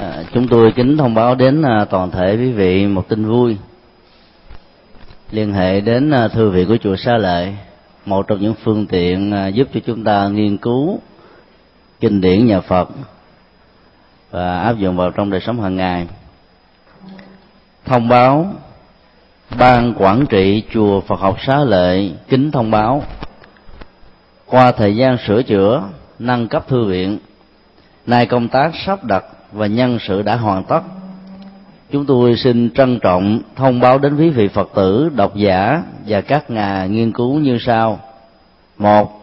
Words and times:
À, 0.00 0.22
chúng 0.32 0.48
tôi 0.48 0.72
kính 0.72 0.96
thông 0.96 1.14
báo 1.14 1.34
đến 1.34 1.62
à, 1.62 1.84
toàn 1.90 2.10
thể 2.10 2.36
quý 2.36 2.52
vị 2.52 2.86
một 2.86 3.08
tin 3.08 3.24
vui 3.26 3.56
liên 5.30 5.52
hệ 5.52 5.80
đến 5.80 6.10
à, 6.10 6.28
thư 6.28 6.50
viện 6.50 6.68
của 6.68 6.76
chùa 6.76 6.96
Sa 6.96 7.16
Lệ, 7.16 7.52
một 8.04 8.26
trong 8.28 8.40
những 8.40 8.54
phương 8.64 8.86
tiện 8.86 9.32
à, 9.32 9.46
giúp 9.46 9.68
cho 9.74 9.80
chúng 9.86 10.04
ta 10.04 10.28
nghiên 10.28 10.56
cứu 10.56 11.00
kinh 12.00 12.20
điển 12.20 12.46
nhà 12.46 12.60
Phật 12.60 12.88
và 14.30 14.58
áp 14.60 14.76
dụng 14.76 14.96
vào 14.96 15.10
trong 15.10 15.30
đời 15.30 15.40
sống 15.40 15.60
hàng 15.60 15.76
ngày. 15.76 16.06
Thông 17.84 18.08
báo 18.08 18.52
ban 19.58 19.94
quản 19.94 20.26
trị 20.26 20.62
chùa 20.72 21.00
Phật 21.00 21.20
học 21.20 21.36
Xá 21.46 21.58
Lợi 21.64 22.14
kính 22.28 22.50
thông 22.50 22.70
báo 22.70 23.02
qua 24.46 24.72
thời 24.72 24.96
gian 24.96 25.16
sửa 25.26 25.42
chữa 25.42 25.82
nâng 26.18 26.48
cấp 26.48 26.68
thư 26.68 26.84
viện 26.84 27.18
nay 28.06 28.26
công 28.26 28.48
tác 28.48 28.70
sắp 28.86 29.04
đặt 29.04 29.24
và 29.56 29.66
nhân 29.66 29.98
sự 30.08 30.22
đã 30.22 30.36
hoàn 30.36 30.64
tất. 30.64 30.80
Chúng 31.92 32.06
tôi 32.06 32.36
xin 32.36 32.70
trân 32.70 32.98
trọng 32.98 33.40
thông 33.56 33.80
báo 33.80 33.98
đến 33.98 34.16
quý 34.16 34.30
vị 34.30 34.48
phật 34.48 34.70
tử 34.74 35.10
độc 35.14 35.36
giả 35.36 35.82
và 36.06 36.20
các 36.20 36.50
nhà 36.50 36.86
nghiên 36.86 37.12
cứu 37.12 37.38
như 37.38 37.58
sau. 37.60 38.00
Một 38.78 39.22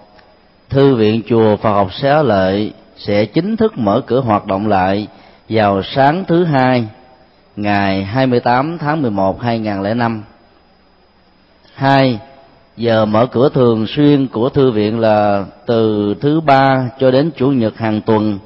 thư 0.69 0.95
viện 0.95 1.21
chùa 1.29 1.55
phật 1.55 1.73
học 1.73 1.93
xá 1.93 2.23
lợi 2.23 2.73
sẽ 2.97 3.25
chính 3.25 3.57
thức 3.57 3.77
mở 3.77 4.01
cửa 4.05 4.19
hoạt 4.19 4.45
động 4.45 4.67
lại 4.67 5.07
vào 5.49 5.81
sáng 5.83 6.23
thứ 6.27 6.43
hai 6.43 6.88
ngày 7.55 8.03
28 8.03 8.77
tháng 8.77 9.02
11 9.02 9.41
2005. 9.41 10.23
Hai, 11.73 12.19
giờ 12.77 13.05
mở 13.05 13.25
cửa 13.25 13.49
thường 13.53 13.88
xuyên 13.88 14.27
của 14.27 14.49
thư 14.49 14.71
viện 14.71 14.99
là 14.99 15.45
từ 15.65 16.15
thứ 16.21 16.41
ba 16.41 16.89
cho 16.99 17.11
đến 17.11 17.31
chủ 17.38 17.52
nhật 17.52 17.77
hàng 17.77 18.02
tuần 18.02 18.39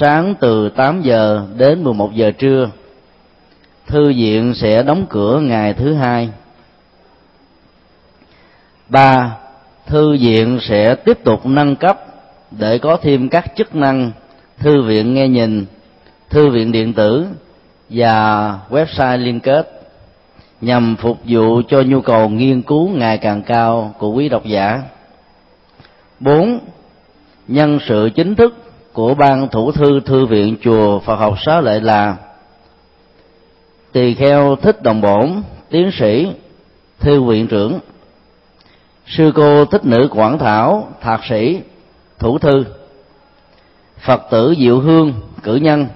sáng 0.00 0.34
từ 0.40 0.68
8 0.68 1.02
giờ 1.02 1.46
đến 1.56 1.84
11 1.84 2.14
giờ 2.14 2.30
trưa, 2.38 2.70
thư 3.86 4.12
viện 4.16 4.54
sẽ 4.54 4.82
đóng 4.82 5.06
cửa 5.08 5.40
ngày 5.40 5.74
thứ 5.74 5.94
hai 5.94 6.28
ba, 8.88 9.36
thư 9.86 10.16
viện 10.20 10.58
sẽ 10.62 10.94
tiếp 10.94 11.18
tục 11.24 11.46
nâng 11.46 11.76
cấp 11.76 11.98
để 12.50 12.78
có 12.78 12.96
thêm 12.96 13.28
các 13.28 13.44
chức 13.56 13.74
năng 13.74 14.12
thư 14.58 14.82
viện 14.82 15.14
nghe 15.14 15.28
nhìn, 15.28 15.66
thư 16.30 16.50
viện 16.50 16.72
điện 16.72 16.92
tử 16.92 17.26
và 17.90 18.58
website 18.70 19.18
liên 19.18 19.40
kết 19.40 19.82
nhằm 20.60 20.96
phục 20.96 21.18
vụ 21.24 21.62
cho 21.68 21.82
nhu 21.82 22.00
cầu 22.00 22.28
nghiên 22.28 22.62
cứu 22.62 22.88
ngày 22.88 23.18
càng 23.18 23.42
cao 23.42 23.94
của 23.98 24.10
quý 24.10 24.28
độc 24.28 24.44
giả. 24.44 24.82
bốn, 26.20 26.58
Nhân 27.48 27.78
sự 27.88 28.10
chính 28.14 28.34
thức 28.34 28.63
của 28.94 29.14
ban 29.14 29.48
thủ 29.48 29.72
thư 29.72 30.00
thư 30.00 30.26
viện 30.26 30.56
chùa 30.62 30.98
Phật 30.98 31.16
học 31.16 31.34
Xá 31.46 31.60
Lợi 31.60 31.80
là 31.80 32.16
Tỳ 33.92 34.14
kheo 34.14 34.56
thích 34.56 34.82
đồng 34.82 35.00
bổn, 35.00 35.42
tiến 35.70 35.90
sĩ, 35.98 36.28
thư 37.00 37.22
viện 37.22 37.46
trưởng, 37.46 37.78
sư 39.06 39.32
cô 39.34 39.64
thích 39.64 39.84
nữ 39.84 40.08
quảng 40.10 40.38
thảo, 40.38 40.88
thạc 41.00 41.20
sĩ, 41.28 41.60
thủ 42.18 42.38
thư, 42.38 42.64
Phật 43.98 44.22
tử 44.30 44.54
Diệu 44.58 44.80
Hương, 44.80 45.12
cử 45.42 45.56
nhân, 45.56 45.86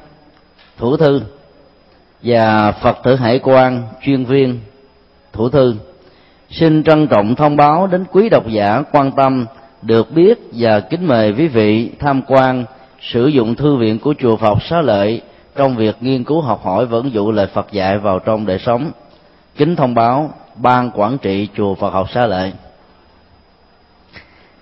thủ 0.79 0.97
thư, 0.97 1.21
và 2.23 2.73
Phật 2.73 2.99
tử 3.05 3.15
Hải 3.15 3.39
quan, 3.39 3.83
chuyên 4.03 4.25
viên, 4.25 4.61
thủ 5.33 5.49
thư. 5.49 5.75
Xin 6.51 6.85
trân 6.85 7.07
trọng 7.07 7.35
thông 7.35 7.57
báo 7.57 7.87
đến 7.87 8.05
quý 8.13 8.29
độc 8.29 8.49
giả 8.49 8.83
quan 8.93 9.13
tâm 9.13 9.47
được 9.83 10.11
biết 10.11 10.39
và 10.53 10.81
kính 10.81 11.07
mời 11.07 11.35
quý 11.39 11.49
vị 11.49 11.91
tham 11.99 12.23
quan 12.27 12.65
sử 13.01 13.27
dụng 13.27 13.55
thư 13.55 13.77
viện 13.77 13.99
của 13.99 14.15
chùa 14.19 14.37
Phật 14.37 14.59
Xá 14.71 14.81
Lợi 14.83 15.23
trong 15.57 15.77
việc 15.77 15.97
nghiên 16.01 16.25
cứu 16.25 16.41
học 16.41 16.65
hỏi 16.65 16.87
vẫn 16.87 17.13
dụ 17.13 17.25
dụng 17.25 17.31
lời 17.33 17.47
Phật 17.47 17.73
dạy 17.73 17.99
vào 17.99 18.19
trong 18.19 18.47
đời 18.47 18.59
sống. 18.59 18.91
Kính 19.57 19.77
thông 19.77 19.95
báo, 19.95 20.33
ban 20.55 20.91
quản 20.95 21.19
trị 21.19 21.49
chùa 21.57 21.75
Phật 21.75 21.91
học 21.91 22.11
Xá 22.13 22.27
Lợi. 22.27 22.53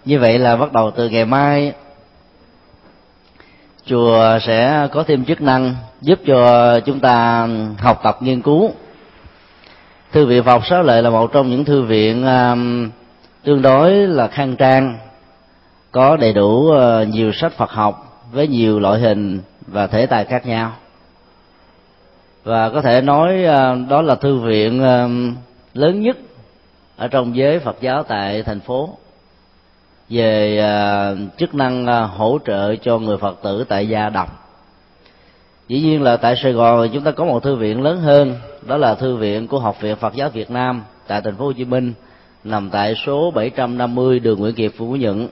Như 0.05 0.19
vậy 0.19 0.39
là 0.39 0.57
bắt 0.57 0.73
đầu 0.73 0.91
từ 0.91 1.09
ngày 1.09 1.25
mai, 1.25 1.73
chùa 3.87 4.39
sẽ 4.47 4.89
có 4.93 5.03
thêm 5.03 5.25
chức 5.25 5.41
năng 5.41 5.75
giúp 6.01 6.19
cho 6.27 6.81
chúng 6.81 7.01
ta 7.01 7.49
học 7.79 8.01
tập 8.03 8.19
nghiên 8.21 8.43
cứu 8.43 8.71
thư 10.13 10.27
viện 10.27 10.43
Phật 10.43 10.53
học 10.53 10.67
Xá 10.67 10.83
Lợi 10.83 11.03
là 11.03 11.11
một 11.11 11.33
trong 11.33 11.51
những 11.51 11.65
thư 11.65 11.83
viện 11.83 12.27
um, 12.27 12.91
tương 13.45 13.63
đối 13.63 13.93
là 13.93 14.29
khang 14.29 14.57
trang, 14.57 14.99
có 15.93 16.17
đầy 16.17 16.33
đủ 16.33 16.71
ờ, 16.71 17.05
nhiều 17.05 17.33
sách 17.33 17.53
Phật 17.53 17.71
học 17.71 18.06
với 18.37 18.49
nhiều 18.49 18.81
loại 18.81 19.01
hình 19.01 19.41
và 19.67 19.87
thể 19.87 20.07
tài 20.07 20.25
khác 20.25 20.47
nhau. 20.47 20.73
Và 22.45 22.71
có 22.71 22.83
thể 22.83 23.01
nói 23.01 23.45
à, 23.45 23.75
đó 23.89 24.03
là 24.03 24.15
thư 24.15 24.39
viện 24.39 24.83
à, 24.83 25.09
lớn 25.75 26.01
nhất 26.01 26.17
ở 26.97 27.09
trong 27.09 27.37
giới 27.37 27.59
Phật 27.59 27.77
giáo 27.81 28.03
tại 28.03 28.43
thành 28.43 28.61
phố 28.61 28.99
về 30.09 30.59
à, 30.59 31.15
chức 31.39 31.55
năng 31.55 31.87
hỗ 32.07 32.39
trợ 32.47 32.77
cho 32.77 32.99
người 32.99 33.19
Phật 33.19 33.43
tử 33.43 33.65
tại 33.69 33.89
gia 33.89 34.09
đọc 34.09 34.47
dĩ 35.69 35.81
nhiên 35.81 36.03
là 36.03 36.17
tại 36.17 36.37
Sài 36.43 36.53
Gòn 36.53 36.89
chúng 36.93 37.05
ta 37.05 37.11
có 37.11 37.25
một 37.25 37.43
thư 37.43 37.57
viện 37.57 37.83
lớn 37.83 38.01
hơn, 38.01 38.35
đó 38.67 38.77
là 38.77 38.95
thư 38.95 39.17
viện 39.17 39.47
của 39.47 39.59
Học 39.59 39.81
viện 39.81 39.97
Phật 39.97 40.15
giáo 40.15 40.31
Việt 40.31 40.51
Nam 40.51 40.83
tại 41.07 41.21
thành 41.21 41.37
phố 41.37 41.45
Hồ 41.45 41.53
Chí 41.53 41.65
Minh, 41.65 41.93
nằm 42.45 42.71
tại 42.71 42.95
số 43.07 43.31
750 43.31 44.19
đường 44.19 44.39
Nguyễn 44.41 44.55
Kiệt 44.55 44.73
Phú 44.77 44.97
Nhuận 44.97 45.29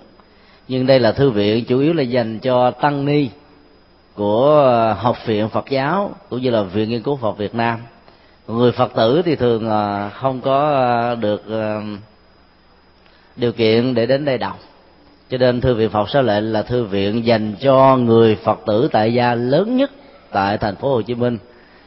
nhưng 0.68 0.86
đây 0.86 1.00
là 1.00 1.12
thư 1.12 1.30
viện 1.30 1.64
chủ 1.64 1.78
yếu 1.78 1.92
là 1.92 2.02
dành 2.02 2.38
cho 2.38 2.70
tăng 2.70 3.04
ni 3.04 3.28
của 4.14 4.62
ờ, 4.64 4.92
học 4.92 5.16
viện 5.26 5.48
Phật 5.48 5.64
giáo, 5.70 6.12
cũng 6.30 6.42
như 6.42 6.50
là 6.50 6.62
viện 6.62 6.88
nghiên 6.88 7.02
cứu 7.02 7.16
Phật 7.16 7.38
Việt 7.38 7.54
Nam. 7.54 7.78
Người 8.48 8.72
Phật 8.72 8.94
tử 8.94 9.22
thì 9.24 9.36
thường 9.36 9.68
ờ, 9.68 10.10
không 10.14 10.40
có 10.40 10.72
ờ, 10.72 11.14
được 11.14 11.42
điều 13.36 13.52
kiện 13.52 13.94
để 13.94 14.06
đến 14.06 14.24
đây 14.24 14.38
đọc. 14.38 14.58
Cho 15.30 15.38
nên 15.38 15.60
thư 15.60 15.74
viện 15.74 15.90
Phật 15.90 16.10
Xá 16.10 16.22
Lệ 16.22 16.40
là 16.40 16.62
thư 16.62 16.84
viện 16.84 17.26
dành 17.26 17.54
cho 17.60 17.96
người 17.96 18.36
Phật 18.36 18.60
tử 18.66 18.88
tại 18.92 19.14
gia 19.14 19.34
lớn 19.34 19.76
nhất 19.76 19.90
tại 20.30 20.58
thành 20.58 20.76
phố 20.76 20.94
Hồ 20.94 21.02
Chí 21.02 21.14
Minh, 21.14 21.38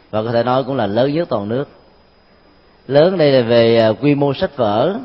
và 0.10 0.24
có 0.24 0.32
thể 0.32 0.44
nói 0.44 0.64
cũng 0.64 0.76
là 0.76 0.88
lớn 0.88 1.14
nhất 1.14 1.30
toàn 1.30 1.50
nước. 1.50 1.68
Lớn 2.88 3.18
đây 3.18 3.32
là 3.32 3.42
về 3.42 3.94
quy 4.02 4.16
mô 4.16 4.34
sách 4.34 4.58
vở, 4.58 4.96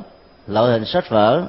loại 0.46 0.72
hình 0.72 0.84
sách 0.84 1.10
vở 1.10 1.42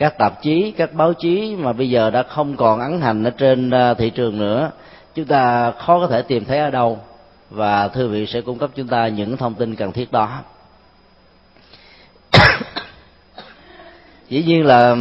các 0.00 0.18
tạp 0.18 0.42
chí, 0.42 0.72
các 0.76 0.94
báo 0.94 1.12
chí 1.12 1.56
mà 1.56 1.72
bây 1.72 1.90
giờ 1.90 2.10
đã 2.10 2.22
không 2.22 2.56
còn 2.56 2.80
ấn 2.80 3.00
hành 3.00 3.24
ở 3.24 3.30
trên 3.30 3.70
à, 3.70 3.94
thị 3.94 4.10
trường 4.10 4.38
nữa, 4.38 4.70
chúng 5.14 5.24
ta 5.24 5.70
khó 5.70 6.00
có 6.00 6.06
thể 6.06 6.22
tìm 6.22 6.44
thấy 6.44 6.58
ở 6.58 6.70
đâu. 6.70 6.98
Và 7.50 7.88
thư 7.88 8.08
viện 8.08 8.26
sẽ 8.26 8.40
cung 8.40 8.58
cấp 8.58 8.70
chúng 8.74 8.86
ta 8.86 9.08
những 9.08 9.36
thông 9.36 9.54
tin 9.54 9.74
cần 9.74 9.92
thiết 9.92 10.12
đó. 10.12 10.38
Dĩ 14.28 14.42
nhiên 14.42 14.64
là 14.64 14.96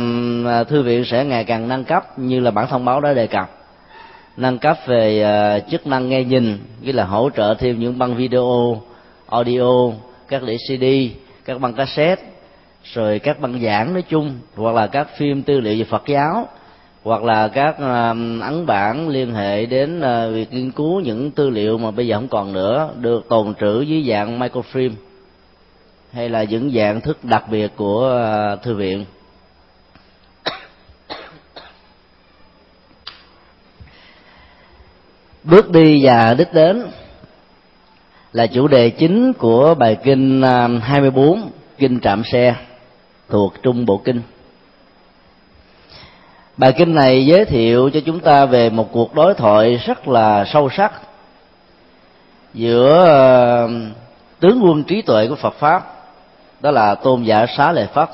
à, 0.45 0.63
thư 0.63 0.81
viện 0.81 1.05
sẽ 1.05 1.25
ngày 1.25 1.43
càng 1.43 1.67
nâng 1.67 1.83
cấp 1.83 2.19
như 2.19 2.39
là 2.39 2.51
bản 2.51 2.67
thông 2.67 2.85
báo 2.85 3.01
đã 3.01 3.13
đề 3.13 3.27
cập. 3.27 3.49
Nâng 4.37 4.59
cấp 4.59 4.77
về 4.85 5.23
à, 5.23 5.59
chức 5.59 5.87
năng 5.87 6.09
nghe 6.09 6.23
nhìn, 6.23 6.59
nghĩa 6.81 6.93
là 6.93 7.05
hỗ 7.05 7.29
trợ 7.29 7.55
thêm 7.59 7.79
những 7.79 7.97
băng 7.97 8.15
video, 8.15 8.81
audio, 9.29 9.91
các 10.27 10.43
đĩa 10.43 10.57
cd 10.57 10.83
các 11.45 11.61
băng 11.61 11.73
cassette 11.73 12.28
rồi 12.83 13.19
các 13.19 13.39
băng 13.39 13.61
giảng 13.61 13.93
nói 13.93 14.03
chung, 14.09 14.39
hoặc 14.55 14.75
là 14.75 14.87
các 14.87 15.07
phim 15.17 15.43
tư 15.43 15.59
liệu 15.59 15.77
về 15.77 15.83
Phật 15.83 16.03
giáo, 16.07 16.47
hoặc 17.03 17.23
là 17.23 17.47
các 17.47 17.77
um, 17.77 18.39
ấn 18.39 18.65
bản 18.65 19.09
liên 19.09 19.33
hệ 19.33 19.65
đến 19.65 20.01
ờ, 20.01 20.31
việc 20.31 20.53
nghiên 20.53 20.71
cứu 20.71 20.99
những 20.99 21.31
tư 21.31 21.49
liệu 21.49 21.77
mà 21.77 21.91
bây 21.91 22.07
giờ 22.07 22.15
không 22.15 22.27
còn 22.27 22.53
nữa, 22.53 22.89
được 22.99 23.29
tồn 23.29 23.53
trữ 23.59 23.81
dưới 23.81 24.05
dạng 24.09 24.39
microfilm, 24.39 24.91
hay 26.13 26.29
là 26.29 26.43
những 26.43 26.71
dạng 26.75 27.01
thức 27.01 27.23
đặc 27.23 27.43
biệt 27.49 27.71
của 27.75 28.01
ờ, 28.01 28.55
thư 28.55 28.75
viện. 28.75 29.05
Bước 35.43 35.71
đi 35.71 36.05
và 36.05 36.33
đích 36.33 36.53
đến 36.53 36.83
là 38.33 38.47
chủ 38.47 38.67
đề 38.67 38.89
chính 38.89 39.33
của 39.33 39.75
bài 39.75 39.97
kinh 40.03 40.41
ờ, 40.41 40.67
24 40.81 41.49
kinh 41.77 41.99
trạm 41.99 42.23
xe 42.23 42.55
thuộc 43.29 43.53
trung 43.63 43.85
bộ 43.85 43.97
kinh. 43.97 44.21
Bài 46.57 46.73
kinh 46.77 46.95
này 46.95 47.25
giới 47.25 47.45
thiệu 47.45 47.89
cho 47.89 47.99
chúng 48.05 48.19
ta 48.19 48.45
về 48.45 48.69
một 48.69 48.89
cuộc 48.91 49.15
đối 49.15 49.33
thoại 49.33 49.75
rất 49.85 50.07
là 50.07 50.45
sâu 50.45 50.69
sắc 50.69 50.91
giữa 52.53 53.05
ờ, 53.05 53.69
tướng 54.39 54.61
quân 54.63 54.83
trí 54.83 55.01
tuệ 55.01 55.27
của 55.27 55.35
phật 55.35 55.53
pháp, 55.53 55.95
đó 56.59 56.71
là 56.71 56.95
tôn 56.95 57.23
giả 57.23 57.45
xá 57.57 57.71
lợi 57.71 57.87
phất, 57.93 58.09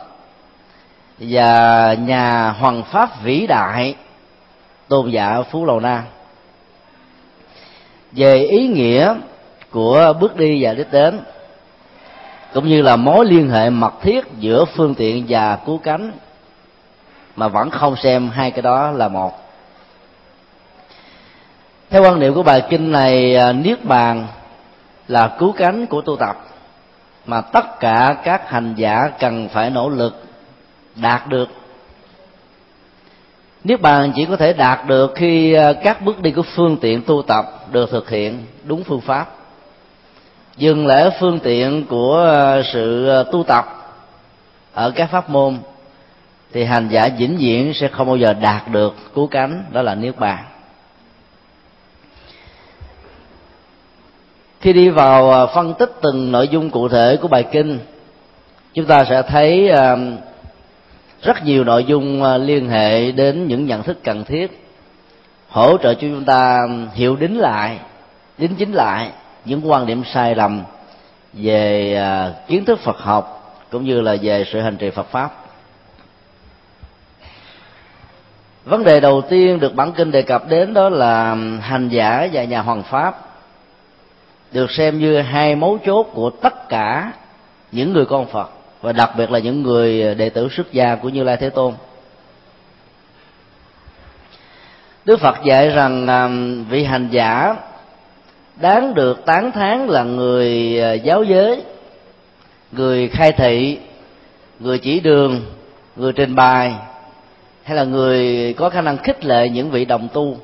và 1.19 1.93
nhà 1.93 2.49
hoàng 2.49 2.83
pháp 2.83 3.23
vĩ 3.23 3.47
đại, 3.47 3.95
tôn 4.87 5.09
giả 5.09 5.41
phú 5.51 5.65
lầu 5.65 5.79
na. 5.79 6.03
Về 8.11 8.37
ý 8.37 8.67
nghĩa 8.67 9.15
của 9.71 10.13
bước 10.19 10.35
đi 10.37 10.63
và 10.63 10.73
đích 10.73 10.91
đến 10.91 11.19
cũng 12.55 12.67
như 12.67 12.81
là 12.81 12.95
mối 12.95 13.25
liên 13.25 13.49
hệ 13.49 13.69
mật 13.69 13.93
thiết 14.01 14.25
giữa 14.39 14.65
phương 14.65 14.95
tiện 14.95 15.25
và 15.29 15.55
cứu 15.65 15.77
cánh, 15.77 16.11
mà 17.35 17.47
vẫn 17.47 17.69
không 17.69 17.95
xem 17.95 18.29
hai 18.29 18.51
cái 18.51 18.61
đó 18.61 18.91
là 18.91 19.07
một. 19.07 19.33
Theo 21.89 22.03
quan 22.03 22.19
niệm 22.19 22.33
của 22.33 22.43
bài 22.43 22.63
kinh 22.69 22.91
này 22.91 23.35
à, 23.35 23.51
niết 23.51 23.85
bàn 23.85 24.27
là 25.07 25.35
cứu 25.39 25.51
cánh 25.51 25.85
của 25.85 26.01
tu 26.01 26.15
tập, 26.15 26.35
mà 27.25 27.41
tất 27.41 27.79
cả 27.79 28.15
các 28.23 28.49
hành 28.49 28.73
giả 28.75 29.09
cần 29.19 29.49
phải 29.49 29.69
nỗ 29.69 29.89
lực 29.89 30.23
đạt 30.95 31.27
được. 31.27 31.49
Niết 33.63 33.81
bàn 33.81 34.11
chỉ 34.15 34.25
có 34.25 34.35
thể 34.35 34.53
đạt 34.53 34.87
được 34.87 35.13
khi 35.15 35.53
à, 35.53 35.73
các 35.73 36.01
bước 36.01 36.21
đi 36.21 36.31
của 36.31 36.43
phương 36.55 36.77
tiện 36.77 37.01
tu 37.01 37.21
tập 37.21 37.45
được 37.71 37.89
thực 37.91 38.09
hiện 38.09 38.45
đúng 38.63 38.83
phương 38.83 39.01
pháp 39.01 39.44
dừng 40.57 40.87
lễ 40.87 41.09
phương 41.19 41.39
tiện 41.39 41.85
của 41.85 42.15
ờ, 42.15 42.63
sự 42.73 43.07
ờ, 43.07 43.23
tu 43.31 43.43
tập 43.43 43.65
ở 44.73 44.91
các 44.91 45.09
pháp 45.11 45.29
môn, 45.29 45.57
thì 46.53 46.63
hành 46.63 46.87
giả 46.89 47.09
vĩnh 47.17 47.37
viễn 47.37 47.73
sẽ 47.73 47.87
không 47.87 48.07
bao 48.07 48.17
giờ 48.17 48.33
đạt 48.33 48.71
được 48.71 48.95
cứu 49.15 49.27
cánh, 49.27 49.63
đó 49.71 49.81
là 49.81 49.95
niết 49.95 50.19
bàn. 50.19 50.43
Khi 54.61 54.73
đi 54.73 54.89
vào 54.89 55.31
ờ, 55.31 55.47
phân 55.47 55.73
tích 55.73 55.91
từng 56.01 56.31
nội 56.31 56.47
dung 56.47 56.69
cụ 56.69 56.87
thể 56.87 57.17
của 57.21 57.27
bài 57.27 57.45
kinh, 57.51 57.79
chúng 58.73 58.85
ta 58.85 59.05
sẽ 59.09 59.21
thấy 59.21 59.71
rất 61.21 61.43
nhiều 61.45 61.63
nội 61.63 61.83
dung 61.83 62.23
liên 62.37 62.69
hệ 62.69 63.11
đến 63.11 63.47
những 63.47 63.65
nhận 63.65 63.83
thức 63.83 63.97
cần 64.03 64.23
thiết, 64.23 64.67
hỗ 65.49 65.77
trợ 65.77 65.93
cho 65.93 65.99
chúng 66.01 66.25
ta 66.25 66.67
hiểu 66.93 67.15
đính 67.15 67.39
lại, 67.39 67.79
đính 68.37 68.55
chính 68.55 68.73
lại 68.73 69.11
những 69.45 69.71
quan 69.71 69.85
điểm 69.85 70.03
sai 70.13 70.35
lầm 70.35 70.63
về 71.33 71.95
à, 71.95 72.33
kiến 72.47 72.65
thức 72.65 72.79
Phật 72.79 72.99
học 72.99 73.35
cũng 73.71 73.85
như 73.85 74.01
là 74.01 74.15
về 74.21 74.45
sự 74.51 74.61
hành 74.61 74.77
trì 74.77 74.89
Phật 74.89 75.07
pháp. 75.11 75.31
Vấn 78.65 78.83
đề 78.83 78.99
đầu 78.99 79.21
tiên 79.21 79.59
được 79.59 79.75
bản 79.75 79.91
kinh 79.91 80.11
đề 80.11 80.21
cập 80.21 80.49
đến 80.49 80.73
đó 80.73 80.89
là 80.89 81.35
hành 81.61 81.89
giả 81.89 82.27
và 82.33 82.43
nhà 82.43 82.61
hoàng 82.61 82.83
pháp 82.83 83.21
được 84.51 84.71
xem 84.71 84.99
như 84.99 85.21
hai 85.21 85.55
mấu 85.55 85.77
chốt 85.85 86.07
của 86.13 86.29
tất 86.29 86.69
cả 86.69 87.11
những 87.71 87.93
người 87.93 88.05
con 88.05 88.27
phật 88.27 88.49
và 88.81 88.91
đặc 88.91 89.11
biệt 89.17 89.31
là 89.31 89.39
những 89.39 89.63
người 89.63 90.15
đệ 90.15 90.29
tử 90.29 90.49
xuất 90.51 90.71
gia 90.71 90.95
của 90.95 91.09
như 91.09 91.23
lai 91.23 91.37
thế 91.37 91.49
tôn. 91.49 91.73
Đức 95.05 95.19
phật 95.19 95.35
dạy 95.43 95.69
rằng 95.69 96.07
à, 96.07 96.29
vị 96.69 96.83
hành 96.83 97.07
giả 97.11 97.55
đáng 98.55 98.93
được 98.93 99.25
tán 99.25 99.51
thán 99.51 99.87
là 99.87 100.03
người 100.03 100.79
à, 100.81 100.93
giáo 100.93 101.23
giới, 101.23 101.61
người 102.71 103.07
khai 103.07 103.31
thị, 103.31 103.79
người 104.59 104.79
chỉ 104.79 104.99
đường, 104.99 105.41
người 105.95 106.13
trình 106.13 106.35
bày, 106.35 106.73
hay 107.63 107.77
là 107.77 107.83
người 107.83 108.53
có 108.53 108.69
khả 108.69 108.81
năng 108.81 108.97
khích 108.97 109.25
lệ 109.25 109.49
những 109.49 109.71
vị 109.71 109.85
đồng 109.85 110.07
tu. 110.13 110.37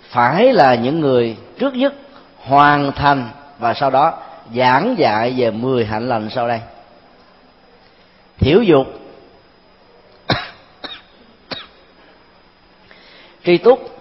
Phải 0.00 0.52
là 0.52 0.74
những 0.74 1.00
người 1.00 1.36
trước 1.58 1.74
nhất 1.74 1.94
hoàn 2.36 2.92
thành 2.92 3.28
và 3.58 3.74
sau 3.74 3.90
đó 3.90 4.18
giảng 4.54 4.94
dạy 4.98 5.34
về 5.36 5.50
mười 5.50 5.84
hạnh 5.84 6.08
lành 6.08 6.28
sau 6.30 6.48
đây. 6.48 6.60
Thiểu 8.38 8.62
dục. 8.62 8.86
Tri 13.44 13.58
túc. 13.58 13.98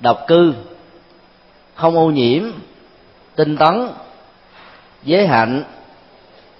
Độc 0.00 0.24
cư 0.26 0.54
không 1.76 1.96
ô 1.96 2.10
nhiễm, 2.10 2.42
tinh 3.34 3.56
tấn, 3.56 3.88
giới 5.02 5.26
hạnh, 5.26 5.64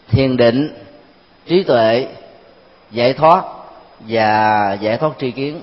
thiền 0.09 0.37
định, 0.37 0.75
trí 1.47 1.63
tuệ, 1.63 2.07
giải 2.91 3.13
thoát 3.13 3.45
và 4.01 4.73
giải 4.81 4.97
thoát 4.99 5.13
tri 5.19 5.31
kiến. 5.31 5.61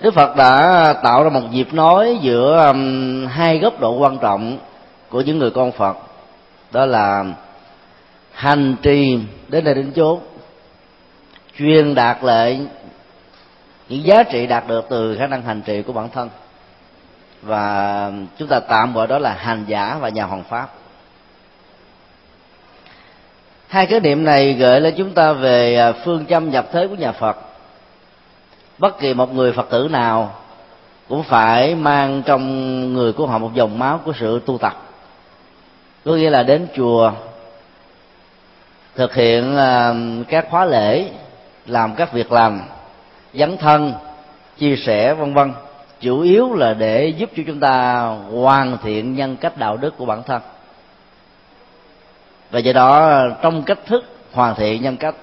Đức 0.00 0.14
phật 0.14 0.36
đã 0.36 0.94
tạo 1.02 1.24
ra 1.24 1.30
một 1.30 1.50
dịp 1.50 1.74
nói 1.74 2.18
giữa 2.22 2.66
um, 2.66 3.26
hai 3.26 3.58
góc 3.58 3.80
độ 3.80 3.92
quan 3.92 4.18
trọng 4.18 4.58
của 5.08 5.20
những 5.20 5.38
người 5.38 5.50
con 5.50 5.72
phật. 5.72 5.96
Đó 6.70 6.86
là 6.86 7.24
hành 8.32 8.76
trì 8.82 9.18
đến 9.48 9.64
nơi 9.64 9.74
đến 9.74 9.92
chốn 9.92 10.20
chuyên 11.58 11.94
đạt 11.94 12.24
lệ 12.24 12.58
những 13.90 14.04
giá 14.04 14.22
trị 14.22 14.46
đạt 14.46 14.68
được 14.68 14.86
từ 14.90 15.16
khả 15.18 15.26
năng 15.26 15.42
hành 15.42 15.62
trì 15.62 15.82
của 15.82 15.92
bản 15.92 16.08
thân. 16.08 16.28
Và 17.42 18.12
chúng 18.38 18.48
ta 18.48 18.60
tạm 18.60 18.94
gọi 18.94 19.06
đó 19.06 19.18
là 19.18 19.32
hành 19.32 19.64
giả 19.66 19.98
và 20.00 20.08
nhà 20.08 20.24
hoàng 20.24 20.44
pháp. 20.44 20.68
Hai 23.68 23.86
cái 23.86 24.00
niệm 24.00 24.24
này 24.24 24.52
gợi 24.52 24.80
lên 24.80 24.94
chúng 24.96 25.12
ta 25.12 25.32
về 25.32 25.76
à, 25.76 25.92
phương 25.92 26.26
châm 26.26 26.50
nhập 26.50 26.66
thế 26.72 26.86
của 26.86 26.94
nhà 26.94 27.12
phật. 27.12 27.36
Bất 28.78 28.98
kỳ 28.98 29.14
một 29.14 29.34
người 29.34 29.52
phật 29.52 29.70
tử 29.70 29.88
nào 29.90 30.34
cũng 31.08 31.22
phải 31.22 31.74
mang 31.74 32.22
trong 32.26 32.44
người 32.92 33.12
của 33.12 33.26
họ 33.26 33.38
một 33.38 33.50
dòng 33.54 33.78
máu 33.78 34.00
của 34.04 34.12
sự 34.20 34.40
tu 34.46 34.58
tập. 34.58 34.82
Có 36.04 36.12
nghĩa 36.12 36.30
là 36.30 36.42
đến 36.42 36.66
chùa, 36.76 37.12
thực 38.94 39.14
hiện 39.14 39.56
à, 39.56 39.94
các 40.28 40.46
khóa 40.50 40.64
lễ, 40.64 41.10
làm 41.66 41.94
các 41.94 42.12
việc 42.12 42.32
làm 42.32 42.60
dấn 43.34 43.56
thân 43.56 43.94
chia 44.58 44.76
sẻ 44.76 45.14
vân 45.14 45.34
vân. 45.34 45.52
Chủ 46.00 46.20
yếu 46.20 46.54
là 46.54 46.74
để 46.74 47.08
giúp 47.08 47.30
cho 47.36 47.42
chúng 47.46 47.60
ta 47.60 48.02
hoàn 48.32 48.78
thiện 48.82 49.14
nhân 49.14 49.36
cách 49.36 49.56
đạo 49.56 49.76
đức 49.76 49.94
của 49.96 50.04
bản 50.04 50.22
thân. 50.22 50.42
Và 52.50 52.58
do 52.58 52.72
đó 52.72 53.22
trong 53.42 53.62
cách 53.62 53.78
thức 53.86 54.04
hoàn 54.32 54.54
thiện 54.54 54.82
nhân 54.82 54.96
cách 54.96 55.14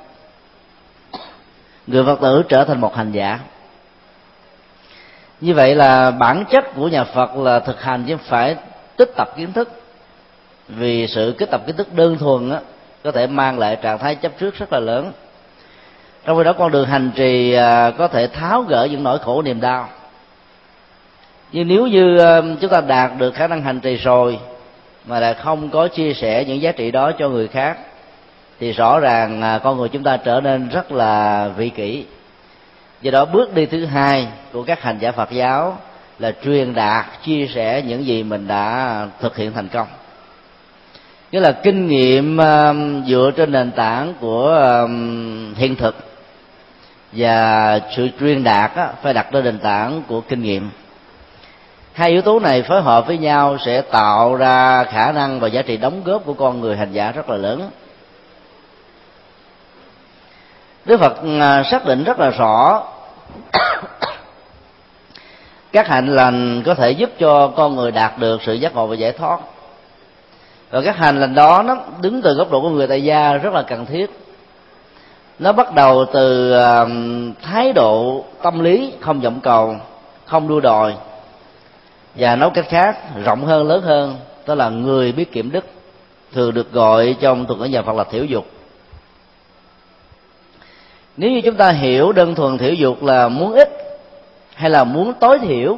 người 1.88 2.06
phật 2.06 2.21
tử 2.21 2.44
trở 2.50 2.63
thành 2.63 2.81
một 2.81 2.95
hành 2.95 3.12
giả. 3.12 3.39
Như 5.42 5.54
vậy 5.54 5.75
là 5.75 6.12
bản 6.12 6.44
chất 6.51 6.75
của 6.75 6.88
nhà 6.88 7.04
phật 7.04 7.36
là 7.36 7.59
thực 7.59 7.81
hành 7.81 8.06
chứ 8.07 8.18
phải 8.18 8.56
tích 8.98 9.12
tập 9.15 9.30
kiến 9.38 9.54
thức. 9.54 9.81
Vì 10.68 11.07
sự 11.07 11.36
kết 11.38 11.51
tập 11.51 11.62
kiến 11.68 11.75
thức 11.75 11.94
đơn 11.94 12.18
thuần 12.18 12.51
á, 12.51 12.59
có 13.04 13.12
thể 13.12 13.27
mang 13.27 13.59
lại 13.59 13.77
trạng 13.81 14.00
thái 14.00 14.15
chấp 14.15 14.31
trước 14.39 14.56
rất 14.56 14.74
là 14.74 14.80
lớn 14.80 15.12
trong 16.27 16.38
khi 16.38 16.44
đó 16.44 16.53
con 16.53 16.71
đường 16.71 16.88
hành 16.88 17.12
trì 17.15 17.53
à, 17.53 17.91
có 17.91 18.07
thể 18.07 18.27
tháo 18.27 18.62
gỡ 18.62 18.88
những 18.91 19.03
nỗi 19.03 19.19
khổ 19.19 19.41
niềm 19.41 19.62
đau. 19.62 19.89
Nhưng 21.51 21.68
nếu 21.68 21.88
như 21.88 22.18
à, 22.18 22.41
chúng 22.62 22.69
ta 22.69 22.81
đạt 22.81 23.12
được 23.18 23.35
khả 23.35 23.47
năng 23.47 23.62
hành 23.62 23.79
trì 23.79 23.95
rồi, 23.95 24.39
mà 25.06 25.19
lại 25.19 25.33
không 25.33 25.69
có 25.69 25.88
chia 25.88 26.13
sẻ 26.13 26.45
những 26.47 26.62
giá 26.62 26.71
trị 26.71 26.91
đó 26.91 27.12
cho 27.19 27.29
người 27.29 27.47
khác, 27.47 27.77
thì 28.59 28.71
rõ 28.71 29.00
ràng 29.00 29.41
à, 29.41 29.59
con 29.63 29.77
người 29.77 29.89
chúng 29.89 30.03
ta 30.03 30.18
trở 30.18 30.41
nên 30.41 30.69
rất 30.69 30.91
là 30.91 31.47
vị 31.57 31.69
kỷ. 31.69 32.06
Do 33.01 33.12
đó, 33.12 33.25
bước 33.25 33.53
đi 33.53 33.65
thứ 33.65 33.85
hai 33.85 34.27
của 34.53 34.63
các 34.63 34.81
hành 34.81 34.97
giả 35.00 35.12
phật 35.12 35.31
giáo 35.31 35.77
là 36.19 36.31
truyền 36.44 36.73
đạt, 36.73 37.06
chia 37.25 37.47
sẻ 37.56 37.83
những 37.87 38.06
gì 38.06 38.23
mình 38.23 38.47
đã 38.47 39.07
thực 39.19 39.37
hiện 39.37 39.54
thành 39.54 39.68
công. 39.68 39.87
Nghĩa 41.31 41.40
là 41.40 41.51
kinh 41.51 41.87
nghiệm 41.87 42.37
dựa 43.07 43.31
trên 43.35 43.51
nền 43.51 43.71
tảng 43.71 44.13
của 44.19 44.87
hiện 45.56 45.75
thực 45.75 45.95
và 47.18 47.80
sự 47.95 48.09
truyền 48.19 48.44
đạt 48.44 48.76
á, 48.76 48.90
phải 49.02 49.14
đặt 49.14 49.33
lên 49.33 49.44
nền 49.44 49.59
tảng 49.59 50.04
của 50.07 50.21
kinh 50.21 50.42
nghiệm. 50.42 50.69
Hai 51.94 52.09
yếu 52.09 52.21
tố 52.21 52.40
này 52.40 52.64
phối 52.64 52.81
hợp 52.81 53.07
với 53.07 53.18
nhau 53.18 53.57
sẽ 53.66 53.81
tạo 53.81 54.36
ra 54.36 54.83
khả 54.83 55.12
năng 55.12 55.40
và 55.40 55.47
giá 55.47 55.62
trị 55.62 55.78
đóng 55.78 56.04
góp 56.04 56.26
của 56.26 56.33
con 56.33 56.62
người 56.62 56.78
hành 56.78 56.92
giả 56.92 57.12
rất 57.12 57.30
là 57.30 57.38
lớn. 57.38 57.69
Đức 60.86 61.00
phật 61.00 61.18
à, 61.40 61.64
xác 61.64 61.86
định 61.86 62.04
rất 62.04 62.19
là 62.19 62.30
rõ 62.30 62.83
các 65.71 65.88
hạnh 65.88 66.16
lành 66.16 66.64
có 66.66 66.74
thể 66.74 66.92
giúp 66.92 67.09
cho 67.19 67.47
con 67.47 67.76
người 67.76 67.92
đạt 67.92 68.19
được 68.19 68.42
sự 68.45 68.54
giác 68.54 68.76
ngộ 68.76 68.88
và 68.88 68.95
giải 68.95 69.12
thoát. 69.12 69.40
Và 70.69 70.81
các 70.81 70.97
hành 70.97 71.19
lành 71.19 71.36
đó 71.36 71.64
nó 71.64 71.78
đứng 72.02 72.21
từ 72.21 72.33
góc 72.33 72.52
độ 72.52 72.62
của 72.62 72.69
người 72.69 72.88
tại 72.88 73.04
gia 73.04 73.33
rất 73.33 73.54
là 73.54 73.62
cần 73.62 73.86
thiết 73.86 74.26
nó 75.39 75.51
bắt 75.51 75.73
đầu 75.75 76.06
từ 76.13 76.53
thái 77.41 77.73
độ 77.73 78.23
tâm 78.41 78.59
lý 78.59 78.94
không 78.99 79.19
vọng 79.19 79.39
cầu, 79.44 79.75
không 80.25 80.47
đua 80.47 80.59
đòi. 80.59 80.94
Và 82.15 82.35
nói 82.35 82.49
cách 82.53 82.65
khác, 82.69 82.97
rộng 83.25 83.45
hơn, 83.45 83.67
lớn 83.67 83.81
hơn 83.81 84.15
đó 84.47 84.56
là 84.56 84.69
người 84.69 85.11
biết 85.11 85.31
kiểm 85.31 85.51
đức, 85.51 85.65
thường 86.33 86.53
được 86.53 86.71
gọi 86.71 87.15
trong 87.19 87.45
thuật 87.45 87.59
ngữ 87.59 87.65
nhà 87.65 87.81
phật 87.81 87.95
là 87.95 88.03
thiểu 88.03 88.23
dục. 88.23 88.45
Nếu 91.17 91.31
như 91.31 91.41
chúng 91.41 91.56
ta 91.56 91.71
hiểu 91.71 92.11
đơn 92.11 92.35
thuần 92.35 92.57
thiểu 92.57 92.73
dục 92.73 93.03
là 93.03 93.27
muốn 93.27 93.53
ít 93.53 93.69
hay 94.56 94.69
là 94.69 94.83
muốn 94.83 95.13
tối 95.13 95.39
thiểu 95.39 95.77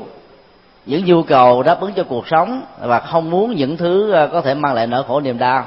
những 0.85 1.05
nhu 1.05 1.23
cầu 1.23 1.63
đáp 1.63 1.81
ứng 1.81 1.93
cho 1.93 2.03
cuộc 2.03 2.27
sống 2.27 2.61
và 2.81 2.99
không 2.99 3.29
muốn 3.29 3.55
những 3.55 3.77
thứ 3.77 4.11
ờ, 4.11 4.27
có 4.27 4.41
thể 4.41 4.53
mang 4.53 4.73
lại 4.73 4.87
nỗi 4.87 5.03
khổ 5.07 5.21
niềm 5.21 5.37
đau, 5.37 5.65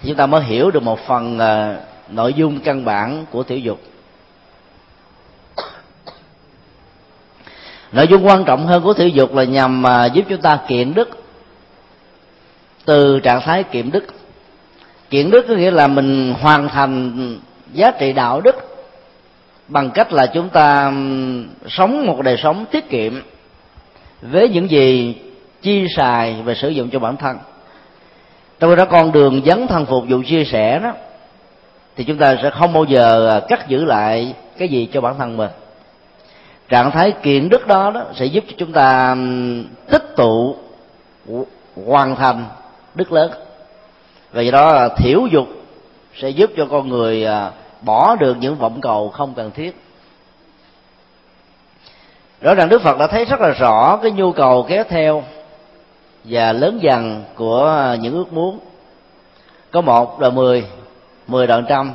thì 0.00 0.08
chúng 0.08 0.16
ta 0.16 0.26
mới 0.26 0.42
hiểu 0.42 0.70
được 0.70 0.82
một 0.82 0.98
phần 1.06 1.38
ờ, 1.38 1.76
nội 2.08 2.34
dung 2.34 2.60
căn 2.60 2.84
bản 2.84 3.24
của 3.30 3.42
tiểu 3.42 3.58
dục. 3.58 3.80
Nội 7.92 8.06
dung 8.08 8.26
quan 8.26 8.44
trọng 8.44 8.66
hơn 8.66 8.82
của 8.82 8.94
thể 8.94 9.06
dục 9.06 9.34
là 9.34 9.44
nhằm 9.44 9.82
mà 9.82 10.06
giúp 10.06 10.24
chúng 10.28 10.40
ta 10.40 10.58
kiện 10.68 10.94
đức 10.94 11.08
từ 12.84 13.20
trạng 13.20 13.40
thái 13.40 13.62
kiện 13.62 13.90
đức. 13.90 14.04
Kiện 15.10 15.30
đức 15.30 15.44
có 15.48 15.54
nghĩa 15.54 15.70
là 15.70 15.86
mình 15.86 16.34
hoàn 16.40 16.68
thành 16.68 17.38
giá 17.72 17.90
trị 17.90 18.12
đạo 18.12 18.40
đức 18.40 18.56
bằng 19.68 19.90
cách 19.90 20.12
là 20.12 20.26
chúng 20.26 20.48
ta 20.48 20.92
sống 21.68 22.06
một 22.06 22.22
đời 22.22 22.36
sống 22.42 22.64
tiết 22.70 22.88
kiệm 22.90 23.22
với 24.22 24.48
những 24.48 24.70
gì 24.70 25.14
chi 25.62 25.86
xài 25.96 26.36
và 26.44 26.54
sử 26.54 26.68
dụng 26.68 26.90
cho 26.90 26.98
bản 26.98 27.16
thân. 27.16 27.38
Trong 28.60 28.76
đó, 28.76 28.84
con 28.84 29.12
đường 29.12 29.42
dấn 29.46 29.66
thân 29.66 29.86
phục 29.86 30.04
vụ 30.08 30.22
chia 30.26 30.44
sẻ 30.44 30.78
đó 30.78 30.92
thì 31.96 32.04
chúng 32.04 32.18
ta 32.18 32.36
sẽ 32.42 32.50
không 32.50 32.72
bao 32.72 32.84
giờ 32.84 33.28
à, 33.28 33.40
cắt 33.48 33.68
giữ 33.68 33.84
lại 33.84 34.34
cái 34.58 34.68
gì 34.68 34.88
cho 34.92 35.00
bản 35.00 35.14
thân 35.18 35.36
mình. 35.36 35.50
Trạng 36.68 36.90
thái 36.90 37.12
kiện 37.22 37.48
đức 37.48 37.66
đó 37.66 37.90
đó 37.90 38.04
sẽ 38.14 38.24
giúp 38.24 38.44
cho 38.48 38.54
chúng 38.58 38.72
ta 38.72 39.16
tích 39.90 40.16
tụ 40.16 40.56
hoàn 41.86 42.16
thành 42.16 42.44
đức 42.94 43.12
lớn. 43.12 43.30
Và 44.32 44.42
do 44.42 44.50
đó 44.50 44.68
à, 44.68 44.88
thiểu 44.88 45.26
dục 45.30 45.46
sẽ 46.14 46.28
giúp 46.28 46.50
cho 46.56 46.66
con 46.70 46.88
người 46.88 47.24
à, 47.24 47.50
bỏ 47.80 48.16
được 48.16 48.36
những 48.40 48.56
vọng 48.56 48.80
cầu 48.80 49.08
không 49.08 49.34
cần 49.34 49.50
thiết. 49.50 49.76
Rõ 52.40 52.54
ràng 52.54 52.68
đức 52.68 52.82
phật 52.82 52.98
đã 52.98 53.06
thấy 53.06 53.24
rất 53.24 53.40
là 53.40 53.48
rõ 53.48 53.98
cái 54.02 54.10
nhu 54.10 54.32
cầu 54.32 54.66
kéo 54.68 54.84
theo 54.88 55.22
và 56.24 56.52
lớn 56.52 56.78
dần 56.82 57.24
của 57.34 57.96
những 58.00 58.14
ước 58.14 58.32
muốn. 58.32 58.58
Có 59.70 59.80
một 59.80 60.20
là 60.20 60.30
mười 60.30 60.64
mười 61.26 61.46
đoạn 61.46 61.64
trăm. 61.68 61.92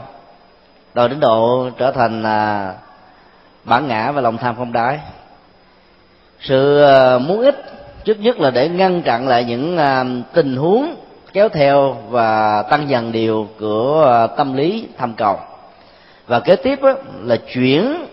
Rồi 0.93 1.09
đến 1.09 1.19
độ 1.19 1.69
trở 1.77 1.91
thành 1.91 2.23
là 2.23 2.73
bản 3.63 3.87
ngã 3.87 4.11
và 4.11 4.21
lòng 4.21 4.37
tham 4.37 4.55
không 4.55 4.71
đáy. 4.71 4.99
Sự 6.39 6.83
à, 6.83 7.17
muốn 7.17 7.41
ít 7.41 7.55
trước 8.03 8.19
nhất 8.19 8.39
là 8.39 8.51
để 8.51 8.69
ngăn 8.69 9.01
chặn 9.01 9.27
lại 9.27 9.43
những 9.43 9.77
à, 9.77 10.05
tình 10.33 10.55
huống 10.55 10.95
kéo 11.33 11.49
theo 11.49 11.97
và 12.09 12.61
tăng 12.61 12.89
dần 12.89 13.11
điều 13.11 13.47
của 13.59 14.05
à, 14.11 14.27
tâm 14.27 14.53
lý 14.53 14.87
tham 14.97 15.13
cầu. 15.13 15.39
Và 16.27 16.39
kế 16.39 16.55
tiếp 16.55 16.79
là 17.21 17.35
chuyển 17.53 18.05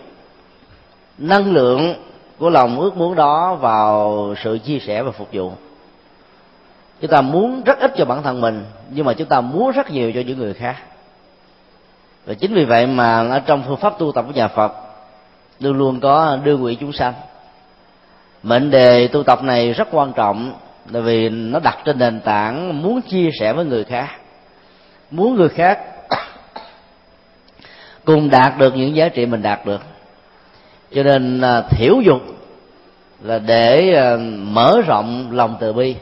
năng 1.17 1.53
lượng 1.53 1.93
của 2.37 2.49
lòng 2.49 2.79
ước 2.79 2.97
muốn 2.97 3.15
đó 3.15 3.55
vào 3.55 4.35
sự 4.43 4.57
chia 4.57 4.79
sẻ 4.79 5.03
và 5.03 5.11
phục 5.11 5.27
vụ. 5.33 5.51
Chúng 7.01 7.11
ta 7.11 7.21
muốn 7.21 7.61
rất 7.63 7.79
ít 7.79 7.93
cho 7.97 8.05
bản 8.05 8.23
thân 8.23 8.41
mình, 8.41 8.65
nhưng 8.89 9.05
mà 9.05 9.13
chúng 9.13 9.27
ta 9.27 9.41
muốn 9.41 9.71
rất 9.71 9.91
nhiều 9.91 10.11
cho 10.11 10.21
những 10.27 10.37
người 10.37 10.53
khác 10.53 10.75
và 12.25 12.33
chính 12.33 12.53
vì 12.53 12.65
vậy 12.65 12.87
mà 12.87 13.27
ở 13.29 13.39
trong 13.39 13.63
phương 13.67 13.77
pháp 13.77 13.99
tu 13.99 14.11
tập 14.11 14.25
của 14.27 14.33
nhà 14.33 14.47
phật, 14.47 14.73
luôn 15.59 15.77
luôn 15.77 15.99
có 15.99 16.37
đưa 16.43 16.55
quỷ 16.55 16.77
chúng 16.79 16.93
sanh. 16.93 17.13
Mệnh 18.43 18.71
đề 18.71 19.07
tu 19.07 19.23
tập 19.23 19.43
này 19.43 19.73
rất 19.73 19.87
quan 19.91 20.13
trọng, 20.13 20.53
là 20.89 20.99
vì 20.99 21.29
nó 21.29 21.59
đặt 21.59 21.77
trên 21.85 21.99
nền 21.99 22.19
tảng 22.19 22.81
muốn 22.81 23.01
chia 23.01 23.29
sẻ 23.39 23.53
với 23.53 23.65
người 23.65 23.83
khác. 23.83 24.07
Muốn 25.11 25.35
người 25.35 25.49
khác 25.49 25.79
cùng 28.05 28.29
đạt 28.29 28.57
được 28.57 28.75
những 28.75 28.95
giá 28.95 29.09
trị 29.09 29.25
mình 29.25 29.41
đạt 29.41 29.65
được. 29.65 29.81
Cho 30.93 31.03
nên 31.03 31.41
à, 31.41 31.61
thiểu 31.61 32.01
dục 32.01 32.21
là 33.21 33.39
để 33.39 33.93
à, 33.95 34.17
mở 34.37 34.81
rộng 34.87 35.31
lòng 35.31 35.57
từ 35.59 35.73
bi, 35.73 35.95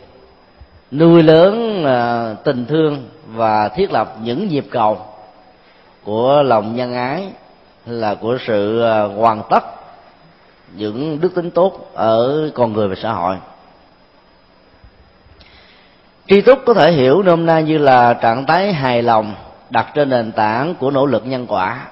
nuôi 0.92 1.24
lớn 1.24 1.84
à, 1.86 2.34
tình 2.44 2.66
thương 2.66 3.10
và 3.28 3.70
thiết 3.70 3.92
lập 3.92 4.16
những 4.24 4.48
nhịp 4.48 4.66
cầu 4.70 4.98
của 6.08 6.44
lòng 6.44 6.76
nhân 6.76 6.94
ái, 6.94 7.28
là 7.86 8.16
của 8.16 8.38
sự 8.48 8.82
à, 8.82 9.04
hoàn 9.04 9.42
tất 9.50 9.64
những 10.76 11.22
đức 11.22 11.36
tính 11.36 11.52
tốt 11.52 11.92
ở 11.94 12.50
con 12.54 12.74
người 12.74 12.88
và 12.88 12.96
xã 13.04 13.12
hội. 13.14 13.38
Tri 16.28 16.42
túc 16.42 16.60
có 16.66 16.74
thể 16.74 16.92
hiểu 16.92 17.24
nôm 17.24 17.46
na 17.46 17.60
như 17.60 17.78
là 17.78 18.14
trạng 18.14 18.46
thái 18.46 18.74
hài 18.74 19.02
lòng 19.02 19.36
đặt 19.70 19.88
trên 19.94 20.10
nền 20.10 20.32
tảng 20.32 20.76
của 20.76 20.92
nỗ 20.92 21.06
lực 21.06 21.26
nhân 21.26 21.46
quả. 21.48 21.88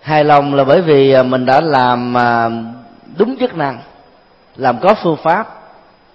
Hài 0.00 0.24
lòng 0.24 0.54
là 0.54 0.64
bởi 0.64 0.82
vì 0.82 1.12
à, 1.12 1.22
mình 1.22 1.46
đã 1.46 1.60
làm 1.60 2.16
à, 2.16 2.50
đúng 3.16 3.36
chức 3.40 3.56
năng, 3.56 3.78
làm 4.56 4.78
có 4.80 4.94
phương 5.02 5.16
pháp 5.16 5.62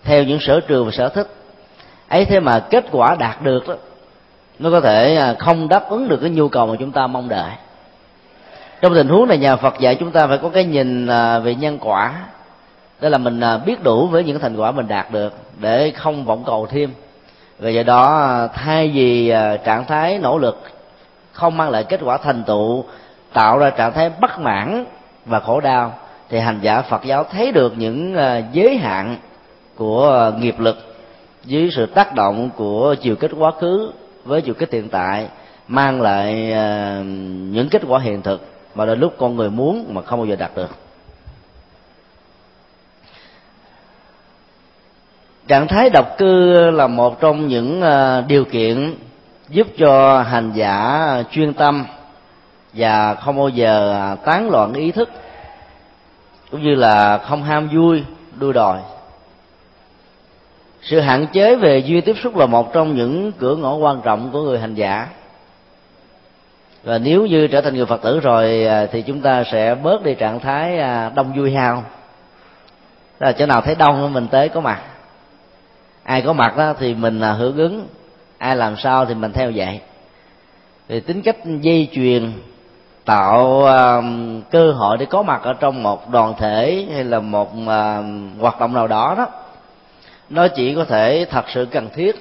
theo 0.03 0.23
những 0.23 0.39
sở 0.41 0.59
trường 0.67 0.85
và 0.85 0.91
sở 0.91 1.09
thích. 1.09 1.27
Ấy 2.07 2.25
thế 2.25 2.39
mà 2.39 2.59
kết 2.69 2.85
quả 2.91 3.15
đạt 3.19 3.41
được 3.41 3.67
đó 3.67 3.75
nó 4.59 4.71
có 4.71 4.81
thể 4.81 5.15
à, 5.15 5.35
không 5.39 5.67
đáp 5.69 5.89
ứng 5.89 6.07
được 6.07 6.17
cái 6.21 6.29
nhu 6.29 6.49
cầu 6.49 6.67
mà 6.67 6.75
chúng 6.79 6.91
ta 6.91 7.07
mong 7.07 7.29
đợi. 7.29 7.51
Trong 8.81 8.95
tình 8.95 9.07
huống 9.07 9.27
này, 9.27 9.37
nhà 9.37 9.55
Phật 9.55 9.79
dạy 9.79 9.95
chúng 9.95 10.11
ta 10.11 10.27
phải 10.27 10.37
có 10.37 10.49
cái 10.49 10.63
nhìn 10.63 11.07
à, 11.07 11.39
về 11.39 11.55
nhân 11.55 11.77
quả. 11.81 12.13
Đó 13.01 13.09
là 13.09 13.17
mình 13.17 13.39
à, 13.39 13.57
biết 13.57 13.83
đủ 13.83 14.07
với 14.07 14.23
những 14.23 14.39
thành 14.39 14.55
quả 14.55 14.71
mình 14.71 14.87
đạt 14.87 15.11
được 15.11 15.33
để 15.59 15.91
không 15.91 16.25
vọng 16.25 16.43
cầu 16.45 16.67
thêm. 16.67 16.93
Và 17.59 17.69
do 17.69 17.83
đó 17.83 18.31
thay 18.53 18.87
vì 18.87 19.33
trạng 19.65 19.85
thái 19.85 20.19
nỗ 20.19 20.37
lực 20.37 20.63
không 21.31 21.57
mang 21.57 21.69
lại 21.69 21.83
kết 21.83 21.99
quả 22.03 22.17
thành 22.17 22.43
tựu, 22.43 22.83
tạo 23.33 23.57
ra 23.57 23.69
trạng 23.69 23.93
thái 23.93 24.09
bất 24.21 24.39
mãn 24.39 24.85
và 25.25 25.39
khổ 25.39 25.59
đau, 25.59 25.93
thì 26.29 26.39
hành 26.39 26.59
giả 26.61 26.81
Phật 26.81 27.03
giáo 27.03 27.23
thấy 27.23 27.51
được 27.51 27.73
những 27.77 28.15
giới 28.51 28.77
hạn 28.77 29.15
của 29.75 30.31
nghiệp 30.39 30.59
lực 30.59 30.95
dưới 31.45 31.69
sự 31.71 31.85
tác 31.85 32.15
động 32.15 32.49
của 32.55 32.95
chiều 33.01 33.15
kết 33.15 33.31
quá 33.39 33.51
khứ 33.51 33.91
với 34.29 34.41
nhiều 34.41 34.53
cái 34.53 34.69
hiện 34.71 34.89
tại 34.89 35.27
mang 35.67 36.01
lại 36.01 36.51
ờ, 36.51 37.01
những 37.51 37.69
kết 37.69 37.81
quả 37.87 37.99
hiện 37.99 38.21
thực 38.21 38.45
mà 38.75 38.85
đôi 38.85 38.97
lúc 38.97 39.13
con 39.17 39.35
người 39.35 39.49
muốn 39.49 39.93
mà 39.93 40.01
không 40.01 40.19
bao 40.19 40.25
giờ 40.25 40.35
đạt 40.35 40.51
được. 40.55 40.69
Trạng 45.47 45.67
thái 45.67 45.89
độc 45.89 46.17
cư 46.17 46.53
là 46.71 46.87
một 46.87 47.19
trong 47.21 47.47
những 47.47 47.81
ờ, 47.81 48.23
điều 48.27 48.45
kiện 48.45 48.95
giúp 49.49 49.67
cho 49.77 50.21
hành 50.21 50.51
giả 50.55 51.07
chuyên 51.31 51.53
tâm 51.53 51.85
và 52.73 53.15
không 53.15 53.37
bao 53.37 53.49
giờ 53.49 53.93
à, 53.93 54.15
tán 54.15 54.49
loạn 54.49 54.73
ý 54.73 54.91
thức, 54.91 55.09
cũng 56.51 56.63
như 56.63 56.75
là 56.75 57.17
không 57.17 57.43
ham 57.43 57.69
vui, 57.73 58.03
đua 58.35 58.51
đòi 58.51 58.79
sự 60.81 60.99
hạn 60.99 61.27
chế 61.33 61.55
về 61.55 61.79
duy 61.79 62.01
tiếp 62.01 62.15
xúc 62.23 62.35
là 62.35 62.45
một 62.45 62.73
trong 62.73 62.95
những 62.95 63.31
cửa 63.31 63.55
ngõ 63.55 63.75
quan 63.75 64.01
trọng 64.01 64.31
của 64.31 64.41
người 64.41 64.59
hành 64.59 64.75
giả. 64.75 65.07
Và 66.83 66.97
nếu 66.97 67.25
như 67.25 67.47
trở 67.47 67.61
thành 67.61 67.75
người 67.75 67.85
phật 67.85 68.01
tử 68.01 68.19
rồi 68.19 68.65
à, 68.65 68.85
thì 68.91 69.01
chúng 69.01 69.21
ta 69.21 69.43
sẽ 69.43 69.75
bớt 69.75 70.03
đi 70.03 70.15
trạng 70.15 70.39
thái 70.39 70.79
à, 70.79 71.11
đông 71.15 71.33
vui 71.37 71.51
hao. 71.51 71.75
Đó 73.19 73.27
là 73.27 73.31
chỗ 73.31 73.45
nào 73.45 73.61
thấy 73.61 73.75
đông 73.75 74.13
mình 74.13 74.27
tới 74.27 74.49
có 74.49 74.61
mặt. 74.61 74.81
Ai 76.03 76.21
có 76.21 76.33
mặt 76.33 76.57
đó 76.57 76.73
thì 76.79 76.93
mình 76.93 77.19
là 77.19 77.33
hưởng 77.33 77.57
ứng. 77.57 77.87
Ai 78.37 78.55
làm 78.55 78.75
sao 78.77 79.05
thì 79.05 79.13
mình 79.13 79.33
theo 79.33 79.51
vậy 79.55 79.79
thì 80.89 80.99
tính 80.99 81.21
cách 81.21 81.37
dây 81.61 81.87
chuyền 81.91 82.31
tạo 83.05 83.63
uh, 83.63 84.03
cơ 84.51 84.71
hội 84.71 84.97
để 84.97 85.05
có 85.05 85.21
mặt 85.21 85.41
ở 85.43 85.53
trong 85.53 85.83
một 85.83 86.09
đoàn 86.09 86.33
thể 86.39 86.87
hay 86.93 87.03
là 87.03 87.19
một 87.19 87.51
uh, 87.53 88.05
hoạt 88.39 88.59
động 88.59 88.73
nào 88.73 88.87
đó 88.87 89.15
đó 89.17 89.27
nó 90.29 90.47
chỉ 90.47 90.75
có 90.75 90.85
thể 90.85 91.25
thật 91.29 91.45
sự 91.53 91.67
cần 91.71 91.89
thiết 91.93 92.15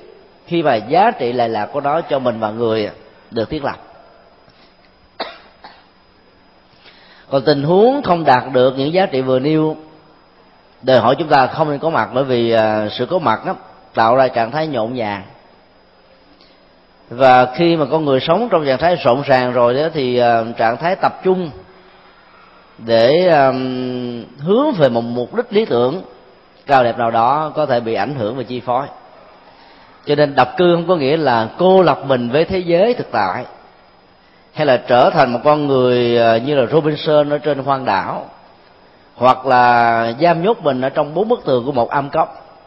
khi 0.47 0.63
mà 0.63 0.75
giá 0.75 1.11
trị 1.11 1.33
lệ 1.33 1.49
lạc 1.49 1.67
của 1.67 1.81
nó 1.81 2.01
cho 2.01 2.19
mình 2.19 2.41
và 2.41 2.51
người 2.51 2.91
được 3.31 3.51
thiết 3.51 3.65
lập. 3.65 3.77
Còn 7.31 7.43
tình 7.45 7.63
huống 7.63 8.03
không 8.03 8.25
đạt 8.25 8.45
được 8.53 8.75
những 8.79 8.93
giá 8.93 9.07
trị 9.07 9.21
vừa 9.21 9.39
nêu, 9.39 9.77
đòi 10.83 10.99
hỏi 10.99 11.15
chúng 11.19 11.29
ta 11.29 11.47
không 11.47 11.71
nên 11.71 11.79
có 11.79 11.91
mặt 11.91 12.11
bởi 12.15 12.25
vì 12.25 12.51
à, 12.51 12.89
sự 12.89 13.07
có 13.07 13.19
mặt 13.19 13.47
đó 13.47 13.57
tạo 13.95 14.17
ra 14.17 14.29
trạng 14.29 14.51
thái 14.51 14.67
nhộn 14.67 14.95
nhàng. 14.95 15.23
Và 17.11 17.47
khi 17.55 17.77
mà 17.77 17.87
con 17.91 18.05
người 18.05 18.21
sống 18.21 18.49
trong 18.51 18.67
trạng 18.67 18.79
thái 18.79 18.97
rộn 18.97 19.23
ràng 19.23 19.53
rồi 19.53 19.75
đó 19.75 19.89
thì 19.95 20.19
à, 20.19 20.45
trạng 20.57 20.77
thái 20.77 20.97
tập 20.97 21.21
trung 21.25 21.51
để 22.79 23.29
à, 23.29 23.53
hướng 24.39 24.73
về 24.73 24.89
một 24.89 25.05
mục 25.05 25.35
đích 25.35 25.53
lý 25.53 25.65
tưởng 25.65 26.03
cao 26.69 26.85
đẹp 26.85 26.99
nào 26.99 27.11
đó 27.11 27.53
có 27.55 27.67
thể 27.67 27.81
bị 27.81 27.95
ảnh 27.95 28.15
hưởng 28.15 28.37
và 28.37 28.43
chi 28.43 28.61
phối. 28.61 28.87
Cho 30.07 30.15
nên 30.15 30.35
độc 30.35 30.49
cư 30.57 30.75
không 30.75 30.89
có 30.89 30.97
nghĩa 30.97 31.17
là 31.17 31.49
cô 31.59 31.83
lập 31.83 32.01
mình 32.07 32.31
với 32.31 32.45
thế 32.45 32.59
giới 32.59 32.95
thực 32.95 33.11
tại, 33.13 33.45
hay 34.53 34.67
là 34.67 34.77
trở 34.77 35.11
thành 35.11 35.33
một 35.33 35.41
con 35.45 35.67
người 35.67 36.17
ờ, 36.17 36.37
như 36.37 36.55
là 36.55 36.67
Robinson 36.67 37.31
ở 37.31 37.39
trên 37.39 37.59
hoang 37.59 37.85
đảo, 37.85 38.27
hoặc 39.15 39.47
là 39.47 40.13
giam 40.21 40.43
nhốt 40.43 40.63
mình 40.63 40.81
ở 40.81 40.89
trong 40.89 41.15
bốn 41.15 41.29
bức 41.29 41.45
tường 41.45 41.65
của 41.67 41.73
một 41.73 41.91
am 41.91 42.11
cốc. 42.11 42.59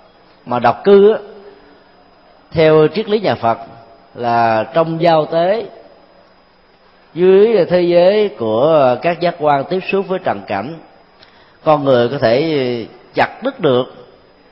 Mà 0.46 0.60
độc 0.60 0.84
cư 0.84 1.17
theo 2.51 2.88
triết 2.88 3.10
lý 3.10 3.20
nhà 3.20 3.36
Phật 3.36 3.58
là 4.15 4.63
trong 4.74 5.01
giao 5.01 5.25
tế, 5.25 5.65
dưới 7.13 7.65
thế 7.70 7.81
giới 7.81 8.29
của 8.29 8.96
các 9.01 9.20
giác 9.20 9.36
quan 9.39 9.63
tiếp 9.70 9.79
xúc 9.91 10.08
với 10.08 10.20
trần 10.20 10.41
cảnh, 10.48 10.75
con 11.63 11.84
người 11.84 12.10
có 12.10 12.17
thể 12.17 12.86
chặt 13.15 13.44
đứt 13.44 13.60
được 13.60 13.84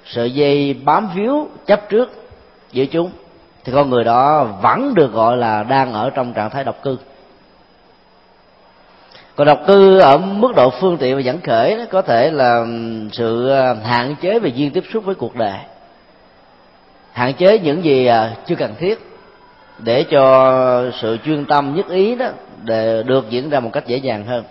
sợi 0.06 0.32
dây 0.32 0.74
bám 0.74 1.10
víu 1.16 1.48
chấp 1.66 1.90
trước 1.90 2.10
giữa 2.72 2.86
chúng, 2.86 3.12
thì 3.64 3.74
con 3.74 3.90
người 3.90 4.04
đó 4.04 4.44
vẫn 4.44 4.94
được 4.96 5.14
gọi 5.14 5.38
là 5.38 5.64
đang 5.64 5.94
ở 5.94 6.10
trong 6.10 6.34
trạng 6.34 6.50
thái 6.50 6.64
độc 6.64 6.84
cư. 6.84 6.98
Còn 9.36 9.48
độc 9.48 9.60
cư 9.68 10.00
ở 10.00 10.18
mức 10.18 10.56
độ 10.56 10.70
phương 10.70 10.98
tiện 10.98 11.16
và 11.16 11.22
dẫn 11.22 11.42
khởi 11.42 11.88
có 11.92 12.02
thể 12.02 12.32
là 12.32 12.66
sự 13.12 13.50
ờ, 13.50 13.74
hạn 13.74 14.16
chế 14.22 14.40
về 14.40 14.50
duyên 14.56 14.72
tiếp 14.72 14.84
xúc 14.94 15.06
với 15.06 15.16
cuộc 15.16 15.36
đời. 15.36 15.60
Hạn 17.12 17.34
chế 17.34 17.60
những 17.60 17.84
gì 17.84 18.06
ờ, 18.06 18.30
chưa 18.46 18.56
cần 18.56 18.76
thiết 18.80 19.00
để 19.78 20.04
cho 20.04 20.92
sự 21.02 21.18
chuyên 21.26 21.46
tâm, 21.46 21.76
nhất 21.76 21.90
ý 21.90 22.16
đó, 22.16 22.28
để 22.64 23.04
được 23.04 23.30
diễn 23.30 23.50
ra 23.50 23.60
một 23.60 23.70
cách 23.74 23.88
dễ 23.88 23.98
dàng 23.98 24.26
hơn 24.26 24.44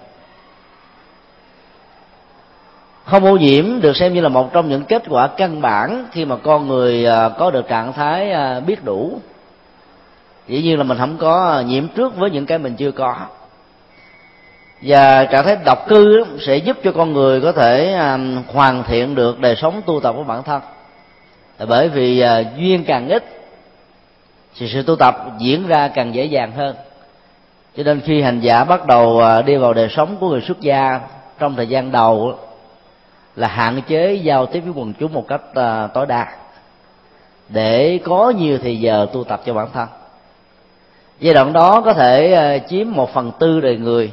không 3.11 3.25
ô 3.25 3.37
nhiễm 3.37 3.81
được 3.81 3.97
xem 3.97 4.15
như 4.15 4.21
là 4.21 4.29
một 4.29 4.53
trong 4.53 4.69
những 4.69 4.85
kết 4.85 5.03
quả 5.09 5.27
căn 5.27 5.61
bản 5.61 6.07
khi 6.13 6.25
mà 6.25 6.37
con 6.37 6.69
người 6.69 7.07
à, 7.07 7.29
có 7.29 7.51
được 7.51 7.69
trạng 7.69 7.93
thái 7.93 8.33
à, 8.33 8.61
biết 8.61 8.85
đủ. 8.85 9.19
Dĩ 10.49 10.63
nhiên 10.63 10.79
là 10.79 10.85
mình 10.85 10.99
không 10.99 11.17
có 11.17 11.49
à, 11.49 11.63
nhiễm 11.63 11.89
trước 11.89 12.17
với 12.17 12.31
những 12.31 12.47
cái 12.47 12.59
mình 12.59 12.77
chưa 12.77 12.91
có. 12.91 13.17
Và 14.83 15.25
trạng 15.25 15.45
thái 15.45 15.57
độc 15.65 15.89
cư 15.89 16.25
sẽ 16.41 16.57
giúp 16.57 16.77
cho 16.85 16.93
con 16.93 17.13
người 17.13 17.41
có 17.41 17.53
thể 17.53 17.99
hoàn 18.53 18.85
thiện 18.85 19.15
được 19.15 19.41
đời 19.41 19.57
sống 19.57 19.83
tu 19.87 20.01
tập 20.01 20.15
của 20.17 20.25
bản 20.25 20.43
thân. 20.43 20.61
Bởi 21.69 21.89
vì 21.89 22.25
duyên 22.59 22.85
càng 22.85 23.09
ít 23.09 23.25
thì 24.59 24.69
sự 24.69 24.83
tu 24.83 24.97
tập 24.97 25.27
diễn 25.39 25.67
ra 25.67 25.89
càng 25.89 26.15
dễ 26.15 26.25
dàng 26.25 26.53
hơn. 26.53 26.77
Cho 27.77 27.83
nên 27.83 28.01
khi 28.01 28.23
hành 28.23 28.41
giả 28.41 28.65
bắt 28.65 28.87
đầu 28.87 29.23
đi 29.47 29.57
vào 29.57 29.73
đời 29.73 29.89
sống 29.89 30.17
của 30.21 30.29
người 30.29 30.41
xuất 30.41 30.61
gia 30.61 31.01
trong 31.39 31.57
thời 31.57 31.67
gian 31.67 31.93
đầu 31.93 32.39
là 33.37 33.49
hạn 33.49 33.83
chế 33.89 34.15
giao 34.15 34.47
tiếp 34.47 34.61
với 34.61 34.73
quần 34.77 34.93
chúng 34.93 35.13
một 35.13 35.25
cách 35.29 35.41
uh, 35.51 35.93
tối 35.95 36.07
đa. 36.07 36.27
Để 37.49 38.01
có 38.05 38.33
nhiều 38.39 38.59
thời 38.59 38.81
giờ 38.81 39.07
tu 39.13 39.25
tập 39.25 39.41
cho 39.47 39.55
bản 39.55 39.69
thân. 39.75 39.89
Giai 41.21 41.35
đoạn 41.35 41.53
đó 41.53 41.81
có 41.81 41.93
thể 41.93 42.39
uh, 42.57 42.71
chiếm 42.71 42.87
một 42.91 43.15
phần 43.15 43.33
tư 43.39 43.61
đời 43.61 43.77
người 43.77 44.13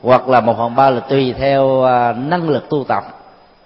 hoặc 0.00 0.28
là 0.28 0.40
một 0.40 0.54
phần 0.58 0.74
ba 0.74 0.90
là 0.90 1.00
tùy 1.00 1.34
theo 1.38 1.64
uh, 1.64 2.16
năng 2.16 2.48
lực 2.48 2.70
tu 2.70 2.84
tập 2.84 3.04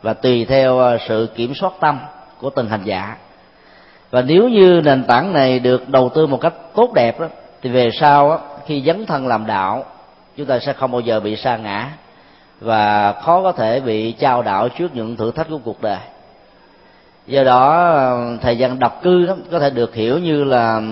và 0.03 0.15
tùy 0.15 0.45
theo 0.45 0.95
uh, 0.95 1.01
sự 1.09 1.29
kiểm 1.35 1.55
soát 1.55 1.73
tâm 1.81 1.99
của 2.41 2.51
từng 2.51 2.69
hành 2.69 2.83
giả. 2.85 3.17
Và 4.11 4.23
nếu 4.23 4.49
như 4.49 4.81
nền 4.85 5.05
tảng 5.05 5.33
này 5.33 5.59
được 5.59 5.89
đầu 5.89 6.09
tư 6.15 6.27
một 6.27 6.41
cách 6.41 6.55
tốt 6.75 6.93
đẹp 6.95 7.21
đó, 7.21 7.27
thì 7.63 7.71
về 7.71 7.91
sau 8.01 8.29
đó, 8.29 8.41
khi 8.67 8.83
dấn 8.87 9.07
thân 9.07 9.27
làm 9.27 9.47
đạo 9.47 9.85
chúng 10.37 10.47
ta 10.47 10.59
sẽ 10.59 10.73
không 10.73 10.93
bao 10.93 11.01
giờ 11.01 11.21
bị 11.21 11.37
sa 11.37 11.57
ngã 11.57 11.91
và 12.61 13.13
khó 13.13 13.43
có 13.43 13.53
thể 13.53 13.81
bị 13.81 14.13
trao 14.13 14.43
đảo 14.43 14.69
trước 14.69 14.95
những 14.95 15.17
thử 15.17 15.31
thách 15.31 15.49
của 15.49 15.59
cuộc 15.59 15.83
đời. 15.83 15.99
Do 17.27 17.45
đó 17.45 18.19
thời 18.43 18.59
gian 18.59 18.79
độc 18.79 19.03
cư 19.03 19.27
đó 19.27 19.37
có 19.51 19.59
thể 19.59 19.71
được 19.71 19.95
hiểu 19.95 20.19
như 20.19 20.45
là 20.45 20.83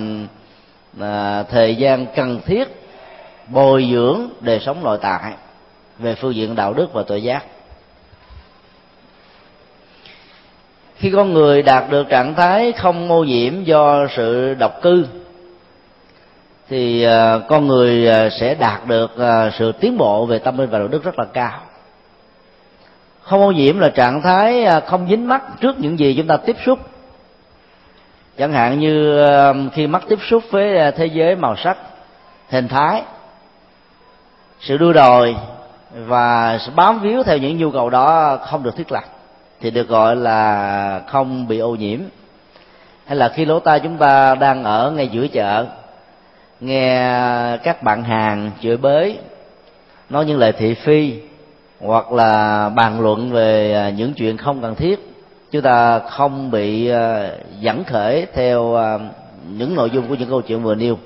à, 1.00 1.42
thời 1.42 1.76
gian 1.76 2.06
cần 2.16 2.40
thiết 2.46 2.68
bồi 3.48 3.88
dưỡng 3.92 4.28
đời 4.40 4.60
sống 4.60 4.84
nội 4.84 4.98
tại 5.00 5.32
về 5.98 6.14
phương 6.14 6.34
diện 6.34 6.54
đạo 6.54 6.74
đức 6.74 6.92
và 6.92 7.02
tội 7.02 7.22
giác. 7.22 7.44
Khi 10.96 11.10
con 11.10 11.32
người 11.32 11.62
đạt 11.62 11.90
được 11.90 12.08
trạng 12.08 12.34
thái 12.34 12.72
không 12.72 13.10
ô 13.10 13.24
nhiễm 13.24 13.64
do 13.64 14.06
sự 14.16 14.54
độc 14.54 14.82
cư 14.82 15.06
thì 16.68 17.02
ờ, 17.02 17.42
con 17.48 17.66
người 17.66 18.06
ờ, 18.06 18.30
sẽ 18.30 18.54
đạt 18.54 18.86
được 18.86 19.16
ờ, 19.16 19.50
sự 19.58 19.72
tiến 19.72 19.98
bộ 19.98 20.26
về 20.26 20.38
tâm 20.38 20.58
linh 20.58 20.70
và 20.70 20.78
đạo 20.78 20.88
đức 20.88 21.04
rất 21.04 21.18
là 21.18 21.24
cao. 21.24 21.60
Không 23.22 23.40
ô 23.40 23.50
nhiễm 23.50 23.78
là 23.78 23.88
trạng 23.88 24.22
thái 24.22 24.66
không 24.86 25.06
dính 25.08 25.28
mắt 25.28 25.42
trước 25.60 25.78
những 25.78 25.98
gì 25.98 26.14
chúng 26.16 26.26
ta 26.26 26.36
tiếp 26.36 26.56
xúc. 26.66 26.78
Chẳng 28.38 28.52
hạn 28.52 28.80
như 28.80 29.26
khi 29.72 29.86
mắt 29.86 30.02
tiếp 30.08 30.18
xúc 30.28 30.42
với 30.50 30.92
thế 30.92 31.06
giới 31.06 31.36
màu 31.36 31.56
sắc, 31.56 31.78
hình 32.48 32.68
thái, 32.68 33.02
sự 34.60 34.76
đua 34.76 34.92
đòi 34.92 35.34
và 35.94 36.58
bám 36.76 37.00
víu 37.00 37.22
theo 37.22 37.38
những 37.38 37.58
nhu 37.58 37.70
cầu 37.70 37.90
đó 37.90 38.36
không 38.36 38.62
được 38.62 38.76
thiết 38.76 38.92
lập, 38.92 39.04
thì 39.60 39.70
được 39.70 39.88
gọi 39.88 40.16
là 40.16 41.00
không 41.06 41.48
bị 41.48 41.58
ô 41.58 41.74
nhiễm. 41.74 42.00
Hay 43.06 43.16
là 43.16 43.28
khi 43.28 43.44
lỗ 43.44 43.58
tai 43.58 43.80
chúng 43.80 43.96
ta 43.96 44.34
đang 44.34 44.64
ở 44.64 44.90
ngay 44.90 45.08
giữa 45.08 45.26
chợ 45.26 45.66
nghe 46.64 47.56
các 47.62 47.82
bạn 47.82 48.02
hàng 48.02 48.50
chửi 48.60 48.76
bới, 48.76 49.18
nói 50.10 50.24
những 50.24 50.38
lời 50.38 50.52
thị 50.52 50.74
phi, 50.74 51.14
hoặc 51.80 52.12
là 52.12 52.68
bàn 52.68 53.00
luận 53.00 53.32
về 53.32 53.74
à, 53.74 53.90
những 53.90 54.14
chuyện 54.14 54.36
không 54.36 54.62
cần 54.62 54.74
thiết, 54.74 55.14
chúng 55.50 55.62
ta 55.62 55.98
không 55.98 56.50
bị 56.50 56.88
à, 56.88 57.30
dẫn 57.60 57.84
khởi 57.84 58.26
theo 58.34 58.74
à, 58.74 58.98
những 59.48 59.74
nội 59.74 59.90
dung 59.90 60.08
của 60.08 60.14
những 60.14 60.28
câu 60.30 60.40
chuyện 60.40 60.62
vừa 60.62 60.74
nêu. 60.74 60.98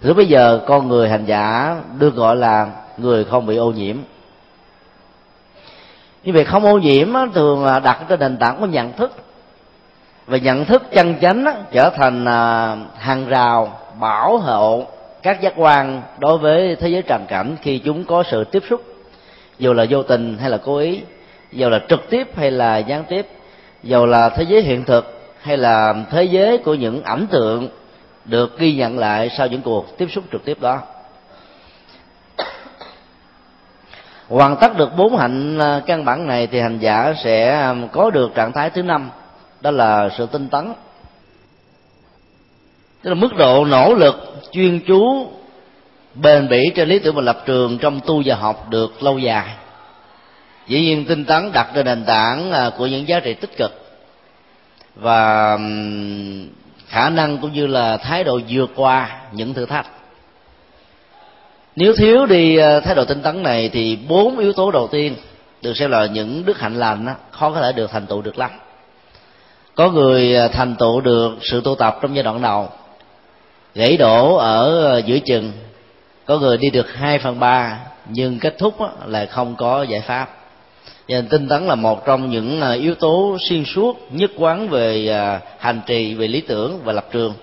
Lúc 0.00 0.16
bây 0.16 0.26
giờ, 0.26 0.60
con 0.66 0.88
người 0.88 1.08
hành 1.08 1.24
giả 1.24 1.76
được 1.98 2.14
gọi 2.14 2.36
là 2.36 2.70
người 2.96 3.24
không 3.24 3.46
bị 3.46 3.56
ô 3.56 3.70
nhiễm. 3.70 3.96
Như 6.24 6.32
vậy 6.32 6.44
không 6.44 6.64
ô 6.64 6.78
nhiễm 6.78 7.08
thường 7.34 7.64
đặt 7.84 7.98
trên 8.08 8.20
nền 8.20 8.36
tảng 8.36 8.60
của 8.60 8.66
nhận 8.66 8.92
thức. 8.92 9.12
Và 10.26 10.36
nhận 10.36 10.64
thức 10.64 10.82
chân 10.92 11.14
chánh 11.20 11.44
trở 11.72 11.90
thành 11.90 12.26
hàng 12.96 13.26
rào 13.28 13.78
bảo 14.00 14.38
hộ 14.38 14.86
các 15.22 15.40
giác 15.40 15.52
quan 15.56 16.02
đối 16.18 16.38
với 16.38 16.76
thế 16.76 16.88
giới 16.88 17.02
trần 17.02 17.26
cảnh 17.28 17.56
khi 17.62 17.78
chúng 17.78 18.04
có 18.04 18.22
sự 18.30 18.44
tiếp 18.44 18.62
xúc, 18.70 18.82
dù 19.58 19.72
là 19.72 19.86
vô 19.90 20.02
tình 20.02 20.38
hay 20.38 20.50
là 20.50 20.58
cố 20.64 20.76
ý, 20.76 21.00
dù 21.52 21.68
là 21.68 21.80
trực 21.88 22.10
tiếp 22.10 22.28
hay 22.36 22.50
là 22.50 22.78
gián 22.78 23.04
tiếp, 23.08 23.26
dù 23.82 24.06
là 24.06 24.28
thế 24.28 24.42
giới 24.42 24.62
hiện 24.62 24.84
thực 24.84 25.34
hay 25.40 25.56
là 25.56 25.94
thế 26.10 26.24
giới 26.24 26.58
của 26.58 26.74
những 26.74 27.02
ảnh 27.02 27.26
tượng 27.30 27.68
được 28.24 28.58
ghi 28.58 28.74
nhận 28.74 28.98
lại 28.98 29.30
sau 29.36 29.46
những 29.46 29.62
cuộc 29.62 29.98
tiếp 29.98 30.08
xúc 30.10 30.24
trực 30.32 30.44
tiếp 30.44 30.60
đó. 30.60 30.80
Hoàn 34.28 34.56
tất 34.56 34.76
được 34.76 34.96
bốn 34.96 35.16
hạnh 35.16 35.58
à, 35.58 35.80
căn 35.86 36.04
bản 36.04 36.26
này 36.26 36.46
thì 36.46 36.60
hành 36.60 36.78
giả 36.78 37.14
sẽ 37.24 37.50
à, 37.50 37.74
có 37.92 38.10
được 38.10 38.34
trạng 38.34 38.52
thái 38.52 38.70
thứ 38.70 38.82
năm, 38.82 39.10
đó 39.60 39.70
là 39.70 40.08
sự 40.18 40.26
tinh 40.26 40.48
tấn 40.48 40.72
tức 43.04 43.10
là 43.10 43.14
mức 43.14 43.36
độ 43.36 43.64
nỗ 43.64 43.94
lực, 43.94 44.42
chuyên 44.52 44.80
chú, 44.86 45.26
bền 46.14 46.48
bỉ 46.48 46.70
trên 46.74 46.88
lý 46.88 46.98
tưởng 46.98 47.14
và 47.14 47.22
lập 47.22 47.42
trường 47.46 47.78
trong 47.78 48.00
tu 48.06 48.22
và 48.24 48.34
học 48.34 48.70
được 48.70 49.02
lâu 49.02 49.18
dài. 49.18 49.48
Dĩ 50.66 50.80
nhiên 50.80 51.04
tinh 51.04 51.24
tấn 51.24 51.52
đặt 51.52 51.68
trên 51.74 51.84
nền 51.84 52.04
tảng 52.04 52.52
à, 52.52 52.70
của 52.78 52.86
những 52.86 53.08
giá 53.08 53.20
trị 53.20 53.34
tích 53.34 53.56
cực. 53.56 53.72
Và 54.94 55.58
khả 56.88 57.10
năng 57.10 57.38
cũng 57.38 57.52
như 57.52 57.66
là 57.66 57.96
thái 57.96 58.24
độ 58.24 58.40
vượt 58.48 58.70
qua 58.76 59.20
những 59.32 59.54
thử 59.54 59.66
thách. 59.66 59.86
Nếu 61.76 61.94
thiếu 61.96 62.26
đi 62.26 62.56
à, 62.56 62.80
thái 62.80 62.94
độ 62.94 63.04
tinh 63.04 63.22
tấn 63.22 63.42
này 63.42 63.70
thì 63.72 63.98
bốn 64.08 64.38
yếu 64.38 64.52
tố 64.52 64.70
đầu 64.70 64.88
tiên 64.88 65.16
được 65.62 65.76
xem 65.76 65.90
là 65.90 66.06
những 66.06 66.44
đức 66.44 66.60
hạnh 66.60 66.74
lành 66.74 67.06
khó 67.30 67.50
có 67.50 67.60
thể 67.60 67.72
được 67.72 67.90
thành 67.90 68.06
tựu 68.06 68.22
được 68.22 68.38
lắm. 68.38 68.50
Có 69.74 69.90
người 69.90 70.36
à, 70.36 70.48
thành 70.48 70.74
tựu 70.78 71.00
được 71.00 71.32
sự 71.40 71.60
tu 71.64 71.74
tập 71.74 71.98
trong 72.02 72.14
giai 72.14 72.22
đoạn 72.24 72.42
đầu 72.42 72.68
gãy 73.74 73.96
đổ 73.96 74.36
ở 74.36 74.84
ờ, 74.84 74.98
giữa 74.98 75.18
chừng. 75.18 75.52
Có 76.26 76.38
người 76.38 76.56
đi 76.56 76.70
được 76.70 76.94
hai 76.94 77.18
phần 77.18 77.40
ba, 77.40 77.78
nhưng 78.08 78.38
kết 78.38 78.58
thúc 78.58 78.74
là 79.06 79.26
không 79.26 79.56
có 79.56 79.82
giải 79.82 80.00
pháp. 80.00 80.28
Cho 81.08 81.14
nên 81.14 81.28
tinh 81.28 81.48
tấn 81.48 81.66
là 81.66 81.74
một 81.74 82.06
trong 82.06 82.30
những 82.30 82.60
ờ, 82.60 82.72
yếu 82.72 82.94
tố 82.94 83.36
xuyên 83.40 83.64
suốt 83.64 83.98
nhất 84.10 84.30
quán 84.38 84.68
về 84.68 85.06
ờ, 85.06 85.38
hành 85.58 85.80
trì, 85.86 86.14
về 86.14 86.28
lý 86.28 86.40
tưởng 86.40 86.80
và 86.84 86.92
lập 86.92 87.06
trường, 87.12 87.34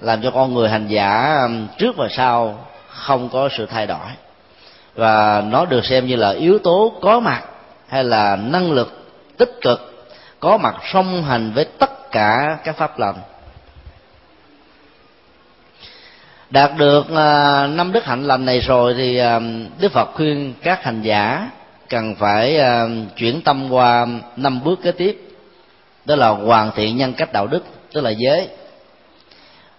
làm 0.00 0.22
cho 0.22 0.30
con 0.30 0.54
người 0.54 0.68
hành 0.68 0.88
giả 0.88 1.38
trước 1.78 1.96
và 1.96 2.08
sau 2.10 2.66
không 2.88 3.28
có 3.28 3.48
sự 3.58 3.66
thay 3.66 3.86
đổi. 3.86 4.06
Và 4.94 5.44
nó 5.50 5.64
được 5.64 5.84
xem 5.84 6.06
như 6.06 6.16
là 6.16 6.30
yếu 6.30 6.58
tố 6.58 6.92
có 7.00 7.20
mặt 7.20 7.42
hay 7.88 8.04
là 8.04 8.36
năng 8.36 8.72
lực 8.72 9.06
tích 9.38 9.58
cực, 9.60 10.06
có 10.40 10.56
mặt 10.56 10.76
song 10.92 11.24
hành 11.24 11.52
với 11.54 11.64
tất 11.64 12.10
cả 12.10 12.58
các 12.64 12.76
pháp 12.76 12.98
lành. 12.98 13.14
Đạt 16.50 16.76
được 16.76 17.10
à, 17.14 17.66
năm 17.66 17.92
đức 17.92 18.04
hạnh 18.04 18.24
lành 18.24 18.44
này 18.44 18.60
rồi 18.60 18.94
thì 18.98 19.16
à, 19.16 19.40
đức 19.80 19.92
phật 19.92 20.10
khuyên 20.14 20.54
các 20.62 20.84
hành 20.84 21.02
giả 21.02 21.50
cần 21.88 22.14
phải 22.14 22.58
à, 22.58 22.86
chuyển 23.16 23.40
tâm 23.42 23.72
qua 23.72 24.06
năm 24.36 24.64
bước 24.64 24.82
kế 24.82 24.92
tiếp. 24.92 25.20
Đó 26.04 26.16
là 26.16 26.28
hoàn 26.28 26.70
thiện 26.76 26.96
nhân 26.96 27.12
cách 27.12 27.32
đạo 27.32 27.46
đức 27.46 27.64
tức 27.92 28.00
là 28.00 28.10
giới. 28.10 28.48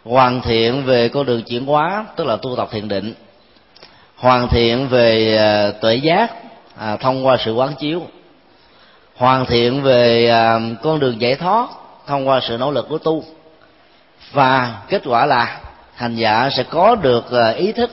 Hoàn 0.05 0.41
thiện 0.41 0.83
về 0.83 1.09
con 1.09 1.25
đường 1.25 1.43
chuyển 1.43 1.65
hóa 1.65 2.05
tức 2.15 2.27
là 2.27 2.35
tu 2.35 2.55
tập 2.55 2.67
thiền 2.71 2.87
định. 2.87 3.13
Hoàn 4.15 4.47
thiện 4.47 4.87
về 4.87 5.37
tuệ 5.81 5.95
giác 5.95 6.31
à, 6.77 6.95
thông 6.95 7.25
qua 7.25 7.37
sự 7.45 7.53
quán 7.53 7.73
chiếu. 7.79 8.01
Hoàn 9.15 9.45
thiện 9.45 9.81
về 9.81 10.29
à, 10.29 10.59
con 10.83 10.99
đường 10.99 11.21
giải 11.21 11.35
thoát 11.35 11.69
thông 12.07 12.27
qua 12.27 12.39
sự 12.43 12.57
nỗ 12.57 12.71
lực 12.71 12.89
của 12.89 12.97
tu. 12.97 13.23
Và 14.31 14.81
kết 14.89 15.01
quả 15.05 15.25
là 15.25 15.59
hành 16.01 16.15
giả 16.15 16.49
sẽ 16.57 16.63
có 16.63 16.95
được 16.95 17.31
ờ, 17.31 17.51
ý 17.51 17.71
thức 17.71 17.91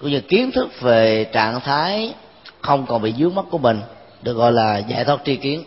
cũng 0.00 0.10
như 0.10 0.20
kiến 0.20 0.50
thức 0.52 0.80
về 0.80 1.24
trạng 1.32 1.60
thái 1.60 2.14
không 2.60 2.86
còn 2.86 3.02
bị 3.02 3.14
dướng 3.18 3.34
mắt 3.34 3.44
của 3.50 3.58
mình, 3.58 3.80
được 4.22 4.32
gọi 4.32 4.52
là 4.52 4.78
giải 4.78 5.04
thoát 5.04 5.18
tri 5.24 5.36
kiến. 5.36 5.64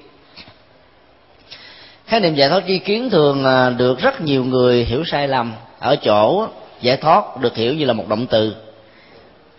Khái 2.06 2.20
niệm 2.20 2.36
giải 2.36 2.50
thoát 2.50 2.64
tri 2.68 2.80
kiến 2.80 3.10
thường 3.10 3.44
ờ, 3.44 3.74
được 3.78 4.00
rất 4.00 4.22
nhiều 4.22 4.44
người 4.44 4.86
hiểu 4.86 5.04
sai 5.06 5.28
lầm 5.28 5.54
ở 5.80 5.96
chỗ 5.96 6.48
giải 6.82 6.98
thoát 6.98 7.38
được 7.38 7.56
hiểu 7.56 7.74
như 7.74 7.86
là 7.86 7.94
một 7.94 8.08
động 8.08 8.28
từ, 8.28 8.56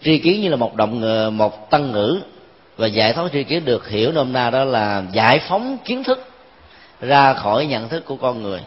tri 0.05 0.19
kiến 0.19 0.41
như 0.41 0.49
là 0.49 0.57
một 0.57 0.77
động 0.77 1.03
ờ, 1.03 1.31
một 1.31 1.71
tân 1.71 1.93
ngữ, 1.93 2.21
và 2.77 2.87
giải 2.87 3.13
thoát 3.13 3.33
tri 3.33 3.45
kiến 3.45 3.65
được 3.65 3.89
hiểu 3.89 4.13
nôm 4.13 4.33
na 4.33 4.51
đó 4.51 4.65
là 4.65 5.03
giải 5.13 5.41
phóng 5.49 5.79
kiến 5.85 6.05
thức 6.05 6.29
ra 7.01 7.35
khỏi 7.35 7.67
nhận 7.67 7.89
thức 7.89 8.05
của 8.05 8.17
con 8.17 8.43
người 8.43 8.61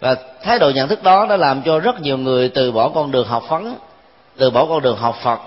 và 0.00 0.16
thái 0.42 0.58
độ 0.58 0.70
nhận 0.70 0.88
thức 0.88 1.02
đó 1.02 1.26
đã 1.26 1.36
làm 1.36 1.62
cho 1.62 1.78
rất 1.78 2.00
nhiều 2.00 2.18
người 2.18 2.48
từ 2.48 2.72
bỏ 2.72 2.88
con 2.88 3.10
đường 3.10 3.28
học 3.28 3.44
phấn 3.48 3.74
từ 4.36 4.50
bỏ 4.50 4.66
con 4.66 4.82
đường 4.82 4.96
học 4.96 5.16
phật 5.22 5.40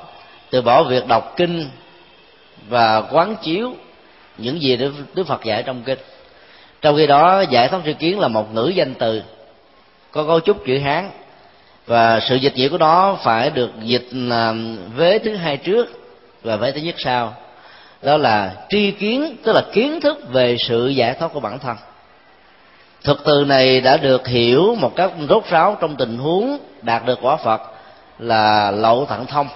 từ 0.50 0.62
bỏ 0.62 0.84
việc 0.84 1.08
đọc 1.08 1.34
kinh 1.38 1.70
và 2.70 3.02
quán 3.02 3.36
chiếu 3.42 3.74
những 4.38 4.62
gì 4.62 4.78
đức, 5.14 5.28
phật 5.28 5.44
dạy 5.44 5.64
trong 5.64 5.84
kinh. 5.84 6.00
Trong 6.82 6.98
khi 6.98 7.08
đó 7.08 7.42
giải 7.42 7.68
thoát 7.68 7.82
tri 7.86 7.94
kiến 7.94 8.20
là 8.20 8.28
một 8.28 8.54
ngữ 8.54 8.72
danh 8.76 8.94
từ 8.94 9.22
có 10.12 10.24
cấu 10.24 10.40
trúc 10.40 10.66
chữ 10.66 10.80
hán. 10.80 11.10
Và 11.86 12.20
sự 12.20 12.36
dịch 12.36 12.56
nghĩa 12.56 12.70
của 12.70 12.78
nó 12.78 13.18
phải 13.24 13.50
được 13.50 13.72
dịch 13.82 14.10
vế 14.96 15.20
thứ 15.20 15.36
hai 15.36 15.58
trước 15.58 15.88
và 16.44 16.56
vế 16.56 16.72
thứ 16.72 16.80
nhất 16.80 16.96
sau. 16.98 17.34
Đó 18.02 18.18
là 18.18 18.52
tri 18.70 18.92
kiến 18.92 19.36
tức 19.44 19.54
là 19.54 19.64
kiến 19.74 20.02
thức 20.02 20.18
về 20.32 20.58
sự 20.60 20.88
giải 20.88 21.14
thoát 21.14 21.34
của 21.34 21.40
bản 21.40 21.60
thân 21.60 21.78
thuật 23.04 23.18
từ 23.26 23.46
này 23.48 23.82
đã 23.82 23.98
được 23.98 24.28
hiểu 24.28 24.76
một 24.76 24.96
cách 24.96 25.12
rốt 25.30 25.44
ráo 25.50 25.78
trong 25.82 25.96
tình 25.96 26.18
huống 26.18 26.58
đạt 26.82 27.06
được 27.06 27.20
quả 27.22 27.36
phật 27.36 27.62
là 28.20 28.72
lậu 28.72 29.06
thẳng 29.06 29.26
thông. 29.26 29.48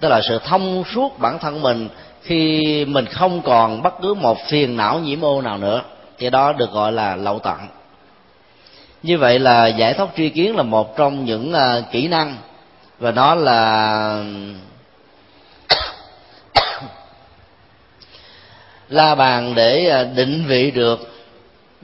Tức 0.00 0.08
là 0.08 0.20
sự 0.28 0.38
thông 0.44 0.84
suốt 0.94 1.18
bản 1.18 1.38
thân 1.38 1.62
mình 1.62 1.88
khi 2.22 2.84
mình 2.84 3.06
không 3.06 3.42
còn 3.42 3.82
bất 3.82 3.94
cứ 4.02 4.14
một 4.14 4.38
phiền 4.48 4.76
não 4.76 4.98
nhiễm 4.98 5.24
ô 5.24 5.42
nào 5.42 5.58
nữa 5.58 5.82
thì 6.18 6.30
đó 6.30 6.52
được 6.52 6.72
gọi 6.72 6.92
là 6.92 7.16
lậu 7.16 7.38
tận 7.38 7.58
như 9.02 9.18
vậy 9.18 9.38
là 9.38 9.66
giải 9.66 9.94
thoát 9.94 10.08
tri 10.16 10.28
kiến 10.28 10.56
là 10.56 10.62
một 10.62 10.96
trong 10.96 11.24
những 11.24 11.52
uh, 11.52 11.84
kỹ 11.92 12.08
năng 12.08 12.36
và 12.98 13.10
nó 13.10 13.34
là 13.34 14.24
la 18.88 19.14
bàn 19.14 19.54
để 19.54 19.88
à, 19.88 20.04
định 20.04 20.44
vị 20.46 20.70
được 20.70 21.08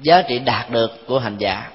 giá 0.03 0.23
trị 0.23 0.39
đạt 0.39 0.71
được 0.71 1.07
của 1.07 1.19
hành 1.19 1.37
giả. 1.39 1.71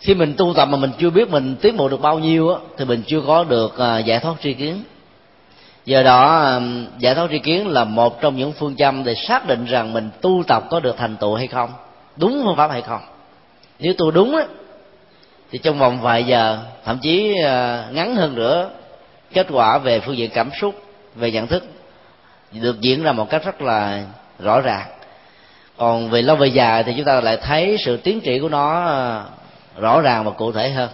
Khi 0.00 0.14
mình 0.14 0.34
tu 0.36 0.54
tập 0.54 0.66
mà 0.66 0.78
mình 0.78 0.90
chưa 0.98 1.10
biết 1.10 1.30
mình 1.30 1.56
tiến 1.60 1.76
bộ 1.76 1.88
được 1.88 2.00
bao 2.00 2.18
nhiêu 2.18 2.54
á, 2.54 2.60
thì 2.76 2.84
mình 2.84 3.02
chưa 3.06 3.20
có 3.26 3.44
được 3.44 3.78
à, 3.78 3.98
giải 3.98 4.20
thoát 4.20 4.34
tri 4.42 4.54
kiến. 4.54 4.82
Do 5.84 6.02
đó 6.02 6.38
à, 6.38 6.60
giải 6.98 7.14
thoát 7.14 7.28
tri 7.30 7.38
kiến 7.38 7.68
là 7.68 7.84
một 7.84 8.20
trong 8.20 8.36
những 8.36 8.52
phương 8.52 8.76
châm 8.76 9.04
để 9.04 9.14
xác 9.14 9.46
định 9.46 9.64
rằng 9.64 9.92
mình 9.92 10.10
tu 10.20 10.42
tập 10.46 10.64
có 10.70 10.80
được 10.80 10.96
thành 10.98 11.16
tựu 11.16 11.34
hay 11.34 11.46
không, 11.46 11.70
đúng 12.16 12.42
phương 12.44 12.56
pháp 12.56 12.70
hay 12.70 12.82
không. 12.82 13.00
Nếu 13.78 13.92
tu 13.98 14.10
đúng 14.10 14.36
á, 14.36 14.44
thì 15.50 15.58
trong 15.58 15.78
vòng 15.78 16.00
vài 16.00 16.24
giờ, 16.24 16.58
thậm 16.84 16.98
chí 17.02 17.34
à, 17.44 17.84
ngắn 17.92 18.16
hơn 18.16 18.34
nữa, 18.34 18.70
kết 19.32 19.46
quả 19.50 19.78
về 19.78 20.00
phương 20.00 20.16
diện 20.16 20.30
cảm 20.34 20.50
xúc, 20.60 20.82
về 21.14 21.30
nhận 21.30 21.46
thức 21.46 21.64
được 22.52 22.80
diễn 22.80 23.02
ra 23.02 23.12
một 23.12 23.30
cách 23.30 23.44
rất 23.44 23.62
là 23.62 24.04
rõ 24.38 24.60
ràng 24.60 24.97
còn 25.78 26.10
về 26.10 26.22
lâu 26.22 26.36
về 26.36 26.46
dài 26.46 26.84
thì 26.84 26.92
chúng 26.96 27.04
ta 27.04 27.20
lại 27.20 27.36
thấy 27.36 27.76
sự 27.84 27.96
tiến 27.96 28.20
triển 28.20 28.42
của 28.42 28.48
nó 28.48 28.84
à, 28.86 29.24
rõ 29.76 30.00
ràng 30.00 30.24
và 30.24 30.30
cụ 30.30 30.52
thể 30.52 30.70
hơn. 30.70 30.88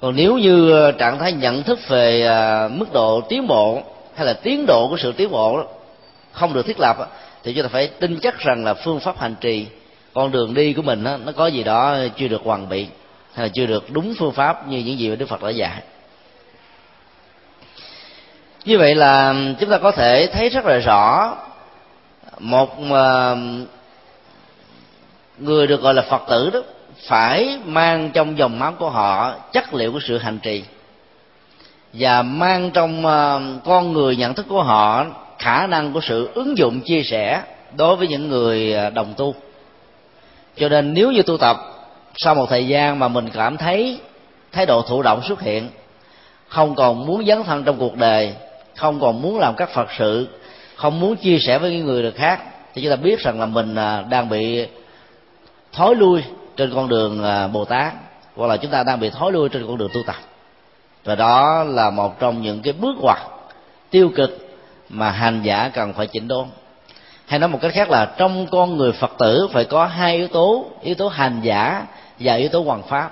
Còn 0.00 0.16
nếu 0.16 0.38
như 0.38 0.86
à, 0.88 0.92
trạng 0.98 1.18
thái 1.18 1.32
nhận 1.32 1.62
thức 1.62 1.78
về 1.88 2.26
à, 2.26 2.68
mức 2.68 2.92
độ 2.92 3.20
tiến 3.20 3.46
bộ 3.46 3.82
hay 4.14 4.26
là 4.26 4.32
tiến 4.32 4.64
độ 4.66 4.88
của 4.88 4.96
sự 4.96 5.12
tiến 5.12 5.30
bộ 5.30 5.64
không 6.32 6.52
được 6.52 6.66
thiết 6.66 6.80
lập 6.80 6.96
thì 7.42 7.54
chúng 7.54 7.62
ta 7.62 7.68
phải 7.68 7.86
tin 7.86 8.18
chắc 8.22 8.38
rằng 8.38 8.64
là 8.64 8.74
phương 8.74 9.00
pháp 9.00 9.18
hành 9.18 9.34
trì, 9.40 9.66
con 10.14 10.30
đường 10.30 10.54
đi 10.54 10.72
của 10.72 10.82
mình 10.82 11.04
nó 11.04 11.32
có 11.36 11.46
gì 11.46 11.62
đó 11.62 11.96
chưa 12.16 12.28
được 12.28 12.40
hoàn 12.44 12.68
bị 12.68 12.86
hay 13.34 13.46
là 13.46 13.50
chưa 13.54 13.66
được 13.66 13.90
đúng 13.90 14.14
phương 14.18 14.32
pháp 14.32 14.68
như 14.68 14.78
những 14.78 14.98
gì 14.98 15.08
mà 15.08 15.16
đức 15.16 15.28
phật 15.28 15.42
đã 15.42 15.50
dạy. 15.50 15.82
Như 18.64 18.78
vậy 18.78 18.94
là 18.94 19.34
chúng 19.60 19.70
ta 19.70 19.78
có 19.78 19.90
thể 19.90 20.28
thấy 20.32 20.48
rất 20.48 20.66
là 20.66 20.78
rõ 20.78 21.36
một 22.38 22.78
người 25.42 25.66
được 25.66 25.82
gọi 25.82 25.94
là 25.94 26.02
phật 26.02 26.22
tử 26.28 26.50
đó 26.50 26.60
phải 27.06 27.58
mang 27.64 28.10
trong 28.14 28.38
dòng 28.38 28.58
máu 28.58 28.72
của 28.78 28.90
họ 28.90 29.34
chất 29.52 29.74
liệu 29.74 29.92
của 29.92 30.00
sự 30.02 30.18
hành 30.18 30.38
trì. 30.38 30.64
Và 31.92 32.22
mang 32.22 32.70
trong 32.70 33.06
ờ, 33.06 33.40
con 33.64 33.92
người 33.92 34.16
nhận 34.16 34.34
thức 34.34 34.46
của 34.48 34.62
họ 34.62 35.06
khả 35.38 35.66
năng 35.66 35.92
của 35.92 36.00
sự 36.00 36.30
ứng 36.34 36.58
dụng, 36.58 36.80
chia 36.80 37.02
sẻ 37.02 37.42
đối 37.76 37.96
với 37.96 38.08
những 38.08 38.28
người 38.28 38.72
ờ, 38.72 38.90
đồng 38.90 39.14
tu. 39.16 39.34
Cho 40.56 40.68
nên 40.68 40.94
nếu 40.94 41.12
như 41.12 41.22
tu 41.22 41.36
tập, 41.36 41.56
sau 42.16 42.34
một 42.34 42.46
thời 42.50 42.66
gian 42.66 42.98
mà 42.98 43.08
mình 43.08 43.28
cảm 43.32 43.56
thấy 43.56 43.98
thái 44.52 44.66
độ 44.66 44.82
thụ 44.82 45.02
động 45.02 45.22
xuất 45.28 45.40
hiện, 45.40 45.68
không 46.48 46.74
còn 46.74 47.06
muốn 47.06 47.26
dấn 47.26 47.42
thân 47.44 47.64
trong 47.64 47.76
cuộc 47.78 47.96
đời, 47.96 48.34
không 48.76 49.00
còn 49.00 49.22
muốn 49.22 49.38
làm 49.38 49.54
các 49.56 49.70
phật 49.70 49.88
sự, 49.98 50.28
không 50.76 51.00
muốn 51.00 51.16
chia 51.16 51.38
sẻ 51.38 51.58
với 51.58 51.70
những 51.70 51.86
người 51.86 52.02
được 52.02 52.14
khác, 52.16 52.40
thì 52.74 52.82
chúng 52.82 52.90
ta 52.90 52.96
biết 52.96 53.20
rằng 53.20 53.40
là 53.40 53.46
mình 53.46 53.74
ờ, 53.74 54.04
đang 54.10 54.28
bị 54.28 54.66
thối 55.72 55.96
lui 55.96 56.22
trên 56.56 56.74
con 56.74 56.88
đường 56.88 57.24
à, 57.24 57.48
bồ 57.48 57.64
tát, 57.64 57.92
hoặc 58.36 58.46
là 58.46 58.56
chúng 58.56 58.70
ta 58.70 58.82
đang 58.82 59.00
bị 59.00 59.10
thối 59.10 59.32
lui 59.32 59.48
trên 59.48 59.66
con 59.66 59.78
đường 59.78 59.90
tu 59.94 60.00
tập. 60.06 60.16
Và 61.04 61.14
đó 61.14 61.64
là 61.64 61.90
một 61.90 62.20
trong 62.20 62.42
những 62.42 62.62
cái 62.62 62.72
bước 62.72 62.96
ngoặt 63.00 63.18
tiêu 63.90 64.10
cực 64.16 64.48
mà 64.88 65.10
hành 65.10 65.42
giả 65.42 65.70
cần 65.74 65.92
phải 65.92 66.06
chỉnh 66.06 66.28
đốn. 66.28 66.46
Hay 67.26 67.38
nói 67.38 67.48
một 67.48 67.58
cách 67.62 67.72
khác 67.74 67.90
là 67.90 68.14
trong 68.16 68.46
con 68.46 68.76
người 68.76 68.92
phật 68.92 69.12
tử 69.18 69.48
phải 69.52 69.64
có 69.64 69.86
hai 69.86 70.16
yếu 70.16 70.28
tố 70.28 70.66
yếu 70.82 70.94
tố 70.94 71.08
hành 71.08 71.40
giả 71.42 71.86
và 72.18 72.34
yếu 72.34 72.48
tố 72.48 72.62
hoàn 72.62 72.82
pháp. 72.82 73.10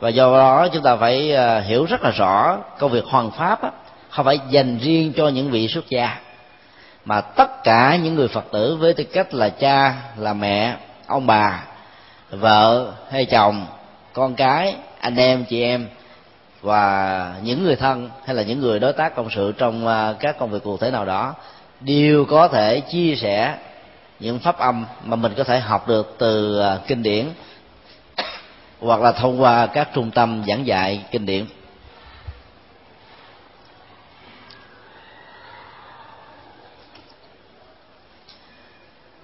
Và 0.00 0.08
do 0.08 0.32
đó 0.32 0.68
chúng 0.72 0.82
ta 0.82 0.96
phải 0.96 1.34
à, 1.34 1.60
hiểu 1.60 1.84
rất 1.84 2.02
là 2.02 2.10
rõ 2.10 2.58
công 2.78 2.90
việc 2.90 3.04
hoàn 3.04 3.30
pháp 3.30 3.60
không 4.08 4.24
phải 4.24 4.40
dành 4.50 4.78
riêng 4.78 5.12
cho 5.16 5.28
những 5.28 5.50
vị 5.50 5.68
xuất 5.68 5.88
gia, 5.88 6.16
mà 7.04 7.20
tất 7.20 7.64
cả 7.64 7.96
những 7.96 8.14
người 8.14 8.28
phật 8.28 8.44
tử 8.52 8.76
với 8.80 8.94
tư 8.94 9.04
cách 9.04 9.34
là 9.34 9.48
cha, 9.48 9.94
là 10.16 10.34
mẹ, 10.34 10.76
ông 11.06 11.26
bà 11.26 11.64
vợ 12.30 12.92
hay 13.10 13.24
chồng, 13.24 13.66
con 14.12 14.34
cái, 14.34 14.76
anh 15.00 15.16
em, 15.16 15.44
chị 15.44 15.62
em, 15.62 15.88
và 16.62 17.34
những 17.42 17.64
người 17.64 17.76
thân 17.76 18.10
hay 18.24 18.36
là 18.36 18.42
những 18.42 18.60
người 18.60 18.78
đối 18.78 18.92
tác 18.92 19.14
cộng 19.16 19.30
sự 19.30 19.52
trong 19.58 19.86
à, 19.86 20.14
các 20.20 20.38
công 20.38 20.50
việc 20.50 20.62
cụ 20.64 20.76
thể 20.76 20.90
nào 20.90 21.04
đó 21.04 21.34
đều 21.80 22.24
có 22.24 22.48
thể 22.48 22.80
chia 22.80 23.14
sẻ 23.16 23.54
những 24.20 24.38
pháp 24.38 24.58
âm 24.58 24.84
mà 25.04 25.16
mình 25.16 25.32
có 25.36 25.44
thể 25.44 25.60
học 25.60 25.88
được 25.88 26.14
từ 26.18 26.60
à, 26.60 26.78
kinh 26.86 27.02
điển 27.02 27.26
hoặc 28.80 29.00
là 29.00 29.12
thông 29.12 29.42
qua 29.42 29.66
các 29.66 29.88
trung 29.94 30.10
tâm 30.10 30.42
giảng 30.48 30.66
dạy 30.66 31.04
kinh 31.10 31.26
điển. 31.26 31.46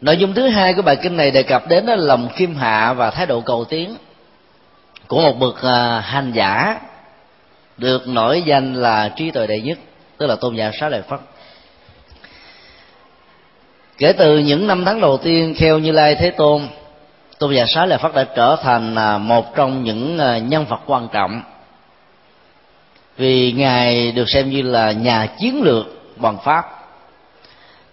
Nội 0.01 0.17
dung 0.17 0.35
thứ 0.35 0.49
hai 0.49 0.75
của 0.75 0.83
bài 0.83 0.97
kinh 0.97 1.17
này 1.17 1.31
đề 1.31 1.43
cập 1.43 1.69
đến 1.69 1.85
là 1.85 1.97
lòng 1.97 2.29
khiêm 2.35 2.55
hạ 2.55 2.93
và 2.93 3.11
thái 3.11 3.27
độ 3.27 3.41
cầu 3.41 3.65
tiến 3.65 3.97
của 5.07 5.21
một 5.21 5.39
bậc 5.39 5.63
à, 5.63 6.01
hành 6.01 6.33
giả 6.33 6.81
được 7.77 8.09
nổi 8.09 8.43
danh 8.47 8.75
là 8.75 9.09
trí 9.17 9.31
tuệ 9.31 9.47
đệ 9.47 9.61
nhất, 9.61 9.79
tức 10.19 10.27
là 10.27 10.37
tôn 10.37 10.57
giả 10.57 10.71
xá 10.81 10.89
lợi 10.89 11.03
phất. 11.03 11.21
Kể 13.99 14.13
từ 14.13 14.39
những 14.39 14.67
năm 14.67 14.85
tháng 14.85 15.01
đầu 15.01 15.17
tiên 15.17 15.55
theo 15.59 15.79
như 15.79 15.93
lai 15.93 16.15
thế 16.15 16.31
tôn 16.31 16.69
tôn 17.39 17.55
giả 17.55 17.65
xá 17.67 17.87
lợi 17.87 17.99
phất 17.99 18.15
đã 18.15 18.25
trở 18.37 18.57
thành 18.63 18.95
à, 18.95 19.19
một 19.19 19.55
trong 19.55 19.85
những 19.85 20.19
à, 20.19 20.39
nhân 20.39 20.65
vật 20.65 20.81
quan 20.87 21.09
trọng 21.13 21.43
vì 23.17 23.53
ngài 23.53 24.13
được 24.13 24.29
xem 24.29 24.51
như 24.51 24.63
là 24.63 24.93
nhà 24.93 25.27
chiến 25.39 25.63
lược 25.63 25.87
bằng 26.17 26.39
pháp 26.45 26.84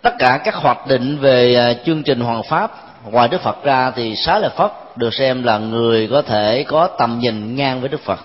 tất 0.02 0.14
cả 0.20 0.40
các 0.44 0.56
hoạch 0.56 0.88
định 0.88 1.18
về 1.18 1.56
à, 1.56 1.74
chương 1.86 2.04
trình 2.04 2.20
hoàng 2.20 2.44
pháp, 2.44 2.72
ngoài 3.12 3.28
đức 3.28 3.42
phật 3.42 3.64
ra 3.64 3.92
thì 3.92 4.16
xá 4.16 4.40
lợi 4.40 4.50
phất 4.58 4.72
được 4.96 5.14
xem 5.14 5.44
là 5.44 5.58
người 5.58 6.08
có 6.12 6.22
thể 6.22 6.64
có 6.68 6.88
tầm 6.88 7.20
nhìn 7.20 7.56
ngang 7.56 7.80
với 7.80 7.90
đức 7.90 8.02
phật. 8.02 8.20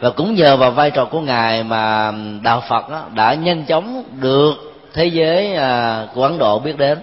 Và 0.00 0.10
cũng 0.10 0.34
nhờ 0.34 0.56
vào 0.56 0.70
vai 0.70 0.90
trò 0.90 1.04
của 1.04 1.20
ngài 1.20 1.62
mà 1.62 2.12
đạo 2.42 2.62
phật 2.68 2.90
đó 2.90 3.02
đã 3.14 3.34
nhanh 3.34 3.64
chóng 3.64 4.04
được 4.20 4.54
thế 4.94 5.06
giới 5.06 5.54
à, 5.54 6.06
của 6.14 6.22
ấn 6.22 6.38
độ 6.38 6.58
biết 6.58 6.76
đến 6.76 6.98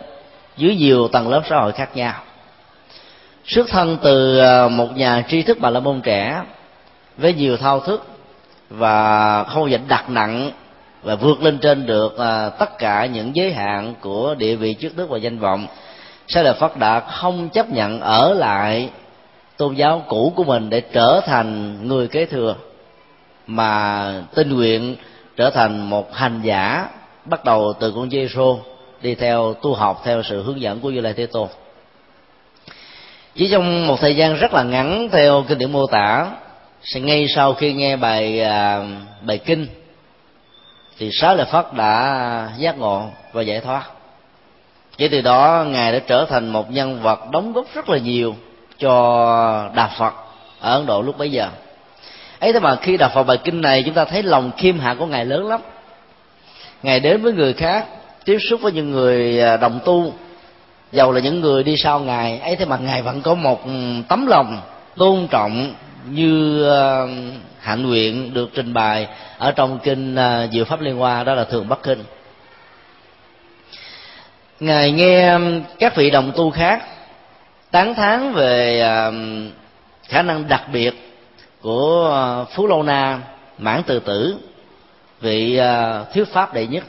dưới 0.58 0.76
nhiều 0.76 1.08
tầng 1.08 1.30
lớp 1.30 1.42
xã 1.50 1.56
hội 1.56 1.72
khác 1.72 1.90
nhau. 1.96 2.14
Xuất 3.46 3.70
thân 3.70 3.98
từ 4.04 4.40
à, 4.40 4.68
một 4.68 4.98
nhà 4.98 5.24
tri 5.28 5.42
thức 5.42 5.58
bà 5.62 5.70
la 5.70 5.80
môn 5.80 6.02
trẻ 6.02 6.42
với 7.18 7.34
nhiều 7.34 7.58
thao 7.58 7.80
thức 7.80 8.08
và 8.70 9.44
không 9.44 9.72
dành 9.72 9.88
đặt 9.88 10.10
nặng 10.10 10.52
và 11.06 11.16
vượt 11.16 11.42
lên 11.42 11.58
trên 11.58 11.86
được 11.86 12.18
à, 12.18 12.50
tất 12.50 12.78
cả 12.78 13.06
những 13.06 13.36
giới 13.36 13.54
hạn 13.54 13.94
của 14.02 14.36
địa 14.38 14.56
vị 14.56 14.74
trước 14.74 14.98
đức 14.98 15.10
và 15.10 15.18
danh 15.18 15.40
vọng 15.40 15.68
sa 16.28 16.42
lợi 16.42 16.54
phất 16.54 16.78
đã 16.78 17.00
không 17.00 17.50
chấp 17.50 17.70
nhận 17.70 18.00
ở 18.02 18.34
lại 18.34 18.90
tôn 19.58 19.74
giáo 19.74 20.04
cũ 20.08 20.34
của 20.36 20.44
mình 20.44 20.70
để 20.70 20.82
trở 20.82 21.22
thành 21.26 21.80
người 21.88 22.08
kế 22.08 22.26
thừa 22.26 22.56
mà 23.48 24.14
tinh 24.36 24.56
nguyện 24.56 24.96
trở 25.38 25.50
thành 25.50 25.90
một 25.90 26.14
hành 26.14 26.42
giả 26.44 26.88
bắt 27.26 27.46
đầu 27.46 27.74
từ 27.80 27.92
con 27.92 28.10
Giêsu 28.10 28.58
đi 29.02 29.16
theo 29.16 29.54
tu 29.62 29.74
học 29.74 30.02
theo 30.06 30.24
sự 30.24 30.44
hướng 30.44 30.62
dẫn 30.62 30.80
của 30.80 30.90
Như 30.90 31.02
Lai 31.02 31.14
Thế 31.14 31.26
Tôn. 31.26 31.48
Chỉ 33.36 33.50
trong 33.52 33.88
một 33.88 34.00
thời 34.00 34.16
gian 34.16 34.36
rất 34.36 34.54
là 34.54 34.64
ngắn 34.64 35.10
theo 35.12 35.44
kinh 35.48 35.58
điển 35.58 35.72
mô 35.72 35.88
tả, 35.88 36.32
sẽ 36.84 37.00
ngay 37.00 37.28
sau 37.36 37.54
khi 37.54 37.74
nghe 37.74 37.96
bài 37.96 38.42
à, 38.42 38.84
bài 39.22 39.38
kinh 39.38 39.68
thì 41.00 41.10
Xá 41.12 41.34
Lợi 41.34 41.46
Phất 41.46 41.74
đã 41.74 42.50
giác 42.58 42.78
ngộ 42.78 43.04
và 43.34 43.42
giải 43.42 43.60
thoát. 43.60 43.84
Chỉ 44.98 45.08
từ 45.08 45.22
đó, 45.22 45.66
ngài 45.68 45.92
đã 45.92 46.00
trở 46.08 46.26
thành 46.30 46.50
một 46.50 46.72
nhân 46.72 47.02
vật 47.02 47.20
đóng 47.32 47.54
góp 47.54 47.66
rất 47.74 47.90
là 47.90 47.98
nhiều 47.98 48.36
cho 48.80 49.70
đạo 49.76 49.90
phật 49.98 50.14
ở 50.60 50.78
ấn 50.78 50.86
độ 50.86 51.02
lúc 51.02 51.18
bấy 51.18 51.32
giờ 51.32 51.50
ấy 52.40 52.54
thế 52.54 52.60
mà 52.60 52.76
khi 52.76 52.98
đọc 52.98 53.12
vào 53.14 53.24
bài 53.24 53.38
kinh 53.44 53.62
này, 53.62 53.84
chúng 53.84 53.94
ta 53.94 54.06
thấy 54.06 54.24
lòng 54.24 54.52
khiêm 54.58 54.80
hạ 54.80 54.96
của 55.00 55.06
ngài 55.06 55.26
lớn 55.26 55.48
lắm 55.48 55.62
ngài 56.84 57.00
đến 57.00 57.22
với 57.22 57.34
người 57.34 57.54
khác, 57.54 57.86
tiếp 58.26 58.38
xúc 58.50 58.62
với 58.62 58.72
những 58.72 58.92
người 58.92 59.42
à, 59.42 59.58
đồng 59.58 59.80
tu, 59.86 60.14
dầu 60.92 61.12
là 61.12 61.20
những 61.20 61.42
người 61.42 61.64
đi 61.64 61.78
sau 61.78 62.00
ngài, 62.00 62.40
ấy 62.40 62.56
thế 62.56 62.66
mà 62.66 62.78
ngài 62.78 63.02
vẫn 63.02 63.22
có 63.22 63.36
một 63.36 63.62
tấm 64.08 64.28
lòng 64.28 64.62
tôn 64.96 65.28
trọng 65.28 65.74
như 66.12 66.64
ờ, 66.64 67.08
hạnh 67.60 67.88
nguyện 67.88 68.34
được 68.34 68.50
trình 68.56 68.74
bày 68.74 69.08
ở 69.38 69.52
trong 69.52 69.80
kinh 69.84 70.16
ờ, 70.16 70.48
diệu 70.52 70.66
pháp 70.66 70.82
liên 70.82 70.96
hoa, 70.96 71.24
đó 71.24 71.34
là 71.34 71.44
thường 71.44 71.70
bắc 71.70 71.84
kinh. 71.84 72.04
Ngài 74.60 74.92
nghe 74.92 75.40
các 75.80 75.96
vị 75.96 76.10
đồng 76.10 76.32
tu 76.36 76.52
khác 76.52 76.84
tán 77.72 77.96
thán 77.96 78.34
về 78.34 78.80
khả 80.04 80.22
năng 80.22 80.48
đặc 80.48 80.64
biệt 80.74 80.94
của 81.62 82.10
ờ, 82.12 82.46
phú 82.56 82.68
lâu 82.68 82.84
na, 82.84 83.20
mãn 83.58 83.84
từ 83.86 84.00
tử, 84.00 84.38
vị 85.22 85.60
thuyết 86.14 86.28
pháp 86.34 86.54
đệ 86.54 86.68
nhất, 86.68 86.84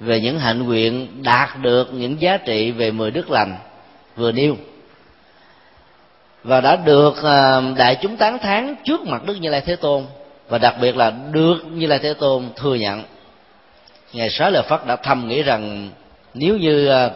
về 0.00 0.20
những 0.20 0.38
hạnh 0.38 0.62
nguyện 0.62 1.22
đạt 1.22 1.48
được 1.60 1.94
những 1.94 2.20
giá 2.20 2.36
trị 2.36 2.70
về 2.70 2.90
mười 2.90 3.10
đức 3.10 3.30
lành 3.30 3.56
vừa 4.16 4.32
nêu 4.32 4.56
và 6.44 6.60
đã 6.60 6.76
được 6.76 7.22
à, 7.22 7.60
đại 7.76 7.96
chúng 8.02 8.16
tán 8.16 8.38
thán 8.38 8.74
trước 8.84 9.06
mặt 9.06 9.22
đức 9.26 9.34
như 9.34 9.50
lai 9.50 9.60
thế 9.60 9.76
tôn. 9.76 10.04
Và 10.48 10.58
đặc 10.58 10.74
biệt 10.80 10.96
là 10.96 11.12
được 11.32 11.56
như 11.72 11.86
lai 11.86 11.98
thế 11.98 12.14
tôn 12.14 12.48
thừa 12.56 12.74
nhận. 12.74 13.02
Ngài 14.12 14.30
xá 14.30 14.50
lợi 14.50 14.62
phất 14.62 14.86
đã 14.86 14.96
thầm 14.96 15.28
nghĩ 15.28 15.42
rằng 15.42 15.90
nếu 16.34 16.56
như 16.56 16.88
à, 16.88 17.10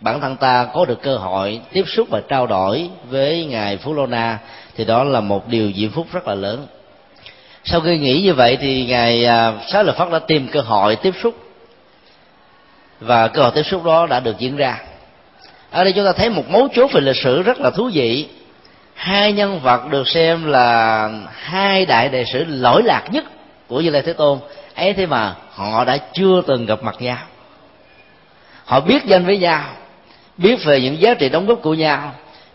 bản 0.00 0.20
thân 0.20 0.36
ta 0.36 0.68
có 0.74 0.84
được 0.84 1.02
cơ 1.02 1.16
hội 1.16 1.60
tiếp 1.72 1.84
xúc 1.86 2.08
và 2.10 2.20
trao 2.28 2.46
đổi 2.46 2.90
với 3.10 3.44
ngài 3.44 3.76
phú 3.76 3.94
lô 3.94 4.06
na, 4.06 4.38
thì 4.76 4.84
đó 4.84 5.04
là 5.04 5.20
một 5.20 5.48
điều 5.48 5.72
diễm 5.72 5.90
phúc 5.90 6.06
rất 6.12 6.28
là 6.28 6.34
lớn. 6.34 6.66
Sau 7.64 7.80
khi 7.80 7.98
nghĩ 7.98 8.22
như 8.22 8.34
vậy 8.34 8.56
thì 8.60 8.86
ngài 8.86 9.24
à, 9.24 9.52
xá 9.68 9.82
lợi 9.82 9.96
phất 9.98 10.10
đã 10.12 10.18
tìm 10.18 10.48
cơ 10.52 10.60
hội 10.60 10.96
tiếp 10.96 11.14
xúc. 11.22 11.34
Và 13.00 13.28
cơ 13.28 13.42
hội 13.42 13.52
tiếp 13.54 13.62
xúc 13.62 13.84
đó 13.84 14.06
đã 14.06 14.20
được 14.20 14.38
diễn 14.38 14.56
ra 14.56 14.78
ở 15.70 15.84
đây 15.84 15.92
chúng 15.92 16.04
ta 16.04 16.12
thấy 16.12 16.30
một 16.30 16.50
mấu 16.50 16.68
chốt 16.74 16.92
về 16.92 17.00
lịch 17.00 17.16
sử 17.16 17.42
rất 17.42 17.60
là 17.60 17.70
thú 17.70 17.90
vị. 17.92 18.28
Hai 18.94 19.32
nhân 19.32 19.60
vật 19.60 19.90
được 19.90 20.08
xem 20.08 20.44
là 20.44 21.08
hai 21.32 21.86
đại 21.86 22.08
đệ 22.08 22.24
sử 22.24 22.44
lỗi 22.44 22.82
lạc 22.82 23.04
nhất 23.10 23.24
của 23.66 23.80
như 23.80 23.90
lai 23.90 24.02
thế 24.02 24.12
tôn. 24.12 24.38
Ấy 24.74 24.92
thế 24.92 25.06
mà 25.06 25.34
họ 25.54 25.84
đã 25.84 25.98
chưa 26.12 26.42
từng 26.46 26.66
gặp 26.66 26.82
mặt 26.82 26.94
nhau. 26.98 27.18
Họ 28.64 28.80
biết 28.80 29.04
danh 29.04 29.26
với 29.26 29.38
nhau, 29.38 29.64
biết 30.36 30.64
về 30.64 30.80
những 30.80 31.00
giá 31.00 31.14
trị 31.14 31.28
đóng 31.28 31.46
góp 31.46 31.62
của 31.62 31.74
nhau, 31.74 32.14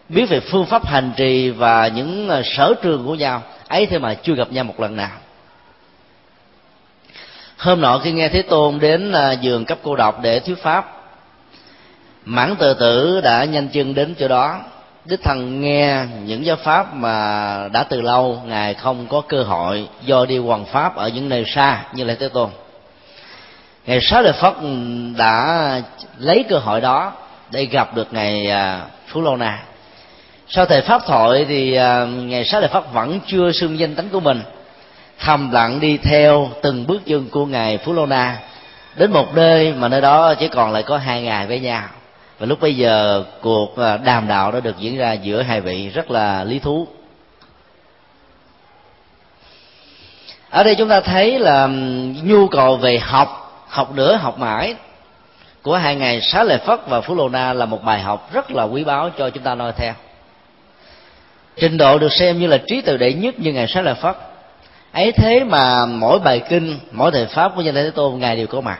biết 0.09 0.25
về 0.29 0.39
phương 0.39 0.65
pháp 0.65 0.87
hành 0.87 1.11
trì 1.17 1.49
và 1.49 1.87
những 1.87 2.29
ờ, 2.29 2.41
sở 2.45 2.73
trường 2.81 3.05
của 3.05 3.15
nhau. 3.15 3.41
Ấy 3.67 3.85
thế 3.85 3.99
mà 3.99 4.13
chưa 4.13 4.33
gặp 4.33 4.51
nhau 4.51 4.63
một 4.63 4.79
lần 4.79 4.95
nào. 4.95 5.17
Hôm 7.57 7.81
nọ 7.81 7.97
khi 7.97 8.11
nghe 8.11 8.29
thế 8.29 8.41
tôn 8.41 8.79
đến 8.79 9.11
ờ, 9.11 9.31
giường 9.41 9.65
cấp 9.65 9.77
cô 9.83 9.95
độc 9.95 10.21
để 10.21 10.39
thuyết 10.39 10.63
pháp 10.63 11.00
mãn 12.25 12.55
tự 12.55 12.73
tử 12.73 13.21
đã 13.23 13.45
nhanh 13.45 13.67
chân 13.67 13.93
đến 13.95 14.15
chỗ 14.19 14.27
đó. 14.27 14.59
Đích 15.05 15.23
thần 15.23 15.61
nghe 15.61 16.05
những 16.25 16.45
giáo 16.45 16.55
pháp 16.55 16.93
mà 16.93 17.67
đã 17.73 17.83
từ 17.83 18.01
lâu, 18.01 18.41
ngài 18.45 18.73
không 18.73 19.07
có 19.09 19.21
cơ 19.21 19.43
hội 19.43 19.87
do 20.05 20.25
đi 20.25 20.37
hoàng 20.37 20.65
pháp 20.65 20.95
ở 20.95 21.07
những 21.07 21.29
nơi 21.29 21.45
xa 21.47 21.83
như 21.93 22.03
là 22.03 22.15
thế 22.19 22.29
tôn. 22.29 22.49
Ngài 23.85 24.01
sáu 24.01 24.21
lợi 24.21 24.33
phất 24.33 24.53
đã 25.17 25.81
lấy 26.17 26.43
cơ 26.49 26.57
hội 26.57 26.81
đó 26.81 27.11
để 27.51 27.65
gặp 27.65 27.95
được 27.95 28.13
ngài 28.13 28.49
à, 28.49 28.81
phú 29.07 29.21
lô 29.21 29.37
na. 29.37 29.59
Sau 30.47 30.65
thời 30.65 30.81
pháp 30.81 31.01
thoại 31.05 31.45
thì 31.49 31.73
à, 31.73 32.05
ngày 32.05 32.25
ngài 32.25 32.45
sáu 32.45 32.61
lợi 32.61 32.69
phất 32.69 32.83
vẫn 32.93 33.19
chưa 33.27 33.51
xưng 33.51 33.79
danh 33.79 33.95
tánh 33.95 34.09
của 34.09 34.19
mình. 34.19 34.41
Thầm 35.19 35.51
lặng 35.51 35.79
đi 35.79 35.97
theo 35.97 36.49
từng 36.61 36.87
bước 36.87 37.01
chân 37.05 37.29
của 37.31 37.45
ngài 37.45 37.77
phú 37.77 37.93
lô 37.93 38.05
na. 38.05 38.37
Đến 38.95 39.11
một 39.11 39.35
nơi 39.35 39.73
mà 39.73 39.87
nơi 39.87 40.01
đó 40.01 40.33
chỉ 40.33 40.47
còn 40.47 40.71
lại 40.71 40.83
có 40.83 40.97
hai 40.97 41.21
ngày 41.21 41.47
với 41.47 41.59
nhau 41.59 41.83
và 42.41 42.47
lúc 42.47 42.61
bây 42.61 42.75
giờ 42.75 43.23
cuộc 43.41 43.77
à, 43.77 43.97
đàm 43.97 44.27
đạo 44.27 44.51
đã 44.51 44.59
được 44.59 44.77
diễn 44.79 44.97
ra 44.97 45.13
giữa 45.13 45.41
hai 45.41 45.61
vị 45.61 45.89
rất 45.89 46.11
là 46.11 46.43
lý 46.43 46.59
thú. 46.59 46.87
Ở 50.49 50.63
đây 50.63 50.75
chúng 50.75 50.89
ta 50.89 51.01
thấy 51.01 51.39
là 51.39 51.67
nhu 52.23 52.47
cầu 52.47 52.77
về 52.77 52.99
học 52.99 53.63
học 53.67 53.95
nữa, 53.95 54.15
học 54.15 54.39
mãi 54.39 54.75
của 55.61 55.77
hai 55.77 55.95
ngày 55.95 56.21
xá 56.21 56.43
lợi 56.43 56.57
phất 56.57 56.87
và 56.87 57.01
phú 57.01 57.15
lô 57.15 57.29
na 57.29 57.53
là 57.53 57.65
một 57.65 57.83
bài 57.83 57.99
học 57.99 58.33
rất 58.33 58.51
là 58.51 58.63
quý 58.63 58.83
báu 58.83 59.09
cho 59.17 59.29
chúng 59.29 59.43
ta 59.43 59.55
noi 59.55 59.71
theo. 59.71 59.93
Trình 61.57 61.77
độ 61.77 61.97
được 61.97 62.13
xem 62.13 62.39
như 62.39 62.47
là 62.47 62.57
trí 62.67 62.81
tuệ 62.81 62.97
đệ 62.97 63.13
nhất 63.13 63.39
như 63.39 63.53
ngày 63.53 63.67
xá 63.67 63.81
lợi 63.81 63.95
phất. 63.95 64.17
Ấy 64.91 65.11
thế 65.11 65.43
mà 65.43 65.85
mỗi 65.85 66.19
bài 66.19 66.41
kinh, 66.49 66.79
mỗi 66.91 67.11
thời 67.11 67.25
pháp 67.25 67.51
của 67.55 67.61
nhân 67.61 67.75
thế 67.75 67.91
tôn 67.95 68.19
ngài 68.19 68.35
đều 68.35 68.47
có 68.47 68.61
mặt 68.61 68.79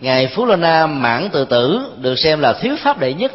ngài 0.00 0.26
phú 0.26 0.46
lô 0.46 0.56
na 0.56 0.86
mãn 0.86 1.28
tự 1.30 1.44
tử 1.44 1.80
được 2.00 2.18
xem 2.18 2.40
là 2.40 2.52
thuyết 2.52 2.72
pháp 2.82 2.98
đệ 2.98 3.14
nhất. 3.14 3.32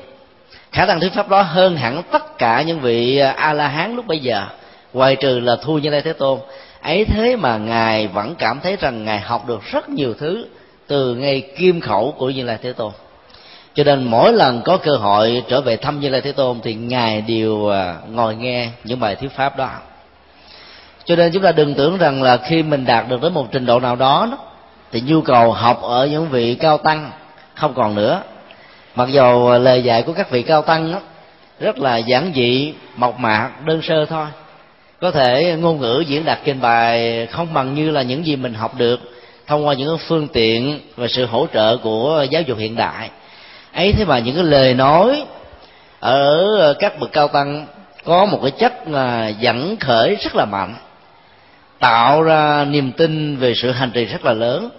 Khả 0.71 0.86
năng 0.86 0.99
thuyết 0.99 1.13
pháp 1.13 1.30
đó 1.30 1.41
hơn 1.41 1.78
hẳn 1.78 2.04
tất 2.12 2.38
cả 2.38 2.62
những 2.62 2.80
vị 2.80 3.17
à, 3.17 3.32
a 3.32 3.54
la 3.54 3.67
hán 3.67 3.95
lúc 3.95 4.08
bây 4.08 4.19
giờ. 4.19 4.45
Ngoài 4.93 5.15
trừ 5.15 5.39
là 5.39 5.56
thu 5.56 5.78
như 5.78 5.89
lai 5.89 6.01
thế 6.01 6.13
tôn. 6.13 6.39
Ấy 6.82 7.06
thế 7.06 7.36
mà 7.36 7.58
ngài 7.58 8.08
vẫn 8.08 8.36
cảm 8.36 8.60
thấy 8.63 8.78
rằng 8.80 9.06
ngài 9.06 9.19
học 9.19 9.47
được 9.47 9.62
rất 9.71 9.89
nhiều 9.89 10.13
thứ 10.13 10.45
từ 10.88 11.15
ngay 11.15 11.41
kim 11.58 11.82
khẩu 11.82 12.12
của 12.17 12.30
như 12.30 12.43
lai 12.43 12.58
thế 12.62 12.73
tôn. 12.73 12.91
Cho 13.73 13.84
nên 13.84 14.04
mỗi 14.04 14.34
lần 14.34 14.62
có 14.62 14.78
cơ 14.78 14.95
hội 14.95 15.43
trở 15.49 15.62
về 15.62 15.78
thăm 15.78 15.99
như 15.99 16.10
lai 16.10 16.21
thế 16.21 16.32
tôn 16.32 16.60
thì 16.63 16.73
ngài 16.73 17.21
đều 17.21 17.69
à, 17.69 17.95
ngồi 18.10 18.36
nghe 18.36 18.69
những 18.84 18.99
bài 18.99 19.15
thuyết 19.15 19.32
pháp 19.32 19.58
đó. 19.58 19.69
Cho 21.06 21.15
nên 21.15 21.32
chúng 21.32 21.43
ta 21.43 21.51
đừng 21.51 21.73
tưởng 21.73 21.97
rằng 21.97 22.23
là 22.23 22.38
khi 22.38 22.63
mình 22.63 22.86
đạt 22.86 23.10
được 23.10 23.21
đến 23.21 23.34
một 23.34 23.47
trình 23.51 23.65
độ 23.65 23.80
nào 23.80 23.95
đó 23.95 24.28
thì 24.91 25.02
nhu 25.02 25.21
cầu 25.21 25.52
học 25.52 25.82
ở 25.82 26.08
những 26.08 26.30
vị 26.30 26.56
cao 26.56 26.78
tăng 26.78 27.12
không 27.56 27.74
còn 27.74 27.95
nữa. 27.95 28.21
Mặc 28.95 29.10
dù 29.12 29.50
lời 29.50 29.84
dạy 29.84 30.02
của 30.02 30.13
các 30.13 30.30
vị 30.30 30.43
cao 30.43 30.62
tăng 30.62 30.91
đó, 30.91 31.00
rất 31.60 31.78
là 31.78 31.98
giản 31.98 32.32
dị 32.36 32.74
mộc 32.95 33.19
mạc 33.19 33.52
đơn 33.65 33.82
sơ 33.82 34.06
thôi. 34.06 34.28
Có 35.02 35.12
thể 35.12 35.58
ngôn 35.60 35.82
ngữ 35.82 36.04
diễn 36.08 36.26
đạt 36.26 36.39
trên 36.45 36.62
bài 36.62 37.28
không 37.32 37.54
bằng 37.54 37.74
như 37.74 37.91
là 37.91 38.02
những 38.02 38.26
gì 38.26 38.36
mình 38.36 38.54
học 38.54 38.76
được 38.78 39.00
thông 39.48 39.67
qua 39.67 39.74
những 39.74 39.98
phương 40.08 40.28
tiện 40.28 40.80
và 40.95 41.08
sự 41.08 41.26
hỗ 41.26 41.48
trợ 41.54 41.78
của 41.78 42.26
giáo 42.30 42.41
dục 42.41 42.58
hiện 42.58 42.76
đại. 42.76 43.10
Ấy 43.74 43.93
thế 43.93 44.06
mà 44.06 44.19
những 44.19 44.36
cái 44.36 44.43
lời 44.43 44.74
nói 44.74 45.24
ở 46.00 46.74
các 46.80 47.00
bậc 47.00 47.12
cao 47.12 47.28
tăng 47.28 47.67
có 48.04 48.26
một 48.26 48.39
cái 48.41 48.52
chất 48.52 48.88
là 48.88 49.28
dẫn 49.28 49.78
khởi 49.78 50.15
rất 50.15 50.36
là 50.36 50.45
mạnh 50.45 50.76
tạo 51.86 52.24
ra 52.24 52.65
niềm 52.65 52.91
tin 52.91 53.38
về 53.38 53.54
sự 53.56 53.71
hành 53.71 53.91
trì 53.91 54.06
rất 54.06 54.26
là 54.26 54.34
lớn 54.34 54.69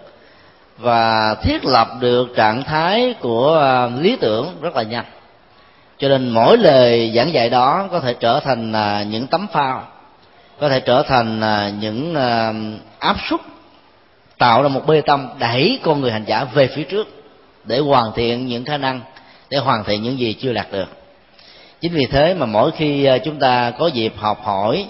và 0.78 1.34
thiết 1.34 1.64
lập 1.64 1.88
được 2.00 2.28
trạng 2.36 2.64
thái 2.64 3.14
của 3.20 3.58
à, 3.58 3.86
lý 4.00 4.16
tưởng 4.20 4.56
rất 4.60 4.76
là 4.76 4.82
nhanh. 4.82 5.04
Cho 5.98 6.08
nên 6.08 6.28
mỗi 6.28 6.58
lời 6.58 7.12
giảng 7.16 7.32
dạy 7.32 7.50
đó 7.50 7.88
có 7.90 8.00
thể 8.00 8.14
trở 8.20 8.40
thành 8.40 8.72
à, 8.72 9.02
những 9.02 9.26
tấm 9.26 9.46
phao, 9.52 9.82
có 10.60 10.68
thể 10.68 10.80
trở 10.80 11.02
thành 11.02 11.40
à, 11.40 11.72
những 11.80 12.14
áp 12.98 13.16
suất, 13.30 13.40
tạo 14.38 14.62
ra 14.62 14.68
một 14.68 14.86
bê 14.86 15.00
tông 15.00 15.28
đẩy 15.38 15.78
con 15.82 16.00
người 16.00 16.12
hành 16.12 16.24
giả 16.26 16.44
về 16.44 16.66
phía 16.66 16.84
trước 16.84 17.06
để 17.64 17.78
hoàn 17.78 18.12
thiện 18.14 18.46
những 18.46 18.64
khả 18.64 18.76
năng, 18.76 19.00
để 19.50 19.58
hoàn 19.58 19.84
thiện 19.84 20.02
những 20.02 20.18
gì 20.18 20.32
chưa 20.32 20.52
đạt 20.52 20.66
được. 20.72 20.88
Chính 21.80 21.92
vì 21.92 22.06
thế 22.06 22.34
mà 22.34 22.46
mỗi 22.46 22.70
khi 22.70 23.08
chúng 23.24 23.38
ta 23.38 23.70
có 23.70 23.86
dịp 23.86 24.12
học 24.16 24.44
hỏi 24.44 24.86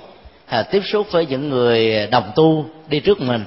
hay 0.46 0.64
tiếp 0.64 0.82
xúc 0.84 1.06
với 1.10 1.26
những 1.26 1.48
người 1.48 2.06
đồng 2.06 2.32
tu 2.34 2.66
đi 2.88 3.00
trước 3.00 3.20
mình 3.20 3.44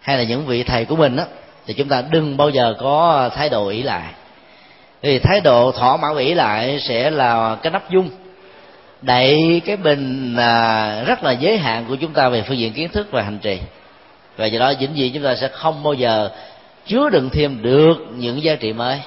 hay 0.00 0.16
là 0.16 0.22
những 0.22 0.46
vị 0.46 0.62
thầy 0.62 0.84
của 0.84 0.96
mình 0.96 1.16
á 1.16 1.24
thì 1.68 1.74
chúng 1.74 1.88
ta 1.88 2.02
đừng 2.10 2.36
bao 2.36 2.50
giờ 2.50 2.74
có 2.78 3.30
thái 3.34 3.48
độ 3.48 3.68
ỷ 3.68 3.82
lại. 3.82 4.12
Thì 5.02 5.18
thái 5.18 5.40
độ 5.40 5.72
thỏa 5.72 5.96
mãn 5.96 6.16
ỷ 6.16 6.34
lại 6.34 6.80
sẽ 6.80 7.10
là 7.10 7.56
cái 7.62 7.72
nắp 7.72 7.90
dung 7.90 8.10
đẩy 9.02 9.62
cái 9.64 9.76
bình 9.76 10.36
à, 10.36 11.02
rất 11.06 11.24
là 11.24 11.32
giới 11.32 11.58
hạn 11.58 11.84
của 11.88 11.96
chúng 11.96 12.12
ta 12.12 12.28
về 12.28 12.42
phương 12.42 12.58
diện 12.58 12.72
kiến 12.72 12.88
thức 12.88 13.06
và 13.10 13.22
hành 13.22 13.38
trì. 13.38 13.58
Và 14.36 14.46
do 14.46 14.58
đó 14.58 14.72
vĩnh 14.80 14.94
viễn 14.94 15.12
chúng 15.14 15.22
ta 15.22 15.34
sẽ 15.34 15.48
không 15.48 15.82
bao 15.82 15.94
giờ 15.94 16.30
chứa 16.86 17.08
đựng 17.08 17.30
thêm 17.30 17.62
được 17.62 17.94
những 18.16 18.42
giá 18.42 18.54
trị 18.54 18.72
mới. 18.72 19.00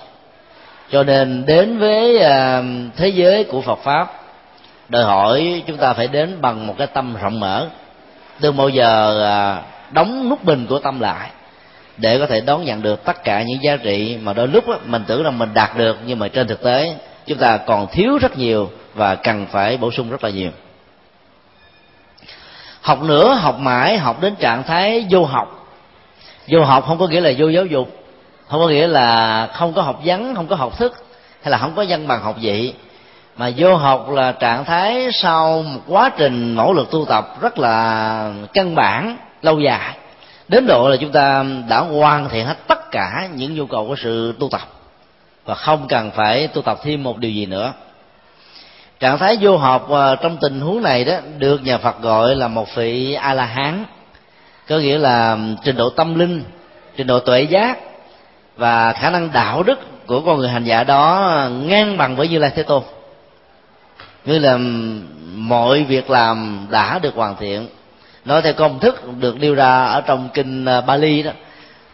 Cho 0.91 1.03
nên 1.03 1.45
đến 1.45 1.77
với 1.79 2.17
à, 2.17 2.63
thế 2.97 3.07
giới 3.07 3.43
của 3.43 3.61
phật 3.61 3.79
pháp 3.83 4.20
đòi 4.91 5.03
hỏi 5.03 5.63
chúng 5.67 5.77
ta 5.77 5.93
phải 5.93 6.07
đến 6.07 6.41
bằng 6.41 6.67
một 6.67 6.75
cái 6.77 6.87
tâm 6.87 7.15
rộng 7.21 7.39
mở. 7.39 7.67
Đừng 8.39 8.57
bao 8.57 8.69
giờ 8.69 9.23
à, 9.23 9.61
đóng 9.91 10.29
nút 10.29 10.43
bình 10.43 10.65
của 10.69 10.79
tâm 10.79 10.99
lại 10.99 11.29
để 11.97 12.19
có 12.19 12.25
thể 12.25 12.41
đón 12.41 12.65
nhận 12.65 12.81
được 12.81 13.03
tất 13.05 13.23
cả 13.23 13.43
những 13.43 13.63
giá 13.63 13.77
trị 13.77 14.17
mà 14.21 14.33
đôi 14.33 14.47
lúc 14.47 14.65
mình 14.85 15.03
tưởng 15.07 15.23
rằng 15.23 15.39
mình 15.39 15.49
đạt 15.53 15.77
được, 15.77 15.97
nhưng 16.05 16.19
mà 16.19 16.27
trên 16.27 16.47
thực 16.47 16.63
tế, 16.63 16.95
chúng 17.25 17.37
ta 17.37 17.57
còn 17.57 17.87
thiếu 17.91 18.17
rất 18.17 18.37
nhiều 18.37 18.69
và 18.93 19.15
cần 19.15 19.45
phải 19.51 19.77
bổ 19.77 19.91
sung 19.91 20.09
rất 20.09 20.23
là 20.23 20.29
nhiều. 20.29 20.51
Học 22.81 23.03
nữa, 23.03 23.33
học 23.33 23.59
mãi, 23.59 23.97
học 23.97 24.21
đến 24.21 24.35
trạng 24.35 24.63
thái 24.63 25.05
vô 25.09 25.25
học. 25.25 25.67
Vô 26.47 26.63
học 26.63 26.85
không 26.87 26.99
có 26.99 27.07
nghĩa 27.07 27.21
là 27.21 27.31
vô 27.37 27.47
giáo 27.47 27.65
dục, 27.65 28.03
không 28.47 28.59
có 28.59 28.67
nghĩa 28.67 28.87
là 28.87 29.47
không 29.53 29.73
có 29.73 29.81
học 29.81 29.99
vấn 30.05 30.35
không 30.35 30.47
có 30.47 30.55
học 30.55 30.77
thức, 30.77 31.05
hay 31.41 31.51
là 31.51 31.57
không 31.57 31.73
có 31.75 31.85
văn 31.87 32.07
bằng 32.07 32.21
học 32.21 32.35
vị 32.41 32.73
mà 33.41 33.51
vô 33.57 33.75
học 33.75 34.09
là 34.09 34.31
trạng 34.31 34.65
thái 34.65 35.09
sau 35.13 35.63
một 35.63 35.79
quá 35.87 36.11
trình 36.17 36.55
nỗ 36.55 36.73
lực 36.73 36.91
tu 36.91 37.05
tập 37.05 37.41
rất 37.41 37.59
là 37.59 38.33
căn 38.53 38.75
bản, 38.75 39.17
lâu 39.41 39.59
dài. 39.59 39.97
Đến 40.47 40.65
độ 40.67 40.89
là 40.89 40.95
chúng 40.97 41.11
ta 41.11 41.45
đã 41.69 41.79
hoàn 41.79 42.29
thiện 42.29 42.45
hết 42.45 42.57
tất 42.67 42.91
cả 42.91 43.27
những 43.35 43.55
nhu 43.55 43.65
cầu 43.65 43.87
của 43.87 43.95
sự 43.95 44.35
tu 44.39 44.49
tập. 44.49 44.61
Và 45.45 45.55
không 45.55 45.87
cần 45.87 46.11
phải 46.11 46.47
tu 46.47 46.61
tập 46.61 46.79
thêm 46.83 47.03
một 47.03 47.17
điều 47.17 47.31
gì 47.31 47.45
nữa. 47.45 47.73
Trạng 48.99 49.17
thái 49.17 49.37
vô 49.41 49.57
học 49.57 49.91
à, 49.91 50.15
trong 50.15 50.37
tình 50.41 50.61
huống 50.61 50.83
này 50.83 51.05
đó, 51.05 51.13
được 51.37 51.63
nhà 51.63 51.77
Phật 51.77 52.01
gọi 52.01 52.35
là 52.35 52.47
một 52.47 52.75
vị 52.75 53.13
a 53.13 53.33
la 53.33 53.45
hán 53.45 53.85
có 54.69 54.77
nghĩa 54.77 54.97
là 54.97 55.37
trình 55.63 55.75
độ 55.75 55.89
tâm 55.89 56.19
linh, 56.19 56.43
trình 56.97 57.07
độ 57.07 57.19
tuệ 57.19 57.41
giác 57.41 57.77
và 58.57 58.93
khả 58.93 59.09
năng 59.09 59.31
đạo 59.31 59.63
đức 59.63 59.79
của 60.07 60.21
con 60.21 60.37
người 60.37 60.49
hành 60.49 60.63
giả 60.63 60.83
đó 60.83 61.31
ngang 61.51 61.97
bằng 61.97 62.15
với 62.15 62.27
như 62.27 62.39
lai 62.39 62.51
thế 62.55 62.63
tôn 62.63 62.83
như 64.25 64.39
là 64.39 64.57
mọi 65.35 65.83
việc 65.83 66.09
làm 66.09 66.67
đã 66.69 66.99
được 66.99 67.15
hoàn 67.15 67.35
thiện. 67.35 67.67
Nói 68.25 68.41
theo 68.41 68.53
công 68.53 68.79
thức 68.79 69.01
được 69.19 69.39
nêu 69.39 69.55
ra 69.55 69.85
ở 69.85 70.01
trong 70.01 70.29
kinh 70.33 70.65
à, 70.65 70.81
Bali 70.81 71.23
đó 71.23 71.31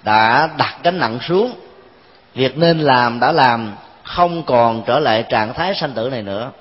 đã 0.03 0.49
đặt 0.57 0.75
gánh 0.83 0.99
nặng 0.99 1.19
xuống. 1.27 1.51
Việc 2.35 2.57
nên 2.57 2.79
làm 2.79 3.19
đã 3.19 3.31
làm 3.31 3.73
không 4.03 4.43
còn 4.43 4.83
trở 4.85 4.99
lại 4.99 5.25
trạng 5.29 5.53
thái 5.53 5.75
sanh 5.75 5.91
tử 5.91 6.09
này 6.09 6.21
nữa. 6.21 6.51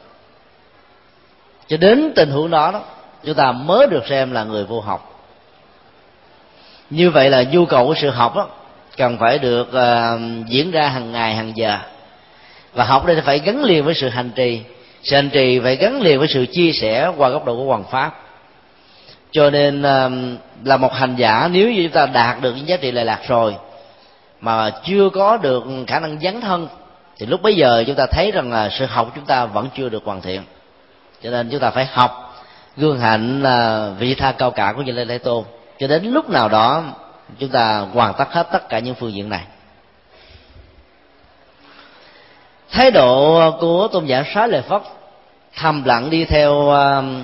Cho 1.68 1.76
đến 1.76 2.12
tình 2.16 2.30
huống 2.30 2.50
đó 2.50 2.70
đó 2.72 2.80
chúng 3.24 3.34
ta 3.34 3.52
mới 3.52 3.86
được 3.86 4.06
xem 4.08 4.32
là 4.32 4.44
người 4.44 4.64
vô 4.64 4.80
học. 4.80 5.24
Như 6.90 7.10
vậy 7.10 7.30
là 7.30 7.42
nhu 7.42 7.66
cầu 7.66 7.86
của 7.86 7.94
sự 8.00 8.10
học 8.10 8.36
đó, 8.36 8.48
cần 8.96 9.18
phải 9.18 9.38
được 9.38 9.68
uh, 9.68 10.46
diễn 10.46 10.70
ra 10.70 10.88
hàng 10.88 11.12
ngày 11.12 11.34
hàng 11.34 11.52
giờ. 11.56 11.78
Và 12.72 12.84
học 12.84 13.06
đây 13.06 13.20
phải 13.20 13.38
gắn 13.38 13.64
liền 13.64 13.84
với 13.84 13.94
sự 13.94 14.08
hành 14.08 14.30
trì 14.30 14.62
sanh 15.06 15.30
trì 15.30 15.60
phải 15.60 15.76
gắn 15.76 16.00
liền 16.00 16.18
với 16.18 16.28
sự 16.28 16.46
chia 16.46 16.72
sẻ 16.72 17.10
qua 17.16 17.28
góc 17.28 17.44
độ 17.44 17.56
của 17.56 17.64
hoàng 17.64 17.84
pháp. 17.90 18.22
Cho 19.30 19.50
nên 19.50 19.82
um, 19.82 20.36
là 20.64 20.76
một 20.76 20.92
hành 20.92 21.16
giả, 21.16 21.48
nếu 21.52 21.70
như 21.70 21.82
chúng 21.82 21.92
ta 21.92 22.06
đạt 22.06 22.40
được 22.40 22.54
những 22.56 22.68
giá 22.68 22.76
trị 22.76 22.90
lệ 22.92 23.04
lạc 23.04 23.20
rồi, 23.28 23.56
mà 24.40 24.70
chưa 24.84 25.08
có 25.08 25.36
được 25.36 25.64
khả 25.86 26.00
năng 26.00 26.20
dấn 26.20 26.40
thân, 26.40 26.68
thì 27.18 27.26
lúc 27.26 27.42
bấy 27.42 27.56
giờ 27.56 27.84
chúng 27.86 27.96
ta 27.96 28.06
thấy 28.06 28.30
rằng 28.30 28.52
là 28.52 28.68
sự 28.78 28.86
học 28.86 29.12
chúng 29.14 29.24
ta 29.24 29.46
vẫn 29.46 29.68
chưa 29.76 29.88
được 29.88 30.04
hoàn 30.04 30.20
thiện. 30.20 30.42
Cho 31.22 31.30
nên 31.30 31.48
chúng 31.50 31.60
ta 31.60 31.70
phải 31.70 31.86
học 31.86 32.36
gương 32.76 33.00
hạnh 33.00 33.42
à, 33.42 33.88
vị 33.98 34.14
tha 34.14 34.32
cao 34.32 34.50
cả 34.50 34.72
của 34.76 34.82
như 34.82 34.92
lê 34.92 35.04
thế 35.04 35.18
tôn. 35.18 35.44
Cho 35.78 35.86
đến 35.86 36.04
lúc 36.04 36.30
nào 36.30 36.48
đó, 36.48 36.84
chúng 37.38 37.48
ta 37.50 37.78
hoàn 37.78 38.14
tất 38.14 38.32
hết 38.32 38.48
tất 38.52 38.68
cả 38.68 38.78
những 38.78 38.94
phương 38.94 39.12
diện 39.12 39.28
này. 39.28 39.42
Thái 42.70 42.90
độ 42.90 43.50
của 43.60 43.88
tôn 43.92 44.06
giả 44.06 44.24
xá 44.34 44.46
lợi 44.46 44.62
phất 44.62 44.82
thầm 45.56 45.84
lặng 45.84 46.10
đi 46.10 46.24
theo 46.24 46.70
um, 46.70 47.22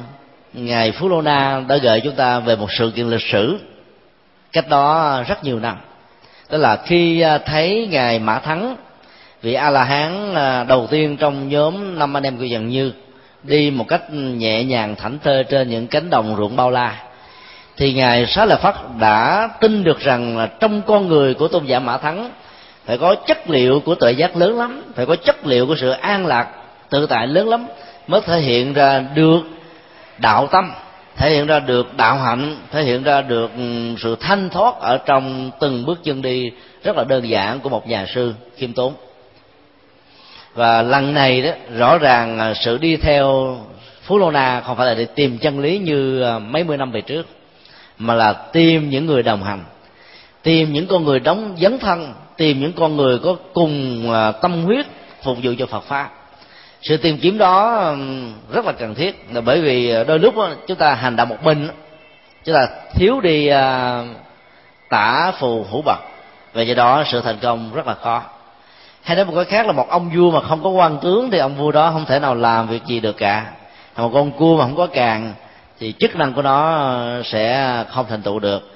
ngài 0.53 0.93
phú 0.93 1.09
lô 1.09 1.23
na 1.23 1.63
đã 1.69 1.77
gợi 1.77 2.01
chúng 2.01 2.15
ta 2.15 2.39
về 2.39 2.57
một 2.57 2.73
sự 2.73 2.93
kiện 2.97 3.11
lịch 3.11 3.27
sử 3.33 3.59
cách 4.53 4.69
đó 4.69 5.17
rất 5.29 5.45
nhiều 5.45 5.59
năm. 5.61 5.77
Đó 6.51 6.59
là 6.59 6.77
khi 6.77 7.21
à, 7.21 7.39
thấy 7.39 7.89
ngài 7.91 8.19
mã 8.19 8.39
thắng, 8.39 8.77
vị 9.43 9.55
a 9.55 9.71
la 9.71 9.85
hán 9.85 10.35
à, 10.35 10.65
đầu 10.65 10.87
tiên 10.91 11.17
trong 11.17 11.49
nhóm 11.49 11.99
năm 11.99 12.17
anh 12.17 12.23
em 12.23 12.37
của 12.37 12.45
dần 12.45 12.69
như, 12.69 12.93
đi 13.43 13.71
một 13.71 13.85
cách 13.89 14.03
nhẹ 14.13 14.65
nhàng 14.65 14.97
thảnh 14.97 15.19
thơi 15.25 15.45
trên 15.45 15.71
những 15.71 15.87
cánh 15.87 16.11
đồng 16.11 16.37
ruộng 16.37 16.57
bao 16.57 16.71
la, 16.71 16.97
thì 17.77 17.93
ngài 17.93 18.27
xá 18.27 18.45
lợi 18.45 18.59
phất 18.63 18.75
đã 19.01 19.49
tin 19.61 19.85
được 19.85 20.01
rằng 20.01 20.39
là 20.39 20.47
trong 20.47 20.83
con 20.83 21.09
người 21.09 21.35
của 21.35 21.49
tôn 21.49 21.65
giả 21.65 21.79
mã 21.79 21.99
thắng 21.99 22.31
phải 22.85 22.99
có 22.99 23.15
chất 23.15 23.51
liệu 23.51 23.81
của 23.81 23.95
tuệ 23.95 24.13
giác 24.13 24.37
lớn 24.37 24.59
lắm, 24.59 24.83
phải 24.95 25.07
có 25.07 25.17
chất 25.17 25.47
liệu 25.47 25.67
của 25.67 25.77
sự 25.77 25.91
an 25.91 26.27
lạc 26.27 26.49
tự 26.91 27.07
tại 27.07 27.27
lớn 27.27 27.49
lắm 27.49 27.67
mới 28.07 28.21
thể 28.21 28.41
hiện 28.41 28.73
ra 28.73 29.05
được 29.15 29.41
đạo 30.19 30.47
tâm, 30.47 30.73
thể 31.17 31.31
hiện 31.31 31.47
ra 31.47 31.61
được 31.61 31.97
đạo 31.97 32.17
hạnh, 32.17 32.57
thể 32.71 32.83
hiện 32.83 33.03
ra 33.03 33.21
được 33.21 33.51
ừ, 33.57 33.95
sự 33.99 34.17
thanh 34.21 34.49
thoát 34.49 34.75
ở 34.81 34.99
trong 34.99 35.51
từng 35.61 35.87
bước 35.87 36.05
chân 36.05 36.23
đi 36.23 36.51
rất 36.85 36.97
là 36.97 37.05
đơn 37.05 37.29
giản 37.29 37.61
của 37.61 37.69
một 37.69 37.89
nhà 37.89 38.07
sư 38.15 38.35
khiêm 38.57 38.73
tốn. 38.73 38.95
Và 40.55 40.83
lần 40.83 41.15
này 41.15 41.43
đó, 41.43 41.51
rõ 41.77 41.99
ràng 41.99 42.39
à, 42.39 42.55
sự 42.55 42.79
đi 42.79 42.97
theo 42.97 43.57
phú 44.03 44.19
lô 44.19 44.31
na 44.31 44.63
không 44.67 44.77
phải 44.77 44.87
là 44.87 44.95
để 44.95 45.05
tìm 45.05 45.39
chân 45.39 45.61
lý 45.61 45.79
như 45.79 46.23
à, 46.23 46.39
mấy 46.39 46.65
mươi 46.65 46.77
năm 46.77 46.93
về 46.93 47.01
trước, 47.01 47.27
mà 47.99 48.15
là 48.15 48.33
tìm 48.33 48.91
những 48.91 49.07
người 49.07 49.23
đồng 49.23 49.43
hành, 49.43 49.65
tìm 50.43 50.73
những 50.73 50.87
con 50.87 51.05
người 51.05 51.21
đóng 51.21 51.55
dấn 51.61 51.79
thân, 51.79 52.15
tìm 52.37 52.61
những 52.61 52.73
con 52.73 52.97
người 52.97 53.19
có 53.19 53.37
cùng 53.55 54.07
à, 54.13 54.33
tâm 54.33 54.63
huyết 54.63 54.87
phục 55.23 55.39
vụ 55.43 55.53
cho 55.59 55.67
phật 55.67 55.85
pháp 55.85 56.22
sự 56.83 56.97
tìm 56.97 57.19
kiếm 57.19 57.39
đó 57.39 57.85
rất 58.53 58.65
là 58.65 58.73
cần 58.73 58.95
thiết. 58.95 59.27
Là 59.33 59.41
bởi 59.41 59.61
vì 59.61 59.91
ờ, 59.91 60.05
đôi 60.05 60.19
lúc 60.19 60.35
chúng 60.67 60.77
ta 60.77 60.95
hành 60.95 61.17
động 61.17 61.29
một 61.29 61.43
mình 61.43 61.69
chúng 62.45 62.55
ta 62.55 62.69
thiếu 62.95 63.21
đi 63.21 63.47
ờ, 63.47 64.05
tả 64.89 65.33
phù 65.39 65.67
hữu 65.71 65.83
bậc. 65.83 65.99
Và 66.53 66.63
do 66.63 66.75
đó, 66.75 67.05
sự 67.07 67.21
thành 67.21 67.39
công 67.43 67.75
rất 67.75 67.87
là 67.87 67.95
khó. 67.95 68.23
Hay 69.03 69.17
nói 69.17 69.25
một 69.25 69.33
cái 69.37 69.45
khác 69.45 69.67
là 69.67 69.73
một 69.73 69.89
ông 69.89 70.11
vua 70.15 70.31
mà 70.31 70.41
không 70.41 70.63
có 70.63 70.71
quan 70.71 70.99
tướng 71.03 71.31
thì 71.31 71.39
ông 71.39 71.57
vua 71.57 71.73
đó 71.73 71.91
không 71.91 72.05
thể 72.05 72.19
nào 72.19 72.35
làm 72.35 72.69
việc 72.69 72.85
gì 72.87 73.01
được 73.01 73.17
cả. 73.17 73.47
Một 73.97 74.11
con 74.15 74.33
cua 74.33 74.57
mà 74.57 74.65
không 74.65 74.77
có 74.77 74.87
càng 74.87 75.35
thì 75.81 75.95
chức 76.01 76.17
năng 76.17 76.33
của 76.33 76.43
nó 76.43 76.73
ờ, 76.73 77.23
sẽ 77.25 77.75
không 77.89 78.07
thành 78.09 78.23
tựu 78.23 78.39
được. 78.39 78.71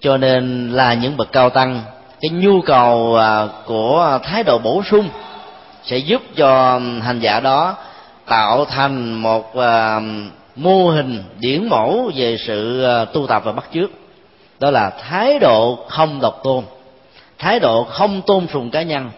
Cho 0.00 0.16
nên 0.16 0.72
là 0.72 0.94
những 0.94 1.16
bậc 1.16 1.32
cao 1.32 1.50
tăng, 1.50 1.80
cái 2.20 2.30
nhu 2.30 2.60
cầu 2.60 3.18
của 3.66 4.18
thái 4.22 4.42
độ 4.42 4.58
bổ 4.58 4.82
sung 4.90 5.08
sẽ 5.86 5.96
giúp 5.96 6.22
cho 6.36 6.80
hành 7.02 7.18
giả 7.20 7.40
đó 7.40 7.76
tạo 8.26 8.64
thành 8.64 9.14
một 9.14 9.52
uh, 9.58 10.02
mô 10.56 10.90
hình 10.90 11.22
điển 11.38 11.68
mẫu 11.68 12.10
về 12.16 12.36
sự 12.46 12.86
uh, 13.02 13.12
tu 13.12 13.26
tập 13.26 13.42
và 13.44 13.52
bắt 13.52 13.64
chước. 13.74 13.90
Đó 14.60 14.70
là 14.70 14.90
thái 14.90 15.38
độ 15.38 15.78
không 15.88 16.20
độc 16.20 16.40
tôn 16.44 16.64
thái 17.38 17.60
độ 17.60 17.84
không 17.84 18.22
tôn 18.22 18.46
sùng 18.52 18.70
cá 18.70 18.82
nhân 18.82 19.10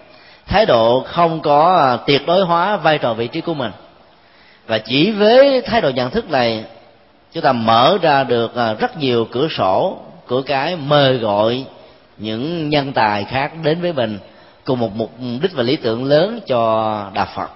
thái 0.47 0.67
độ 0.67 1.05
không 1.07 1.41
có 1.41 1.77
ờ, 1.77 1.99
tuyệt 2.07 2.23
đối 2.27 2.45
hóa 2.45 2.77
vai 2.77 2.99
trò 2.99 3.15
vị 3.15 3.29
trí 3.29 3.41
của 3.41 3.55
mình. 3.55 3.73
Và 4.67 4.79
chỉ 4.79 5.11
với 5.11 5.63
thái 5.63 5.81
độ 5.81 5.91
nhận 5.91 6.11
thức 6.11 6.31
này 6.31 6.65
chúng 7.33 7.43
ta 7.43 7.53
mở 7.53 7.99
ra 8.03 8.25
được 8.25 8.53
uh, 8.73 8.79
rất 8.79 8.99
nhiều 8.99 9.27
cửa 9.33 9.49
sổ 9.49 9.99
cửa 10.27 10.43
cái 10.47 10.77
mời 10.77 11.19
gọi 11.19 11.65
những 12.19 12.69
nhân 12.69 12.93
tài 12.93 13.25
khác 13.25 13.53
đến 13.63 13.81
với 13.81 13.93
mình 13.93 14.19
cùng 14.69 14.81
một 14.81 14.97
mục 14.97 15.11
đích 15.43 15.53
và 15.53 15.63
lý 15.63 15.77
tưởng 15.77 16.05
lớn 16.05 16.41
cho 16.47 17.11
đạo 17.15 17.27
phật. 17.35 17.51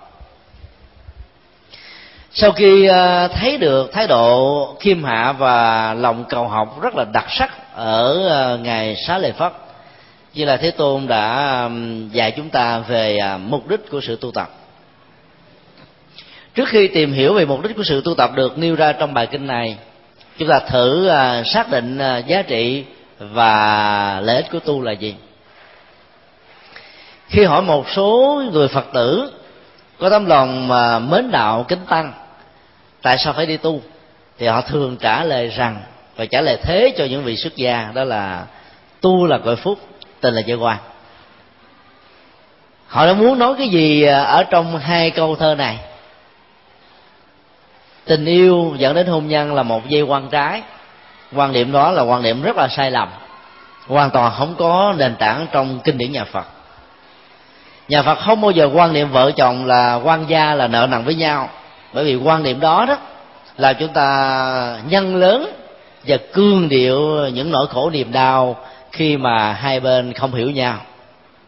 Sau 2.33 2.53
khi 2.53 2.87
ờ, 2.87 3.29
thấy 3.29 3.59
được 3.59 3.93
thái 3.93 4.07
độ 4.07 4.77
khiêm 4.81 5.05
hạ 5.05 5.33
và 5.33 5.95
lòng 5.95 6.25
cầu 6.29 6.49
học 6.49 6.83
rất 6.83 6.95
là 6.97 7.05
đặc 7.13 7.27
sắc 7.29 7.75
ở 7.75 8.29
ờ, 8.29 8.59
ngày 8.59 8.97
xá 9.07 9.19
lợi 9.19 9.33
phất, 9.33 9.53
như 10.35 10.45
là 10.45 10.57
thế 10.57 10.71
tôn 10.71 11.07
đã 11.07 11.69
dạy 12.13 12.33
chúng 12.37 12.51
ta 12.51 12.79
về 12.79 13.19
à, 13.19 13.37
mục 13.37 13.69
đích 13.69 13.91
của 13.91 14.01
sự 14.01 14.17
tu 14.21 14.31
tập. 14.31 14.51
Trước 16.55 16.69
khi 16.69 16.89
tìm 16.89 17.13
hiểu 17.13 17.35
về 17.35 17.45
mục 17.45 17.63
đích 17.63 17.77
của 17.77 17.85
sự 17.85 18.03
tu 18.05 18.15
tập 18.15 18.31
được 18.35 18.59
nêu 18.59 18.75
ra 18.75 18.93
trong 18.93 19.15
bài 19.15 19.27
kinh 19.27 19.47
này, 19.47 19.77
chúng 20.39 20.49
ta 20.49 20.59
thử 20.59 21.09
à, 21.09 21.43
xác 21.43 21.71
định 21.71 21.99
à, 21.99 22.19
giá 22.19 22.43
trị 22.43 22.85
và 23.19 24.21
lợi 24.21 24.37
ích 24.37 24.51
của 24.53 24.59
tu 24.59 24.83
là 24.83 24.93
gì 24.93 25.15
khi 27.33 27.45
hỏi 27.45 27.63
một 27.63 27.89
số 27.89 28.43
người 28.53 28.69
phật 28.69 28.87
tử 28.93 29.33
có 29.99 30.11
tấm 30.11 30.27
lòng 30.27 30.69
mà 30.69 30.99
mến 30.99 31.31
đạo 31.31 31.65
kính 31.69 31.87
tăng, 31.89 32.13
tại 33.03 33.19
sao 33.19 33.33
phải 33.33 33.47
đi 33.47 33.57
tu? 33.57 33.81
Thì 34.39 34.47
họ 34.47 34.61
thường 34.61 34.97
trả 34.97 35.25
lời 35.25 35.49
rằng 35.49 35.83
và 36.17 36.27
trả 36.27 36.41
lời 36.41 36.59
thế 36.63 36.95
cho 36.99 37.05
những 37.05 37.25
vị 37.25 37.37
xuất 37.37 37.57
gia, 37.57 37.91
đó 37.95 38.05
là 38.05 38.45
tu 39.01 39.27
là 39.27 39.39
cội 39.39 39.57
phúc 39.57 39.79
tình 40.21 40.35
là 40.35 40.41
giới 40.41 40.57
quan 40.57 40.79
họ 42.93 43.07
đã 43.07 43.13
muốn 43.13 43.39
nói 43.39 43.55
cái 43.59 43.69
gì 43.69 44.03
ở 44.03 44.45
trong 44.51 44.79
hai 44.79 45.11
câu 45.11 45.37
thơ 45.37 45.55
này? 45.55 45.79
Tình 48.05 48.25
yêu 48.25 48.75
dẫn 48.79 48.95
đến 48.95 49.07
hôn 49.07 49.29
nhân 49.29 49.55
là 49.55 49.63
một 49.63 49.89
dây 49.89 50.03
quan 50.03 50.29
trái. 50.31 50.63
Quan 51.35 51.53
điểm 51.53 51.73
đó 51.73 51.91
là 51.91 52.03
quan 52.03 52.23
điểm 52.23 52.43
rất 52.43 52.57
là 52.57 52.69
sai 52.69 52.91
lầm, 52.91 53.09
hoàn 53.87 54.11
toàn 54.11 54.33
không 54.39 54.55
có 54.59 54.95
nền 54.99 55.17
tảng 55.17 55.47
trong 55.53 55.81
kinh 55.85 55.99
điển 55.99 56.13
nhà 56.13 56.25
phật 56.25 56.47
nhà 57.93 58.03
phật 58.03 58.19
không 58.19 58.41
bao 58.41 58.51
giờ 58.51 58.69
quan 58.75 58.93
niệm 58.93 59.11
vợ 59.11 59.31
chồng 59.37 59.67
là 59.67 59.95
quan 59.95 60.25
gia 60.29 60.55
là 60.55 60.69
nợ 60.69 60.87
nần 60.91 61.05
với 61.05 61.15
nhau. 61.15 61.49
Bởi 61.93 62.05
vì 62.05 62.17
quan 62.17 62.43
niệm 62.43 62.61
đó 62.61 62.87
đó 62.89 62.97
là 63.57 63.73
chúng 63.73 63.89
ta 63.89 64.79
nhân 64.89 65.17
lớn 65.17 65.53
và 66.07 66.17
cương 66.33 66.69
điệu 66.69 67.29
những 67.35 67.51
nỗi 67.51 67.67
khổ 67.67 67.91
niềm 67.91 68.13
đau 68.13 68.57
khi 68.93 69.17
mà 69.17 69.53
hai 69.53 69.81
bên 69.81 70.13
không 70.13 70.35
hiểu 70.35 70.51
nhau, 70.51 70.77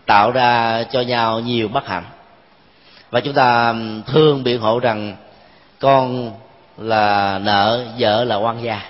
tạo 0.07 0.31
ra 0.31 0.83
cho 0.91 1.01
nhau 1.01 1.41
nhiều 1.41 1.69
bất 1.69 1.89
hạnh. 1.89 2.05
Và 3.11 3.21
chúng 3.21 3.35
ta 3.35 3.75
thường 4.07 4.45
biện 4.45 4.61
hộ 4.61 4.79
rằng 4.79 5.17
con 5.79 6.31
là 6.79 7.39
nợ, 7.39 7.85
vợ 7.99 8.25
là 8.25 8.37
quan 8.37 8.63
gia. 8.63 8.81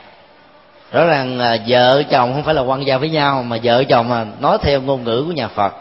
Rõ 0.93 1.07
ràng 1.07 1.39
là 1.39 1.57
vợ 1.69 2.03
chồng 2.11 2.33
không 2.33 2.43
phải 2.43 2.55
là 2.55 2.63
quan 2.63 2.87
gia 2.87 2.99
với 2.99 3.09
nhau, 3.09 3.43
mà 3.43 3.57
vợ 3.63 3.85
chồng 3.85 4.09
mà 4.09 4.27
nói 4.41 4.59
theo 4.63 4.81
ngôn 4.81 5.05
ngữ 5.05 5.25
của 5.27 5.33
nhà 5.33 5.49
phật 5.49 5.75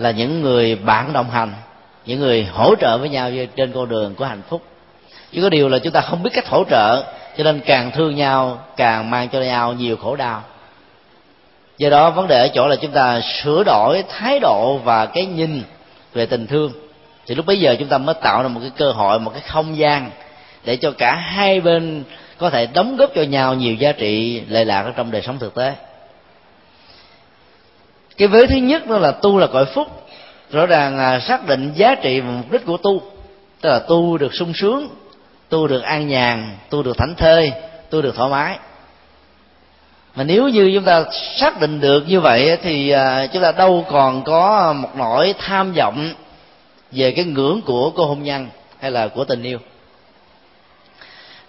là 0.00 0.10
những 0.10 0.42
người 0.42 0.74
bạn 0.74 1.12
đồng 1.12 1.30
hành, 1.30 1.52
những 2.06 2.20
người 2.20 2.44
hỗ 2.52 2.74
trợ 2.74 2.98
với 2.98 3.08
nhau 3.08 3.30
trên 3.56 3.72
con 3.72 3.88
đường 3.88 4.14
của 4.14 4.24
hạnh 4.24 4.42
phúc. 4.48 4.62
Chỉ 5.32 5.40
có 5.42 5.48
điều 5.48 5.68
là 5.68 5.78
chúng 5.78 5.92
ta 5.92 6.00
không 6.00 6.22
biết 6.22 6.30
cách 6.32 6.48
hỗ 6.48 6.64
trợ, 6.70 7.04
cho 7.36 7.44
nên 7.44 7.60
càng 7.60 7.90
thương 7.90 8.16
nhau, 8.16 8.64
càng 8.76 9.10
mang 9.10 9.28
cho 9.28 9.40
nhau 9.40 9.72
nhiều 9.72 9.96
khổ 9.96 10.16
đau. 10.16 10.42
Do 11.78 11.90
đó, 11.90 12.10
vấn 12.10 12.28
đề 12.28 12.40
ở 12.40 12.48
chỗ 12.54 12.68
là 12.68 12.76
chúng 12.76 12.90
ta 12.90 13.20
sửa 13.20 13.62
đổi 13.66 14.04
thái 14.08 14.40
độ 14.40 14.78
và 14.84 15.06
cái 15.06 15.26
nhìn 15.26 15.62
về 16.14 16.26
tình 16.26 16.46
thương. 16.46 16.72
Thì 17.26 17.34
lúc 17.34 17.46
bấy 17.46 17.60
giờ 17.60 17.76
chúng 17.78 17.88
ta 17.88 17.98
mới 17.98 18.14
tạo 18.14 18.42
ra 18.42 18.48
một 18.48 18.60
cái 18.60 18.70
cơ 18.76 18.92
hội, 18.92 19.20
một 19.20 19.30
cái 19.32 19.42
không 19.46 19.78
gian 19.78 20.10
để 20.64 20.76
cho 20.76 20.90
cả 20.90 21.14
hai 21.14 21.60
bên 21.60 22.04
có 22.38 22.50
thể 22.50 22.66
đóng 22.66 22.96
góp 22.96 23.10
cho 23.14 23.22
nhau 23.22 23.54
nhiều 23.54 23.74
giá 23.74 23.92
trị 23.92 24.42
lệ 24.48 24.64
lạc 24.64 24.82
ở 24.82 24.92
trong 24.96 25.10
đời 25.10 25.22
sống 25.22 25.38
thực 25.38 25.54
tế 25.54 25.74
cái 28.20 28.28
vế 28.28 28.46
thứ 28.46 28.56
nhất 28.56 28.86
đó 28.86 28.98
là 28.98 29.10
tu 29.10 29.38
là 29.38 29.46
cõi 29.46 29.64
phúc. 29.64 29.88
Rõ 30.50 30.66
ràng 30.66 30.96
là 30.96 31.20
xác 31.20 31.46
định 31.46 31.72
giá 31.74 31.94
trị 31.94 32.20
và 32.20 32.30
mục 32.30 32.50
đích 32.50 32.66
của 32.66 32.76
tu. 32.76 33.02
Tức 33.60 33.68
là 33.68 33.78
tu 33.78 34.18
được 34.18 34.34
sung 34.34 34.52
sướng, 34.54 34.88
tu 35.48 35.66
được 35.66 35.82
an 35.82 36.08
nhàn, 36.08 36.56
tu 36.70 36.82
được 36.82 36.98
thảnh 36.98 37.14
thơi, 37.14 37.52
tu 37.90 38.02
được 38.02 38.16
thoải 38.16 38.30
mái. 38.30 38.58
Mà 40.14 40.24
nếu 40.24 40.48
như 40.48 40.72
chúng 40.74 40.84
ta 40.84 41.04
xác 41.40 41.60
định 41.60 41.80
được 41.80 42.08
như 42.08 42.20
vậy 42.20 42.58
thì 42.62 42.90
à, 42.90 43.26
chúng 43.26 43.42
ta 43.42 43.52
đâu 43.52 43.84
còn 43.90 44.24
có 44.24 44.72
một 44.72 44.88
nỗi 44.96 45.34
tham 45.38 45.72
vọng 45.72 46.12
về 46.92 47.10
cái 47.10 47.24
ngưỡng 47.24 47.60
của 47.66 47.90
cô 47.90 48.06
hôn 48.06 48.22
nhân 48.22 48.48
hay 48.80 48.90
là 48.90 49.08
của 49.08 49.24
tình 49.24 49.42
yêu. 49.42 49.58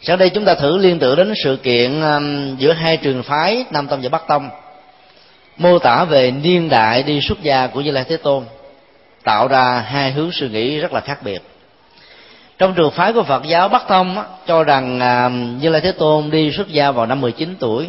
Sau 0.01 0.17
đây 0.17 0.29
chúng 0.29 0.45
ta 0.45 0.55
thử 0.55 0.77
liên 0.77 0.99
tưởng 0.99 1.15
đến 1.15 1.33
sự 1.43 1.55
kiện 1.63 2.01
giữa 2.57 2.71
hai 2.71 2.97
trường 2.97 3.23
phái, 3.23 3.65
nam 3.71 3.87
tông 3.87 3.99
và 4.01 4.09
bắc 4.09 4.27
tông 4.27 4.49
mô 5.57 5.79
tả 5.79 6.05
về 6.05 6.31
niên 6.31 6.69
đại 6.69 7.03
đi 7.03 7.21
xuất 7.21 7.41
gia 7.41 7.67
của 7.67 7.81
như 7.81 7.91
lai 7.91 8.03
thế 8.09 8.17
tôn, 8.17 8.43
tạo 9.23 9.47
ra 9.47 9.79
hai 9.87 10.11
hướng 10.11 10.31
suy 10.31 10.49
nghĩ 10.49 10.79
rất 10.79 10.93
là 10.93 10.99
khác 10.99 11.23
biệt. 11.23 11.41
Trong 12.57 12.73
trường 12.73 12.91
phái 12.91 13.13
của 13.13 13.23
phật 13.23 13.43
giáo 13.43 13.69
bắc 13.69 13.87
tông 13.87 14.15
cho 14.47 14.63
rằng 14.63 14.99
à, 14.99 15.29
như 15.61 15.69
lai 15.69 15.81
thế 15.81 15.91
tôn 15.91 16.29
đi 16.31 16.51
xuất 16.51 16.67
gia 16.67 16.91
vào 16.91 17.05
năm 17.05 17.21
19 17.21 17.55
tuổi. 17.59 17.87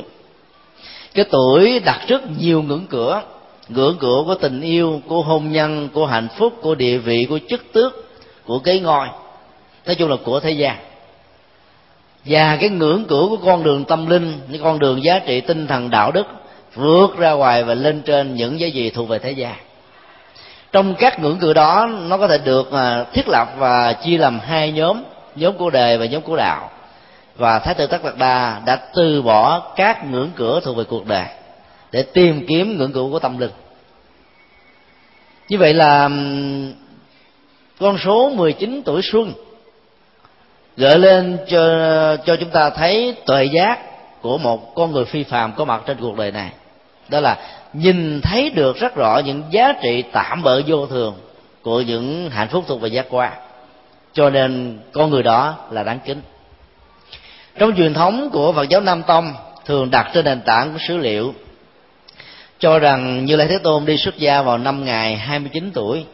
Cái 1.15 1.25
tuổi 1.31 1.81
đặt 1.81 2.01
rất 2.09 2.23
nhiều 2.39 2.63
ngưỡng 2.63 2.87
cửa 2.91 3.23
ngưỡng 3.69 3.97
cửa 3.99 4.23
của 4.27 4.35
tình 4.35 4.61
yêu, 4.61 5.01
của 5.07 5.23
hôn 5.23 5.53
nhân, 5.53 5.89
của 5.95 6.07
hạnh 6.07 6.29
phúc, 6.39 6.53
của 6.63 6.75
địa 6.75 6.99
vị, 6.99 7.27
của 7.31 7.39
chức 7.49 7.73
tước, 7.73 7.93
của 8.45 8.59
cái 8.59 8.81
ngôi, 8.81 9.07
nói 9.87 9.95
chung 9.95 10.11
là 10.11 10.17
của 10.25 10.41
thế 10.41 10.51
gian. 10.51 10.77
Và 12.25 12.57
cái 12.57 12.69
ngưỡng 12.69 13.05
cửa 13.09 13.27
của 13.31 13.37
con 13.45 13.63
đường 13.63 13.85
tâm 13.85 14.07
linh, 14.11 14.41
cái 14.51 14.61
con 14.63 14.79
đường 14.79 15.05
giá 15.05 15.19
trị 15.19 15.41
tinh 15.41 15.67
thần 15.67 15.91
đạo 15.91 16.13
đức 16.13 16.27
vượt 16.75 17.18
ra 17.18 17.33
ngoài 17.33 17.64
và 17.64 17.75
lên 17.75 18.03
trên 18.03 18.35
những 18.35 18.59
cái 18.59 18.70
gì 18.70 18.91
thuộc 18.91 19.09
về 19.09 19.18
thế 19.18 19.31
gian. 19.33 19.55
Trong 20.73 20.95
các 20.95 21.20
ngưỡng 21.20 21.39
cửa 21.41 21.53
đó, 21.53 21.89
nó 22.09 22.18
có 22.18 22.29
thể 22.29 22.39
được 22.39 22.73
à, 22.73 23.05
thiết 23.12 23.29
lập 23.29 23.49
và 23.59 23.93
chia 23.93 24.18
làm 24.18 24.41
hai 24.41 24.73
nhóm 24.73 25.03
nhóm 25.37 25.59
của 25.59 25.70
đề 25.70 25.97
và 25.97 26.07
nhóm 26.07 26.23
của 26.23 26.37
đạo. 26.37 26.70
Và 27.37 27.59
thái 27.59 27.75
tử 27.75 27.87
tất 27.87 28.05
đạt 28.05 28.16
đa 28.18 28.61
đã 28.66 28.77
từ 28.95 29.23
bỏ 29.23 29.73
các 29.77 30.05
ngưỡng 30.05 30.31
cửa 30.37 30.61
thuộc 30.64 30.77
về 30.77 30.85
cuộc 30.85 31.07
đời 31.07 31.27
để 31.93 32.03
tìm 32.03 32.47
kiếm 32.49 32.79
ngưỡng 32.79 32.93
cửa 32.93 33.05
của 33.11 33.18
tâm 33.18 33.39
linh. 33.39 33.51
Như 35.49 35.59
vậy 35.59 35.75
là 35.75 36.09
con 37.81 37.99
số 38.05 38.31
19 38.31 38.83
tuổi 38.85 39.01
xuân 39.12 39.33
gợi 40.77 40.99
lên 40.99 41.39
cho 41.49 42.16
cho 42.16 42.37
chúng 42.37 42.51
ta 42.51 42.70
thấy 42.70 43.16
tuệ 43.27 43.45
giác 43.45 43.79
của 44.23 44.39
một 44.39 44.75
con 44.75 44.93
người 44.93 45.05
phi 45.05 45.23
phàm 45.23 45.53
có 45.53 45.64
mặt 45.64 45.83
trên 45.87 45.97
cuộc 46.01 46.16
đời 46.16 46.33
này 46.33 46.51
đó 47.13 47.21
là 47.21 47.39
nhìn 47.73 48.21
thấy 48.21 48.51
được 48.51 48.77
rất 48.77 48.95
rõ 48.95 49.19
những 49.19 49.43
giá 49.51 49.73
trị 49.83 50.05
tạm 50.13 50.43
bợ 50.43 50.63
vô 50.67 50.87
thường 50.87 51.15
của 51.63 51.81
những 51.81 52.31
hạnh 52.31 52.49
phúc 52.49 52.65
thuộc 52.69 52.81
về 52.81 52.89
giác 52.89 53.07
quan. 53.11 53.33
Cho 54.13 54.31
nên 54.31 54.79
con 54.93 55.11
người 55.11 55.23
đó 55.23 55.55
là 55.71 55.83
đáng 55.83 55.99
kính. 56.07 56.21
Trong 57.59 57.77
truyền 57.77 57.95
thống 57.95 58.31
của 58.33 58.53
phật 58.53 58.69
giáo 58.69 58.81
nam 58.81 59.03
tông, 59.03 59.35
thường 59.65 59.91
đặt 59.91 60.11
trên 60.15 60.25
nền 60.25 60.41
tảng 60.41 60.73
của 60.73 60.79
sử 60.89 60.97
liệu, 60.97 61.35
cho 62.59 62.79
rằng 62.79 63.25
như 63.25 63.37
lai 63.37 63.49
thế 63.49 63.59
tôn 63.59 63.85
đi 63.85 63.97
xuất 63.97 64.19
gia 64.19 64.43
vào 64.43 64.59
năm 64.59 64.85
ngày 64.85 65.17
29 65.17 65.71
tuổi. 65.75 66.05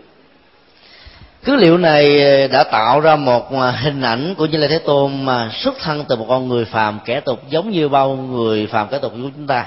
Cứ 1.44 1.57
liệu 1.57 1.78
này 1.78 2.18
đã 2.49 2.64
tạo 2.64 3.01
ra 3.01 3.16
một 3.16 3.51
hình 3.82 4.03
ảnh 4.03 4.34
của 4.34 4.46
như 4.46 4.59
lai 4.59 4.68
thế 4.68 4.78
tôn 4.78 5.24
mà 5.24 5.51
xuất 5.53 5.74
thân 5.80 6.05
từ 6.09 6.16
một 6.16 6.26
con 6.28 6.49
người 6.49 6.64
phàm 6.64 6.99
kẻ 7.05 7.20
tục 7.20 7.42
giống 7.51 7.70
như 7.70 7.88
bao 7.88 8.16
người 8.16 8.66
phàm 8.66 8.88
kẻ 8.88 8.99
tục 8.99 9.12
của 9.12 9.30
chúng 9.36 9.46
ta 9.46 9.66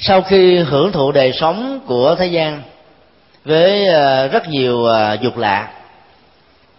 sau 0.00 0.22
khi 0.22 0.58
hưởng 0.58 0.92
thụ 0.92 1.12
đời 1.12 1.32
sống 1.32 1.80
của 1.86 2.14
thế 2.14 2.26
gian 2.26 2.62
với 3.44 3.86
ờ, 3.88 4.28
rất 4.28 4.48
nhiều 4.48 4.84
ờ, 4.84 5.16
dục 5.20 5.36
lạc 5.36 5.68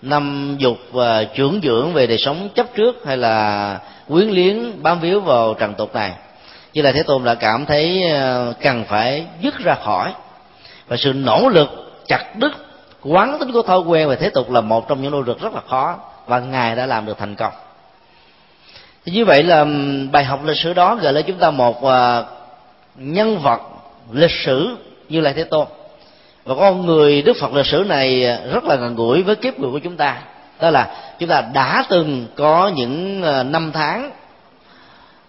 năm 0.01 0.55
dục 0.59 0.77
và 0.91 1.23
trưởng 1.23 1.59
dưỡng 1.63 1.93
về 1.93 2.07
đời 2.07 2.17
sống 2.17 2.49
chấp 2.55 2.65
trước 2.75 2.95
hay 3.05 3.17
là 3.17 3.79
quyến 4.07 4.27
liếng 4.29 4.83
bám 4.83 4.99
víu 4.99 5.19
vào 5.21 5.53
trần 5.53 5.73
tục 5.73 5.95
này, 5.95 6.11
như 6.73 6.81
là 6.81 6.91
thế 6.91 7.03
tôn 7.03 7.23
đã 7.23 7.35
cảm 7.35 7.65
thấy 7.65 8.03
cần 8.61 8.83
phải 8.83 9.25
dứt 9.41 9.59
ra 9.59 9.75
khỏi. 9.75 10.13
Và 10.87 10.97
sự 10.97 11.13
nỗ 11.13 11.49
lực 11.49 11.69
chặt 12.07 12.35
đứt, 12.35 12.51
quán 13.03 13.37
tính 13.39 13.51
của 13.51 13.61
thói 13.61 13.79
quen 13.79 14.09
và 14.09 14.15
thế 14.15 14.29
tục 14.29 14.51
là 14.51 14.61
một 14.61 14.87
trong 14.87 15.01
những 15.01 15.11
nỗ 15.11 15.21
lực 15.21 15.41
rất 15.41 15.53
là 15.53 15.61
khó 15.67 15.97
và 16.27 16.39
ngài 16.39 16.75
đã 16.75 16.85
làm 16.85 17.05
được 17.05 17.17
thành 17.17 17.35
công. 17.35 17.53
Thì 19.05 19.11
như 19.11 19.25
vậy 19.25 19.43
là 19.43 19.65
bài 20.11 20.23
học 20.23 20.39
lịch 20.45 20.57
sử 20.57 20.73
đó 20.73 20.95
gợi 20.95 21.13
lên 21.13 21.25
chúng 21.27 21.37
ta 21.37 21.51
một 21.51 21.81
nhân 22.95 23.39
vật, 23.39 23.61
lịch 24.11 24.31
sử 24.45 24.77
như 25.09 25.21
là 25.21 25.33
thế 25.33 25.43
tôn. 25.43 25.67
Và 26.43 26.55
con 26.55 26.85
người 26.85 27.21
đức 27.21 27.37
phật 27.41 27.53
lịch 27.53 27.65
sử 27.65 27.83
này 27.87 28.37
rất 28.53 28.63
là 28.63 28.75
gần 28.75 28.95
gũi 28.95 29.23
với 29.23 29.35
kiếp 29.35 29.59
người 29.59 29.71
của 29.71 29.79
chúng 29.79 29.97
ta. 29.97 30.21
Đó 30.61 30.69
là 30.69 30.95
chúng 31.19 31.29
ta 31.29 31.41
đã 31.53 31.85
từng 31.89 32.27
có 32.35 32.71
những 32.75 33.21
ờ, 33.21 33.43
năm 33.43 33.71
tháng 33.73 34.11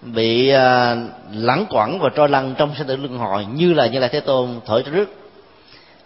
bị 0.02 0.50
lãng 0.50 1.08
lẳng 1.32 1.64
quẩn 1.70 1.98
và 1.98 2.08
trôi 2.14 2.28
lăn 2.28 2.54
trong 2.58 2.74
sinh 2.78 2.86
tử 2.86 2.96
luân 2.96 3.18
hồi 3.18 3.46
như 3.54 3.74
là 3.74 3.86
như 3.86 3.98
là 3.98 4.08
thế 4.08 4.20
tôn 4.20 4.60
thổi 4.66 4.82
trước. 4.82 5.14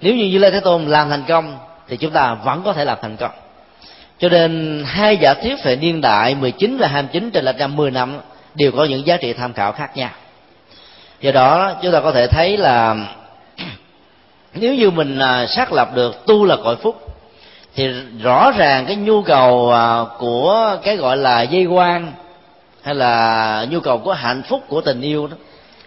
Nếu 0.01 0.15
như 0.15 0.27
như 0.27 0.39
lai 0.39 0.51
thế 0.51 0.61
tôn 0.61 0.87
làm 0.87 1.11
thành 1.11 1.23
công 1.29 1.59
thì 1.89 1.97
chúng 1.97 2.11
ta 2.11 2.35
vẫn 2.35 2.63
có 2.65 2.73
thể 2.73 2.85
làm 2.85 2.99
thành 3.03 3.17
công. 3.17 3.31
Cho 4.19 4.29
nên 4.29 4.83
hai 4.87 5.17
giả 5.17 5.35
thuyết 5.35 5.65
về 5.65 5.77
niên 5.77 6.01
đại 6.01 6.35
19 6.35 6.77
và 6.81 6.89
29 6.89 7.31
trên 7.31 7.45
là 7.45 7.53
năm 7.53 7.77
10 7.77 7.91
năm 7.91 8.21
đều 8.55 8.73
có 8.73 8.85
những 8.85 9.07
giá 9.07 9.17
trị 9.17 9.33
tham 9.33 9.53
khảo 9.53 9.73
khác 9.73 9.97
nhau 9.97 10.11
do 11.25 11.33
đó, 11.33 11.73
chúng 11.83 11.93
ta 11.93 12.01
có 12.01 12.13
thể 12.13 12.27
thấy 12.27 12.57
là 12.57 12.97
nếu 14.55 14.75
như 14.75 14.91
mình 14.91 15.19
à, 15.19 15.47
xác 15.47 15.73
lập 15.73 15.91
được 15.95 16.27
tu 16.27 16.45
là 16.45 16.57
cội 16.57 16.77
phúc, 16.77 17.17
thì 17.75 17.89
rõ 18.23 18.51
ràng 18.51 18.87
cái 18.87 18.97
nhu 18.97 19.23
cầu 19.23 19.73
à, 19.73 20.05
của 20.19 20.77
cái 20.83 20.97
gọi 20.97 21.17
là 21.17 21.43
dây 21.43 21.67
quan 21.67 22.13
hay 22.83 22.95
là 22.95 23.67
nhu 23.71 23.81
cầu 23.81 23.99
của 23.99 24.13
hạnh 24.13 24.43
phúc, 24.49 24.63
của 24.69 24.81
tình 24.81 25.01
yêu 25.01 25.27
đó, 25.27 25.37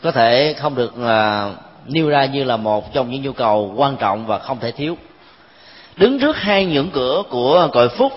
có 0.03 0.11
thể 0.11 0.55
không 0.59 0.75
được 0.75 0.93
à, 1.05 1.49
nêu 1.87 2.09
ra 2.09 2.25
như 2.25 2.43
là 2.43 2.57
một 2.57 2.93
trong 2.93 3.11
những 3.11 3.21
nhu 3.21 3.31
cầu 3.31 3.73
quan 3.75 3.97
trọng 3.97 4.27
và 4.27 4.39
không 4.39 4.59
thể 4.59 4.71
thiếu. 4.71 4.97
Đứng 5.95 6.19
trước 6.19 6.37
hai 6.37 6.65
những 6.65 6.89
cửa 6.91 7.23
của 7.29 7.67
cội 7.73 7.89
phúc 7.89 8.13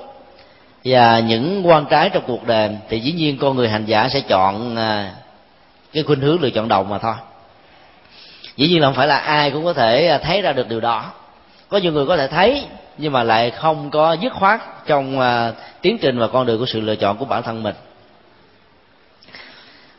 và 0.85 1.21
những 1.21 1.67
quan 1.67 1.85
trái 1.91 2.11
trong 2.11 2.23
cuộc 2.27 2.47
đời, 2.47 2.71
thì 2.89 3.01
dĩ 3.01 3.13
nhiên 3.13 3.39
con 3.39 3.57
người 3.57 3.69
hành 3.69 3.85
giả 3.85 4.09
sẽ 4.13 4.21
chọn 4.21 4.77
cái 5.93 6.03
khuynh 6.03 6.21
hướng 6.21 6.41
lựa 6.41 6.51
chọn 6.51 6.69
đầu 6.69 6.85
mà 6.85 6.99
thôi. 6.99 7.15
Dĩ 8.57 8.69
nhiên 8.69 8.81
là 8.81 8.87
không 8.89 8.95
phải 8.95 9.07
là 9.07 9.17
ai 9.17 9.51
cũng 9.51 9.65
có 9.65 9.73
thể 9.73 10.07
à, 10.07 10.19
thấy 10.19 10.43
ra 10.43 10.53
được 10.53 10.69
điều 10.69 10.81
đó. 10.81 11.13
Có 11.69 11.79
nhiều 11.79 11.93
người 11.93 12.07
có 12.07 12.17
thể 12.17 12.29
thấy 12.29 12.65
nhưng 12.99 13.13
mà 13.13 13.23
lại 13.23 13.51
không 13.51 13.91
có 13.91 14.13
dứt 14.13 14.33
khoát 14.33 14.87
trong 14.87 15.21
à, 15.21 15.53
tiến 15.83 15.99
trình 15.99 16.19
và 16.19 16.29
con 16.29 16.47
đường 16.47 16.59
của 16.59 16.67
sự 16.67 16.81
lựa 16.81 16.97
chọn 16.97 17.17
của 17.17 17.25
bản 17.25 17.43
thân 17.43 17.63
mình. 17.63 17.75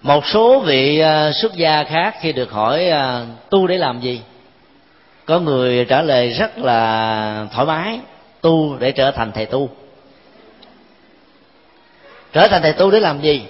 Một 0.01 0.25
số 0.27 0.59
vị 0.59 1.03
uh, 1.03 1.35
xuất 1.35 1.53
gia 1.53 1.83
khác 1.83 2.15
khi 2.21 2.31
được 2.31 2.51
hỏi 2.51 2.91
uh, 2.91 3.27
tu 3.49 3.67
để 3.67 3.77
làm 3.77 3.99
gì 3.99 4.21
có 5.25 5.39
người 5.39 5.85
trả 5.85 6.01
lời 6.01 6.29
rất 6.29 6.57
là 6.57 7.45
thoải 7.53 7.65
mái 7.65 7.99
tu 8.41 8.77
để 8.79 8.91
trở 8.91 9.11
thành 9.11 9.31
thầy 9.31 9.45
tu. 9.45 9.69
Trở 12.33 12.47
thành 12.47 12.61
thầy 12.61 12.73
tu 12.73 12.91
để 12.91 12.99
làm 12.99 13.21
gì? 13.21 13.43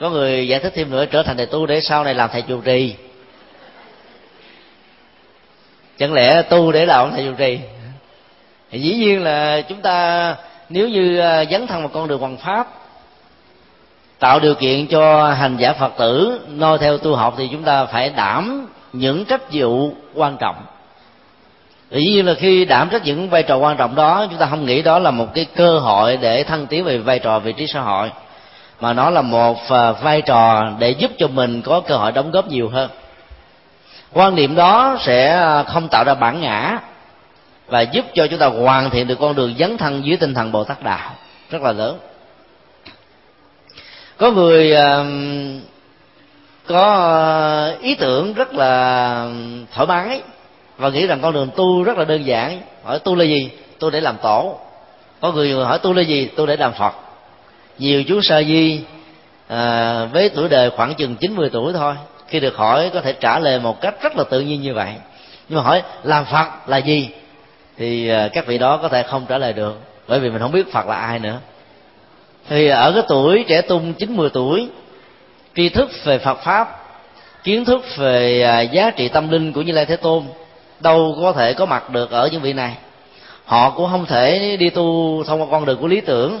Có 0.00 0.10
người 0.10 0.48
giải 0.48 0.60
thích 0.60 0.72
thêm 0.74 0.90
nữa, 0.90 1.04
trở 1.06 1.22
thành 1.22 1.36
thầy 1.36 1.46
tu 1.46 1.66
để 1.66 1.80
sau 1.80 2.04
này 2.04 2.14
làm 2.14 2.30
thầy 2.32 2.42
chủ 2.42 2.60
trì. 2.60 2.94
Chẳng 5.98 6.12
lẽ 6.12 6.42
tu 6.42 6.72
để 6.72 6.86
làm 6.86 7.10
thầy 7.10 7.24
chủ 7.24 7.32
trì? 7.38 7.58
Thì 8.70 8.80
dĩ 8.80 8.94
nhiên 8.94 9.22
là 9.22 9.60
chúng 9.60 9.80
ta, 9.82 10.36
nếu 10.68 10.88
như 10.88 11.18
à, 11.18 11.44
dấn 11.44 11.66
thân 11.66 11.80
vào 11.80 11.88
con 11.88 12.08
đường 12.08 12.20
bằng 12.20 12.36
pháp, 12.36 12.68
tạo 14.18 14.40
điều 14.40 14.54
kiện 14.54 14.86
cho 14.86 15.30
hành 15.30 15.56
giả 15.56 15.72
phật 15.72 15.92
tử 15.98 16.40
noi 16.48 16.78
theo 16.78 16.98
tu 16.98 17.14
học 17.14 17.34
thì 17.38 17.48
chúng 17.52 17.62
ta 17.62 17.84
phải 17.84 18.10
đảm 18.10 18.66
những 18.92 19.24
trách 19.24 19.42
vụ 19.52 19.92
quan 20.14 20.36
trọng. 20.40 20.56
Dĩ 21.90 22.04
nhiên 22.04 22.26
là 22.26 22.34
khi 22.34 22.64
đảm 22.64 22.88
trách 22.90 23.02
những 23.04 23.30
vai 23.30 23.42
trò 23.42 23.56
quan 23.56 23.76
trọng 23.76 23.94
đó, 23.94 24.26
chúng 24.30 24.38
ta 24.38 24.46
không 24.46 24.64
nghĩ 24.64 24.82
đó 24.82 24.98
là 24.98 25.10
một 25.10 25.26
cái 25.34 25.46
cơ 25.56 25.78
hội 25.78 26.16
để 26.16 26.44
thăng 26.44 26.66
tiến 26.66 26.84
về 26.84 26.98
vai 26.98 27.18
trò 27.18 27.38
vị 27.38 27.52
trí 27.52 27.66
xã 27.66 27.80
hội 27.80 28.10
mà 28.80 28.92
nó 28.92 29.10
là 29.10 29.22
một 29.22 29.58
à, 29.68 29.92
vai 29.92 30.22
trò 30.22 30.62
để 30.78 30.90
giúp 30.90 31.10
cho 31.18 31.28
mình 31.28 31.62
có 31.62 31.80
cơ 31.80 31.96
hội 31.96 32.12
đóng 32.12 32.30
góp 32.30 32.48
nhiều 32.48 32.68
hơn. 32.68 32.90
Quan 34.12 34.34
niệm 34.34 34.54
đó 34.54 34.96
sẽ 35.00 35.28
à, 35.28 35.62
không 35.62 35.88
tạo 35.88 36.04
ra 36.04 36.14
bản 36.14 36.40
ngã 36.40 36.78
và 37.66 37.80
giúp 37.80 38.04
cho 38.14 38.26
chúng 38.26 38.38
ta 38.38 38.46
hoàn 38.46 38.90
thiện 38.90 39.06
được 39.06 39.18
con 39.20 39.34
đường 39.34 39.54
dấn 39.58 39.76
thân 39.76 40.04
dưới 40.04 40.16
tinh 40.16 40.34
thần 40.34 40.52
bồ 40.52 40.64
tát 40.64 40.82
đạo. 40.82 41.10
Rất 41.50 41.62
là 41.62 41.72
lớn. 41.72 41.98
Có 44.16 44.30
người 44.30 44.76
à, 44.76 45.04
có 46.66 47.72
ý 47.80 47.94
tưởng 47.94 48.34
rất 48.34 48.54
là 48.54 49.26
thoải 49.72 49.86
mái 49.86 50.22
và 50.78 50.88
nghĩ 50.88 51.06
rằng 51.06 51.18
con 51.22 51.32
đường 51.32 51.50
tu 51.56 51.82
rất 51.82 51.98
là 51.98 52.04
đơn 52.04 52.26
giản. 52.26 52.60
Hỏi 52.84 52.98
tu 52.98 53.14
là 53.14 53.24
gì? 53.24 53.50
Tu 53.78 53.90
để 53.90 54.00
làm 54.00 54.16
tổ. 54.22 54.58
Có 55.20 55.32
người 55.32 55.64
hỏi 55.64 55.78
tu 55.78 55.92
là 55.92 56.02
gì? 56.02 56.26
Tu 56.36 56.46
để 56.46 56.56
làm 56.56 56.72
phật 56.72 56.94
nhiều 57.78 58.04
chú 58.04 58.20
sơ 58.20 58.44
di 58.44 58.80
à, 59.48 60.04
với 60.04 60.28
tuổi 60.28 60.48
đời 60.48 60.70
khoảng 60.70 60.94
chừng 60.94 61.16
90 61.16 61.50
tuổi 61.52 61.72
thôi 61.72 61.94
khi 62.28 62.40
được 62.40 62.56
hỏi 62.56 62.90
có 62.94 63.00
thể 63.00 63.12
trả 63.12 63.38
lời 63.38 63.60
một 63.60 63.80
cách 63.80 64.02
rất 64.02 64.16
là 64.16 64.24
tự 64.24 64.40
nhiên 64.40 64.62
như 64.62 64.74
vậy. 64.74 64.94
Nhưng 65.48 65.58
mà 65.58 65.64
hỏi 65.64 65.82
làm 66.02 66.24
phật 66.24 66.68
là 66.68 66.76
gì? 66.76 67.08
Thì 67.76 68.08
à, 68.08 68.28
các 68.32 68.46
vị 68.46 68.58
đó 68.58 68.76
có 68.76 68.88
thể 68.88 69.02
không 69.02 69.26
trả 69.28 69.38
lời 69.38 69.52
được 69.52 69.80
bởi 70.08 70.20
vì 70.20 70.30
mình 70.30 70.40
không 70.40 70.52
biết 70.52 70.72
phật 70.72 70.86
là 70.86 70.96
ai 70.96 71.18
nữa. 71.18 71.38
Thì 72.48 72.68
ở 72.68 72.92
cái 72.92 73.02
tuổi 73.08 73.44
trẻ 73.48 73.62
tung 73.62 73.94
chín 73.94 74.16
mười 74.16 74.30
tuổi 74.30 74.68
tri 75.56 75.68
thức 75.68 75.90
về 76.04 76.18
phật 76.18 76.38
pháp 76.44 76.80
kiến 77.44 77.64
thức 77.64 77.96
về 77.96 78.42
à, 78.42 78.60
giá 78.60 78.90
trị 78.90 79.08
tâm 79.08 79.30
linh 79.30 79.52
của 79.52 79.62
như 79.62 79.72
lai 79.72 79.86
thế 79.86 79.96
tôn 79.96 80.22
đâu 80.80 81.16
có 81.22 81.32
thể 81.32 81.52
có 81.52 81.66
mặt 81.66 81.90
được 81.90 82.10
ở 82.10 82.28
những 82.32 82.40
vị 82.40 82.52
này. 82.52 82.76
Họ 83.44 83.70
cũng 83.70 83.90
không 83.90 84.06
thể 84.06 84.56
đi 84.56 84.70
tu 84.70 85.22
thông 85.26 85.40
qua 85.40 85.48
con 85.50 85.64
đường 85.64 85.78
của 85.80 85.86
lý 85.86 86.00
tưởng 86.00 86.40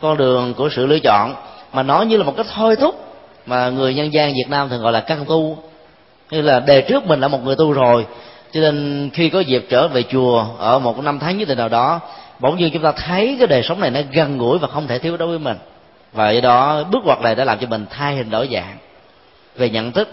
con 0.00 0.16
đường 0.16 0.54
của 0.54 0.68
sự 0.68 0.86
lựa 0.86 0.98
chọn, 0.98 1.34
mà 1.72 1.82
nó 1.82 2.02
như 2.02 2.16
là 2.16 2.24
một 2.24 2.34
cái 2.36 2.46
thôi 2.54 2.76
thúc 2.76 3.04
mà 3.46 3.68
người 3.68 3.94
nhân 3.94 4.12
gian 4.12 4.32
việt 4.32 4.46
nam 4.48 4.68
thường 4.68 4.82
gọi 4.82 4.92
là 4.92 5.00
căn 5.00 5.24
tu. 5.28 5.58
Như 6.30 6.40
là 6.40 6.60
đề 6.60 6.80
trước 6.80 7.06
mình 7.06 7.20
là 7.20 7.28
một 7.28 7.44
người 7.44 7.56
tu 7.56 7.72
rồi, 7.72 8.06
cho 8.52 8.60
nên 8.60 9.10
khi 9.14 9.28
có 9.28 9.40
dịp 9.40 9.66
trở 9.70 9.88
về 9.88 10.02
chùa 10.02 10.46
ở 10.58 10.78
một 10.78 10.98
năm 10.98 11.18
tháng 11.18 11.38
nhất 11.38 11.48
định 11.48 11.58
nào 11.58 11.68
đó, 11.68 12.00
bỗng 12.38 12.56
nhiên 12.56 12.70
chúng 12.72 12.82
ta 12.82 12.92
thấy 12.92 13.36
cái 13.38 13.46
đời 13.46 13.62
sống 13.62 13.80
này 13.80 13.90
nó 13.90 14.00
gần 14.12 14.38
gũi 14.38 14.58
và 14.58 14.68
không 14.68 14.86
thể 14.86 14.98
thiếu 14.98 15.16
đối 15.16 15.28
với 15.28 15.38
mình. 15.38 15.56
Và 16.12 16.30
do 16.30 16.40
đó, 16.40 16.84
bước 16.90 17.04
ngoặt 17.04 17.20
này 17.20 17.34
đã 17.34 17.44
làm 17.44 17.58
cho 17.58 17.66
mình 17.66 17.86
thay 17.90 18.16
hình 18.16 18.30
đổi 18.30 18.48
dạng 18.52 18.76
về 19.56 19.70
nhận 19.70 19.92
thức, 19.92 20.08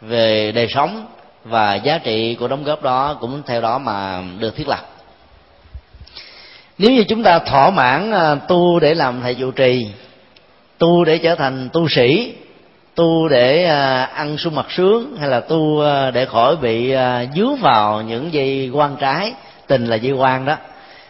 về 0.00 0.52
đời 0.52 0.68
sống 0.74 1.06
và 1.44 1.74
giá 1.74 1.98
trị 1.98 2.34
của 2.34 2.48
đóng 2.48 2.64
góp 2.64 2.82
đó 2.82 3.16
cũng 3.20 3.42
theo 3.46 3.60
đó 3.60 3.78
mà 3.78 4.22
được 4.38 4.56
thiết 4.56 4.68
lập 4.68 4.89
nếu 6.80 6.90
như 6.90 7.04
chúng 7.04 7.22
ta 7.22 7.38
thỏa 7.38 7.70
mãn 7.70 8.12
à, 8.12 8.34
tu 8.34 8.80
để 8.80 8.94
làm 8.94 9.20
thầy 9.22 9.34
trụ 9.34 9.50
trì, 9.50 9.86
tu 10.78 11.04
để 11.04 11.18
trở 11.18 11.34
thành 11.34 11.68
tu 11.72 11.88
sĩ, 11.88 12.34
tu 12.94 13.28
để 13.28 13.64
à, 13.64 14.04
ăn 14.04 14.38
sung 14.38 14.54
mặt 14.54 14.66
sướng, 14.70 15.16
hay 15.20 15.28
là 15.28 15.40
tu 15.40 15.80
à, 15.80 16.10
để 16.10 16.26
khỏi 16.26 16.56
bị 16.56 16.94
dướng 17.36 17.56
vào 17.56 18.02
những 18.02 18.32
dây 18.32 18.70
quan 18.72 18.96
trái, 19.00 19.32
tình 19.66 19.86
là 19.86 19.96
dây 19.96 20.12
quan 20.12 20.44
đó, 20.44 20.56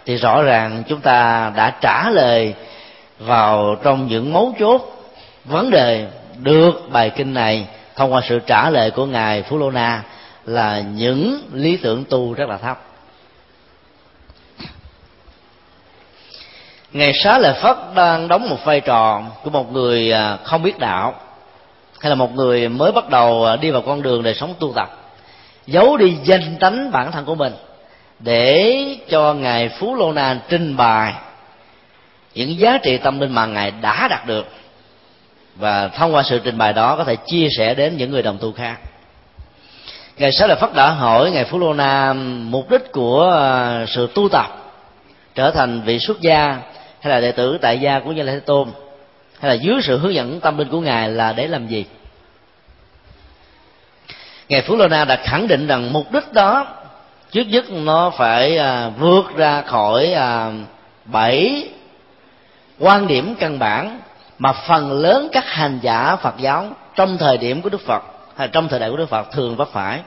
thì 0.06 0.16
rõ 0.16 0.42
ràng 0.42 0.82
chúng 0.88 1.00
ta 1.00 1.52
đã 1.56 1.74
trả 1.80 2.10
lời 2.10 2.54
vào 3.18 3.76
trong 3.82 4.06
những 4.06 4.32
mấu 4.32 4.54
chốt 4.58 5.06
vấn 5.44 5.70
đề 5.70 6.06
được 6.38 6.88
bài 6.92 7.10
kinh 7.10 7.34
này 7.34 7.66
thông 7.96 8.12
qua 8.12 8.20
sự 8.28 8.38
trả 8.46 8.70
lời 8.70 8.90
của 8.90 9.06
ngài 9.06 9.42
phú 9.42 9.58
lô 9.58 9.70
na 9.70 10.02
là 10.46 10.82
những 10.94 11.40
lý 11.52 11.76
tưởng 11.76 12.04
tu 12.04 12.34
rất 12.34 12.48
là 12.48 12.56
thấp. 12.56 12.89
Ngày 16.92 17.12
xá 17.14 17.38
lợi 17.38 17.54
phất 17.62 17.76
đang 17.94 18.28
đóng 18.28 18.48
một 18.48 18.64
vai 18.64 18.80
trò 18.80 19.22
của 19.44 19.50
một 19.50 19.72
người 19.72 20.12
à, 20.12 20.38
không 20.44 20.62
biết 20.62 20.78
đạo, 20.78 21.14
hay 22.00 22.10
là 22.10 22.14
một 22.14 22.34
người 22.34 22.68
mới 22.68 22.92
bắt 22.92 23.08
đầu 23.08 23.44
à, 23.44 23.56
đi 23.56 23.70
vào 23.70 23.82
con 23.82 24.02
đường 24.02 24.22
đời 24.22 24.34
sống 24.34 24.54
tu 24.58 24.72
tập. 24.76 24.90
Giấu 25.66 25.96
đi 25.96 26.16
danh 26.24 26.56
tánh 26.60 26.90
bản 26.90 27.12
thân 27.12 27.24
của 27.24 27.34
mình 27.34 27.52
để 28.18 28.76
cho 29.08 29.34
ngài 29.34 29.68
phú 29.68 29.94
lô 29.94 30.12
na 30.12 30.40
trình 30.48 30.76
bày 30.76 31.14
những 32.34 32.58
giá 32.58 32.78
trị 32.82 32.98
tâm 32.98 33.20
linh 33.20 33.32
mà 33.32 33.46
ngài 33.46 33.70
đã 33.70 34.08
đạt 34.08 34.26
được. 34.26 34.46
Và 35.56 35.88
thông 35.88 36.14
qua 36.14 36.22
sự 36.22 36.40
trình 36.44 36.58
bày 36.58 36.72
đó 36.72 36.96
có 36.96 37.04
thể 37.04 37.16
chia 37.26 37.48
sẻ 37.58 37.74
đến 37.74 37.96
những 37.96 38.10
người 38.10 38.22
đồng 38.22 38.38
tu 38.40 38.52
khác. 38.52 38.78
Ngài 40.18 40.32
sẽ 40.32 40.46
là 40.46 40.54
phát 40.54 40.74
đã 40.74 40.90
hỏi 40.90 41.30
ngài 41.30 41.44
phú 41.44 41.58
lô 41.58 41.72
na 41.72 42.12
mục 42.50 42.70
đích 42.70 42.92
của 42.92 43.30
à, 43.30 43.86
sự 43.88 44.08
tu 44.14 44.28
tập 44.28 44.46
trở 45.34 45.50
thành 45.50 45.82
vị 45.82 45.98
xuất 45.98 46.20
gia 46.20 46.58
hay 47.00 47.12
là 47.12 47.20
đệ 47.20 47.32
tử 47.32 47.58
tại 47.58 47.78
gia 47.78 48.00
của 48.00 48.12
như 48.12 48.22
lai 48.22 48.34
thế 48.34 48.40
tôn? 48.40 48.68
Hay 49.40 49.48
là 49.48 49.54
dưới 49.54 49.82
sự 49.82 49.98
hướng 49.98 50.14
dẫn 50.14 50.40
tâm 50.40 50.58
linh 50.58 50.68
của 50.68 50.80
ngài 50.80 51.08
là 51.08 51.32
để 51.32 51.46
làm 51.46 51.66
gì? 51.66 51.84
Ngài 54.48 54.62
phú 54.62 54.76
lô 54.76 54.88
na 54.88 55.04
đã 55.04 55.16
khẳng 55.16 55.48
định 55.48 55.66
rằng 55.66 55.92
mục 55.92 56.12
đích 56.12 56.32
đó 56.32 56.66
trước 57.30 57.44
nhất 57.44 57.64
nó 57.70 58.10
phải 58.10 58.58
à, 58.58 58.90
vượt 58.98 59.36
ra 59.36 59.62
khỏi 59.62 60.12
à, 60.12 60.52
bảy 61.04 61.68
quan 62.78 63.06
điểm 63.06 63.34
căn 63.38 63.58
bản 63.58 64.00
mà 64.38 64.52
phần 64.52 64.92
lớn 64.92 65.28
các 65.32 65.44
hành 65.46 65.78
giả 65.82 66.16
phật 66.16 66.34
giáo 66.38 66.66
trong 66.94 67.18
thời 67.18 67.38
điểm 67.38 67.62
của 67.62 67.68
đức 67.68 67.80
phật 67.80 68.02
hay 68.36 68.48
trong 68.48 68.68
thời 68.68 68.80
đại 68.80 68.90
của 68.90 68.96
đức 68.96 69.08
phật 69.08 69.32
thường 69.32 69.56
vấp 69.56 69.68
phải. 69.72 70.00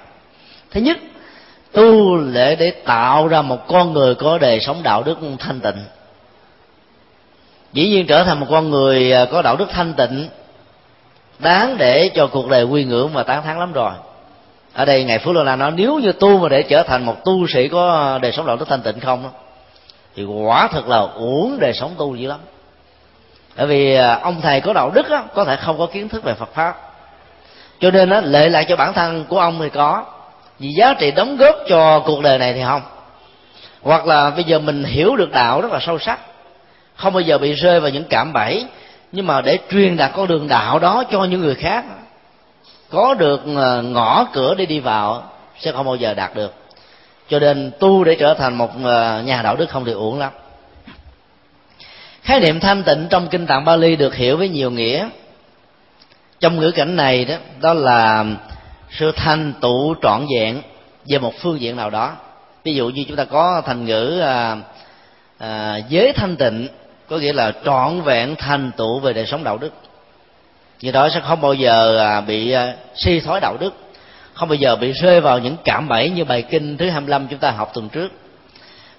Thứ 0.71 0.81
nhất 0.81 0.97
tu 1.71 2.15
lễ 2.15 2.55
để 2.55 2.71
tạo 2.71 3.27
ra 3.27 3.41
một 3.41 3.67
con 3.67 3.93
người 3.93 4.15
có 4.15 4.37
đời 4.37 4.59
sống 4.59 4.83
đạo 4.83 5.03
đức 5.03 5.17
thanh 5.39 5.59
tịnh 5.59 5.85
dĩ 7.73 7.89
nhiên 7.89 8.05
trở 8.07 8.23
thành 8.23 8.39
một 8.39 8.47
con 8.49 8.69
người 8.69 9.11
à, 9.11 9.25
có 9.25 9.41
đạo 9.41 9.55
đức 9.55 9.69
thanh 9.71 9.93
tịnh 9.93 10.29
đáng 11.39 11.77
để 11.77 12.09
cho 12.15 12.27
cuộc 12.27 12.47
đời 12.49 12.63
quy 12.63 12.83
ngưỡng 12.83 13.13
và 13.13 13.23
tán 13.23 13.43
thán 13.43 13.59
lắm 13.59 13.73
rồi. 13.73 13.91
Ở 14.73 14.85
đây 14.85 15.03
ngài 15.03 15.19
phú 15.19 15.33
lô 15.33 15.43
la 15.43 15.55
nói 15.55 15.71
nếu 15.75 15.99
như 15.99 16.11
tu 16.11 16.37
mà 16.37 16.49
để 16.49 16.63
trở 16.63 16.83
thành 16.83 17.05
một 17.05 17.25
tu 17.25 17.47
sĩ 17.47 17.67
có 17.67 18.19
đời 18.21 18.31
sống 18.31 18.45
đạo 18.45 18.55
đức 18.55 18.67
thanh 18.67 18.81
tịnh 18.81 18.99
không 18.99 19.29
thì 20.15 20.23
quả 20.23 20.67
thật 20.67 20.87
là 20.87 20.97
uổng 20.97 21.57
đời 21.59 21.73
sống 21.73 21.95
tu 21.97 22.15
dữ 22.15 22.27
lắm. 22.27 22.39
Bởi 23.57 23.67
vì 23.67 23.95
à, 23.95 24.19
ông 24.21 24.41
thầy 24.41 24.61
có 24.61 24.73
đạo 24.73 24.91
đức 24.93 25.09
á, 25.09 25.23
có 25.33 25.43
thể 25.43 25.55
không 25.55 25.79
có 25.79 25.85
kiến 25.85 26.09
thức 26.09 26.23
về 26.23 26.33
phật 26.33 26.53
pháp. 26.53 26.75
Cho 27.79 27.91
nên 27.91 28.09
á, 28.09 28.21
lệ 28.21 28.49
lại 28.49 28.65
cho 28.69 28.75
bản 28.75 28.93
thân 28.93 29.25
của 29.29 29.39
ông 29.39 29.59
thì 29.61 29.69
có 29.69 30.05
vì 30.59 30.69
giá 30.73 30.93
trị 30.93 31.11
đóng 31.11 31.37
góp 31.37 31.55
cho 31.67 31.99
cuộc 31.99 32.21
đời 32.21 32.37
này 32.37 32.53
thì 32.53 32.61
không. 32.63 32.81
Hoặc 33.81 34.07
là 34.07 34.29
bây 34.29 34.43
giờ 34.43 34.59
mình 34.59 34.83
hiểu 34.83 35.15
được 35.15 35.31
đạo 35.31 35.61
rất 35.61 35.71
là 35.71 35.79
sâu 35.81 35.99
sắc 35.99 36.19
không 36.95 37.13
bao 37.13 37.21
giờ 37.21 37.37
bị 37.37 37.53
rơi 37.53 37.79
vào 37.79 37.89
những 37.89 38.03
cảm 38.09 38.33
bẫy 38.33 38.65
nhưng 39.11 39.27
mà 39.27 39.41
để 39.41 39.59
truyền 39.71 39.97
đạt 39.97 40.11
con 40.15 40.27
đường 40.27 40.47
đạo 40.47 40.79
đó 40.79 41.03
cho 41.11 41.23
những 41.23 41.41
người 41.41 41.55
khác 41.55 41.85
có 42.89 43.13
được 43.13 43.41
ờ, 43.55 43.81
ngõ 43.81 44.27
cửa 44.33 44.55
để 44.57 44.65
đi 44.65 44.79
vào 44.79 45.31
sẽ 45.59 45.71
không 45.71 45.85
bao 45.85 45.95
giờ 45.95 46.13
đạt 46.13 46.35
được. 46.35 46.53
Cho 47.29 47.39
nên 47.39 47.71
tu 47.79 48.03
để 48.03 48.15
trở 48.19 48.33
thành 48.33 48.55
một 48.55 48.71
ờ, 48.83 49.21
nhà 49.25 49.41
đạo 49.41 49.55
đức 49.55 49.69
không 49.69 49.85
thì 49.85 49.91
uổng 49.91 50.19
lắm. 50.19 50.31
Khái 52.23 52.39
niệm 52.39 52.59
thanh 52.59 52.83
tịnh 52.83 53.07
trong 53.09 53.27
kinh 53.27 53.45
tạng 53.45 53.65
Bali 53.65 53.95
được 53.95 54.15
hiểu 54.15 54.37
với 54.37 54.49
nhiều 54.49 54.71
nghĩa. 54.71 55.09
Trong 56.39 56.59
ngữ 56.59 56.71
cảnh 56.71 56.95
này 56.95 57.25
đó 57.25 57.35
đó 57.61 57.73
là 57.73 58.25
sự 58.91 59.11
thanh 59.15 59.53
tụ 59.61 59.95
trọn 60.01 60.25
vẹn 60.35 60.61
về 61.07 61.19
một 61.19 61.33
phương 61.41 61.61
diện 61.61 61.75
nào 61.75 61.89
đó. 61.89 62.15
Ví 62.63 62.75
dụ 62.75 62.89
như 62.89 63.03
chúng 63.07 63.17
ta 63.17 63.25
có 63.25 63.61
thành 63.65 63.85
ngữ 63.85 64.19
à, 64.19 64.57
à, 65.37 65.77
giới 65.89 66.13
thanh 66.13 66.35
tịnh 66.35 66.67
có 67.13 67.19
nghĩa 67.19 67.33
là 67.33 67.51
trọn 67.65 68.01
vẹn 68.01 68.35
thành 68.35 68.71
tựu 68.77 68.99
về 68.99 69.13
đời 69.13 69.25
sống 69.25 69.43
đạo 69.43 69.57
đức. 69.57 69.73
Như 70.81 70.91
đó 70.91 71.09
sẽ 71.09 71.19
không 71.19 71.41
bao 71.41 71.53
giờ 71.53 71.97
à, 71.97 72.21
bị 72.21 72.55
suy 72.95 73.19
suy 73.19 73.19
thoái 73.19 73.41
đạo 73.41 73.57
đức. 73.59 73.73
Không 74.33 74.49
bao 74.49 74.55
giờ 74.55 74.75
bị 74.75 74.91
rơi 74.91 75.21
vào 75.21 75.39
những 75.39 75.55
cảm 75.63 75.87
bẫy 75.87 76.09
như 76.09 76.25
bài 76.25 76.41
kinh 76.41 76.77
thứ 76.77 76.89
25 76.89 77.27
chúng 77.27 77.39
ta 77.39 77.51
học 77.51 77.71
tuần 77.73 77.89
trước. 77.89 78.11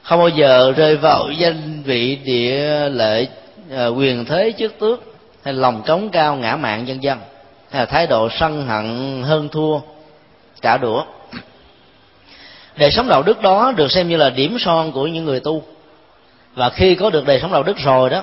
Không 0.02 0.18
bao 0.18 0.28
giờ 0.28 0.72
rơi 0.76 0.96
vào 0.96 1.28
danh 1.38 1.82
vị 1.82 2.16
địa 2.16 2.88
lệ 2.88 3.26
à, 3.70 3.86
quyền 3.86 4.24
thế 4.24 4.52
trước 4.52 4.78
tước 4.78 5.02
hay 5.44 5.54
lòng 5.54 5.82
trống 5.86 6.08
cao 6.08 6.36
ngã 6.36 6.56
mạng 6.56 6.88
dân 6.88 7.02
dân 7.02 7.18
hay 7.70 7.80
là 7.80 7.86
thái 7.86 8.06
độ 8.06 8.28
sân 8.38 8.66
hận, 8.66 9.22
hơn 9.22 9.48
thua, 9.48 9.80
trả 10.62 10.76
đũa. 10.76 11.04
Đời 12.76 12.90
sống 12.90 13.08
đạo 13.08 13.22
đức 13.22 13.42
đó 13.42 13.72
được 13.76 13.90
xem 13.90 14.08
như 14.08 14.16
là 14.16 14.30
điểm 14.30 14.56
son 14.60 14.92
của 14.92 15.06
những 15.06 15.24
người 15.24 15.40
tu 15.40 15.62
và 16.54 16.70
khi 16.70 16.94
có 16.94 17.10
được 17.10 17.26
đời 17.26 17.40
sống 17.40 17.52
đạo 17.52 17.62
đức 17.62 17.78
rồi 17.78 18.10
đó 18.10 18.22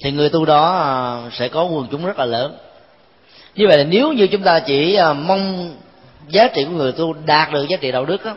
thì 0.00 0.12
người 0.12 0.28
tu 0.28 0.44
đó 0.44 0.78
à, 0.78 1.30
sẽ 1.32 1.48
có 1.48 1.64
quần 1.64 1.86
chúng 1.90 2.06
rất 2.06 2.18
là 2.18 2.24
lớn. 2.24 2.56
Như 3.54 3.68
vậy 3.68 3.78
là 3.78 3.84
nếu 3.84 4.12
như 4.12 4.26
chúng 4.26 4.42
ta 4.42 4.60
chỉ 4.60 4.94
à, 4.94 5.12
mong 5.12 5.70
giá 6.28 6.48
trị 6.48 6.64
của 6.64 6.70
người 6.70 6.92
tu 6.92 7.14
đạt 7.26 7.52
được 7.52 7.68
giá 7.68 7.76
trị 7.76 7.92
đạo 7.92 8.04
đức 8.04 8.24
đó, 8.24 8.34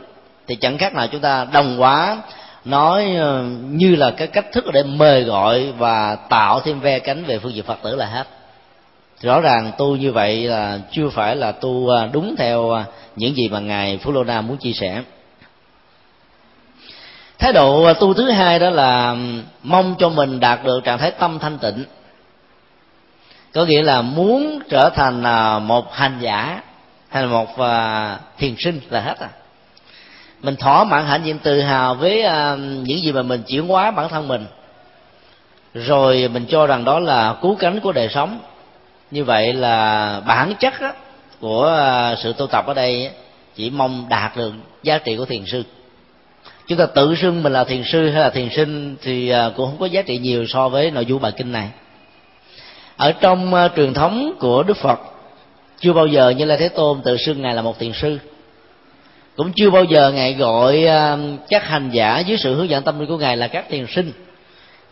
thì 0.47 0.55
chẳng 0.55 0.77
khác 0.77 0.93
nào 0.93 1.07
chúng 1.07 1.21
ta 1.21 1.47
đồng 1.53 1.77
hóa 1.77 2.17
nói 2.65 3.15
à, 3.15 3.41
như 3.69 3.95
là 3.95 4.11
cái 4.11 4.27
cách 4.27 4.45
thức 4.51 4.65
để 4.73 4.83
mời 4.83 5.23
gọi 5.23 5.71
và 5.77 6.15
tạo 6.15 6.59
thêm 6.59 6.79
ve 6.79 6.99
cánh 6.99 7.23
về 7.23 7.39
phương 7.39 7.53
diện 7.53 7.63
phật 7.63 7.77
tử 7.83 7.95
là 7.95 8.05
hết. 8.05 8.27
Rõ 9.21 9.41
ràng 9.41 9.71
tu 9.77 9.95
như 9.95 10.11
vậy 10.11 10.43
là 10.47 10.79
chưa 10.91 11.09
phải 11.09 11.35
là 11.35 11.51
tu 11.51 11.89
đúng 12.13 12.35
theo 12.37 12.83
những 13.15 13.35
gì 13.35 13.49
mà 13.49 13.59
ngài 13.59 13.97
phú 13.97 14.11
lô 14.11 14.23
na 14.23 14.41
muốn 14.41 14.57
chia 14.57 14.73
sẻ 14.73 15.01
thái 17.41 17.53
độ 17.53 17.83
à, 17.83 17.93
tu 17.93 18.13
thứ 18.13 18.31
hai 18.31 18.59
đó 18.59 18.69
là 18.69 19.15
mong 19.63 19.95
cho 19.99 20.09
mình 20.09 20.39
đạt 20.39 20.63
được 20.63 20.83
trạng 20.83 20.97
thái 20.97 21.11
tâm 21.11 21.39
thanh 21.39 21.57
tịnh. 21.57 21.85
Có 23.53 23.65
nghĩa 23.65 23.81
là 23.81 24.01
muốn 24.01 24.59
trở 24.69 24.89
thành 24.89 25.23
à, 25.23 25.59
một 25.59 25.93
hành 25.93 26.17
giả, 26.19 26.61
hay 27.09 27.23
là 27.23 27.29
một 27.29 27.59
à, 27.59 28.17
thiền 28.37 28.55
sinh 28.57 28.79
là 28.89 29.01
hết 29.01 29.19
à. 29.19 29.29
Mình 30.41 30.55
thỏa 30.55 30.83
mãn 30.83 31.05
hạnh 31.05 31.21
diện 31.23 31.39
tự 31.39 31.61
hào 31.61 31.95
với 31.95 32.23
những 32.57 33.01
gì 33.01 33.11
mà 33.11 33.21
mình 33.21 33.43
chuyển 33.43 33.67
hóa 33.67 33.91
bản 33.91 34.09
thân 34.09 34.27
mình. 34.27 34.45
Rồi 35.73 36.29
mình 36.33 36.45
cho 36.49 36.67
rằng 36.67 36.85
đó 36.85 36.99
là 36.99 37.35
cứu 37.41 37.55
cánh 37.55 37.79
của 37.79 37.91
đời 37.91 38.09
sống. 38.09 38.39
Như 39.11 39.23
vậy 39.23 39.53
là 39.53 40.21
bản 40.27 40.53
chất 40.59 40.73
của 41.39 41.77
sự 42.23 42.33
tu 42.33 42.47
tập 42.47 42.65
ở 42.67 42.73
đây 42.73 43.11
chỉ 43.55 43.69
mong 43.69 44.05
đạt 44.09 44.37
được 44.37 44.53
giá 44.83 44.97
trị 44.97 45.17
của 45.17 45.25
thiền 45.25 45.45
sư 45.45 45.63
chúng 46.67 46.77
ta 46.77 46.85
tự 46.85 47.15
xưng 47.15 47.43
mình 47.43 47.53
là 47.53 47.63
thiền 47.63 47.83
sư 47.83 48.09
hay 48.09 48.21
là 48.21 48.29
thiền 48.29 48.49
sinh 48.49 48.95
thì 49.01 49.29
à, 49.29 49.51
cũng 49.55 49.65
không 49.65 49.79
có 49.79 49.85
giá 49.85 50.01
trị 50.01 50.17
nhiều 50.17 50.45
so 50.47 50.69
với 50.69 50.91
nội 50.91 51.05
dung 51.05 51.21
bài 51.21 51.31
kinh 51.37 51.51
này. 51.51 51.69
Ở 52.97 53.11
trong 53.11 53.53
uh, 53.53 53.71
truyền 53.75 53.93
thống 53.93 54.33
của 54.39 54.63
đức 54.63 54.77
phật 54.77 54.99
chưa 55.79 55.93
bao 55.93 56.07
giờ 56.07 56.29
như 56.29 56.45
lai 56.45 56.57
thế 56.57 56.69
tôn 56.69 57.01
tự 57.01 57.17
xưng 57.17 57.41
ngài 57.41 57.53
là 57.53 57.61
một 57.61 57.79
thiền 57.79 57.93
sư. 57.93 58.19
Cũng 59.35 59.51
chưa 59.55 59.69
bao 59.69 59.83
giờ 59.83 60.11
ngài 60.11 60.33
gọi 60.33 60.85
uh, 60.85 61.19
các 61.49 61.63
hành 61.67 61.89
giả 61.89 62.19
dưới 62.19 62.37
sự 62.37 62.55
hướng 62.55 62.69
dẫn 62.69 62.83
tâm 62.83 62.99
linh 62.99 63.09
của 63.09 63.17
ngài 63.17 63.37
là 63.37 63.47
các 63.47 63.65
thiền 63.69 63.85
sinh. 63.87 64.11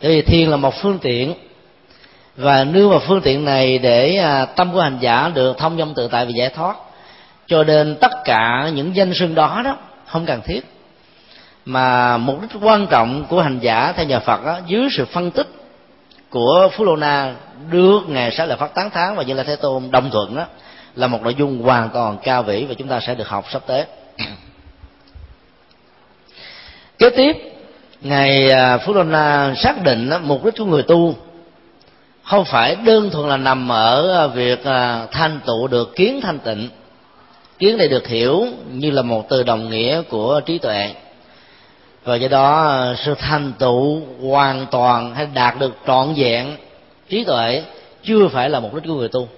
Tại 0.00 0.10
vì 0.10 0.22
thiền 0.22 0.48
là 0.48 0.56
một 0.56 0.74
phương 0.82 0.98
tiện. 0.98 1.34
Và 2.36 2.64
nương 2.64 2.90
vào 2.90 3.00
phương 3.00 3.20
tiện 3.20 3.44
này 3.44 3.78
để 3.78 4.22
uh, 4.42 4.56
tâm 4.56 4.72
của 4.72 4.80
hành 4.80 4.98
giả 5.00 5.30
được 5.34 5.58
thông 5.58 5.78
dong 5.78 5.94
tự 5.94 6.08
tại 6.08 6.24
và 6.24 6.30
giải 6.30 6.48
thoát. 6.48 6.76
Cho 7.46 7.64
nên 7.64 7.96
tất 8.00 8.12
cả 8.24 8.70
những 8.74 8.96
danh 8.96 9.14
xưng 9.14 9.34
đó 9.34 9.62
đó 9.64 9.76
không 10.06 10.26
cần 10.26 10.40
thiết 10.44 10.60
mà 11.64 12.16
mục 12.16 12.40
đích 12.42 12.50
quan 12.62 12.86
trọng 12.86 13.24
của 13.28 13.42
hành 13.42 13.58
giả 13.58 13.92
theo 13.96 14.06
nhà 14.06 14.20
Phật 14.20 14.44
đó, 14.44 14.58
dưới 14.66 14.88
sự 14.90 15.04
phân 15.04 15.30
tích 15.30 15.46
của 16.30 16.68
Phú 16.72 16.84
Lô 16.84 16.96
Na 16.96 17.34
được 17.70 18.00
ngài 18.08 18.30
sẽ 18.30 18.46
là 18.46 18.56
phát 18.56 18.74
tán 18.74 18.90
tháng 18.90 19.16
và 19.16 19.22
như 19.22 19.34
là 19.34 19.42
thế 19.42 19.56
tôn 19.56 19.90
đồng 19.90 20.10
thuận 20.10 20.36
đó 20.36 20.44
là 20.94 21.06
một 21.06 21.22
nội 21.22 21.34
dung 21.34 21.62
hoàn 21.62 21.88
toàn 21.90 22.18
cao 22.22 22.42
vĩ 22.42 22.64
và 22.64 22.74
chúng 22.74 22.88
ta 22.88 23.00
sẽ 23.00 23.14
được 23.14 23.28
học 23.28 23.44
sắp 23.52 23.62
tới. 23.66 23.84
Kế 26.98 27.10
tiếp 27.10 27.36
ngài 28.00 28.50
à, 28.50 28.78
Phú 28.78 28.92
Lô 28.92 29.02
Na 29.02 29.54
xác 29.56 29.82
định 29.84 30.10
mục 30.22 30.44
đích 30.44 30.54
của 30.58 30.64
người 30.64 30.82
tu 30.82 31.14
không 32.22 32.44
phải 32.44 32.76
đơn 32.76 33.10
thuần 33.10 33.28
là 33.28 33.36
nằm 33.36 33.72
ở 33.72 34.24
à, 34.24 34.26
việc 34.26 34.64
à, 34.64 35.06
thanh 35.10 35.40
tụ 35.46 35.68
được 35.68 35.96
kiến 35.96 36.20
thanh 36.22 36.38
tịnh. 36.38 36.68
Kiến 37.58 37.76
này 37.78 37.88
được 37.88 38.08
hiểu 38.08 38.46
như 38.72 38.90
là 38.90 39.02
một 39.02 39.28
từ 39.28 39.42
đồng 39.42 39.70
nghĩa 39.70 40.02
của 40.02 40.40
trí 40.46 40.58
tuệ 40.58 40.94
và 42.04 42.16
do 42.16 42.28
đó 42.28 42.66
ờ, 42.66 42.96
sự 43.04 43.14
thành 43.18 43.52
tựu 43.58 44.02
hoàn 44.28 44.66
toàn 44.70 45.14
hay 45.14 45.26
đạt 45.34 45.58
được 45.58 45.76
trọn 45.86 46.14
vẹn 46.16 46.56
trí 47.08 47.24
tuệ 47.24 47.62
chưa 48.02 48.28
phải 48.28 48.50
là 48.50 48.60
mục 48.60 48.74
đích 48.74 48.84
của 48.86 48.94
người 48.94 49.08
tu. 49.08 49.28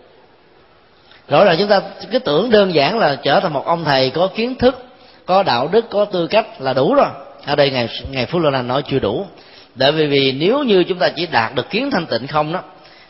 Rõ 1.28 1.44
ràng 1.44 1.56
chúng 1.58 1.68
ta 1.68 1.80
cứ 2.12 2.18
tưởng 2.18 2.50
đơn 2.50 2.74
giản 2.74 2.98
là 2.98 3.16
trở 3.22 3.40
thành 3.40 3.52
một 3.52 3.66
ông 3.66 3.84
thầy 3.84 4.10
có 4.10 4.26
kiến 4.26 4.54
thức, 4.54 4.86
có 5.26 5.42
đạo 5.42 5.68
đức, 5.68 5.90
có 5.90 6.04
tư 6.04 6.26
cách 6.26 6.46
là 6.60 6.72
đủ 6.72 6.94
rồi. 6.94 7.08
Ở 7.46 7.56
đây 7.56 7.70
ngày 7.70 7.88
ngày 8.10 8.26
phú 8.26 8.38
lô 8.38 8.50
nói 8.50 8.82
chưa 8.82 8.98
đủ. 8.98 9.26
Bởi 9.74 9.92
vì 9.92 10.06
vì 10.06 10.32
nếu 10.32 10.62
như 10.62 10.84
chúng 10.84 10.98
ta 10.98 11.08
chỉ 11.16 11.26
đạt 11.26 11.54
được 11.54 11.70
kiến 11.70 11.90
thanh 11.90 12.06
tịnh 12.06 12.26
không 12.26 12.52
đó, 12.52 12.60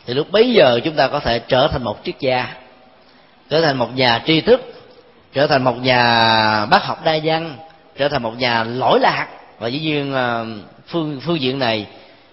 thì 0.05 0.13
lúc 0.13 0.31
bấy 0.31 0.53
giờ 0.53 0.79
chúng 0.83 0.95
ta 0.95 1.07
có 1.07 1.19
thể 1.19 1.39
trở 1.39 1.67
thành 1.67 1.83
một 1.83 1.97
triết 2.03 2.19
gia, 2.19 2.47
trở 3.49 3.61
thành 3.61 3.77
một 3.77 3.95
nhà 3.95 4.23
tri 4.25 4.41
thức, 4.41 4.61
trở 5.33 5.47
thành 5.47 5.63
một 5.63 5.75
nhà 5.81 6.65
bác 6.65 6.83
học 6.83 7.05
đa 7.05 7.17
văn, 7.23 7.55
trở 7.97 8.09
thành 8.09 8.23
một 8.23 8.37
nhà 8.37 8.63
lỗi 8.63 8.99
lạc 8.99 9.27
và 9.59 9.67
dĩ 9.67 9.79
nhiên 9.79 10.13
à, 10.13 10.45
phương 10.87 11.19
phương 11.25 11.41
diện 11.41 11.59
này 11.59 11.87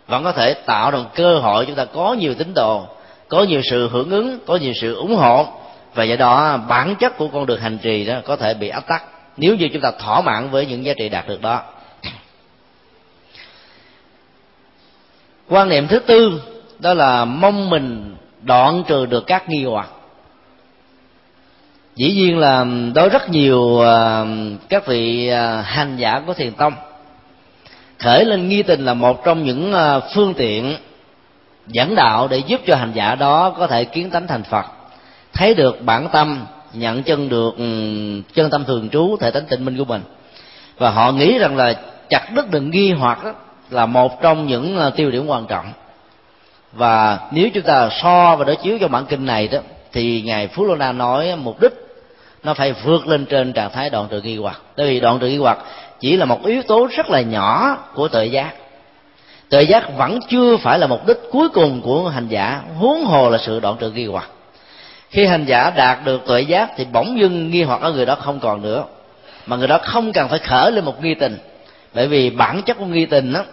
vẫn 0.06 0.24
có 0.24 0.32
thể 0.32 0.54
tạo 0.54 0.90
được 0.90 1.04
cơ 1.14 1.38
hội 1.38 1.66
chúng 1.66 1.74
ta 1.74 1.84
có 1.84 2.12
nhiều 2.12 2.34
tín 2.34 2.54
đồ, 2.54 2.86
có 3.28 3.42
nhiều 3.42 3.60
sự 3.70 3.88
hưởng 3.88 4.10
ứng, 4.10 4.38
có 4.46 4.56
nhiều 4.56 4.72
sự 4.80 4.94
ủng 4.94 5.16
hộ. 5.16 5.46
Và 5.94 6.04
do 6.04 6.16
đó, 6.16 6.56
bản 6.68 6.94
chất 7.00 7.18
của 7.18 7.28
con 7.28 7.46
đường 7.46 7.60
hành 7.60 7.78
trì 7.78 8.04
đó 8.04 8.14
có 8.24 8.36
thể 8.36 8.54
bị 8.54 8.68
áp 8.68 8.86
tắc 8.86 9.04
nếu 9.36 9.56
như 9.56 9.68
chúng 9.72 9.82
ta 9.82 9.90
thỏa 9.90 10.20
mãn 10.20 10.50
với 10.50 10.66
những 10.66 10.84
giá 10.84 10.92
trị 10.98 11.08
đạt 11.08 11.28
được 11.28 11.42
đó. 11.42 11.62
Quan 15.48 15.68
niệm 15.68 15.88
thứ 15.88 15.98
tư, 15.98 16.42
đó 16.78 16.94
là 16.94 17.24
mong 17.24 17.70
mình 17.70 18.16
đoạn 18.42 18.82
trừ 18.86 19.06
được 19.06 19.26
các 19.26 19.48
nghi 19.48 19.64
hoặc. 19.64 19.88
Dĩ 21.94 22.12
nhiên 22.12 22.38
là 22.38 22.66
đối 22.94 23.08
rất 23.08 23.30
nhiều 23.30 23.80
à, 23.80 24.24
các 24.68 24.86
vị 24.86 25.28
à, 25.28 25.62
hành 25.62 25.96
giả 25.96 26.22
của 26.26 26.34
thiền 26.34 26.52
tông 26.52 26.72
khởi 28.00 28.24
lên 28.24 28.48
nghi 28.48 28.62
tình 28.62 28.84
là 28.84 28.94
một 28.94 29.24
trong 29.24 29.44
những 29.44 29.72
ờ, 29.72 30.00
phương 30.14 30.34
tiện 30.34 30.76
dẫn 31.66 31.94
đạo 31.94 32.28
để 32.28 32.38
giúp 32.38 32.60
cho 32.66 32.76
hành 32.76 32.92
giả 32.94 33.14
đó 33.14 33.50
có 33.58 33.66
thể 33.66 33.84
kiến 33.84 34.10
tánh 34.10 34.26
thành 34.26 34.42
phật. 34.42 34.66
Thấy 35.32 35.54
được 35.54 35.84
bản 35.84 36.08
tâm, 36.12 36.46
nhận 36.72 37.02
chân 37.02 37.28
được 37.28 37.54
ừ, 37.58 37.64
chân 38.34 38.50
tâm 38.50 38.64
thường 38.64 38.88
trú, 38.88 39.16
thể 39.20 39.30
tánh 39.30 39.46
tịnh 39.46 39.64
minh 39.64 39.78
của 39.78 39.84
mình. 39.84 40.02
Và 40.78 40.90
họ 40.90 41.12
nghĩ 41.12 41.38
rằng 41.38 41.56
là 41.56 41.74
chặt 42.08 42.34
đứt 42.34 42.50
đường 42.50 42.70
nghi 42.70 42.92
hoặc 42.92 43.18
là 43.70 43.86
một 43.86 44.22
trong 44.22 44.46
những 44.46 44.76
ờ, 44.76 44.90
tiêu 44.90 45.10
điểm 45.10 45.26
quan 45.26 45.46
trọng. 45.46 45.72
Và 46.72 47.18
nếu 47.30 47.48
chúng 47.54 47.62
ta 47.62 47.88
so 48.02 48.36
và 48.36 48.44
đối 48.44 48.56
chiếu 48.56 48.78
cho 48.80 48.88
bản 48.88 49.06
kinh 49.06 49.26
này 49.26 49.48
đó, 49.48 49.58
thì 49.92 50.22
ngài 50.22 50.48
phú 50.48 50.64
lô 50.64 50.76
na 50.76 50.92
nói 50.92 51.36
mục 51.36 51.60
đích 51.60 51.72
nó 52.42 52.54
phải 52.54 52.72
vượt 52.72 53.06
lên 53.06 53.26
trên 53.26 53.52
trạng 53.52 53.70
thái 53.72 53.90
đoạn 53.90 54.06
trừ 54.10 54.20
nghi 54.20 54.36
hoặc. 54.36 54.60
Tại 54.76 54.86
vì 54.86 55.00
đoạn 55.00 55.18
trừ 55.18 55.26
nghi 55.26 55.38
hoặc 55.38 55.58
chỉ 56.00 56.16
là 56.16 56.24
một 56.24 56.46
yếu 56.46 56.62
tố 56.62 56.88
rất 56.96 57.10
là 57.10 57.20
nhỏ 57.20 57.78
của 57.94 58.08
tự 58.08 58.22
giác. 58.22 58.50
Tự 59.48 59.60
giác 59.60 59.96
vẫn 59.96 60.18
chưa 60.28 60.56
phải 60.56 60.78
là 60.78 60.86
mục 60.86 61.06
đích 61.06 61.18
cuối 61.30 61.48
cùng 61.48 61.82
của 61.82 62.08
hành 62.08 62.28
giả, 62.28 62.62
huống 62.78 63.04
hồ 63.04 63.30
là 63.30 63.38
sự 63.38 63.60
đoạn 63.60 63.76
trừ 63.80 63.90
nghi 63.90 64.06
hoặc. 64.06 64.28
Khi 65.10 65.26
hành 65.26 65.44
giả 65.44 65.70
đạt 65.70 65.98
được 66.04 66.26
tuệ 66.26 66.40
giác 66.40 66.70
thì 66.76 66.86
bỗng 66.92 67.20
dưng 67.20 67.50
nghi 67.50 67.62
hoặc 67.62 67.80
ở 67.80 67.92
người 67.92 68.06
đó 68.06 68.14
không 68.14 68.40
còn 68.40 68.62
nữa, 68.62 68.84
mà 69.46 69.56
người 69.56 69.68
đó 69.68 69.78
không 69.82 70.12
cần 70.12 70.28
phải 70.28 70.38
khởi 70.38 70.72
lên 70.72 70.84
một 70.84 71.02
nghi 71.02 71.14
tình. 71.14 71.38
Bởi 71.94 72.08
vì 72.08 72.30
bản 72.30 72.62
chất 72.62 72.78
của 72.78 72.84
nghi 72.84 73.06
tình 73.06 73.32
đó 73.32 73.44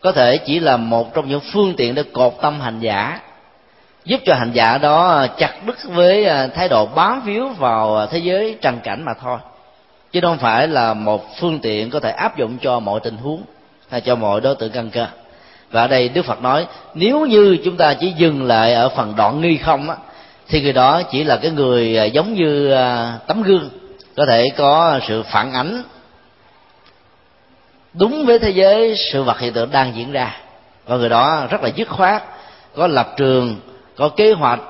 có 0.00 0.12
thể 0.12 0.36
chỉ 0.36 0.60
là 0.60 0.76
một 0.76 1.14
trong 1.14 1.28
những 1.28 1.40
phương 1.52 1.74
tiện 1.76 1.94
để 1.94 2.02
cột 2.02 2.34
tâm 2.42 2.60
hành 2.60 2.80
giả, 2.80 3.20
giúp 4.04 4.20
cho 4.24 4.34
hành 4.34 4.52
giả 4.52 4.78
đó 4.78 5.26
chặt 5.38 5.52
đứt 5.66 5.76
với 5.84 6.24
à, 6.24 6.46
thái 6.46 6.68
độ 6.68 6.86
bám 6.86 7.20
víu 7.20 7.48
vào 7.48 7.96
à, 7.96 8.06
thế 8.06 8.18
giới 8.18 8.56
trần 8.60 8.80
cảnh 8.84 9.04
mà 9.04 9.12
thôi 9.22 9.38
chứ 10.12 10.20
không 10.22 10.38
phải 10.38 10.68
là 10.68 10.94
một 10.94 11.36
phương 11.40 11.58
tiện 11.58 11.90
có 11.90 12.00
thể 12.00 12.10
áp 12.10 12.38
dụng 12.38 12.58
cho 12.60 12.80
mọi 12.80 13.00
tình 13.00 13.16
huống 13.16 13.42
hay 13.90 14.00
cho 14.00 14.16
mọi 14.16 14.40
đối 14.40 14.54
tượng 14.54 14.70
căn 14.70 14.90
cơ 14.90 15.06
và 15.70 15.80
ở 15.80 15.88
đây 15.88 16.08
đức 16.08 16.24
phật 16.24 16.42
nói, 16.42 16.66
nếu 16.94 17.26
như 17.26 17.58
chúng 17.64 17.76
ta 17.76 17.94
chỉ 17.94 18.12
dừng 18.16 18.46
lại 18.46 18.74
ở 18.74 18.88
phần 18.88 19.14
đoạn 19.16 19.40
nghi 19.40 19.56
không 19.56 19.90
á, 19.90 19.96
thì 20.48 20.62
người 20.62 20.72
đó 20.72 21.02
chỉ 21.02 21.24
là 21.24 21.36
cái 21.36 21.50
người 21.50 21.96
à, 21.96 22.04
giống 22.04 22.34
như 22.34 22.70
à, 22.70 23.18
tấm 23.26 23.42
gương, 23.42 23.70
có 24.16 24.26
thể 24.26 24.50
có 24.56 25.00
sự 25.08 25.22
phản 25.22 25.52
ánh 25.52 25.82
đúng 27.92 28.26
với 28.26 28.38
thế 28.38 28.50
giới, 28.50 28.94
sự 28.96 29.22
vật 29.22 29.38
hiện 29.38 29.52
tượng 29.52 29.70
đang 29.70 29.96
diễn 29.96 30.12
ra. 30.12 30.36
Và 30.86 30.96
người 30.96 31.08
đó 31.08 31.46
rất 31.50 31.62
là 31.62 31.68
dứt 31.68 31.88
khoát, 31.88 32.22
có 32.76 32.86
lập 32.86 33.14
trường, 33.16 33.56
có 33.96 34.08
kế 34.08 34.32
hoạch 34.32 34.60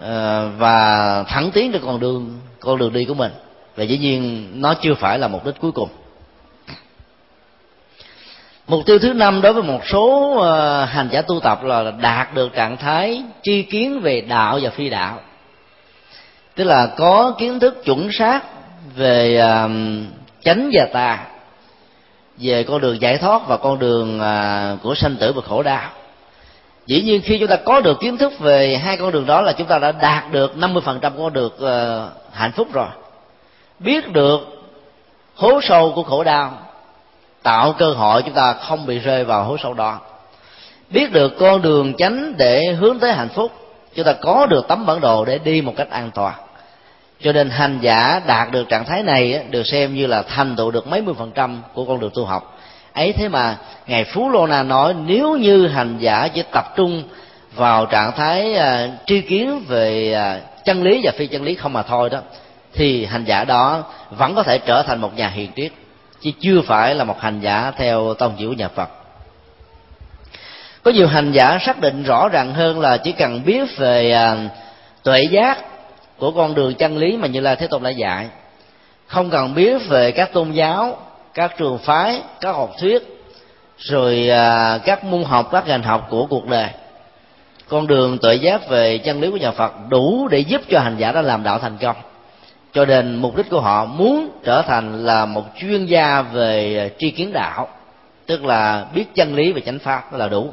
à, 0.00 0.44
và 0.58 1.22
thẳng 1.28 1.50
tiến 1.50 1.72
trên 1.72 1.82
con 1.84 2.00
đường 2.00 2.38
con 2.60 2.78
đường 2.78 2.92
đi 2.92 3.04
của 3.04 3.14
mình 3.14 3.32
và 3.80 3.86
dĩ 3.86 3.98
nhiên, 3.98 4.48
nó 4.54 4.74
chưa 4.74 4.94
phải 4.94 5.18
là 5.18 5.28
mục 5.28 5.46
đích 5.46 5.60
cuối 5.60 5.72
cùng. 5.72 5.88
Mục 8.66 8.86
tiêu 8.86 8.98
thứ 8.98 9.12
năm 9.12 9.40
đối 9.40 9.52
với 9.52 9.62
một 9.62 9.80
số 9.86 10.36
ờ, 10.38 10.84
hành 10.84 11.08
giả 11.12 11.22
tu 11.22 11.40
tập 11.40 11.62
là 11.62 11.90
đạt 11.90 12.34
được 12.34 12.54
trạng 12.54 12.76
thái 12.76 13.22
tri 13.42 13.62
kiến 13.62 14.00
về 14.00 14.20
đạo 14.20 14.58
và 14.62 14.70
phi 14.70 14.88
đạo. 14.88 15.20
Tức 16.54 16.64
là 16.64 16.86
có 16.86 17.34
kiến 17.38 17.60
thức 17.60 17.84
chuẩn 17.84 18.12
xác 18.12 18.40
về 18.96 19.42
chánh 20.44 20.70
và 20.72 20.86
tà, 20.92 21.26
về 22.38 22.62
con 22.62 22.80
đường 22.80 23.00
giải 23.00 23.18
thoát 23.18 23.48
và 23.48 23.56
con 23.56 23.78
đường 23.78 24.20
ờ, 24.20 24.76
của 24.82 24.94
sanh 24.94 25.16
tử 25.16 25.32
và 25.32 25.42
khổ 25.42 25.62
đau. 25.62 25.90
Dĩ 26.86 27.02
nhiên 27.02 27.20
khi 27.24 27.38
chúng 27.38 27.48
ta 27.48 27.56
có 27.56 27.80
được 27.80 28.00
kiến 28.00 28.16
thức 28.16 28.38
về 28.38 28.76
hai 28.76 28.96
con 28.96 29.12
đường 29.12 29.26
đó 29.26 29.40
là 29.40 29.52
chúng 29.52 29.66
ta 29.66 29.78
đã 29.78 29.92
đạt 29.92 30.32
được 30.32 30.54
50% 30.56 31.10
con 31.18 31.32
được 31.32 31.60
ờ, 31.60 32.10
hạnh 32.32 32.52
phúc 32.52 32.68
rồi 32.72 32.88
biết 33.80 34.12
được 34.12 34.40
hố 35.34 35.60
sâu 35.62 35.92
của 35.94 36.02
khổ 36.02 36.24
đau 36.24 36.52
tạo 37.42 37.72
cơ 37.78 37.92
hội 37.92 38.22
chúng 38.22 38.34
ta 38.34 38.52
không 38.52 38.86
bị 38.86 38.98
rơi 38.98 39.24
vào 39.24 39.44
hố 39.44 39.56
sâu 39.62 39.74
đó. 39.74 39.98
Biết 40.90 41.12
được 41.12 41.38
con 41.38 41.62
đường 41.62 41.94
tránh 41.98 42.34
để 42.36 42.62
hướng 42.78 42.98
tới 42.98 43.12
hạnh 43.12 43.28
phúc 43.28 43.52
chúng 43.94 44.04
ta 44.04 44.12
có 44.12 44.46
được 44.46 44.68
tấm 44.68 44.86
bản 44.86 45.00
đồ 45.00 45.24
để 45.24 45.38
đi 45.38 45.62
một 45.62 45.74
cách 45.76 45.90
an 45.90 46.10
toàn. 46.14 46.34
Cho 47.20 47.32
nên 47.32 47.50
hành 47.50 47.78
giả 47.80 48.20
đạt 48.26 48.52
được 48.52 48.68
trạng 48.68 48.84
thái 48.84 49.02
này 49.02 49.44
được 49.50 49.66
xem 49.66 49.94
như 49.94 50.06
là 50.06 50.22
thành 50.22 50.56
tựu 50.56 50.70
được 50.70 50.86
mấy 50.86 51.02
mươi 51.02 51.14
phần 51.18 51.30
trăm 51.34 51.62
của 51.74 51.84
con 51.84 52.00
đường 52.00 52.10
tu 52.14 52.24
học. 52.24 52.58
Ấy 52.92 53.12
thế 53.12 53.28
mà 53.28 53.56
ngài 53.86 54.04
phú 54.04 54.30
lô 54.30 54.46
na 54.46 54.62
nói 54.62 54.94
nếu 55.06 55.36
như 55.36 55.66
hành 55.66 55.98
giả 55.98 56.28
chỉ 56.28 56.42
tập 56.52 56.72
trung 56.76 57.02
vào 57.54 57.86
trạng 57.86 58.12
thái 58.12 58.54
uh, 58.54 58.90
tri 59.06 59.20
kiến 59.20 59.64
về 59.68 60.16
uh, 60.16 60.64
chân 60.64 60.82
lý 60.82 61.00
và 61.04 61.12
phi 61.18 61.26
chân 61.26 61.44
lý 61.44 61.54
không 61.54 61.72
mà 61.72 61.82
thôi 61.82 62.10
đó 62.10 62.18
thì 62.74 63.04
hành 63.04 63.24
giả 63.24 63.44
đó 63.44 63.84
vẫn 64.10 64.34
có 64.34 64.42
thể 64.42 64.58
trở 64.58 64.82
thành 64.82 65.00
một 65.00 65.16
nhà 65.16 65.28
hiền 65.28 65.50
triết, 65.56 65.72
chứ 66.20 66.30
chưa 66.40 66.60
phải 66.66 66.94
là 66.94 67.04
một 67.04 67.20
hành 67.20 67.40
giả 67.40 67.72
theo 67.76 68.14
tông 68.14 68.34
chỉ 68.38 68.46
của 68.46 68.52
nhà 68.52 68.68
phật. 68.68 68.88
Có 70.82 70.90
nhiều 70.90 71.06
hành 71.08 71.32
giả 71.32 71.58
xác 71.60 71.80
định 71.80 72.02
rõ 72.02 72.28
ràng 72.28 72.54
hơn 72.54 72.80
là 72.80 72.96
chỉ 72.96 73.12
cần 73.12 73.44
biết 73.44 73.76
về 73.76 74.12
à, 74.12 74.36
tuệ 75.02 75.22
giác 75.22 75.58
của 76.18 76.30
con 76.30 76.54
đường 76.54 76.74
chân 76.74 76.98
lý 76.98 77.16
mà 77.16 77.28
như 77.28 77.40
là 77.40 77.54
thế 77.54 77.66
tôn 77.66 77.82
đã 77.82 77.90
dạy. 77.90 78.28
Không 79.06 79.30
cần 79.30 79.54
biết 79.54 79.88
về 79.88 80.12
các 80.12 80.32
tôn 80.32 80.52
giáo, 80.52 80.96
các 81.34 81.56
trường 81.58 81.78
phái, 81.78 82.20
các 82.40 82.52
học 82.52 82.70
thuyết, 82.80 83.02
rồi 83.78 84.28
à, 84.28 84.78
các 84.78 85.04
môn 85.04 85.24
học, 85.24 85.48
các 85.52 85.66
ngành 85.66 85.82
học 85.82 86.06
của 86.10 86.26
cuộc 86.26 86.46
đời. 86.46 86.68
Con 87.68 87.86
đường 87.86 88.18
tuệ 88.18 88.34
giác 88.34 88.68
về 88.68 88.98
chân 88.98 89.20
lý 89.20 89.30
của 89.30 89.36
nhà 89.36 89.50
phật 89.50 89.72
đủ 89.88 90.28
để 90.28 90.38
giúp 90.38 90.60
cho 90.70 90.80
hành 90.80 90.96
giả 90.98 91.12
đã 91.12 91.22
làm 91.22 91.42
đạo 91.42 91.58
thành 91.58 91.78
công 91.80 91.96
cho 92.72 92.84
nên 92.84 93.16
mục 93.16 93.36
đích 93.36 93.50
của 93.50 93.60
họ 93.60 93.84
muốn 93.84 94.30
trở 94.44 94.62
thành 94.62 95.04
là 95.04 95.26
một 95.26 95.44
chuyên 95.60 95.86
gia 95.86 96.22
về 96.22 96.90
tri 96.98 97.10
kiến 97.10 97.32
đạo, 97.32 97.68
tức 98.26 98.44
là 98.44 98.84
biết 98.94 99.14
chân 99.14 99.34
lý 99.34 99.52
về 99.52 99.60
chánh 99.60 99.78
pháp 99.78 100.12
đó 100.12 100.18
là 100.18 100.28
đủ. 100.28 100.52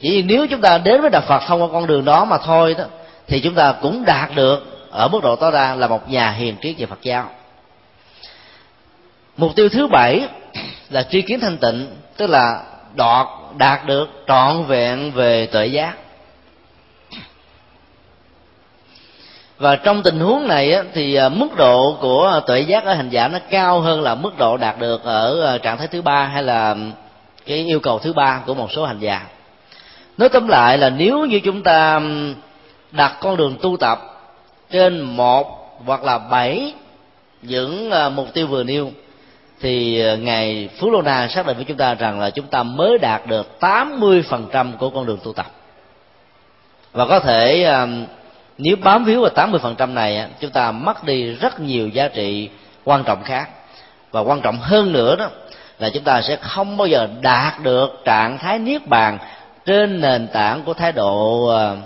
Chỉ 0.00 0.10
vì 0.10 0.22
nếu 0.22 0.46
chúng 0.46 0.60
ta 0.60 0.78
đến 0.78 1.00
với 1.00 1.10
đạo 1.10 1.22
phật 1.28 1.42
thông 1.46 1.62
qua 1.62 1.68
con 1.72 1.86
đường 1.86 2.04
đó 2.04 2.24
mà 2.24 2.38
thôi 2.38 2.74
đó, 2.78 2.84
thì 3.26 3.40
chúng 3.40 3.54
ta 3.54 3.72
cũng 3.72 4.04
đạt 4.04 4.34
được 4.34 4.88
ở 4.90 5.08
mức 5.08 5.22
độ 5.22 5.36
tối 5.36 5.52
đa 5.52 5.74
là 5.74 5.86
một 5.86 6.10
nhà 6.10 6.30
hiền 6.30 6.56
triết 6.62 6.78
về 6.78 6.86
phật 6.86 7.02
giáo. 7.02 7.30
Mục 9.36 9.56
tiêu 9.56 9.68
thứ 9.68 9.86
bảy 9.86 10.28
là 10.90 11.02
tri 11.02 11.22
kiến 11.22 11.40
thanh 11.40 11.58
tịnh, 11.58 11.96
tức 12.16 12.26
là 12.26 12.62
đọt, 12.94 13.26
đạt 13.58 13.86
được 13.86 14.08
trọn 14.28 14.64
vẹn 14.64 15.12
về 15.12 15.46
tuệ 15.46 15.66
giác. 15.66 15.94
Và 19.60 19.76
trong 19.76 20.02
tình 20.02 20.20
huống 20.20 20.48
này 20.48 20.76
thì 20.92 21.14
à, 21.14 21.28
mức 21.28 21.56
độ 21.56 21.96
của 22.00 22.26
à, 22.26 22.40
tuệ 22.46 22.60
giác 22.60 22.84
ở 22.84 22.94
hành 22.94 23.08
giả 23.08 23.28
nó 23.28 23.38
cao 23.50 23.80
hơn 23.80 24.02
là 24.02 24.14
mức 24.14 24.38
độ 24.38 24.56
đạt 24.56 24.78
được 24.78 25.04
ở 25.04 25.46
à, 25.46 25.58
trạng 25.58 25.78
thái 25.78 25.86
thứ 25.86 26.02
ba 26.02 26.24
hay 26.24 26.42
là 26.42 26.76
cái 27.46 27.58
yêu 27.58 27.80
cầu 27.80 27.98
thứ 27.98 28.12
ba 28.12 28.42
của 28.46 28.54
một 28.54 28.72
số 28.72 28.84
hành 28.84 28.98
giả. 28.98 29.26
Nói 30.18 30.28
tóm 30.28 30.48
lại 30.48 30.78
là 30.78 30.90
nếu 30.90 31.26
như 31.26 31.40
chúng 31.44 31.62
ta 31.62 32.00
đặt 32.92 33.16
con 33.20 33.36
đường 33.36 33.56
tu 33.62 33.76
tập 33.76 33.98
trên 34.70 35.00
một 35.00 35.78
hoặc 35.86 36.04
là 36.04 36.18
bảy 36.18 36.74
những 37.42 37.90
mục 38.14 38.34
tiêu 38.34 38.46
vừa 38.46 38.62
nêu, 38.62 38.90
thì 39.60 40.02
ngài 40.18 40.68
Phú 40.78 40.90
Lô 40.90 41.02
Na 41.02 41.28
xác 41.28 41.46
định 41.46 41.56
với 41.56 41.64
chúng 41.64 41.76
ta 41.76 41.94
rằng 41.94 42.20
là 42.20 42.30
chúng 42.30 42.46
ta 42.46 42.62
mới 42.62 42.98
đạt 42.98 43.26
được 43.26 43.46
80% 43.60 44.76
của 44.78 44.90
con 44.90 45.06
đường 45.06 45.18
tu 45.24 45.32
tập. 45.32 45.46
Và 46.92 47.06
có 47.06 47.20
thể 47.20 47.72
nếu 48.62 48.76
bám 48.76 49.04
víu 49.04 49.20
vào 49.20 49.48
80% 49.48 49.94
này 49.94 50.26
chúng 50.40 50.50
ta 50.50 50.72
mất 50.72 51.04
đi 51.04 51.34
rất 51.34 51.60
nhiều 51.60 51.88
giá 51.88 52.08
trị 52.08 52.48
quan 52.84 53.04
trọng 53.04 53.22
khác. 53.22 53.48
Và 54.10 54.20
quan 54.20 54.40
trọng 54.40 54.58
hơn 54.58 54.92
nữa 54.92 55.16
đó 55.16 55.28
là 55.78 55.90
chúng 55.90 56.04
ta 56.04 56.22
sẽ 56.22 56.36
không 56.36 56.76
bao 56.76 56.86
giờ 56.86 57.08
đạt 57.20 57.60
được 57.62 58.02
trạng 58.04 58.38
thái 58.38 58.58
niết 58.58 58.86
bàn 58.86 59.18
trên 59.66 60.00
nền 60.00 60.28
tảng 60.28 60.62
của 60.62 60.74
thái 60.74 60.92
độ 60.92 61.46
ờ, 61.46 61.76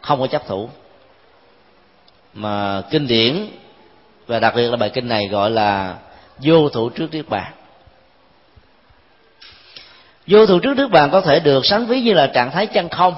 không 0.00 0.20
có 0.20 0.26
chấp 0.26 0.46
thủ. 0.46 0.68
Mà 2.34 2.82
kinh 2.90 3.06
điển 3.06 3.46
và 4.26 4.40
đặc 4.40 4.54
biệt 4.56 4.70
là 4.70 4.76
bài 4.76 4.90
kinh 4.90 5.08
này 5.08 5.28
gọi 5.28 5.50
là 5.50 5.94
vô 6.38 6.68
thủ 6.68 6.88
trước 6.88 7.12
niết 7.12 7.28
bàn. 7.28 7.52
Vô 10.26 10.46
thủ 10.46 10.58
trước 10.58 10.76
niết 10.76 10.90
bàn 10.90 11.10
có 11.10 11.20
thể 11.20 11.40
được 11.40 11.66
sánh 11.66 11.86
ví 11.86 12.00
như 12.00 12.12
là 12.12 12.26
trạng 12.26 12.50
thái 12.50 12.66
chân 12.66 12.88
không 12.88 13.14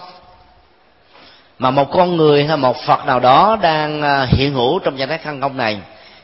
mà 1.58 1.70
một 1.70 1.90
con 1.90 2.16
người 2.16 2.44
hay 2.44 2.56
một 2.56 2.76
phật 2.86 3.06
nào 3.06 3.20
đó 3.20 3.58
đang 3.62 4.02
à, 4.02 4.26
hiện 4.30 4.54
hữu 4.54 4.78
trong 4.78 4.96
trạng 4.96 5.08
thái 5.08 5.18
khăn 5.18 5.40
công 5.40 5.56
này 5.56 5.78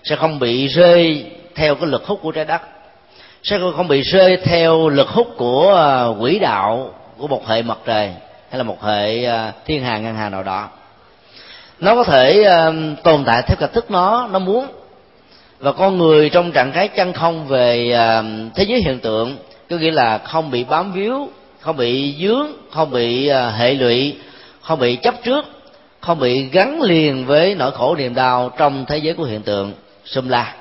sẽ 0.05 0.17
không 0.17 0.39
bị 0.39 0.67
rơi 0.67 1.25
theo 1.55 1.75
cái 1.75 1.87
lực 1.87 2.07
hút 2.07 2.19
của 2.23 2.33
trái 2.33 2.45
đất, 2.45 2.63
sẽ 3.43 3.59
không 3.77 3.89
bị 3.89 4.03
rơi 4.03 4.37
theo 4.37 4.89
lực 4.89 5.09
hút 5.09 5.29
của 5.37 5.75
à, 5.75 6.21
quỹ 6.21 6.39
đạo 6.39 6.95
của 7.19 7.29
một 7.29 7.49
hệ 7.49 7.63
mặt 7.63 7.79
trời 7.87 8.11
hay 8.51 8.59
là 8.59 8.63
một 8.63 8.83
hệ 8.83 9.25
à, 9.25 9.53
thiên 9.67 9.85
hà, 9.85 9.99
ngân 9.99 10.15
hà 10.15 10.29
nào 10.29 10.43
đó. 10.43 10.69
Nó 11.81 11.95
có 11.95 12.05
thể 12.05 12.45
tồn 13.03 13.25
tại 13.25 13.43
theo 13.43 13.57
cách 13.61 13.73
thức 13.73 13.91
nó 13.91 14.29
nó 14.33 14.39
muốn. 14.39 14.67
Và 15.59 15.73
con 15.73 15.99
người 15.99 16.31
trong 16.31 16.53
trạng 16.53 16.73
thái 16.73 16.89
chân 16.89 17.13
không 17.13 17.47
về 17.47 17.97
thế 18.55 18.65
giới 18.65 18.81
hiện 18.81 18.99
tượng, 18.99 19.37
có 19.71 19.77
nghĩa 19.77 19.91
là 19.91 20.19
không 20.19 20.51
bị 20.51 20.65
bám 20.65 20.93
víu, 20.93 21.29
không 21.61 21.77
bị 21.77 22.15
dướng, 22.21 22.47
không 22.71 22.91
bị 22.91 23.31
hệ 23.31 23.75
lụy 23.75 24.17
không 24.71 24.79
bị 24.79 24.97
chấp 24.97 25.15
trước, 25.25 25.45
không 26.01 26.19
bị 26.19 26.49
gắn 26.49 26.83
liền 26.83 27.27
với 27.27 27.55
nỗi 27.55 27.71
khổ 27.73 27.97
niềm 27.97 28.15
đau 28.15 28.51
trong 28.59 28.85
thế 28.89 28.99
giới 28.99 29.15
của 29.15 29.25
hiện 29.25 29.43
tượng 29.43 29.73
sum 30.05 30.29
la. 30.29 30.55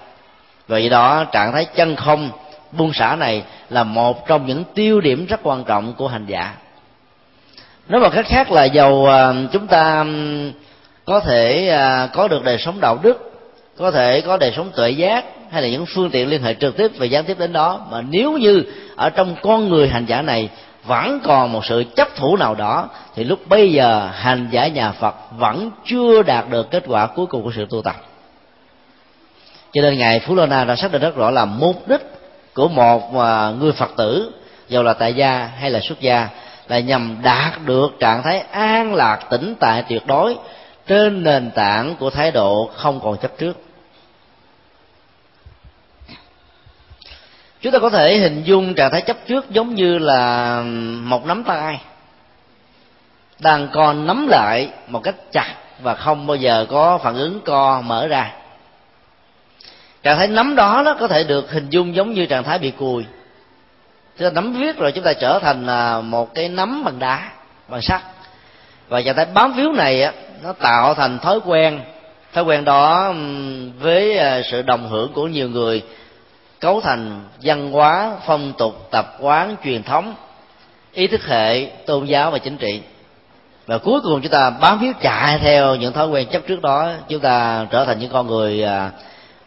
Vậy 0.68 0.90
đó, 0.90 1.24
trạng 1.32 1.54
thái 1.54 1.66
chân 1.66 1.96
không 1.96 2.30
buông 2.72 2.94
xả 2.94 3.16
này 3.16 3.44
là 3.70 3.84
một 3.84 4.28
trong 4.28 4.46
những 4.46 4.64
tiêu 4.76 5.02
điểm 5.02 5.26
rất 5.26 5.40
quan 5.44 5.64
trọng 5.64 5.94
của 5.94 6.08
hành 6.08 6.26
giả. 6.26 6.54
Nói 7.90 8.02
một 8.02 8.10
cách 8.14 8.26
khác 8.26 8.52
là 8.52 8.64
dầu 8.64 9.06
à, 9.06 9.34
chúng 9.52 9.68
ta 9.68 10.06
có 11.06 11.20
thể 11.20 11.70
à, 11.70 12.08
có 12.14 12.28
được 12.28 12.44
đời 12.44 12.58
sống 12.58 12.80
đạo 12.82 12.98
đức, 13.02 13.32
có 13.78 13.92
thể 13.92 14.22
có 14.22 14.38
đời 14.38 14.54
sống 14.56 14.72
tuệ 14.76 14.90
giác 14.90 15.26
hay 15.52 15.62
là 15.62 15.68
những 15.68 15.86
phương 15.86 16.10
tiện 16.10 16.30
liên 16.30 16.44
hệ 16.44 16.54
trực 16.54 16.78
tiếp 16.78 16.92
và 16.98 17.06
gián 17.06 17.26
tiếp 17.26 17.40
đến 17.40 17.54
đó, 17.54 17.88
mà 17.92 18.02
nếu 18.02 18.32
như 18.32 18.64
ở 18.96 19.10
trong 19.10 19.36
con 19.42 19.70
người 19.70 19.90
hành 19.90 20.06
giả 20.06 20.22
này 20.22 20.50
vẫn 20.84 21.20
còn 21.24 21.52
một 21.52 21.66
sự 21.66 21.84
chấp 21.96 22.16
thủ 22.16 22.38
nào 22.38 22.56
đó, 22.56 22.90
thì 23.16 23.24
lúc 23.24 23.40
bây 23.48 23.72
giờ 23.72 24.10
hành 24.14 24.48
giả 24.52 24.68
nhà 24.68 24.92
phật 24.92 25.16
vẫn 25.38 25.72
chưa 25.86 26.24
đạt 26.24 26.50
được 26.50 26.72
kết 26.72 26.84
quả 26.88 27.06
cuối 27.06 27.26
cùng 27.26 27.44
của 27.44 27.52
sự 27.56 27.68
tu 27.70 27.82
tập. 27.82 27.96
Cho 29.74 29.82
nên 29.82 29.98
ngài 29.98 30.20
phú 30.20 30.36
lô 30.36 30.46
na 30.46 30.64
đã 30.64 30.76
xác 30.76 30.92
định 30.92 31.02
rất 31.02 31.16
rõ 31.16 31.30
là 31.30 31.46
mục 31.46 31.88
đích 31.88 32.02
của 32.54 32.68
một 32.68 33.20
à, 33.20 33.52
người 33.60 33.72
phật 33.72 33.92
tử, 33.98 34.32
dù 34.70 34.84
là 34.84 34.94
tại 34.94 35.14
gia 35.14 35.50
hay 35.60 35.70
là 35.72 35.80
xuất 35.80 36.00
gia, 36.00 36.30
là 36.68 36.80
nhằm 36.80 37.18
đạt 37.24 37.66
được 37.66 37.88
trạng 38.00 38.24
thái 38.24 38.40
an 38.52 38.94
lạc, 38.94 39.20
tĩnh 39.30 39.56
tại, 39.60 39.84
tuyệt 39.90 40.08
đối 40.08 40.36
trên 40.88 41.24
nền 41.24 41.52
tảng 41.52 41.96
của 42.00 42.10
thái 42.10 42.32
độ 42.32 42.70
không 42.76 43.00
còn 43.04 43.18
chấp 43.18 43.32
trước. 43.38 43.58
Chúng 47.62 47.74
ta 47.74 47.80
có 47.80 47.90
thể 47.90 48.18
hình 48.18 48.44
dung 48.44 48.74
trạng 48.74 48.92
thái 48.92 49.02
chấp 49.02 49.18
trước 49.28 49.50
giống 49.50 49.76
như 49.76 49.98
là 49.98 50.62
một 51.04 51.26
nắm 51.26 51.44
tay, 51.44 51.82
đang 53.40 53.68
còn 53.74 54.08
nắm 54.08 54.28
lại 54.28 54.70
một 54.88 55.04
cách 55.04 55.16
chặt 55.32 55.56
và 55.82 55.96
không 55.96 56.28
bao 56.28 56.38
giờ 56.38 56.66
có 56.70 56.98
phản 56.98 57.16
ứng 57.16 57.42
co 57.46 57.82
mở 57.82 58.08
ra. 58.08 58.32
Trạng 60.04 60.18
thái 60.18 60.28
nắm 60.28 60.56
đó 60.56 60.82
nó 60.86 60.94
có 60.94 61.08
thể 61.08 61.24
được 61.24 61.52
hình 61.52 61.70
dung 61.70 61.96
giống 61.96 62.14
như 62.14 62.26
trạng 62.26 62.44
thái 62.44 62.60
bị 62.60 62.72
cùi. 62.72 63.06
Chúng 64.18 64.28
ta 64.28 64.32
nắm 64.34 64.54
viết 64.54 64.78
rồi 64.78 64.92
chúng 64.92 65.04
ta 65.04 65.14
trở 65.14 65.40
thành 65.40 65.68
à, 65.68 66.02
một 66.02 66.36
cái 66.36 66.50
nắm 66.50 66.84
bằng 66.84 67.00
đá, 67.00 67.32
bằng 67.68 67.82
sắt. 67.82 68.02
Và 68.88 69.02
trạng 69.02 69.16
thái 69.16 69.26
bám 69.26 69.54
víu 69.54 69.74
này 69.74 70.04
á, 70.04 70.12
nó 70.44 70.54
tạo 70.54 70.94
thành 70.94 71.20
thói 71.20 71.40
quen 71.46 71.82
thói 72.34 72.44
quen 72.44 72.66
đó 72.66 73.14
với 73.80 74.18
à, 74.18 74.42
sự 74.52 74.62
đồng 74.62 74.90
hưởng 74.90 75.14
của 75.14 75.28
nhiều 75.28 75.50
người 75.50 75.84
cấu 76.60 76.82
thành 76.82 77.22
văn 77.42 77.72
hóa 77.72 78.18
phong 78.26 78.54
tục 78.58 78.88
tập 78.92 79.18
quán 79.20 79.56
truyền 79.64 79.84
thống 79.84 80.16
ý 80.94 81.08
thức 81.08 81.22
hệ 81.26 81.66
tôn 81.86 82.06
giáo 82.06 82.32
và 82.32 82.38
chính 82.38 82.58
trị. 82.58 82.82
Và 83.66 83.78
cuối 83.78 84.02
cùng 84.02 84.22
chúng 84.22 84.32
ta 84.32 84.50
bám 84.50 84.80
víu 84.80 84.94
chạy 85.02 85.40
theo 85.40 85.76
những 85.76 85.94
thói 85.94 86.08
quen 86.08 86.28
chấp 86.32 86.48
trước 86.48 86.62
đó 86.62 86.92
chúng 87.10 87.20
ta 87.20 87.68
trở 87.72 87.86
thành 87.86 88.00
những 88.00 88.12
con 88.12 88.28
người 88.28 88.64
à, 88.64 88.92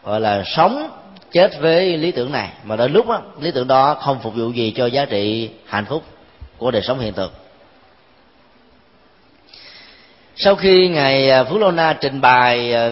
gọi 0.04 0.20
là 0.20 0.42
sống 0.56 0.88
chết 1.32 1.60
với 1.60 1.96
lý 1.96 2.12
tưởng 2.12 2.32
này. 2.32 2.48
Mà 2.64 2.76
đến 2.76 2.92
lúc 2.92 3.08
đó, 3.08 3.22
lý 3.40 3.50
tưởng 3.50 3.68
đó 3.68 3.94
không 3.94 4.18
phục 4.22 4.34
vụ 4.34 4.50
gì 4.50 4.72
cho 4.76 4.86
giá 4.86 5.04
trị 5.04 5.50
hạnh 5.66 5.84
phúc 5.84 6.02
của 6.58 6.70
đời 6.70 6.82
sống 6.82 6.98
hiện 6.98 7.12
thực. 7.12 7.32
Sau 10.36 10.54
khi 10.54 10.88
ngài 10.88 11.30
à, 11.30 11.44
phú 11.44 11.58
lô 11.58 11.70
na 11.70 11.92
trình 12.00 12.20
bày 12.20 12.74
à, 12.74 12.90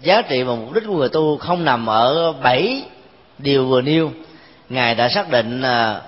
giá 0.00 0.22
trị 0.22 0.42
và 0.42 0.54
mục 0.54 0.72
đích 0.72 0.84
của 0.86 0.96
người 0.96 1.08
tu 1.08 1.38
không 1.38 1.64
nằm 1.64 1.86
ở 1.86 2.32
bảy 2.32 2.82
điều 3.38 3.66
vừa 3.66 3.80
nêu 3.80 4.10
ngài 4.68 4.94
đã 4.94 5.08
xác 5.08 5.30
định 5.30 5.62
uh, 5.62 6.02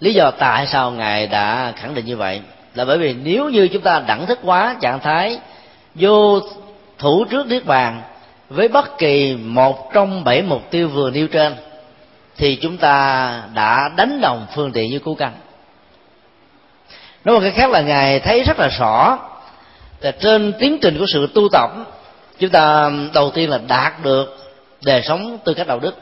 lý 0.00 0.14
do 0.14 0.30
tại 0.30 0.66
sao 0.66 0.90
ngài 0.90 1.26
đã 1.26 1.72
khẳng 1.76 1.94
định 1.94 2.04
như 2.06 2.16
vậy 2.16 2.40
là 2.74 2.84
bởi 2.84 2.98
vì 2.98 3.14
nếu 3.14 3.48
như 3.48 3.68
chúng 3.68 3.82
ta 3.82 4.02
đẳng 4.06 4.26
thức 4.26 4.38
quá 4.42 4.76
trạng 4.80 5.00
thái 5.00 5.38
vô 5.94 6.40
thủ 6.98 7.24
trước 7.24 7.46
niết 7.46 7.64
bàn 7.66 8.02
với 8.48 8.68
bất 8.68 8.98
kỳ 8.98 9.36
một 9.36 9.92
trong 9.92 10.24
bảy 10.24 10.42
mục 10.42 10.70
tiêu 10.70 10.88
vừa 10.88 11.10
nêu 11.10 11.28
trên 11.28 11.54
thì 12.36 12.58
chúng 12.62 12.76
ta 12.76 13.42
đã 13.54 13.90
đánh 13.96 14.20
đồng 14.20 14.46
phương 14.54 14.72
tiện 14.72 14.90
như 14.90 14.98
cú 14.98 15.14
căn. 15.14 15.32
nói 17.24 17.34
một 17.34 17.40
cái 17.40 17.50
khác 17.50 17.70
là 17.70 17.80
ngài 17.80 18.20
thấy 18.20 18.42
rất 18.42 18.58
là 18.58 18.68
rõ 18.78 19.18
là 20.00 20.10
trên 20.10 20.52
tiến 20.58 20.78
trình 20.82 20.98
của 20.98 21.06
sự 21.12 21.28
tu 21.34 21.48
tập 21.52 21.70
chúng 22.38 22.50
ta 22.50 22.90
đầu 23.14 23.30
tiên 23.30 23.50
là 23.50 23.58
đạt 23.68 24.02
được 24.02 24.52
đời 24.84 25.02
sống 25.02 25.38
tư 25.44 25.54
cách 25.54 25.66
đạo 25.66 25.78
đức 25.78 25.96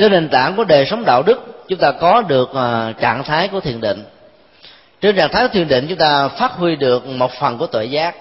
trên 0.00 0.12
nền 0.12 0.28
tảng 0.28 0.56
của 0.56 0.64
đời 0.64 0.86
sống 0.86 1.04
đạo 1.04 1.22
đức 1.22 1.64
chúng 1.68 1.78
ta 1.78 1.92
có 1.92 2.22
được 2.22 2.54
à, 2.54 2.92
trạng 3.00 3.24
thái 3.24 3.48
của 3.48 3.60
thiền 3.60 3.80
định. 3.80 4.04
Trên 5.00 5.16
trạng 5.16 5.32
thái 5.32 5.42
của 5.42 5.52
thiền 5.52 5.68
định 5.68 5.86
chúng 5.88 5.98
ta 5.98 6.28
phát 6.28 6.52
huy 6.52 6.76
được 6.76 7.06
một 7.06 7.30
phần 7.40 7.58
của 7.58 7.66
tuệ 7.66 7.84
giác. 7.84 8.14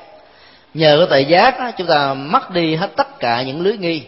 Nhờ 0.74 0.98
có 1.00 1.06
tuệ 1.06 1.22
giác 1.22 1.60
đó, 1.60 1.72
chúng 1.78 1.88
ta 1.88 2.14
mất 2.14 2.52
đi 2.52 2.76
hết 2.76 2.96
tất 2.96 3.20
cả 3.20 3.42
những 3.42 3.62
lưới 3.62 3.78
nghi. 3.78 4.04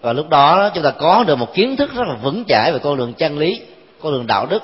Và 0.00 0.12
lúc 0.12 0.28
đó 0.28 0.70
chúng 0.74 0.84
ta 0.84 0.90
có 0.90 1.24
được 1.26 1.36
một 1.36 1.54
kiến 1.54 1.76
thức 1.76 1.94
rất 1.94 2.08
là 2.08 2.14
vững 2.22 2.44
chãi 2.48 2.72
về 2.72 2.78
con 2.78 2.96
đường 2.96 3.12
chân 3.14 3.38
lý 3.38 3.60
con 4.02 4.12
đường 4.12 4.26
đạo 4.26 4.46
đức. 4.46 4.62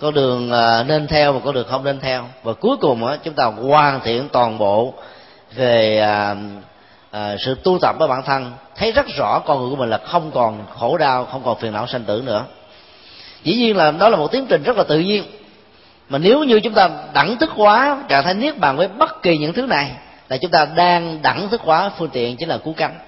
Con 0.00 0.14
đường 0.14 0.50
à, 0.50 0.82
nên 0.82 1.06
theo 1.06 1.32
và 1.32 1.40
con 1.44 1.54
đường 1.54 1.66
không 1.70 1.84
nên 1.84 2.00
theo. 2.00 2.24
Và 2.42 2.52
cuối 2.52 2.76
cùng 2.80 3.06
chúng 3.24 3.34
ta 3.34 3.44
hoàn 3.44 4.00
thiện 4.00 4.28
toàn 4.32 4.58
bộ 4.58 4.94
về 5.56 5.98
à, 5.98 6.36
à, 7.14 7.36
sự 7.38 7.54
tu 7.62 7.78
tập 7.78 7.96
của 7.98 8.06
bản 8.06 8.22
thân 8.22 8.52
thấy 8.76 8.92
rất 8.92 9.06
rõ 9.16 9.38
con 9.38 9.60
người 9.60 9.70
của 9.70 9.76
mình 9.76 9.90
là 9.90 9.98
không 9.98 10.30
còn 10.30 10.66
khổ 10.78 10.96
đau 10.96 11.24
không 11.24 11.42
còn 11.44 11.58
phiền 11.58 11.72
não 11.72 11.86
sanh 11.86 12.04
tử 12.04 12.22
nữa. 12.26 12.44
Dĩ 13.42 13.54
nhiên 13.54 13.76
là 13.76 13.90
đó 13.90 14.08
là 14.08 14.16
một 14.16 14.32
tiến 14.32 14.46
trình 14.48 14.62
rất 14.62 14.76
là 14.76 14.84
tự 14.84 14.98
nhiên. 14.98 15.24
Mà 16.08 16.18
nếu 16.18 16.44
như 16.44 16.60
chúng 16.60 16.74
ta 16.74 16.90
đẳng 17.14 17.36
thức 17.38 17.50
hóa 17.50 18.04
trạng 18.08 18.24
thái 18.24 18.34
niết 18.34 18.58
bàn 18.58 18.76
với 18.76 18.88
bất 18.88 19.22
kỳ 19.22 19.38
những 19.38 19.52
thứ 19.52 19.62
này 19.62 19.90
là 20.28 20.36
chúng 20.36 20.50
ta 20.50 20.64
đang 20.64 21.22
đẳng 21.22 21.48
thức 21.48 21.60
hóa 21.60 21.90
phương 21.98 22.10
tiện 22.12 22.36
chính 22.36 22.48
là 22.48 22.58
cứu 22.58 22.74
cánh. 22.76 22.98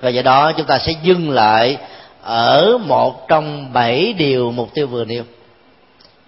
Và 0.00 0.08
do 0.08 0.22
đó 0.22 0.52
chúng 0.52 0.66
ta 0.66 0.78
sẽ 0.78 0.92
dừng 1.02 1.30
lại 1.30 1.76
ở 2.22 2.78
một 2.78 3.28
trong 3.28 3.72
bảy 3.72 4.12
điều 4.12 4.52
mục 4.52 4.74
tiêu 4.74 4.86
vừa 4.86 5.04
nêu. 5.04 5.22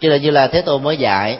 Cho 0.00 0.08
nên 0.08 0.22
như 0.22 0.30
là 0.30 0.46
thế 0.46 0.60
tôn 0.60 0.82
mới 0.82 0.96
dạy 0.96 1.38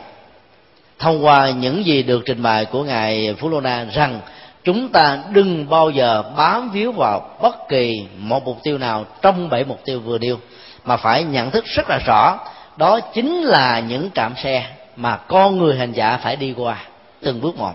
thông 0.98 1.24
qua 1.24 1.50
những 1.50 1.86
gì 1.86 2.02
được 2.02 2.22
trình 2.26 2.42
bày 2.42 2.64
của 2.64 2.84
ngài 2.84 3.34
phú 3.38 3.48
lô 3.48 3.60
na 3.60 3.86
rằng 3.92 4.20
chúng 4.64 4.88
ta 4.88 5.18
đừng 5.30 5.68
bao 5.68 5.90
giờ 5.90 6.22
bám 6.36 6.70
víu 6.70 6.92
vào 6.92 7.36
bất 7.42 7.68
kỳ 7.68 8.06
một 8.16 8.44
mục 8.44 8.58
tiêu 8.62 8.78
nào 8.78 9.04
trong 9.22 9.48
bảy 9.48 9.64
mục 9.64 9.80
tiêu 9.84 10.00
vừa 10.00 10.18
nêu, 10.18 10.38
mà 10.84 10.96
phải 10.96 11.24
nhận 11.24 11.50
thức 11.50 11.64
rất 11.64 11.88
là 11.88 11.98
rõ, 12.06 12.38
đó 12.76 13.00
chính 13.14 13.42
là 13.42 13.80
những 13.80 14.10
trạm 14.14 14.34
xe 14.36 14.66
mà 14.96 15.16
con 15.16 15.58
người 15.58 15.78
hành 15.78 15.92
giả 15.92 16.16
phải 16.16 16.36
đi 16.36 16.54
qua 16.56 16.84
từng 17.20 17.40
bước 17.40 17.56
một. 17.56 17.72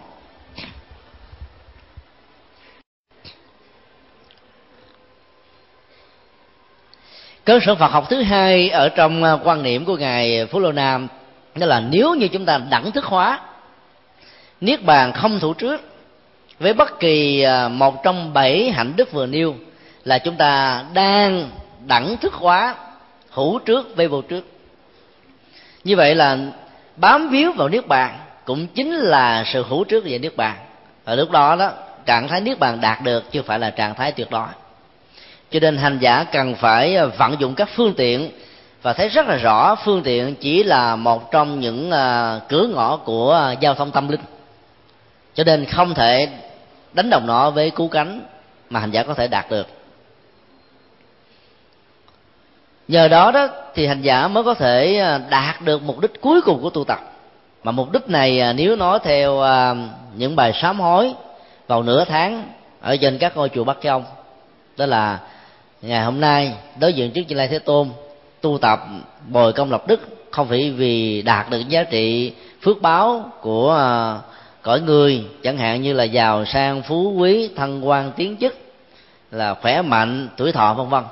Cơ 7.45 7.59
sở 7.65 7.75
Phật 7.75 7.91
học 7.91 8.05
thứ 8.09 8.21
hai 8.21 8.69
ở 8.69 8.89
trong 8.89 9.23
à, 9.23 9.31
quan 9.43 9.63
niệm 9.63 9.85
của 9.85 9.97
ngài 9.97 10.45
Phú 10.45 10.59
Lô 10.59 10.71
Nam, 10.71 11.07
đó 11.55 11.65
là 11.65 11.79
nếu 11.79 12.15
như 12.15 12.27
chúng 12.27 12.45
ta 12.45 12.57
đẳng 12.69 12.91
thức 12.91 13.05
hóa, 13.05 13.39
niết 14.61 14.83
bàn 14.83 15.13
không 15.13 15.39
thủ 15.39 15.53
trước 15.53 15.96
với 16.59 16.73
bất 16.73 16.99
kỳ 16.99 17.41
à, 17.41 17.67
một 17.67 18.03
trong 18.03 18.33
bảy 18.33 18.71
hạnh 18.71 18.93
đức 18.95 19.11
vừa 19.11 19.25
nêu 19.25 19.55
là 20.03 20.19
chúng 20.19 20.35
ta 20.35 20.83
đang 20.93 21.49
đẳng 21.87 22.17
thức 22.17 22.33
hóa, 22.33 22.75
hữu 23.29 23.59
trước 23.59 23.95
với 23.95 24.07
vô 24.07 24.21
trước. 24.21 24.45
Như 25.83 25.95
vậy 25.95 26.15
là 26.15 26.37
bám 26.95 27.29
víu 27.29 27.51
vào 27.51 27.69
niết 27.69 27.87
bàn 27.87 28.17
cũng 28.45 28.67
chính 28.67 28.93
là 28.93 29.43
sự 29.53 29.63
hữu 29.69 29.83
trước 29.83 30.05
về 30.05 30.17
niết 30.17 30.37
bàn. 30.37 30.55
Ở 31.05 31.15
lúc 31.15 31.31
đó 31.31 31.55
đó, 31.55 31.71
trạng 32.05 32.27
thái 32.27 32.41
niết 32.41 32.59
bàn 32.59 32.81
đạt 32.81 33.01
được 33.03 33.31
chưa 33.31 33.41
phải 33.41 33.59
là 33.59 33.69
trạng 33.69 33.95
thái 33.95 34.11
tuyệt 34.11 34.31
đối. 34.31 34.47
Cho 35.51 35.59
nên 35.59 35.77
hành 35.77 35.99
giả 35.99 36.23
cần 36.23 36.55
phải 36.55 36.95
à, 36.95 37.05
vận 37.05 37.35
dụng 37.39 37.55
các 37.55 37.69
phương 37.75 37.93
tiện 37.97 38.31
và 38.81 38.93
thấy 38.93 39.09
rất 39.09 39.27
là 39.27 39.35
rõ 39.35 39.75
phương 39.75 40.03
tiện 40.03 40.35
chỉ 40.35 40.63
là 40.63 40.95
một 40.95 41.31
trong 41.31 41.59
những 41.59 41.91
à, 41.91 42.39
cửa 42.49 42.67
ngõ 42.73 42.97
của 42.97 43.55
giao 43.59 43.73
thông 43.75 43.91
tâm 43.91 44.07
linh. 44.07 44.21
Cho 45.33 45.43
nên 45.43 45.65
không 45.65 45.93
thể 45.93 46.27
đánh 46.93 47.09
đồng 47.09 47.27
nó 47.27 47.49
với 47.49 47.69
cú 47.69 47.87
cánh 47.87 48.21
mà 48.69 48.79
hành 48.79 48.91
giả 48.91 49.03
có 49.03 49.13
thể 49.13 49.27
đạt 49.27 49.49
được. 49.49 49.67
Nhờ 52.87 53.07
đó 53.07 53.31
đó 53.31 53.47
thì 53.75 53.87
hành 53.87 54.01
giả 54.01 54.27
mới 54.27 54.43
có 54.43 54.53
thể 54.53 54.97
à, 54.97 55.17
đạt 55.29 55.61
được 55.61 55.81
mục 55.83 55.99
đích 55.99 56.21
cuối 56.21 56.41
cùng 56.41 56.61
của 56.61 56.69
tu 56.69 56.83
tập. 56.83 56.99
Mà 57.63 57.71
mục 57.71 57.91
đích 57.91 58.09
này 58.09 58.39
à, 58.39 58.53
nếu 58.53 58.75
nói 58.75 58.99
theo 59.03 59.41
à, 59.41 59.75
những 60.15 60.35
bài 60.35 60.53
sám 60.61 60.79
hối 60.79 61.13
vào 61.67 61.83
nửa 61.83 62.05
tháng 62.05 62.43
ở 62.81 62.97
trên 62.97 63.17
các 63.17 63.37
ngôi 63.37 63.49
chùa 63.49 63.63
Bắc 63.63 63.77
Châu, 63.81 64.03
đó 64.77 64.85
là 64.85 65.19
ngày 65.81 66.03
hôm 66.03 66.21
nay 66.21 66.53
đối 66.79 66.93
diện 66.93 67.11
trước 67.11 67.21
như 67.27 67.35
lai 67.35 67.47
thế 67.47 67.59
tôn 67.59 67.89
tu 68.41 68.57
tập 68.57 68.79
bồi 69.27 69.53
công 69.53 69.71
lập 69.71 69.87
đức 69.87 69.99
không 70.31 70.47
phải 70.47 70.71
vì 70.71 71.21
đạt 71.21 71.49
được 71.49 71.69
giá 71.69 71.83
trị 71.83 72.33
phước 72.61 72.81
báo 72.81 73.31
của 73.41 73.77
cõi 74.67 74.81
người 74.81 75.23
chẳng 75.43 75.57
hạn 75.57 75.81
như 75.81 75.93
là 75.93 76.03
giàu 76.03 76.45
sang 76.45 76.81
phú 76.81 77.13
quý 77.17 77.49
thân 77.55 77.87
quan 77.87 78.11
tiến 78.15 78.37
chức 78.37 78.57
là 79.31 79.53
khỏe 79.53 79.81
mạnh 79.81 80.29
tuổi 80.37 80.51
thọ 80.51 80.73
vân 80.73 80.89
vân. 80.89 81.03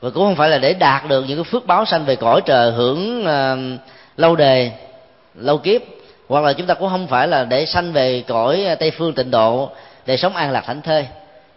Và 0.00 0.10
cũng 0.10 0.24
không 0.24 0.36
phải 0.36 0.48
là 0.48 0.58
để 0.58 0.74
đạt 0.74 1.08
được 1.08 1.24
những 1.28 1.38
cái 1.38 1.44
phước 1.44 1.66
báo 1.66 1.84
sanh 1.84 2.04
về 2.04 2.16
cõi 2.16 2.40
trời 2.44 2.72
hưởng 2.72 3.26
uh, 3.26 3.80
lâu 4.16 4.36
đề 4.36 4.70
lâu 5.34 5.58
kiếp 5.58 5.82
hoặc 6.28 6.44
là 6.44 6.52
chúng 6.52 6.66
ta 6.66 6.74
cũng 6.74 6.88
không 6.90 7.06
phải 7.06 7.28
là 7.28 7.44
để 7.44 7.66
sanh 7.66 7.92
về 7.92 8.24
cõi 8.28 8.66
tây 8.80 8.90
phương 8.90 9.12
tịnh 9.12 9.30
độ 9.30 9.70
để 10.06 10.16
sống 10.16 10.36
an 10.36 10.50
lạc 10.50 10.64
thảnh 10.66 10.82
thơi 10.82 11.06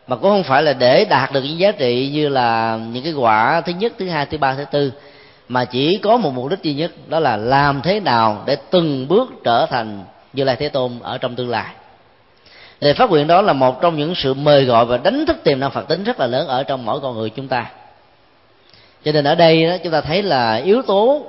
mà 0.07 0.15
cũng 0.15 0.30
không 0.30 0.43
phải 0.43 0.63
là 0.63 0.73
để 0.73 1.05
đạt 1.05 1.34
được 1.34 1.41
những 1.41 1.59
giá 1.59 1.71
trị 1.71 2.09
như 2.13 2.30
là 2.30 2.80
những 2.91 3.03
cái 3.03 3.13
quả 3.13 3.61
thứ 3.61 3.73
nhất 3.73 3.93
thứ 3.99 4.09
hai 4.09 4.25
thứ 4.25 4.38
ba 4.38 4.53
thứ 4.53 4.65
tư 4.71 4.91
mà 5.47 5.65
chỉ 5.65 5.97
có 5.97 6.17
một 6.17 6.32
mục 6.34 6.49
đích 6.49 6.63
duy 6.63 6.73
nhất 6.73 6.91
đó 7.07 7.19
là 7.19 7.38
làm 7.38 7.82
thế 7.82 7.99
nào 7.99 8.43
để 8.45 8.57
từng 8.71 9.07
bước 9.07 9.30
trở 9.43 9.65
thành 9.65 10.03
như 10.34 10.43
lai 10.43 10.55
thế 10.55 10.69
tôn 10.69 10.99
ở 11.01 11.17
trong 11.17 11.36
tương 11.36 11.49
lai. 11.49 11.73
Lời 12.80 12.93
phát 12.93 13.09
nguyện 13.09 13.28
đó 13.28 13.41
là 13.41 13.53
một 13.53 13.82
trong 13.82 13.97
những 13.97 14.15
sự 14.15 14.34
mời 14.34 14.65
gọi 14.65 14.86
và 14.86 14.97
đánh 14.97 15.25
thức 15.25 15.38
tiềm 15.43 15.59
năng 15.59 15.71
phật 15.71 15.88
tính 15.88 16.03
rất 16.03 16.19
là 16.19 16.28
lớn 16.28 16.47
ở 16.47 16.63
trong 16.63 16.86
mỗi 16.86 16.99
con 16.99 17.17
người 17.17 17.30
chúng 17.30 17.47
ta. 17.47 17.71
Cho 19.03 19.11
nên 19.11 19.23
ở 19.23 19.36
đây 19.36 19.67
đó, 19.67 19.78
chúng 19.84 19.93
ta 19.93 20.01
thấy 20.01 20.23
là 20.23 20.55
yếu 20.55 20.82
tố 20.82 21.25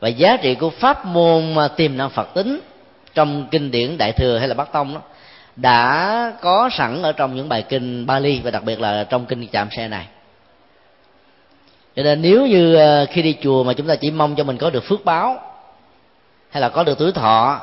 và 0.00 0.08
giá 0.08 0.36
trị 0.36 0.54
của 0.54 0.70
pháp 0.70 1.06
môn 1.06 1.54
tiềm 1.76 1.96
năng 1.96 2.10
phật 2.10 2.34
tính 2.34 2.60
trong 3.14 3.46
kinh 3.50 3.70
điển 3.70 3.98
đại 3.98 4.12
thừa 4.12 4.38
hay 4.38 4.48
là 4.48 4.54
bắc 4.54 4.72
tông 4.72 4.94
đó 4.94 5.00
đã 5.56 6.32
có 6.40 6.70
sẵn 6.72 7.02
ở 7.02 7.12
trong 7.12 7.34
những 7.34 7.48
bài 7.48 7.62
kinh 7.62 8.06
Bali 8.06 8.40
và 8.40 8.50
đặc 8.50 8.64
biệt 8.64 8.80
là 8.80 9.04
trong 9.04 9.26
kinh 9.26 9.46
chạm 9.46 9.68
xe 9.70 9.88
này. 9.88 10.06
Cho 11.96 12.02
nên 12.02 12.22
nếu 12.22 12.46
như 12.46 12.74
ờ, 12.74 13.06
khi 13.10 13.22
đi 13.22 13.36
chùa 13.42 13.64
mà 13.64 13.72
chúng 13.72 13.86
ta 13.86 13.96
chỉ 13.96 14.10
mong 14.10 14.34
cho 14.36 14.44
mình 14.44 14.56
có 14.56 14.70
được 14.70 14.84
phước 14.84 15.04
báo 15.04 15.40
hay 16.50 16.60
là 16.60 16.68
có 16.68 16.84
được 16.84 16.98
tuổi 16.98 17.12
thọ 17.12 17.60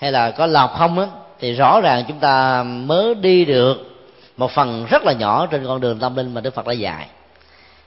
hay 0.00 0.12
là 0.12 0.30
có 0.30 0.46
lọc 0.46 0.74
không 0.78 0.98
á, 0.98 1.06
thì 1.38 1.52
rõ 1.52 1.80
ràng 1.80 2.04
chúng 2.08 2.18
ta 2.18 2.62
mới 2.62 3.14
đi 3.14 3.44
được 3.44 3.90
một 4.36 4.50
phần 4.50 4.86
rất 4.90 5.02
là 5.04 5.12
nhỏ 5.12 5.46
trên 5.46 5.66
con 5.66 5.80
đường 5.80 5.98
tâm 5.98 6.16
linh 6.16 6.34
mà 6.34 6.40
Đức 6.40 6.54
Phật 6.54 6.66
đã 6.66 6.72
dạy. 6.72 7.06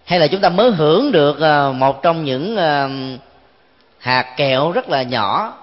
Hay 0.06 0.20
là 0.20 0.28
chúng 0.28 0.42
ta 0.42 0.50
mới 0.50 0.72
hưởng 0.72 1.12
được 1.12 1.40
ờ, 1.40 1.74
một 1.78 2.04
trong 2.04 2.24
những 2.24 2.56
ờ, 2.56 2.90
hạt 3.98 4.34
kẹo 4.38 4.72
rất 4.72 4.90
là 4.90 5.04
nhỏ 5.04 5.54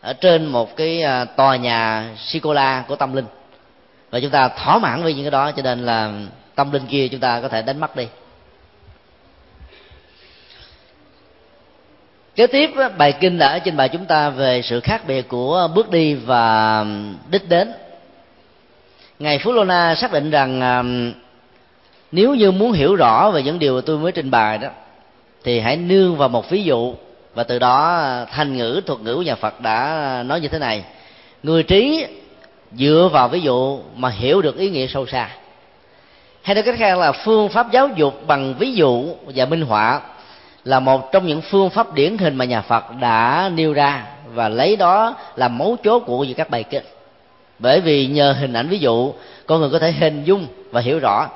ở 0.00 0.12
trên 0.12 0.46
một 0.46 0.76
cái 0.76 1.02
ờ, 1.02 1.24
tòa 1.24 1.56
nhà 1.56 2.08
Sikola 2.18 2.84
của 2.88 2.96
tâm 2.96 3.16
linh. 3.16 3.26
Và 4.10 4.20
chúng 4.20 4.30
ta 4.30 4.48
thỏa 4.48 4.78
mãn 4.78 5.02
với 5.02 5.14
những 5.14 5.24
cái 5.24 5.30
đó, 5.30 5.50
cho 5.52 5.62
nên 5.62 5.86
là 5.86 6.12
tâm 6.54 6.72
linh 6.72 6.86
kia 6.86 7.08
chúng 7.08 7.20
ta 7.20 7.40
có 7.40 7.48
thể 7.48 7.62
đánh 7.62 7.80
mất 7.80 7.96
đi. 7.96 8.06
Kế 12.40 12.46
tiếp 12.46 12.70
bài 12.98 13.12
kinh 13.12 13.38
đã 13.38 13.58
trình 13.58 13.76
bày 13.76 13.88
chúng 13.88 14.04
ta 14.04 14.30
về 14.30 14.62
sự 14.62 14.80
khác 14.80 15.06
biệt 15.06 15.28
của 15.28 15.68
bước 15.74 15.90
đi 15.90 16.14
và 16.14 16.84
đích 17.30 17.48
đến. 17.48 17.72
Ngài 19.18 19.38
phú 19.38 19.52
lô 19.52 19.64
na 19.64 19.94
xác 19.94 20.12
định 20.12 20.30
rằng 20.30 21.12
nếu 22.12 22.34
như 22.34 22.50
muốn 22.50 22.72
hiểu 22.72 22.96
rõ 22.96 23.30
về 23.30 23.42
những 23.42 23.58
điều 23.58 23.80
tôi 23.80 23.98
mới 23.98 24.12
trình 24.12 24.30
bày 24.30 24.58
đó, 24.58 24.68
thì 25.44 25.60
hãy 25.60 25.76
nương 25.76 26.16
vào 26.16 26.28
một 26.28 26.50
ví 26.50 26.62
dụ 26.62 26.94
và 27.34 27.42
từ 27.42 27.58
đó 27.58 27.96
à, 27.96 28.24
thành 28.24 28.56
ngữ, 28.56 28.80
thuật 28.86 29.00
ngữ 29.00 29.14
của 29.14 29.22
nhà 29.22 29.34
phật 29.34 29.60
đã 29.60 30.22
nói 30.26 30.40
như 30.40 30.48
thế 30.48 30.58
này. 30.58 30.84
Người 31.42 31.62
trí 31.62 32.06
dựa 32.72 33.08
vào 33.12 33.28
ví 33.28 33.40
dụ 33.40 33.80
mà 33.96 34.08
hiểu 34.08 34.42
được 34.42 34.58
ý 34.58 34.70
nghĩa 34.70 34.86
sâu 34.86 35.06
xa. 35.06 35.30
Hay 36.42 36.54
nói 36.54 36.62
cách 36.62 36.78
khác 36.78 36.98
là 36.98 37.12
phương 37.12 37.48
pháp 37.48 37.72
giáo 37.72 37.88
dục 37.96 38.26
bằng 38.26 38.54
ví 38.58 38.72
dụ 38.72 39.04
và 39.34 39.44
minh 39.44 39.62
họa 39.62 40.00
là 40.64 40.80
một 40.80 41.12
trong 41.12 41.26
những 41.26 41.40
phương 41.40 41.70
pháp 41.70 41.94
điển 41.94 42.18
hình 42.18 42.36
mà 42.36 42.44
nhà 42.44 42.60
phật 42.60 42.84
đã 43.00 43.50
nêu 43.54 43.72
ra 43.72 44.06
và 44.34 44.48
lấy 44.48 44.76
đó 44.76 45.14
làm 45.36 45.58
mấu 45.58 45.76
chốt 45.84 46.02
của 46.06 46.26
các 46.36 46.50
bài 46.50 46.62
kinh. 46.62 46.84
Bởi 47.58 47.80
vì 47.80 48.06
nhờ 48.06 48.32
hình 48.32 48.52
ảnh 48.52 48.68
ví 48.68 48.78
dụ, 48.78 49.12
con 49.46 49.60
người 49.60 49.70
có 49.70 49.78
thể 49.78 49.92
hình 49.92 50.24
dung 50.24 50.46
và 50.70 50.80
hiểu 50.80 50.98
rõ. 50.98 51.28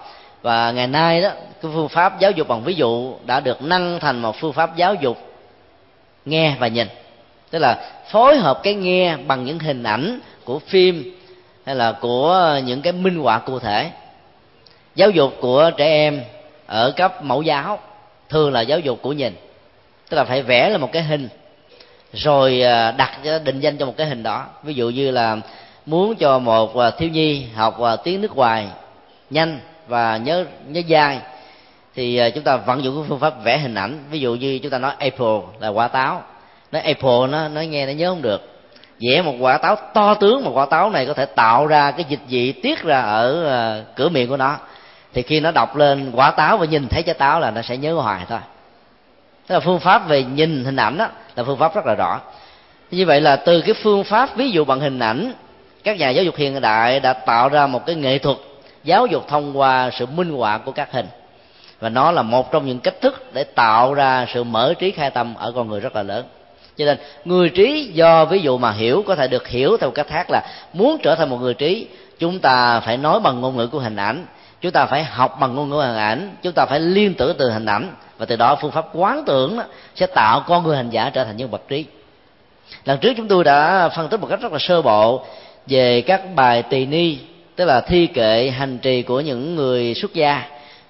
Và 0.42 0.70
ngày 0.70 0.86
nay 0.86 1.20
đó, 1.20 1.28
cái 1.62 1.72
phương 1.74 1.88
pháp 1.88 2.20
giáo 2.20 2.30
dục 2.30 2.48
bằng 2.48 2.62
ví 2.62 2.74
dụ 2.74 3.14
đã 3.26 3.40
được 3.40 3.62
nâng 3.62 4.00
thành 4.00 4.22
một 4.22 4.36
phương 4.36 4.52
pháp 4.52 4.76
giáo 4.76 4.94
dục 4.94 5.18
nghe 6.24 6.56
và 6.58 6.68
nhìn. 6.68 6.88
Tức 7.50 7.58
là 7.58 7.90
phối 8.10 8.36
hợp 8.36 8.60
cái 8.62 8.74
nghe 8.74 9.16
bằng 9.16 9.44
những 9.44 9.58
hình 9.58 9.82
ảnh 9.82 10.20
của 10.44 10.58
phim 10.58 11.16
hay 11.66 11.74
là 11.74 11.92
của 11.92 12.60
những 12.64 12.82
cái 12.82 12.92
minh 12.92 13.18
họa 13.18 13.38
cụ 13.38 13.58
thể. 13.58 13.90
Giáo 14.94 15.10
dục 15.10 15.34
của 15.40 15.70
trẻ 15.76 15.86
em 15.86 16.20
ở 16.66 16.90
cấp 16.90 17.24
mẫu 17.24 17.42
giáo 17.42 17.78
thường 18.34 18.52
là 18.52 18.60
giáo 18.60 18.78
dục 18.78 18.98
của 19.02 19.12
nhìn. 19.12 19.34
Tức 20.08 20.16
là 20.16 20.24
phải 20.24 20.42
vẽ 20.42 20.68
là 20.68 20.78
một 20.78 20.92
cái 20.92 21.02
hình, 21.02 21.28
rồi 22.12 22.62
à, 22.62 22.90
đặt 22.90 23.10
định 23.44 23.60
danh 23.60 23.78
cho 23.78 23.86
một 23.86 23.94
cái 23.96 24.06
hình 24.06 24.22
đó. 24.22 24.46
Ví 24.62 24.74
dụ 24.74 24.88
như 24.88 25.10
là 25.10 25.36
muốn 25.86 26.14
cho 26.14 26.38
một 26.38 26.76
à, 26.76 26.90
thiếu 26.90 27.08
nhi 27.08 27.46
học 27.54 27.80
à, 27.80 27.96
tiếng 27.96 28.20
nước 28.20 28.36
ngoài 28.36 28.66
nhanh 29.30 29.60
và 29.88 30.16
nhớ 30.16 30.44
nhớ 30.66 30.80
dai, 30.88 31.18
thì 31.94 32.20
chúng 32.34 32.44
ta 32.44 32.56
vận 32.56 32.84
dụng 32.84 32.96
cái 32.96 33.04
phương 33.08 33.18
pháp 33.18 33.44
vẽ 33.44 33.58
hình 33.58 33.74
ảnh. 33.74 33.98
Ví 34.10 34.20
dụ 34.20 34.34
như 34.34 34.58
chúng 34.62 34.70
ta 34.70 34.78
nói 34.78 34.92
apple 34.98 35.40
là 35.60 35.68
quả 35.68 35.88
táo. 35.88 36.22
Nói 36.72 36.82
apple 36.82 37.26
nó 37.30 37.48
nó 37.48 37.60
nghe 37.60 37.86
nó 37.86 37.92
nhớ 37.92 38.10
không 38.10 38.22
được. 38.22 38.48
Vẽ 39.00 39.22
một 39.22 39.34
quả 39.40 39.58
táo, 39.58 39.76
to 39.94 40.14
tướng 40.14 40.44
một 40.44 40.52
quả 40.54 40.66
táo 40.66 40.90
này 40.90 41.06
có 41.06 41.14
thể 41.14 41.26
tạo 41.26 41.66
ra 41.66 41.90
cái 41.90 42.04
dịch 42.08 42.20
vị 42.28 42.52
tiết 42.52 42.82
ra 42.82 43.00
ở 43.00 43.84
cửa 43.96 44.08
miệng 44.08 44.28
của 44.28 44.36
nó 44.36 44.58
thì 45.14 45.22
khi 45.22 45.40
nó 45.40 45.50
đọc 45.50 45.76
lên 45.76 46.12
quả 46.14 46.30
táo 46.30 46.58
và 46.58 46.66
nhìn 46.66 46.88
thấy 46.88 47.02
trái 47.02 47.14
táo 47.14 47.40
là 47.40 47.50
nó 47.50 47.62
sẽ 47.62 47.76
nhớ 47.76 47.94
hoài 47.94 48.20
thôi. 48.28 48.38
Tức 49.46 49.54
là 49.54 49.60
phương 49.60 49.80
pháp 49.80 50.08
về 50.08 50.24
nhìn 50.24 50.64
hình 50.64 50.76
ảnh 50.76 50.98
đó 50.98 51.08
là 51.36 51.44
phương 51.44 51.58
pháp 51.58 51.74
rất 51.74 51.86
là 51.86 51.94
rõ. 51.94 52.20
Như 52.90 53.06
vậy 53.06 53.20
là 53.20 53.36
từ 53.36 53.60
cái 53.60 53.74
phương 53.74 54.04
pháp 54.04 54.36
ví 54.36 54.50
dụ 54.50 54.64
bằng 54.64 54.80
hình 54.80 54.98
ảnh, 54.98 55.32
các 55.84 55.98
nhà 55.98 56.10
giáo 56.10 56.24
dục 56.24 56.36
hiện 56.36 56.60
đại 56.60 57.00
đã 57.00 57.12
tạo 57.12 57.48
ra 57.48 57.66
một 57.66 57.86
cái 57.86 57.96
nghệ 57.96 58.18
thuật 58.18 58.36
giáo 58.84 59.06
dục 59.06 59.28
thông 59.28 59.58
qua 59.58 59.90
sự 59.92 60.06
minh 60.06 60.30
họa 60.30 60.58
của 60.58 60.72
các 60.72 60.92
hình. 60.92 61.06
Và 61.80 61.88
nó 61.88 62.10
là 62.10 62.22
một 62.22 62.52
trong 62.52 62.66
những 62.66 62.80
cách 62.80 63.00
thức 63.00 63.30
để 63.32 63.44
tạo 63.44 63.94
ra 63.94 64.26
sự 64.34 64.44
mở 64.44 64.74
trí 64.78 64.90
khai 64.90 65.10
tâm 65.10 65.34
ở 65.34 65.52
con 65.52 65.68
người 65.68 65.80
rất 65.80 65.96
là 65.96 66.02
lớn. 66.02 66.24
Cho 66.76 66.84
nên, 66.84 66.98
người 67.24 67.48
trí 67.48 67.90
do 67.94 68.24
ví 68.24 68.38
dụ 68.38 68.58
mà 68.58 68.72
hiểu 68.72 69.04
có 69.06 69.14
thể 69.14 69.28
được 69.28 69.48
hiểu 69.48 69.76
theo 69.76 69.90
cách 69.90 70.06
khác 70.08 70.26
là 70.30 70.42
muốn 70.72 70.98
trở 71.02 71.14
thành 71.14 71.30
một 71.30 71.36
người 71.40 71.54
trí, 71.54 71.86
chúng 72.18 72.38
ta 72.38 72.80
phải 72.80 72.96
nói 72.96 73.20
bằng 73.20 73.40
ngôn 73.40 73.56
ngữ 73.56 73.66
của 73.66 73.78
hình 73.78 73.96
ảnh 73.96 74.26
chúng 74.60 74.72
ta 74.72 74.86
phải 74.86 75.04
học 75.04 75.36
bằng 75.40 75.54
ngôn 75.54 75.70
ngữ 75.70 75.76
hình 75.76 75.96
ảnh, 75.96 76.36
chúng 76.42 76.52
ta 76.52 76.66
phải 76.66 76.80
liên 76.80 77.14
tưởng 77.14 77.36
từ 77.38 77.50
hình 77.50 77.66
ảnh, 77.66 77.94
và 78.18 78.26
từ 78.26 78.36
đó 78.36 78.56
phương 78.60 78.70
pháp 78.70 78.86
quán 78.92 79.22
tưởng 79.26 79.58
sẽ 79.94 80.06
tạo 80.06 80.44
con 80.46 80.64
người 80.64 80.76
hành 80.76 80.90
giả 80.90 81.10
trở 81.10 81.24
thành 81.24 81.36
nhân 81.36 81.50
vật 81.50 81.62
trí. 81.68 81.84
Lần 82.84 82.98
trước 82.98 83.14
chúng 83.16 83.28
tôi 83.28 83.44
đã 83.44 83.88
phân 83.88 84.08
tích 84.08 84.20
một 84.20 84.26
cách 84.30 84.40
rất 84.40 84.52
là 84.52 84.58
sơ 84.58 84.82
bộ 84.82 85.24
về 85.66 86.00
các 86.00 86.34
bài 86.34 86.62
tỳ 86.62 86.86
ni, 86.86 87.18
tức 87.56 87.64
là 87.64 87.80
thi 87.80 88.06
kệ 88.06 88.50
hành 88.50 88.78
trì 88.78 89.02
của 89.02 89.20
những 89.20 89.54
người 89.54 89.94
xuất 89.94 90.14
gia, 90.14 90.42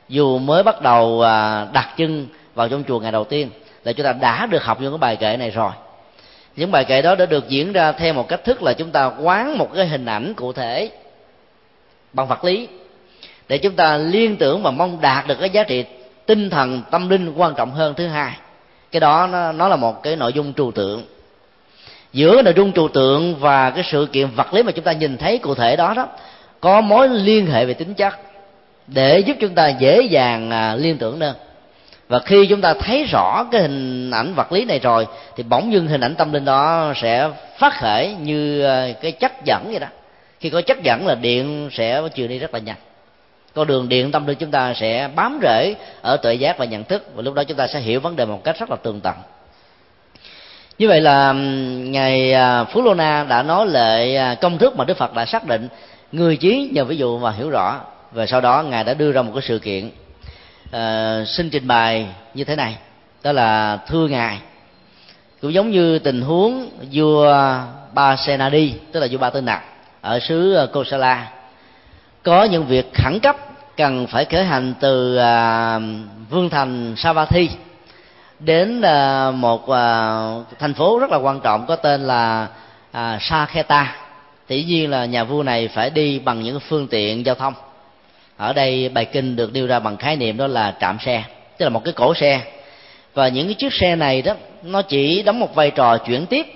dù 0.09 0.39
mới 0.39 0.63
bắt 0.63 0.83
đầu 0.83 1.23
à, 1.23 1.67
đặt 1.73 1.89
chân 1.97 2.27
vào 2.55 2.69
trong 2.69 2.85
chùa 2.89 3.01
ngày 3.01 3.13
đầu 3.13 3.25
tiên, 3.25 3.51
là 3.85 3.93
chúng 3.93 4.05
ta 4.05 4.13
đã 4.13 4.47
được 4.47 4.65
học 4.65 4.81
những 4.81 4.93
cái 4.93 4.99
bài 4.99 5.17
kệ 5.17 5.37
này 5.37 5.51
rồi. 5.51 5.71
Những 6.57 6.71
bài 6.71 6.85
kệ 6.85 7.03
đó 7.03 7.15
đã 7.15 7.27
được 7.27 7.49
diễn 7.49 7.73
ra 7.73 7.93
theo 7.93 8.15
một 8.15 8.29
cách 8.29 8.45
thức 8.45 8.63
là 8.63 8.73
chúng 8.73 8.91
ta 8.91 9.11
quán 9.21 9.59
một 9.59 9.69
cái 9.75 9.87
hình 9.87 10.07
ảnh 10.07 10.35
cụ 10.35 10.53
thể 10.53 10.91
bằng 12.13 12.27
vật 12.27 12.45
lý 12.45 12.69
để 13.49 13.59
chúng 13.59 13.75
ta 13.75 13.97
liên 13.97 14.37
tưởng 14.37 14.63
và 14.63 14.71
mong 14.71 15.01
đạt 15.01 15.27
được 15.27 15.35
cái 15.41 15.51
giá 15.51 15.65
trị 15.65 15.85
tinh 16.27 16.51
thần 16.51 16.83
tâm 16.91 17.09
linh 17.09 17.33
quan 17.37 17.55
trọng 17.55 17.71
hơn 17.71 17.95
thứ 17.95 18.07
hai. 18.07 18.33
Cái 18.93 19.01
đó 19.01 19.27
nó, 19.33 19.53
nó 19.53 19.69
là 19.69 19.77
một 19.77 20.03
cái 20.03 20.17
nội 20.17 20.33
dung 20.33 20.53
trừu 20.53 20.71
tượng. 20.71 21.05
Giữa 22.13 22.43
nội 22.43 22.55
dung 22.57 22.73
trừu 22.73 22.89
tượng 22.89 23.35
và 23.35 23.71
cái 23.71 23.85
sự 23.85 24.09
kiện 24.13 24.29
vật 24.37 24.55
lý 24.55 24.63
mà 24.63 24.73
chúng 24.73 24.85
ta 24.85 24.93
nhìn 24.93 25.17
thấy 25.17 25.39
cụ 25.39 25.55
thể 25.55 25.77
đó 25.77 25.95
đó 25.95 26.09
có 26.61 26.81
mối 26.81 27.09
liên 27.09 27.47
hệ 27.47 27.67
về 27.67 27.75
tính 27.75 27.95
chất 27.95 28.15
để 28.87 29.19
giúp 29.19 29.37
chúng 29.41 29.55
ta 29.55 29.69
dễ 29.69 30.03
dàng 30.03 30.51
à, 30.51 30.77
liên 30.77 30.99
tưởng 30.99 31.21
hơn 31.21 31.35
và 32.09 32.19
khi 32.19 32.47
chúng 32.47 32.61
ta 32.61 32.75
thấy 32.75 33.05
rõ 33.05 33.45
cái 33.53 33.63
hình 33.63 34.11
ảnh 34.11 34.35
vật 34.35 34.53
lý 34.53 34.65
này 34.65 34.79
rồi 34.79 35.07
thì 35.37 35.43
bỗng 35.43 35.73
dưng 35.73 35.87
hình 35.87 36.01
ảnh 36.01 36.15
tâm 36.15 36.33
linh 36.33 36.45
đó 36.45 36.93
sẽ 36.97 37.29
phát 37.59 37.75
khởi 37.75 38.15
như 38.15 38.65
à, 38.65 38.89
cái 39.01 39.13
chất 39.13 39.33
dẫn 39.45 39.65
vậy 39.71 39.81
đó. 39.81 39.87
Khi 40.41 40.51
có 40.51 40.63
chất 40.63 40.83
dẫn 40.83 41.07
là 41.07 41.15
điện 41.15 41.69
sẽ 41.73 42.03
truyền 42.15 42.29
đi 42.29 42.39
rất 42.39 42.55
là 42.55 42.61
nhanh 42.61 42.77
con 43.55 43.67
đường 43.67 43.89
điện 43.89 44.13
tâm 44.13 44.27
linh 44.27 44.39
chúng 44.39 44.51
ta 44.51 44.75
sẽ 44.75 45.09
bám 45.15 45.39
rễ 45.43 45.75
ở 46.03 46.17
tuệ 46.17 46.35
giác 46.35 46.59
và 46.59 46.65
nhận 46.65 46.85
thức 46.85 47.11
và 47.15 47.23
lúc 47.23 47.35
đó 47.35 47.45
chúng 47.45 47.57
ta 47.57 47.67
sẽ 47.67 47.81
hiểu 47.81 48.01
vấn 48.01 48.17
đề 48.17 48.25
một 48.25 48.45
cách 48.45 48.59
rất 48.59 48.71
là 48.71 48.77
tường 48.77 49.01
tận. 49.01 49.15
Như 50.79 50.89
vậy 50.89 51.01
là 51.01 51.33
ngài 51.33 52.33
à, 52.33 52.65
phú 52.65 52.83
lô 52.83 52.95
na 52.95 53.27
đã 53.29 53.43
nói 53.43 53.67
lệ 53.67 54.17
à, 54.17 54.35
công 54.35 54.59
thức 54.59 54.77
mà 54.77 54.85
đức 54.85 54.97
phật 54.97 55.15
đã 55.15 55.27
xác 55.27 55.47
định. 55.47 55.69
Người 56.13 56.37
trí 56.37 56.71
nhờ 56.73 56.85
ví 56.85 56.97
dụ 56.97 57.19
mà 57.19 57.31
hiểu 57.31 57.51
rõ. 57.51 57.81
Và 58.13 58.27
sau 58.27 58.41
đó 58.41 58.63
ngài 58.63 58.85
đã 58.85 58.95
đưa 58.95 59.13
ra 59.13 59.23
một 59.23 59.33
cái 59.35 59.43
sự 59.43 59.59
kiện 59.59 59.91
uh, 60.67 61.29
xin 61.29 61.51
trình 61.51 61.67
bày 61.67 62.07
như 62.35 62.45
thế 62.45 62.57
này. 62.57 62.77
Đó 63.23 63.33
là 63.33 63.79
thưa 63.87 64.09
ngài. 64.09 64.39
Cũng 65.43 65.53
giống 65.53 65.71
như 65.71 65.99
tình 65.99 66.21
huống 66.21 66.71
vua 66.93 67.35
ba 67.95 68.17
senadi 68.17 68.73
tức 68.93 69.01
là 69.01 69.07
vua 69.11 69.19
ba 69.19 69.31
tư 69.31 69.41
nặc 69.41 69.63
ở 70.01 70.19
xứ 70.19 70.55
ờ, 70.55 70.67
kosala 70.67 71.31
có 72.25 72.45
những 72.45 72.67
việc 72.67 72.95
khẩn 72.95 73.21
cấp 73.21 73.37
cần 73.77 74.07
phải 74.07 74.25
khởi 74.25 74.45
hành 74.45 74.75
từ 74.81 75.17
à, 75.17 75.79
vương 76.31 76.51
thành 76.51 76.95
Savatthi 76.97 77.49
đến 78.41 78.83
à, 78.83 79.31
một 79.31 79.69
à, 79.69 80.17
thành 80.59 80.75
phố 80.75 80.99
rất 80.99 81.11
là 81.11 81.17
quan 81.17 81.41
trọng 81.41 81.67
có 81.67 81.77
tên 81.77 82.01
là 82.01 82.49
à, 82.93 83.19
Sakheta. 83.21 83.97
Tỷ 84.47 84.65
nhiên 84.65 84.91
là 84.91 85.05
nhà 85.05 85.25
vua 85.25 85.43
này 85.43 85.69
phải 85.69 85.91
đi 85.91 86.19
bằng 86.19 86.43
những 86.43 86.61
phương 86.61 86.89
tiện 86.89 87.27
giao 87.27 87.35
thông. 87.35 87.55
Ở 88.37 88.53
đây 88.53 88.89
bài 88.89 89.05
kinh 89.05 89.37
được 89.37 89.53
đưa 89.53 89.67
ra 89.67 89.79
bằng 89.79 89.97
khái 89.97 90.17
niệm 90.17 90.37
đó 90.37 90.47
là 90.47 90.75
trạm 90.81 90.99
xe 91.05 91.25
tức 91.59 91.67
là 91.67 91.71
một 91.71 91.85
cái 91.85 91.93
cổ 91.93 92.15
xe. 92.15 92.41
Và 93.15 93.29
những 93.29 93.47
cái 93.47 93.55
chiếc 93.55 93.73
xe 93.73 93.97
này 93.97 94.23
đó 94.23 94.35
nó 94.63 94.83
chỉ 94.83 95.23
đóng 95.23 95.41
một 95.41 95.55
vai 95.55 95.71
trò 95.71 95.97
chuyển 95.97 96.27
tiếp 96.27 96.47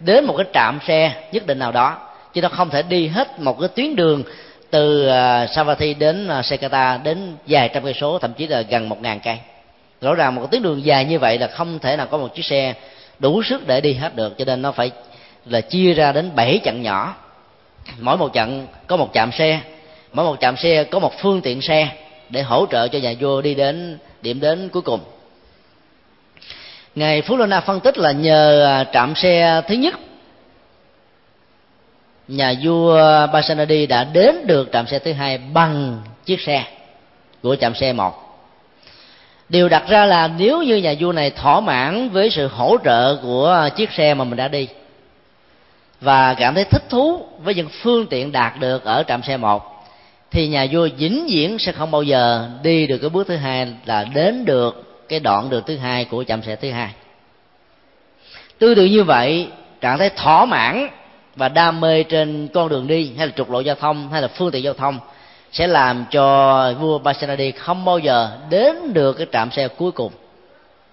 đến 0.00 0.24
một 0.24 0.34
cái 0.36 0.46
trạm 0.54 0.78
xe 0.86 1.28
nhất 1.32 1.46
định 1.46 1.58
nào 1.58 1.72
đó 1.72 1.96
chứ 2.34 2.40
nó 2.40 2.48
không 2.48 2.70
thể 2.70 2.82
đi 2.82 3.06
hết 3.08 3.40
một 3.40 3.60
cái 3.60 3.68
tuyến 3.68 3.96
đường 3.96 4.22
từ 4.70 5.08
uh, 5.08 5.50
Savatthi 5.50 5.94
đến 5.94 6.28
à, 6.28 6.38
uh, 6.38 6.44
Sekata 6.44 7.00
đến 7.04 7.36
vài 7.46 7.68
trăm 7.68 7.84
cây 7.84 7.94
số 7.94 8.18
thậm 8.18 8.32
chí 8.32 8.46
là 8.46 8.60
gần 8.60 8.88
một 8.88 9.02
ngàn 9.02 9.20
cây. 9.20 9.38
Rõ 10.00 10.14
ràng 10.14 10.34
một 10.34 10.40
cái 10.40 10.48
tuyến 10.50 10.62
đường 10.62 10.84
dài 10.84 11.04
như 11.04 11.18
vậy 11.18 11.38
là 11.38 11.46
không 11.46 11.78
thể 11.78 11.96
nào 11.96 12.06
có 12.06 12.18
một 12.18 12.34
chiếc 12.34 12.44
xe 12.44 12.74
đủ 13.18 13.42
sức 13.42 13.66
để 13.66 13.80
đi 13.80 13.94
hết 13.94 14.16
được 14.16 14.38
cho 14.38 14.44
nên 14.44 14.62
nó 14.62 14.72
phải 14.72 14.90
là 15.46 15.60
chia 15.60 15.94
ra 15.94 16.12
đến 16.12 16.30
bảy 16.34 16.60
chặng 16.64 16.82
nhỏ. 16.82 17.16
Mỗi 17.98 18.16
một 18.16 18.30
chặng 18.34 18.66
có 18.86 18.96
một 18.96 19.12
chạm 19.12 19.32
xe 19.32 19.60
mỗi 20.12 20.24
một 20.24 20.40
chạm 20.40 20.56
xe 20.56 20.84
có 20.84 20.98
một 20.98 21.12
phương 21.18 21.40
tiện 21.40 21.62
xe 21.62 21.88
để 22.30 22.42
hỗ 22.42 22.66
trợ 22.70 22.88
cho 22.88 22.98
nhà 22.98 23.14
vua 23.20 23.40
đi 23.42 23.54
đến 23.54 23.98
điểm 24.22 24.40
đến 24.40 24.68
cuối 24.68 24.82
cùng. 24.82 25.00
Ngài 26.94 27.22
phú 27.22 27.36
lô 27.36 27.46
na 27.46 27.60
phân 27.60 27.80
tích 27.80 27.98
là 27.98 28.12
nhờ 28.12 28.64
à, 28.64 28.84
trạm 28.92 29.14
xe 29.14 29.62
thứ 29.68 29.74
nhất 29.74 29.94
nhà 32.28 32.54
vua 32.62 32.96
Basanadi 33.32 33.86
đã 33.86 34.04
đến 34.04 34.46
được 34.46 34.68
trạm 34.72 34.86
xe 34.86 34.98
thứ 34.98 35.12
hai 35.12 35.38
bằng 35.38 36.02
chiếc 36.24 36.40
xe 36.40 36.64
của 37.42 37.56
trạm 37.56 37.74
xe 37.74 37.92
một. 37.92 38.24
Điều 39.48 39.68
đặt 39.68 39.88
ra 39.88 40.06
là 40.06 40.28
nếu 40.38 40.62
như 40.62 40.76
nhà 40.76 40.94
vua 41.00 41.12
này 41.12 41.30
thỏa 41.30 41.60
mãn 41.60 42.08
với 42.08 42.30
sự 42.30 42.46
hỗ 42.46 42.76
trợ 42.84 43.16
của 43.22 43.68
chiếc 43.76 43.92
xe 43.92 44.14
mà 44.14 44.24
mình 44.24 44.36
đã 44.36 44.48
đi 44.48 44.68
và 46.00 46.34
cảm 46.34 46.54
thấy 46.54 46.64
thích 46.64 46.82
thú 46.88 47.26
với 47.38 47.54
những 47.54 47.68
phương 47.68 48.06
tiện 48.06 48.32
đạt 48.32 48.60
được 48.60 48.84
ở 48.84 49.02
trạm 49.08 49.22
xe 49.22 49.36
một, 49.36 49.86
thì 50.30 50.48
nhà 50.48 50.66
vua 50.72 50.88
vĩnh 50.98 51.26
viễn 51.30 51.58
sẽ 51.58 51.72
không 51.72 51.90
bao 51.90 52.02
giờ 52.02 52.48
đi 52.62 52.86
được 52.86 52.98
cái 52.98 53.10
bước 53.10 53.26
thứ 53.26 53.36
hai 53.36 53.66
là 53.84 54.04
đến 54.04 54.44
được 54.44 55.04
cái 55.08 55.20
đoạn 55.20 55.50
đường 55.50 55.62
thứ 55.66 55.76
hai 55.76 56.04
của 56.04 56.24
trạm 56.24 56.42
xe 56.42 56.56
thứ 56.56 56.70
hai. 56.70 56.90
Tương 58.58 58.74
tự 58.74 58.84
như 58.84 59.04
vậy, 59.04 59.48
trạng 59.80 59.98
thái 59.98 60.10
thỏa 60.10 60.44
mãn 60.44 60.88
và 61.38 61.48
đam 61.48 61.80
mê 61.80 62.02
trên 62.02 62.48
con 62.54 62.68
đường 62.68 62.86
đi 62.86 63.12
hay 63.16 63.26
là 63.26 63.32
trục 63.36 63.50
lộ 63.50 63.60
giao 63.60 63.74
thông 63.74 64.08
hay 64.12 64.22
là 64.22 64.28
phương 64.28 64.50
tiện 64.50 64.62
giao 64.62 64.74
thông 64.74 64.98
sẽ 65.52 65.66
làm 65.66 66.04
cho 66.10 66.72
vua 66.80 66.98
Basanadi 66.98 67.50
không 67.50 67.84
bao 67.84 67.98
giờ 67.98 68.30
đến 68.50 68.92
được 68.92 69.12
cái 69.12 69.26
trạm 69.32 69.50
xe 69.50 69.68
cuối 69.68 69.92
cùng. 69.92 70.12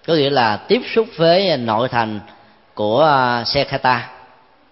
Có 0.06 0.14
nghĩa 0.14 0.30
là 0.30 0.56
tiếp 0.56 0.82
xúc 0.94 1.06
với 1.16 1.56
nội 1.56 1.88
thành 1.88 2.20
của 2.74 3.04
à, 3.04 3.44
xe 3.44 3.64
Khata. 3.64 4.10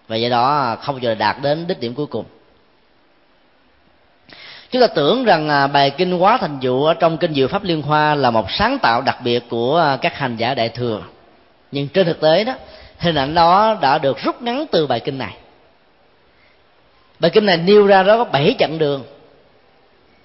Và 0.07 0.15
do 0.15 0.29
đó 0.29 0.77
không 0.81 0.95
bao 0.95 0.99
giờ 0.99 1.15
đạt 1.15 1.35
đến 1.41 1.67
đích 1.67 1.79
điểm 1.79 1.93
cuối 1.93 2.05
cùng. 2.05 2.25
Chúng 4.71 4.81
ta 4.81 4.87
tưởng 4.87 5.25
rằng 5.25 5.49
à, 5.49 5.67
bài 5.67 5.89
kinh 5.89 6.19
hóa 6.19 6.37
thành 6.37 6.57
dụ 6.59 6.83
ở 6.83 6.93
trong 6.93 7.17
kinh 7.17 7.33
diệu 7.33 7.47
pháp 7.47 7.63
liên 7.63 7.81
hoa 7.81 8.15
là 8.15 8.31
một 8.31 8.51
sáng 8.51 8.79
tạo 8.79 9.01
đặc 9.01 9.17
biệt 9.23 9.43
của 9.49 9.77
à, 9.77 9.97
các 9.97 10.17
hành 10.17 10.37
giả 10.37 10.53
đại 10.53 10.69
thừa. 10.69 11.01
Nhưng 11.71 11.87
trên 11.87 12.05
thực 12.05 12.21
tế 12.21 12.43
đó 12.43 12.53
hình 12.97 13.15
ảnh 13.15 13.35
đó 13.35 13.77
đã 13.81 13.97
được 13.97 14.17
rút 14.23 14.41
ngắn 14.41 14.65
từ 14.71 14.87
bài 14.87 14.99
kinh 14.99 15.17
này 15.17 15.33
bài 17.19 17.31
kinh 17.33 17.45
này 17.45 17.57
nêu 17.57 17.87
ra 17.87 18.03
đó 18.03 18.17
có 18.17 18.23
bảy 18.23 18.55
chặng 18.59 18.77
đường. 18.77 19.03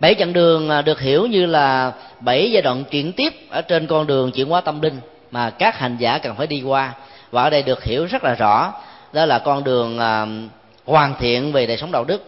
Bảy 0.01 0.15
chặng 0.15 0.33
đường 0.33 0.71
à, 0.71 0.83
được 0.83 1.01
hiểu 1.01 1.27
như 1.27 1.47
là 1.47 1.93
bảy 2.21 2.51
giai 2.53 2.63
đoạn 2.63 2.85
chuyển 2.91 3.13
tiếp 3.13 3.35
ở 3.51 3.63
trên 3.63 3.87
con 3.87 4.07
đường 4.07 4.33
chuyển 4.33 4.49
hóa 4.49 4.61
tâm 4.61 4.81
linh 4.81 5.01
mà 5.31 5.51
các 5.51 5.79
hành 5.79 5.97
giả 5.97 6.19
cần 6.19 6.35
phải 6.37 6.47
đi 6.47 6.63
qua. 6.63 6.93
Và 7.31 7.43
ở 7.43 7.51
đây 7.51 7.63
được 7.63 7.85
hiểu 7.85 8.05
rất 8.05 8.25
là 8.25 8.35
rõ 8.35 8.73
đó 9.13 9.27
là 9.27 9.39
con 9.39 9.65
đường 9.65 9.99
à, 9.99 10.27
hoàn 10.85 11.15
thiện 11.19 11.53
về 11.53 11.67
đời 11.67 11.77
sống 11.77 11.93
đạo 11.93 12.05
đức. 12.05 12.25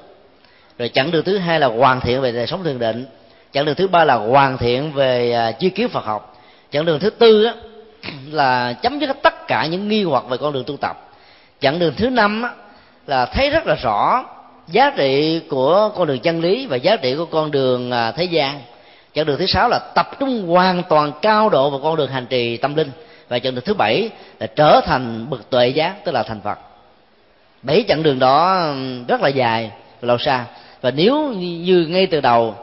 Rồi 0.78 0.88
chặng 0.88 1.10
đường 1.10 1.24
thứ 1.24 1.38
hai 1.38 1.60
là 1.60 1.66
hoàn 1.66 2.00
thiện 2.00 2.20
về 2.20 2.32
đời 2.32 2.46
sống 2.46 2.64
thiền 2.64 2.78
định. 2.78 3.06
Chặng 3.52 3.64
đường 3.64 3.74
thứ 3.74 3.88
ba 3.88 4.04
là 4.04 4.14
hoàn 4.14 4.58
thiện 4.58 4.92
về 4.92 5.32
à, 5.32 5.52
chi 5.52 5.70
kiến 5.70 5.88
phật 5.88 6.04
học. 6.04 6.36
Chặng 6.70 6.84
đường 6.84 7.00
thứ 7.00 7.10
tư 7.10 7.44
á, 7.44 7.54
là 8.30 8.72
chấm 8.72 8.98
dứt 8.98 9.16
tất 9.22 9.46
cả 9.46 9.66
những 9.66 9.88
nghi 9.88 10.04
hoặc 10.04 10.24
về 10.28 10.36
con 10.36 10.52
đường 10.52 10.64
tu 10.66 10.76
tập. 10.76 11.10
Chặng 11.60 11.78
đường 11.78 11.94
thứ 11.96 12.10
năm 12.10 12.42
á, 12.42 12.50
là 13.06 13.26
thấy 13.26 13.50
rất 13.50 13.66
là 13.66 13.74
rõ 13.74 14.24
giá 14.68 14.92
trị 14.96 15.40
của 15.50 15.90
con 15.96 16.06
đường 16.06 16.18
chân 16.18 16.40
lý 16.40 16.66
và 16.66 16.76
giá 16.76 16.96
trị 16.96 17.14
của 17.14 17.24
con 17.24 17.50
đường 17.50 17.90
à, 17.90 18.10
thế 18.10 18.24
gian. 18.24 18.60
Chặng 19.14 19.26
đường 19.26 19.38
thứ 19.38 19.46
sáu 19.46 19.68
là 19.68 19.78
tập 19.78 20.10
trung 20.20 20.46
hoàn 20.46 20.82
toàn 20.88 21.12
cao 21.22 21.48
độ 21.48 21.70
vào 21.70 21.80
con 21.82 21.96
đường 21.96 22.10
hành 22.10 22.26
trì 22.26 22.56
tâm 22.56 22.74
linh. 22.74 22.90
Và 23.28 23.38
chặng 23.38 23.54
đường 23.54 23.64
thứ 23.64 23.74
bảy 23.74 24.10
là 24.40 24.46
trở 24.46 24.80
thành 24.84 25.30
bậc 25.30 25.50
tuệ 25.50 25.68
giác, 25.68 26.04
tức 26.04 26.12
là 26.12 26.22
thành 26.22 26.40
phật. 26.40 26.58
Bảy 27.62 27.84
chặng 27.88 28.02
đường 28.02 28.18
đó 28.18 28.66
rất 29.08 29.20
là 29.20 29.28
dài 29.28 29.70
và 30.00 30.06
lâu 30.06 30.18
xa. 30.18 30.44
Và 30.80 30.90
nếu 30.90 31.28
như 31.38 31.86
ngay 31.88 32.06
từ 32.06 32.20
đầu 32.20 32.54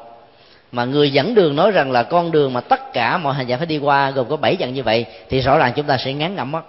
mà 0.72 0.86
người 0.86 1.12
dẫn 1.12 1.36
đường 1.36 1.56
nói 1.56 1.72
rằng 1.72 1.92
là 1.92 2.04
con 2.04 2.32
đường 2.32 2.54
mà 2.54 2.62
tất 2.62 2.94
cả 2.94 3.18
mọi 3.18 3.34
hành 3.34 3.48
giả 3.48 3.58
phải 3.58 3.66
đi 3.66 3.78
qua 3.78 4.12
gồm 4.12 4.30
có 4.30 4.38
bảy 4.38 4.58
dặn 4.58 4.74
như 4.74 4.84
vậy, 4.84 5.06
thì 5.30 5.40
rõ 5.40 5.58
ràng 5.58 5.74
chúng 5.76 5.86
ta 5.86 5.98
sẽ 5.98 6.14
ngán 6.14 6.36
ngẩm 6.36 6.52
mất. 6.52 6.62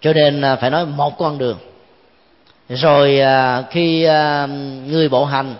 Cho 0.00 0.12
nên 0.12 0.40
à, 0.40 0.56
phải 0.56 0.70
nói 0.70 0.86
một 0.86 1.18
con 1.18 1.38
đường 1.38 1.56
rồi 2.68 3.20
à, 3.20 3.62
khi 3.70 4.04
à, 4.04 4.46
người 4.86 5.08
bộ 5.08 5.24
hành 5.24 5.54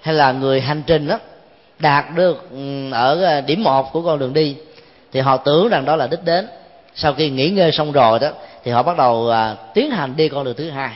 hay 0.00 0.14
là 0.14 0.32
người 0.32 0.60
hành 0.60 0.82
trình 0.86 1.06
đó 1.06 1.18
đạt 1.78 2.04
được 2.14 2.50
ừ, 2.50 2.90
ở 2.92 3.22
à, 3.22 3.40
điểm 3.40 3.64
một 3.64 3.92
của 3.92 4.02
con 4.02 4.18
đường 4.18 4.32
đi, 4.32 4.56
thì 5.12 5.20
họ 5.20 5.36
tưởng 5.36 5.68
rằng 5.68 5.84
đó 5.84 5.96
là 5.96 6.06
đích 6.06 6.24
đến. 6.24 6.46
Sau 6.94 7.12
khi 7.12 7.30
nghỉ 7.30 7.50
ngơi 7.50 7.72
xong 7.72 7.92
rồi 7.92 8.18
đó, 8.18 8.30
thì 8.64 8.70
họ 8.70 8.82
bắt 8.82 8.96
đầu 8.96 9.30
tiến 9.74 9.90
hành 9.90 10.16
đi 10.16 10.28
con 10.28 10.44
đường 10.44 10.54
thứ 10.56 10.70
hai 10.70 10.90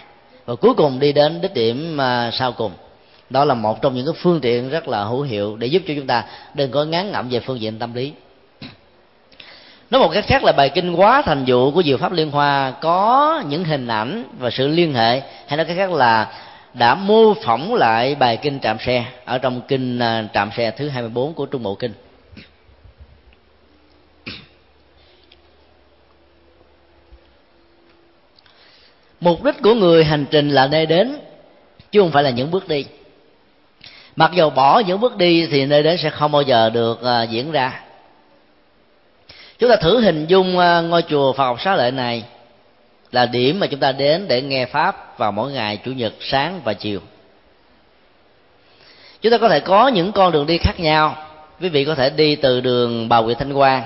và 0.47 0.55
cuối 0.55 0.75
cùng 0.75 0.99
đi 0.99 1.13
đến 1.13 1.41
đích 1.41 1.55
điểm 1.55 1.99
sau 2.33 2.53
cùng. 2.53 2.73
Đó 3.31 3.45
là 3.45 3.55
một 3.55 3.83
trong 3.83 3.95
những 3.95 4.07
cái 4.07 4.15
phương 4.19 4.41
tiện 4.41 4.69
rất 4.69 4.89
là 4.89 5.05
hữu 5.05 5.23
hiệu 5.23 5.57
để 5.57 5.67
giúp 5.67 5.83
cho 5.89 5.95
chúng 5.97 6.07
ta 6.07 6.25
đừng 6.55 6.71
có 6.71 6.85
ngán 6.85 7.13
ngẩm 7.13 7.29
về 7.29 7.41
phương 7.41 7.61
diện 7.61 7.79
tâm 7.79 7.95
lý 7.95 8.13
nói 9.91 10.01
một 10.01 10.11
cách 10.15 10.25
khác 10.27 10.45
là 10.45 10.53
bài 10.53 10.69
kinh 10.69 10.95
quá 10.95 11.23
thành 11.23 11.45
vụ 11.47 11.71
của 11.71 11.83
diệu 11.83 11.97
pháp 11.97 12.13
liên 12.13 12.31
hoa 12.31 12.71
có 12.71 13.43
những 13.49 13.65
hình 13.65 13.89
ảnh 13.89 14.25
và 14.39 14.51
sự 14.51 14.69
liên 14.69 14.95
hệ. 14.95 15.21
Hay 15.47 15.57
nói 15.57 15.65
cách 15.67 15.77
khác 15.77 15.93
là 15.93 16.33
đã 16.75 16.95
mô 16.95 17.35
phỏng 17.35 17.75
lại 17.75 18.15
bài 18.15 18.37
kinh 18.37 18.61
trạm 18.61 18.79
xe 18.79 19.05
ở 19.25 19.39
trong 19.39 19.61
kinh 19.69 19.99
à, 19.99 20.29
trạm 20.35 20.51
xe 20.57 20.71
thứ 20.71 20.89
24 20.89 21.35
của 21.35 21.47
trung 21.47 21.63
bộ 21.63 21.75
kinh. 21.75 21.93
Mục 29.21 29.45
đích 29.45 29.63
của 29.63 29.75
người 29.75 30.05
hành 30.05 30.27
trình 30.31 30.51
là 30.51 30.67
nơi 30.67 30.87
đến, 30.87 31.17
chứ 31.93 32.01
không 32.01 32.11
phải 32.11 32.23
là 32.23 32.31
những 32.31 32.51
bước 32.51 32.69
đi. 32.69 32.85
Mặc 34.17 34.31
dù 34.35 34.51
bỏ 34.51 34.79
những 34.79 35.01
bước 35.01 35.17
đi 35.17 35.47
thì 35.47 35.67
nơi 35.67 35.83
đến 35.83 35.99
sẽ 35.99 36.11
không 36.11 36.33
bao 36.33 36.43
giờ 36.43 36.71
được 36.71 37.03
à, 37.03 37.23
diễn 37.23 37.53
ra 37.53 37.84
chúng 39.59 39.71
ta 39.71 39.77
thử 39.77 40.01
hình 40.01 40.27
dung 40.27 40.59
à, 40.59 40.81
ngôi 40.81 41.03
chùa 41.03 41.33
Phật 41.33 41.45
học 41.45 41.61
xá 41.61 41.77
lợi 41.77 41.91
này 41.91 42.25
là 43.13 43.27
điểm 43.27 43.61
mà 43.61 43.67
chúng 43.67 43.81
ta 43.81 43.93
đến 43.93 44.29
để 44.29 44.43
nghe 44.43 44.67
pháp 44.67 45.19
vào 45.19 45.33
mỗi 45.33 45.53
ngày, 45.53 45.79
chủ 45.85 45.91
nhật, 45.91 46.13
sáng 46.21 46.61
và 46.65 46.75
chiều. 46.75 47.01
Chúng 49.21 49.33
ta 49.33 49.39
có 49.39 49.49
thể 49.49 49.61
có 49.61 49.89
những 49.89 50.13
con 50.13 50.33
đường 50.33 50.47
đi 50.47 50.59
khác 50.59 50.81
nhau. 50.81 51.17
Quý 51.61 51.69
vị 51.69 51.85
có 51.85 51.95
thể 51.95 52.11
đi 52.11 52.37
từ 52.37 52.61
đường 52.61 53.09
bà 53.09 53.17
huyện 53.17 53.39
thanh 53.39 53.55
quang 53.55 53.83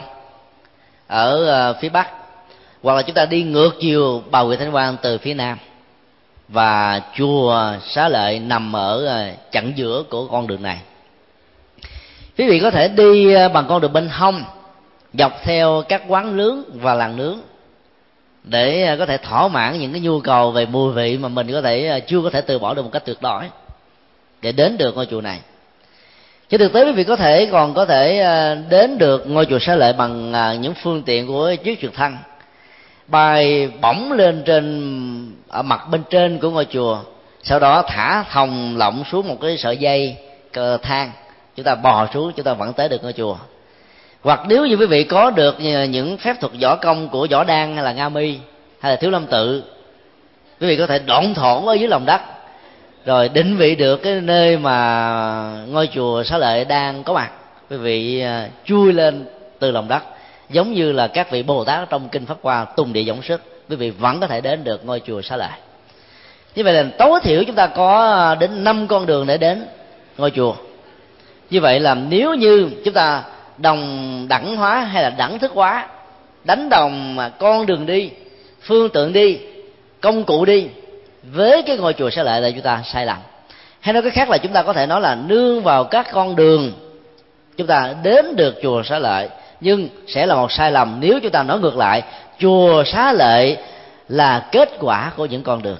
ở 1.06 1.48
à, 1.50 1.72
phía 1.72 1.88
bắc, 1.88 2.08
hoặc 2.82 2.94
là 2.94 3.02
chúng 3.02 3.14
ta 3.14 3.26
đi 3.26 3.42
ngược 3.42 3.70
chiều 3.80 4.22
bà 4.30 4.40
huyện 4.40 4.58
thanh 4.58 4.72
quang 4.72 4.96
từ 5.02 5.18
phía 5.18 5.34
nam. 5.34 5.58
Và 6.48 7.02
chùa 7.16 7.72
xá 7.88 8.08
lợi 8.08 8.38
nằm 8.38 8.76
ở 8.76 9.06
à, 9.06 9.32
chặng 9.52 9.72
giữa 9.76 10.02
của 10.10 10.26
con 10.26 10.46
đường 10.46 10.62
này. 10.62 10.78
Quý 12.38 12.48
vị 12.48 12.60
có 12.60 12.70
thể 12.70 12.88
đi 12.88 13.34
bằng 13.54 13.66
con 13.68 13.80
đường 13.80 13.92
bên 13.92 14.08
hông 14.08 14.44
dọc 15.12 15.32
theo 15.42 15.82
các 15.88 16.02
quán 16.08 16.36
nướng 16.36 16.62
và 16.74 16.94
làng 16.94 17.16
nướng 17.16 17.38
để 18.44 18.82
à, 18.82 18.96
có 18.96 19.06
thể 19.06 19.16
thỏa 19.16 19.48
mãn 19.48 19.78
những 19.78 19.92
cái 19.92 20.00
nhu 20.00 20.20
cầu 20.20 20.50
về 20.50 20.66
mùi 20.66 20.92
vị 20.92 21.18
mà 21.18 21.28
mình 21.28 21.52
có 21.52 21.62
thể 21.62 21.88
à, 21.88 21.98
chưa 21.98 22.20
có 22.22 22.30
thể 22.30 22.40
từ 22.40 22.58
bỏ 22.58 22.74
được 22.74 22.82
một 22.82 22.90
cách 22.92 23.04
tuyệt 23.04 23.18
đối 23.20 23.42
để 24.42 24.52
đến 24.52 24.76
được 24.76 24.96
ngôi 24.96 25.06
chùa 25.06 25.20
này. 25.20 25.40
Chứ 26.48 26.58
thực 26.58 26.72
tế 26.72 26.84
quý 26.84 26.92
vị 26.92 27.04
có 27.04 27.16
thể 27.16 27.48
còn 27.52 27.74
có 27.74 27.84
thể 27.84 28.18
à, 28.18 28.54
đến 28.54 28.98
được 28.98 29.30
ngôi 29.30 29.46
chùa 29.46 29.58
xá 29.58 29.74
lợi 29.74 29.92
bằng 29.92 30.32
những 30.60 30.74
phương 30.74 31.02
tiện 31.02 31.26
của 31.26 31.54
chiếc 31.64 31.80
trực 31.80 31.94
thăng 31.94 32.18
bay 33.08 33.70
bổng 33.80 34.12
lên 34.12 34.42
trên, 34.46 35.32
ở 35.48 35.62
mặt 35.62 35.88
bên 35.90 36.02
trên 36.10 36.38
của 36.38 36.50
ngôi 36.50 36.64
chùa, 36.64 36.98
sau 37.42 37.58
đó 37.58 37.82
thả 37.86 38.24
thòng 38.30 38.76
lọng 38.76 39.04
xuống 39.12 39.28
một 39.28 39.36
cái 39.40 39.58
sợi 39.58 39.76
dây 39.76 40.16
cờ 40.52 40.76
thang, 40.76 41.12
chúng 41.56 41.64
ta 41.64 41.74
bò 41.74 42.08
xuống, 42.14 42.32
chúng 42.36 42.44
ta 42.44 42.52
vẫn 42.52 42.72
tới 42.72 42.88
được 42.88 43.02
ngôi 43.02 43.12
chùa 43.12 43.36
hoặc 44.22 44.40
nếu 44.48 44.66
như 44.66 44.76
quý 44.76 44.86
vị 44.86 45.04
có 45.04 45.30
được 45.30 45.60
những 45.90 46.18
phép 46.18 46.36
thuật 46.40 46.52
võ 46.62 46.76
công 46.76 47.08
của 47.08 47.26
võ 47.30 47.44
đan 47.44 47.74
hay 47.74 47.84
là 47.84 47.92
nga 47.92 48.08
mi 48.08 48.38
hay 48.80 48.92
là 48.92 48.96
thiếu 48.96 49.10
lâm 49.10 49.26
tự, 49.26 49.62
quý 50.60 50.66
vị 50.66 50.76
có 50.76 50.86
thể 50.86 50.98
đoạn 50.98 51.34
thổ 51.34 51.66
ở 51.66 51.74
dưới 51.74 51.88
lòng 51.88 52.06
đất. 52.06 52.20
Rồi 53.06 53.28
định 53.28 53.56
vị 53.56 53.74
được 53.74 53.96
cái 54.02 54.20
nơi 54.20 54.56
mà 54.56 55.64
ngôi 55.68 55.88
chùa 55.94 56.22
xá 56.22 56.38
lợi 56.38 56.64
đang 56.64 57.04
có 57.04 57.12
mặt, 57.12 57.30
quý 57.70 57.76
vị 57.76 58.20
à, 58.20 58.48
chui 58.64 58.92
lên 58.92 59.24
từ 59.58 59.70
lòng 59.70 59.88
đất. 59.88 60.02
Giống 60.50 60.72
như 60.72 60.92
là 60.92 61.06
các 61.06 61.30
vị 61.30 61.42
bồ 61.42 61.64
tát 61.64 61.90
trong 61.90 62.08
kinh 62.08 62.26
pháp 62.26 62.36
hoa 62.42 62.64
tùng 62.64 62.92
địa 62.92 63.04
dũng 63.04 63.22
sức, 63.22 63.42
quý 63.68 63.76
vị 63.76 63.90
vẫn 63.90 64.20
có 64.20 64.26
thể 64.26 64.40
đến 64.40 64.64
được 64.64 64.84
ngôi 64.84 65.00
chùa 65.00 65.22
xá 65.22 65.36
lợi 65.36 65.50
như 66.58 66.64
vậy 66.64 66.74
là 66.74 66.84
tối 66.98 67.20
thiểu 67.22 67.44
chúng 67.44 67.54
ta 67.54 67.66
có 67.66 68.14
à, 68.16 68.34
đến 68.34 68.64
năm 68.64 68.86
con 68.86 69.06
đường 69.06 69.26
để 69.26 69.38
đến 69.38 69.64
ngôi 70.18 70.30
chùa. 70.30 70.54
Như 71.50 71.60
vậy 71.60 71.80
là 71.80 71.94
nếu 71.94 72.34
như 72.34 72.70
chúng 72.84 72.94
ta 72.94 73.22
đồng 73.58 74.26
đẳng 74.28 74.56
hóa 74.56 74.80
hay 74.80 75.02
là 75.02 75.10
đẳng 75.10 75.38
thức 75.38 75.52
hóa, 75.54 75.88
đánh 76.44 76.68
đồng 76.68 77.16
mà 77.16 77.28
con 77.28 77.66
đường 77.66 77.86
đi, 77.86 78.10
phương 78.62 78.88
tượng 78.88 79.12
đi, 79.12 79.38
công 80.00 80.24
cụ 80.24 80.44
đi, 80.44 80.66
với 81.22 81.62
cái 81.62 81.76
ngôi 81.76 81.92
chùa 81.92 82.10
xá 82.10 82.22
lợi 82.22 82.40
là 82.40 82.50
chúng 82.50 82.60
ta 82.60 82.82
sai 82.84 83.06
lầm. 83.06 83.18
Hay 83.80 83.92
nói 83.92 84.02
cái 84.02 84.10
khác 84.10 84.30
là 84.30 84.38
chúng 84.38 84.52
ta 84.52 84.62
có 84.62 84.72
thể 84.72 84.86
nói 84.86 85.00
là 85.00 85.14
nương 85.14 85.62
vào 85.62 85.84
các 85.84 86.06
con 86.12 86.36
đường, 86.36 86.72
chúng 87.56 87.66
ta 87.66 87.94
đến 88.02 88.36
được 88.36 88.58
chùa 88.62 88.82
xá 88.82 88.98
lợi 88.98 89.28
nhưng 89.60 89.88
sẽ 90.06 90.26
là 90.26 90.34
một 90.34 90.52
sai 90.52 90.72
lầm 90.72 90.96
nếu 91.00 91.20
chúng 91.22 91.32
ta 91.32 91.42
nói 91.42 91.60
ngược 91.60 91.76
lại, 91.76 92.02
chùa 92.38 92.84
xá 92.86 93.12
lợi 93.12 93.56
là 94.08 94.48
kết 94.52 94.70
quả 94.80 95.12
của 95.16 95.26
những 95.26 95.42
con 95.42 95.62
đường. 95.62 95.78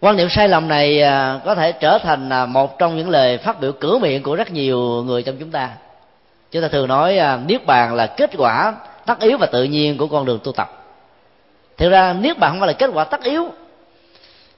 Quan 0.00 0.16
niệm 0.16 0.28
sai 0.28 0.48
lầm 0.48 0.68
này 0.68 1.02
à, 1.02 1.40
có 1.44 1.54
thể 1.54 1.72
trở 1.72 1.98
thành 1.98 2.32
à, 2.32 2.46
một 2.46 2.78
trong 2.78 2.96
những 2.96 3.10
lời 3.10 3.38
phát 3.38 3.60
biểu 3.60 3.72
cửa 3.72 3.98
miệng 3.98 4.22
của 4.22 4.36
rất 4.36 4.50
nhiều 4.50 4.78
người 5.06 5.22
trong 5.22 5.36
chúng 5.40 5.50
ta. 5.50 5.70
Chúng 6.50 6.62
ta 6.62 6.68
thường 6.68 6.88
nói 6.88 7.18
à, 7.18 7.38
niết 7.46 7.66
bàn 7.66 7.94
là 7.94 8.06
kết 8.06 8.30
quả 8.36 8.74
tất 9.06 9.20
yếu 9.20 9.38
và 9.38 9.46
tự 9.46 9.64
nhiên 9.64 9.96
của 9.96 10.06
con 10.06 10.24
đường 10.24 10.38
tu 10.44 10.52
tập. 10.52 10.78
Thực 11.76 11.88
ra, 11.88 12.12
niết 12.12 12.38
bàn 12.38 12.50
không 12.50 12.60
phải 12.60 12.66
là 12.66 12.72
kết 12.72 12.90
quả 12.94 13.04
tất 13.04 13.22
yếu, 13.22 13.48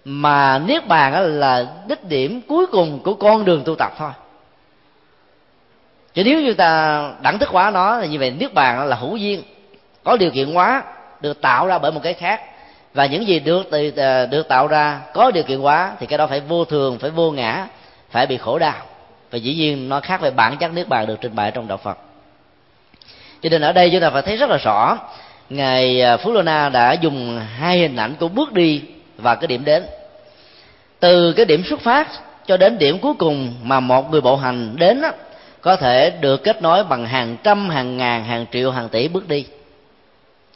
mà 0.05 0.59
niết 0.59 0.86
bàn 0.86 1.38
là 1.38 1.66
đích 1.88 2.05
điểm 2.05 2.41
cuối 2.49 2.66
cùng 2.66 2.99
của 3.03 3.14
con 3.14 3.45
đường 3.45 3.62
tu 3.64 3.74
tập 3.74 3.93
thôi. 3.99 4.11
Chứ 6.14 6.24
nếu 6.24 6.41
như 6.41 6.55
ta 6.55 7.03
đẳng 7.22 7.38
thức 7.38 7.49
hóa 7.49 7.70
nó, 7.70 8.01
thì 8.01 8.09
như 8.09 8.18
vậy 8.18 8.30
niết 8.30 8.55
bàn 8.55 8.88
là 8.88 8.97
hữu 8.97 9.16
duyên, 9.16 9.43
có 10.05 10.16
điều 10.16 10.30
kiện 10.30 10.55
hóa, 10.55 10.82
được 11.20 11.41
tạo 11.41 11.66
ra 11.66 11.78
bởi 11.78 11.93
một 11.93 12.01
cái 12.03 12.14
khác 12.14 12.41
và 12.95 13.07
những 13.07 13.26
gì 13.26 13.38
được 13.38 13.70
ờ, 13.97 14.26
được 14.26 14.49
tạo 14.49 14.66
ra 14.66 15.01
có 15.14 15.30
điều 15.30 15.45
kiện 15.45 15.61
quá 15.61 15.93
thì 16.01 16.07
cái 16.07 16.18
đó 16.18 16.26
phải 16.26 16.41
vô 16.41 16.64
thường 16.64 16.99
phải 16.99 17.11
vô 17.11 17.30
ngã 17.30 17.66
phải 18.11 18.26
bị 18.26 18.36
khổ 18.36 18.59
đau. 18.59 18.74
Và 19.30 19.38
dĩ 19.38 19.55
nhiên 19.55 19.88
nó 19.88 20.01
khác 20.01 20.20
về 20.20 20.30
bản 20.30 20.57
chất 20.57 20.72
niết 20.72 20.88
bàn 20.88 21.07
được 21.07 21.16
trình 21.20 21.34
bày 21.34 21.51
trong 21.51 21.68
đạo 21.68 21.78
phật. 21.78 21.99
Cho 23.43 23.49
nên 23.51 23.62
ở 23.62 23.72
đây 23.72 23.91
chúng 23.91 24.01
ta 24.01 24.11
phải 24.11 24.22
thấy 24.22 24.36
rất 24.36 24.51
là 24.51 24.57
rõ 24.57 24.99
ngài 25.51 26.01
ờ, 26.01 26.16
phú 26.16 26.32
lô 26.32 26.43
na 26.43 26.68
đã 26.68 26.93
dùng 26.93 27.41
hai 27.57 27.78
hình 27.78 27.97
ảnh 27.97 28.14
của 28.20 28.28
bước 28.28 28.53
đi 28.53 28.82
và 29.16 29.34
cái 29.34 29.47
điểm 29.47 29.64
đến. 29.64 29.86
Từ 31.01 31.32
cái 31.32 31.47
điểm 31.47 31.62
xuất 31.64 31.80
phát 31.80 32.09
cho 32.47 32.57
đến 32.57 32.78
điểm 32.78 32.99
cuối 32.99 33.14
cùng 33.18 33.55
mà 33.62 33.80
một 33.80 34.11
người 34.11 34.20
bộ 34.20 34.36
hành 34.36 34.76
đến 34.76 35.01
đó, 35.01 35.11
có 35.61 35.76
thể 35.76 36.11
được 36.11 36.45
kết 36.45 36.62
nối 36.62 36.84
bằng 36.84 37.07
hàng 37.07 37.36
trăm 37.43 37.70
hàng 37.70 37.97
ngàn 37.97 38.24
hàng 38.24 38.47
triệu 38.53 38.70
hàng 38.70 38.88
tỷ 38.88 39.09
bước 39.09 39.28
đi 39.28 39.45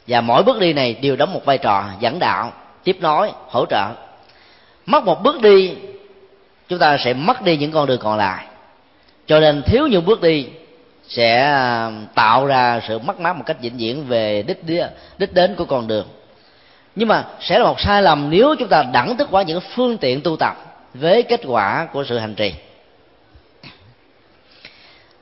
và 0.07 0.21
mỗi 0.21 0.43
bước 0.43 0.59
đi 0.59 0.73
này 0.73 0.93
đều 0.93 1.15
đóng 1.15 1.33
một 1.33 1.45
vai 1.45 1.57
trò 1.57 1.85
dẫn 1.99 2.19
đạo, 2.19 2.53
tiếp 2.83 2.97
nối, 2.99 3.31
hỗ 3.49 3.65
trợ. 3.65 3.87
Mất 4.85 5.03
một 5.03 5.23
bước 5.23 5.41
đi, 5.41 5.75
chúng 6.69 6.79
ta 6.79 6.97
sẽ 6.97 7.13
mất 7.13 7.41
đi 7.41 7.57
những 7.57 7.71
con 7.71 7.87
đường 7.87 7.99
còn 7.99 8.17
lại. 8.17 8.45
Cho 9.27 9.39
nên 9.39 9.61
thiếu 9.61 9.87
những 9.87 10.05
bước 10.05 10.21
đi 10.21 10.47
sẽ 11.07 11.41
à, 11.41 11.91
tạo 12.15 12.45
ra 12.45 12.81
sự 12.87 12.99
mất 12.99 13.19
mát 13.19 13.35
một 13.35 13.43
cách 13.45 13.61
vĩnh 13.61 13.77
viễn 13.77 14.05
về 14.07 14.43
đích 14.47 14.63
đích 15.17 15.33
đến 15.33 15.55
của 15.55 15.65
con 15.65 15.87
đường. 15.87 16.07
Nhưng 16.95 17.07
mà 17.07 17.23
sẽ 17.39 17.59
là 17.59 17.65
một 17.65 17.79
sai 17.79 18.01
lầm 18.01 18.29
nếu 18.29 18.55
chúng 18.59 18.67
ta 18.67 18.83
đẳng 18.83 19.17
thức 19.17 19.27
quá 19.31 19.43
những 19.43 19.59
phương 19.75 19.97
tiện 19.97 20.21
tu 20.21 20.37
tập 20.37 20.55
với 20.93 21.23
kết 21.23 21.41
quả 21.45 21.87
của 21.93 22.03
sự 22.03 22.17
hành 22.17 22.35
trì. 22.35 22.53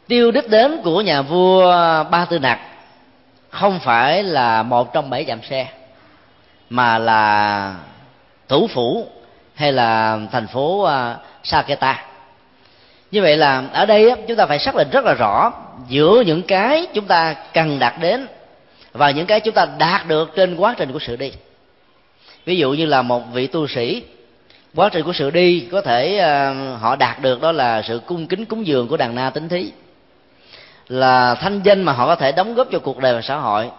Tiêu 0.08 0.32
đích 0.32 0.50
đến 0.50 0.82
của 0.84 1.02
nhà 1.02 1.22
vua 1.22 1.66
ba 2.12 2.26
tư 2.26 2.40
nặc 2.40 2.60
không 3.54 3.80
phải 3.80 4.24
là 4.24 4.64
một 4.64 4.94
trong 4.94 5.10
bảy 5.10 5.26
dặm 5.26 5.44
xe, 5.50 5.68
mà 6.70 6.98
là 6.98 7.76
thủ 8.48 8.68
phủ 8.74 9.08
hay 9.56 9.72
là 9.72 10.20
thành 10.32 10.48
phố 10.48 10.84
à, 10.84 11.16
Saketa 11.44 12.04
như 13.12 13.22
vậy 13.22 13.38
là 13.38 13.64
ở 13.74 13.86
đây 13.86 14.12
chúng 14.28 14.38
ta 14.38 14.46
phải 14.46 14.60
xác 14.60 14.76
định 14.76 14.90
rất 14.92 15.06
là 15.06 15.14
rõ 15.14 15.52
giữa 15.88 16.24
những 16.26 16.42
cái 16.42 16.88
chúng 16.94 17.06
ta 17.06 17.36
cần 17.54 17.80
đạt 17.80 17.94
đến 18.00 18.28
và 18.92 19.12
những 19.12 19.26
cái 19.26 19.40
chúng 19.40 19.54
ta 19.54 19.68
đạt 19.78 20.08
được 20.08 20.36
trên 20.36 20.56
quá 20.56 20.76
trình 20.78 20.92
của 20.92 21.00
sự 21.00 21.16
đi. 21.16 21.32
Ví 22.46 22.58
dụ 22.58 22.74
như 22.74 22.86
là 22.86 23.02
một 23.02 23.24
vị 23.34 23.48
tu 23.48 23.68
sĩ, 23.68 24.04
quá 24.76 24.90
trình 24.90 25.04
của 25.04 25.14
sự 25.14 25.30
đi 25.30 25.68
có 25.72 25.82
thể 25.82 26.18
à, 26.18 26.54
họ 26.80 26.96
đạt 26.96 27.22
được 27.22 27.42
đó 27.42 27.52
là 27.52 27.82
sự 27.82 28.02
cung 28.06 28.28
kính 28.28 28.46
cúng 28.46 28.68
dường 28.68 28.88
của 28.88 28.98
đàn 28.98 29.16
na 29.16 29.30
tính 29.30 29.50
thí 29.50 29.72
là 30.88 31.36
thanh 31.36 31.62
danh 31.64 31.84
mà 31.84 31.94
họ 31.94 32.08
có 32.08 32.16
thể 32.16 32.32
đóng 32.32 32.56
góp 32.56 32.68
cho 32.72 32.80
cuộc 32.80 32.98
đời 32.98 33.14
và 33.14 33.22
xã 33.22 33.36
hội, 33.36 33.70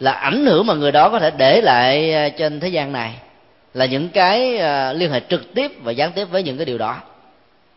là 0.00 0.12
ảnh 0.12 0.46
hưởng 0.46 0.66
mà 0.66 0.74
người 0.74 0.92
đó 0.92 1.08
có 1.08 1.18
thể 1.18 1.30
để 1.30 1.60
lại 1.60 2.12
ờ, 2.12 2.28
trên 2.28 2.60
thế 2.60 2.68
gian 2.68 2.92
này, 2.92 3.14
là 3.74 3.86
những 3.86 4.08
cái 4.08 4.58
ờ, 4.58 4.92
liên 4.92 5.12
hệ 5.12 5.20
trực 5.28 5.54
tiếp 5.54 5.72
và 5.82 5.92
gián 5.92 6.12
tiếp 6.12 6.24
với 6.24 6.42
những 6.42 6.56
cái 6.56 6.66
điều 6.66 6.78
đó. 6.78 6.96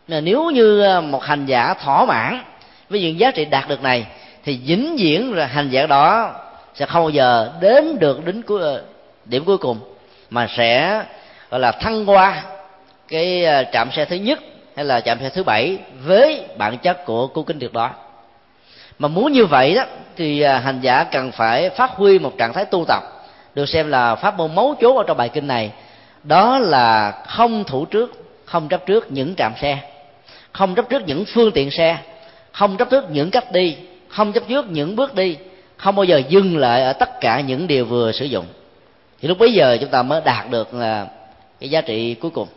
Nên 0.07 0.25
nếu 0.25 0.49
như 0.49 0.81
ờ, 0.81 1.01
một 1.01 1.23
hành 1.23 1.45
giả 1.45 1.73
thỏa 1.73 2.05
mãn 2.05 2.43
với 2.89 3.01
những 3.01 3.19
giá 3.19 3.31
trị 3.31 3.45
đạt 3.45 3.69
được 3.69 3.83
này, 3.83 4.05
thì 4.43 4.59
dính 4.65 4.99
diễn 4.99 5.33
là 5.33 5.45
hành 5.45 5.69
giả 5.69 5.87
đó 5.87 6.35
sẽ 6.75 6.85
không 6.85 7.03
bao 7.03 7.09
giờ 7.09 7.51
đến 7.61 7.99
được 7.99 8.25
đến 8.25 8.41
cuối 8.41 8.79
điểm 9.25 9.45
cuối 9.45 9.57
cùng, 9.57 9.79
mà 10.29 10.47
sẽ, 10.57 11.03
gọi 11.49 11.59
là, 11.59 11.71
thăng 11.71 12.09
qua 12.09 12.43
cái 13.07 13.45
trạm 13.73 13.91
xe 13.91 14.05
thứ 14.05 14.15
nhất 14.15 14.39
hay 14.75 14.85
là 14.85 15.01
trạm 15.01 15.19
xe 15.19 15.29
thứ 15.29 15.43
bảy 15.43 15.77
với 16.05 16.45
bản 16.57 16.77
chất 16.77 17.05
của 17.05 17.27
cú 17.27 17.43
kính 17.43 17.59
được 17.59 17.73
đó 17.73 17.89
mà 18.99 19.07
muốn 19.07 19.31
như 19.31 19.45
vậy 19.45 19.75
đó, 19.75 19.83
thì 20.15 20.41
à, 20.41 20.59
hành 20.59 20.79
giả 20.81 21.03
cần 21.03 21.31
phải 21.31 21.69
phát 21.69 21.91
huy 21.91 22.19
một 22.19 22.37
trạng 22.37 22.53
thái 22.53 22.65
tu 22.65 22.85
tập, 22.87 23.03
được 23.55 23.69
xem 23.69 23.89
là 23.89 24.15
pháp 24.15 24.37
môn 24.37 24.55
mấu 24.55 24.75
chốt 24.81 24.97
ở 24.97 25.03
trong 25.07 25.17
bài 25.17 25.29
kinh 25.29 25.47
này. 25.47 25.71
Đó 26.23 26.59
là 26.59 27.11
không 27.27 27.63
thủ 27.63 27.85
trước, 27.85 28.11
không 28.45 28.69
chấp 28.69 28.85
trước 28.85 29.11
những 29.11 29.35
trạm 29.35 29.53
xe, 29.61 29.77
không 30.51 30.75
chấp 30.75 30.89
trước 30.89 31.07
những 31.07 31.25
phương 31.25 31.51
tiện 31.51 31.71
xe, 31.71 31.97
không 32.51 32.77
chấp 32.77 32.89
trước 32.89 33.11
những 33.11 33.31
cách 33.31 33.51
đi, 33.51 33.77
không 34.07 34.33
chấp 34.33 34.43
trước 34.47 34.69
những 34.69 34.95
bước 34.95 35.15
đi, 35.15 35.37
không 35.77 35.95
bao 35.95 36.03
giờ 36.03 36.21
dừng 36.29 36.57
lại 36.57 36.83
ở 36.83 36.93
tất 36.93 37.21
cả 37.21 37.39
những 37.39 37.67
điều 37.67 37.85
vừa 37.85 38.11
sử 38.11 38.25
dụng. 38.25 38.45
Thì 39.21 39.27
lúc 39.27 39.37
bấy 39.39 39.53
giờ 39.53 39.77
chúng 39.81 39.89
ta 39.89 40.03
mới 40.03 40.21
đạt 40.25 40.49
được 40.49 40.73
là 40.73 41.07
cái 41.59 41.69
giá 41.69 41.81
trị 41.81 42.13
cuối 42.13 42.31
cùng 42.31 42.47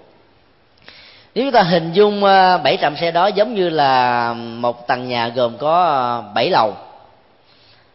nếu 1.36 1.44
chúng 1.44 1.52
ta 1.52 1.62
hình 1.62 1.92
dung 1.92 2.24
ờ, 2.24 2.58
bảy 2.58 2.78
trạm 2.80 2.96
xe 2.96 3.10
đó 3.10 3.26
giống 3.26 3.54
như 3.54 3.68
là 3.68 4.32
một 4.32 4.86
tầng 4.86 5.08
nhà 5.08 5.28
gồm 5.28 5.58
có 5.58 5.84
ờ, 5.84 6.22
bảy 6.34 6.50
lầu. 6.50 6.74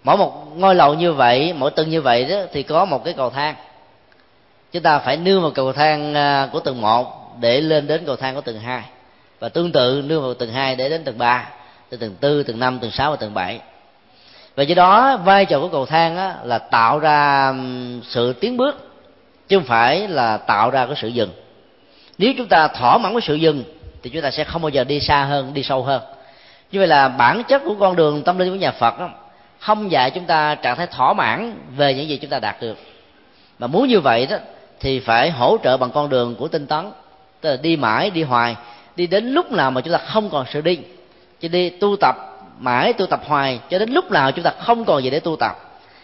Mỗi 0.03 0.17
một 0.17 0.57
ngôi 0.57 0.75
lầu 0.75 0.93
như 0.93 1.13
vậy 1.13 1.53
mỗi 1.53 1.71
tầng 1.71 1.89
như 1.89 2.01
vậy 2.01 2.25
đó 2.25 2.35
thì 2.53 2.63
có 2.63 2.85
một 2.85 3.03
cái 3.05 3.13
cầu 3.13 3.29
thang. 3.29 3.55
Chúng 4.71 4.83
ta 4.83 4.99
phải 4.99 5.17
nương 5.17 5.41
vào 5.41 5.51
cầu 5.51 5.73
thang 5.73 6.13
ờ, 6.13 6.49
của 6.51 6.59
tầng 6.59 6.81
một 6.81 7.37
để 7.39 7.61
lên 7.61 7.87
đến 7.87 8.03
cầu 8.05 8.15
thang 8.15 8.35
của 8.35 8.41
tầng 8.41 8.59
hai. 8.59 8.81
Và 9.39 9.49
tương 9.49 9.71
tự 9.71 10.03
nương 10.05 10.21
vào 10.21 10.33
tầng 10.33 10.51
hai 10.51 10.75
để 10.75 10.89
đến 10.89 11.03
tầng 11.03 11.17
ba 11.17 11.49
từ 11.89 11.97
tầng 11.97 12.15
tư 12.19 12.43
tầng 12.43 12.59
năm 12.59 12.79
tầng 12.79 12.91
sáu 12.91 13.11
và 13.11 13.17
tầng 13.17 13.33
bảy. 13.33 13.59
Và 14.55 14.63
do 14.63 14.75
đó 14.75 15.17
vai 15.17 15.45
trò 15.45 15.59
của 15.59 15.67
cầu 15.67 15.85
thang 15.85 16.17
á, 16.17 16.35
là 16.43 16.57
tạo 16.57 16.99
ra 16.99 17.53
sự 18.03 18.33
tiến 18.33 18.57
bước 18.57 18.91
chứ 19.47 19.57
không 19.57 19.67
phải 19.67 20.07
là 20.07 20.37
tạo 20.37 20.69
ra 20.69 20.85
cái 20.85 20.95
sự 21.01 21.07
dừng 21.07 21.29
nếu 22.21 22.33
chúng 22.37 22.47
ta 22.47 22.67
thỏa 22.67 22.97
mãn 22.97 23.13
với 23.13 23.21
sự 23.21 23.35
dừng 23.35 23.63
thì 24.03 24.09
chúng 24.09 24.21
ta 24.21 24.31
sẽ 24.31 24.43
không 24.43 24.61
bao 24.61 24.69
giờ 24.69 24.83
đi 24.83 24.99
xa 24.99 25.23
hơn 25.23 25.53
đi 25.53 25.63
sâu 25.63 25.83
hơn. 25.83 26.01
Như 26.71 26.79
vậy 26.79 26.87
là 26.87 27.07
bản 27.07 27.43
chất 27.43 27.61
của 27.65 27.75
con 27.79 27.95
đường 27.95 28.23
tâm 28.23 28.37
linh 28.37 28.49
của 28.49 28.55
nhà 28.55 28.71
phật 28.71 28.99
đó, 28.99 29.09
không 29.59 29.91
dạy 29.91 30.11
chúng 30.11 30.25
ta 30.25 30.55
trạng 30.55 30.77
thái 30.77 30.87
thỏa 30.87 31.13
mãn 31.13 31.53
về 31.77 31.93
những 31.93 32.09
gì 32.09 32.17
chúng 32.17 32.29
ta 32.29 32.39
đạt 32.39 32.61
được. 32.61 32.77
Mà 33.59 33.67
muốn 33.67 33.87
như 33.87 33.99
vậy 33.99 34.25
đó 34.25 34.37
thì 34.79 34.99
phải 34.99 35.31
hỗ 35.31 35.57
trợ 35.63 35.77
bằng 35.77 35.91
con 35.91 36.09
đường 36.09 36.35
của 36.35 36.47
tinh 36.47 36.67
tấn 36.67 36.91
tức 37.41 37.49
là 37.49 37.57
đi 37.57 37.75
mãi 37.75 38.09
đi 38.09 38.23
hoài 38.23 38.55
đi 38.95 39.07
đến 39.07 39.31
lúc 39.31 39.51
nào 39.51 39.71
mà 39.71 39.81
chúng 39.81 39.93
ta 39.93 39.99
không 39.99 40.29
còn 40.29 40.45
sự 40.53 40.61
đi. 40.61 40.79
Chứ 41.39 41.47
đi 41.47 41.69
tu 41.69 41.95
tập 41.95 42.15
mãi 42.59 42.93
tu 42.93 43.05
tập 43.05 43.21
hoài 43.25 43.59
cho 43.69 43.79
đến 43.79 43.89
lúc 43.91 44.11
nào 44.11 44.31
chúng 44.31 44.43
ta 44.43 44.51
không 44.59 44.85
còn 44.85 45.03
gì 45.03 45.09
để 45.09 45.19
tu 45.19 45.35
tập. 45.35 45.55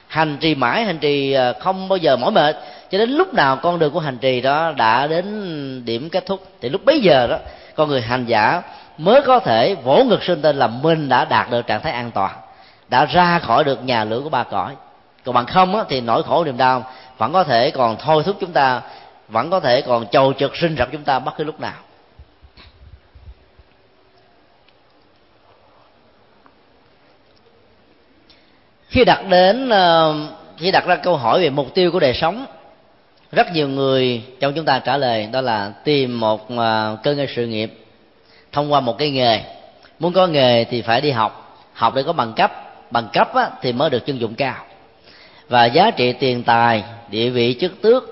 Hành 0.08 0.38
trì 0.40 0.56
mãi 0.56 0.84
hành 0.84 0.98
trì 0.98 1.32
ờ, 1.32 1.54
không 1.60 1.88
bao 1.90 1.98
giờ 1.98 2.18
mỏi 2.18 2.32
mệt 2.32 2.56
cho 2.92 2.98
đến 2.98 3.10
lúc 3.10 3.34
nào 3.34 3.56
con 3.56 3.80
đường 3.80 3.94
của 3.94 4.00
hành 4.00 4.18
trì 4.18 4.42
đó 4.42 4.74
đã 4.78 5.08
đến 5.08 5.86
điểm 5.86 6.10
kết 6.10 6.26
thúc 6.26 6.48
thì 6.62 6.70
lúc 6.70 6.86
bấy 6.86 7.00
giờ 7.00 7.28
đó 7.28 7.38
con 7.76 7.90
người 7.90 8.02
hành 8.02 8.26
giả 8.26 8.62
mới 8.98 9.22
có 9.22 9.40
thể 9.40 9.76
vỗ 9.76 10.04
ngực 10.04 10.24
sinh 10.24 10.42
tên 10.42 10.56
là 10.56 10.68
mình 10.68 11.10
đã 11.10 11.26
đạt 11.26 11.52
được 11.52 11.68
trạng 11.68 11.82
thái 11.82 11.92
an 11.94 12.12
toàn 12.12 12.32
đã 12.90 13.06
ra 13.06 13.40
khỏi 13.40 13.64
được 13.64 13.84
nhà 13.84 14.04
lửa 14.04 14.22
của 14.24 14.30
ba 14.30 14.44
cõi. 14.44 14.76
Còn 15.26 15.36
bằng 15.36 15.46
không 15.46 15.76
á, 15.76 15.84
thì 15.90 16.02
nỗi 16.02 16.24
khổ 16.24 16.44
niềm 16.44 16.58
đau 16.58 16.84
vẫn 17.18 17.34
có 17.34 17.44
thể 17.44 17.72
còn 17.72 17.98
thôi 18.00 18.24
thúc 18.26 18.38
chúng 18.40 18.52
ta 18.52 18.82
vẫn 19.28 19.50
có 19.50 19.60
thể 19.60 19.82
còn 19.82 20.08
chầu 20.08 20.34
trực 20.34 20.58
sinh 20.58 20.76
rập 20.78 20.92
chúng 20.92 21.04
ta 21.04 21.20
bất 21.20 21.32
cứ 21.38 21.44
lúc 21.44 21.60
nào. 21.60 21.74
Khi 28.88 29.06
đặt 29.06 29.24
đến 29.30 29.70
ờ, 29.70 30.16
khi 30.58 30.72
đặt 30.72 30.86
ra 30.86 30.96
câu 30.96 31.18
hỏi 31.18 31.42
về 31.42 31.50
mục 31.50 31.74
tiêu 31.74 31.92
của 31.92 32.00
đời 32.00 32.14
sống 32.14 32.46
rất 33.38 33.54
nhiều 33.54 33.68
người 33.68 34.22
trong 34.40 34.54
chúng 34.54 34.66
ta 34.66 34.80
trả 34.80 34.98
lời 34.98 35.28
đó 35.32 35.42
là 35.42 35.74
tìm 35.84 36.20
một 36.20 36.58
à, 36.58 36.96
cơ 37.04 37.16
ngơi 37.16 37.28
sự 37.36 37.48
nghiệp 37.48 37.74
thông 38.52 38.72
qua 38.74 38.80
một 38.80 38.98
cái 38.98 39.12
nghề. 39.12 39.42
Muốn 40.00 40.14
có 40.14 40.28
nghề 40.28 40.64
thì 40.64 40.82
phải 40.82 41.02
đi 41.02 41.12
học. 41.12 41.64
Học 41.74 41.96
để 41.96 42.04
có 42.04 42.14
bằng 42.14 42.34
cấp. 42.34 42.52
Bằng 42.92 43.08
cấp 43.14 43.36
á, 43.36 43.50
thì 43.62 43.74
mới 43.74 43.90
được 43.90 44.06
chân 44.06 44.20
dụng 44.20 44.36
cao. 44.36 44.56
Và 45.50 45.66
giá 45.66 45.92
trị 45.92 46.14
tiền 46.14 46.44
tài 46.44 46.84
địa 47.10 47.30
vị 47.30 47.58
chức 47.62 47.82
tước 47.82 48.04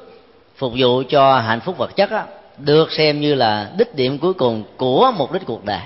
phục 0.58 0.74
vụ 0.78 1.04
cho 1.10 1.40
hạnh 1.40 1.60
phúc 1.60 1.78
vật 1.78 1.96
chất 1.96 2.12
á, 2.12 2.24
được 2.58 2.92
xem 2.92 3.22
như 3.22 3.36
là 3.36 3.72
đích 3.78 3.96
điểm 3.96 4.18
cuối 4.18 4.34
cùng 4.34 4.64
của 4.78 5.12
mục 5.18 5.32
đích 5.32 5.46
cuộc 5.46 5.66
đời. 5.66 5.82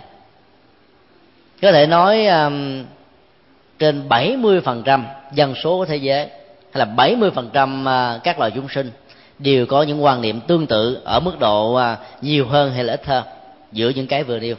Có 1.61 1.71
thể 1.71 1.85
nói 1.85 2.27
um, 2.27 2.85
trên 3.79 4.07
70% 4.09 5.03
dân 5.33 5.55
số 5.63 5.77
của 5.77 5.85
thế 5.85 5.95
giới 5.95 6.27
hay 6.73 6.85
là 6.85 6.85
70% 6.85 7.87
à, 7.87 8.19
các 8.23 8.39
loài 8.39 8.51
chúng 8.55 8.67
sinh 8.69 8.91
đều 9.39 9.65
có 9.65 9.81
những 9.83 10.03
quan 10.03 10.21
niệm 10.21 10.39
tương 10.47 10.67
tự 10.67 11.01
ở 11.03 11.19
mức 11.19 11.39
độ 11.39 11.73
à, 11.73 11.97
nhiều 12.21 12.47
hơn 12.47 12.73
hay 12.73 12.83
là 12.83 12.93
ít 12.93 13.05
hơn, 13.05 13.23
giữa 13.71 13.89
những 13.89 14.07
cái 14.07 14.23
vừa 14.23 14.39
nêu. 14.39 14.55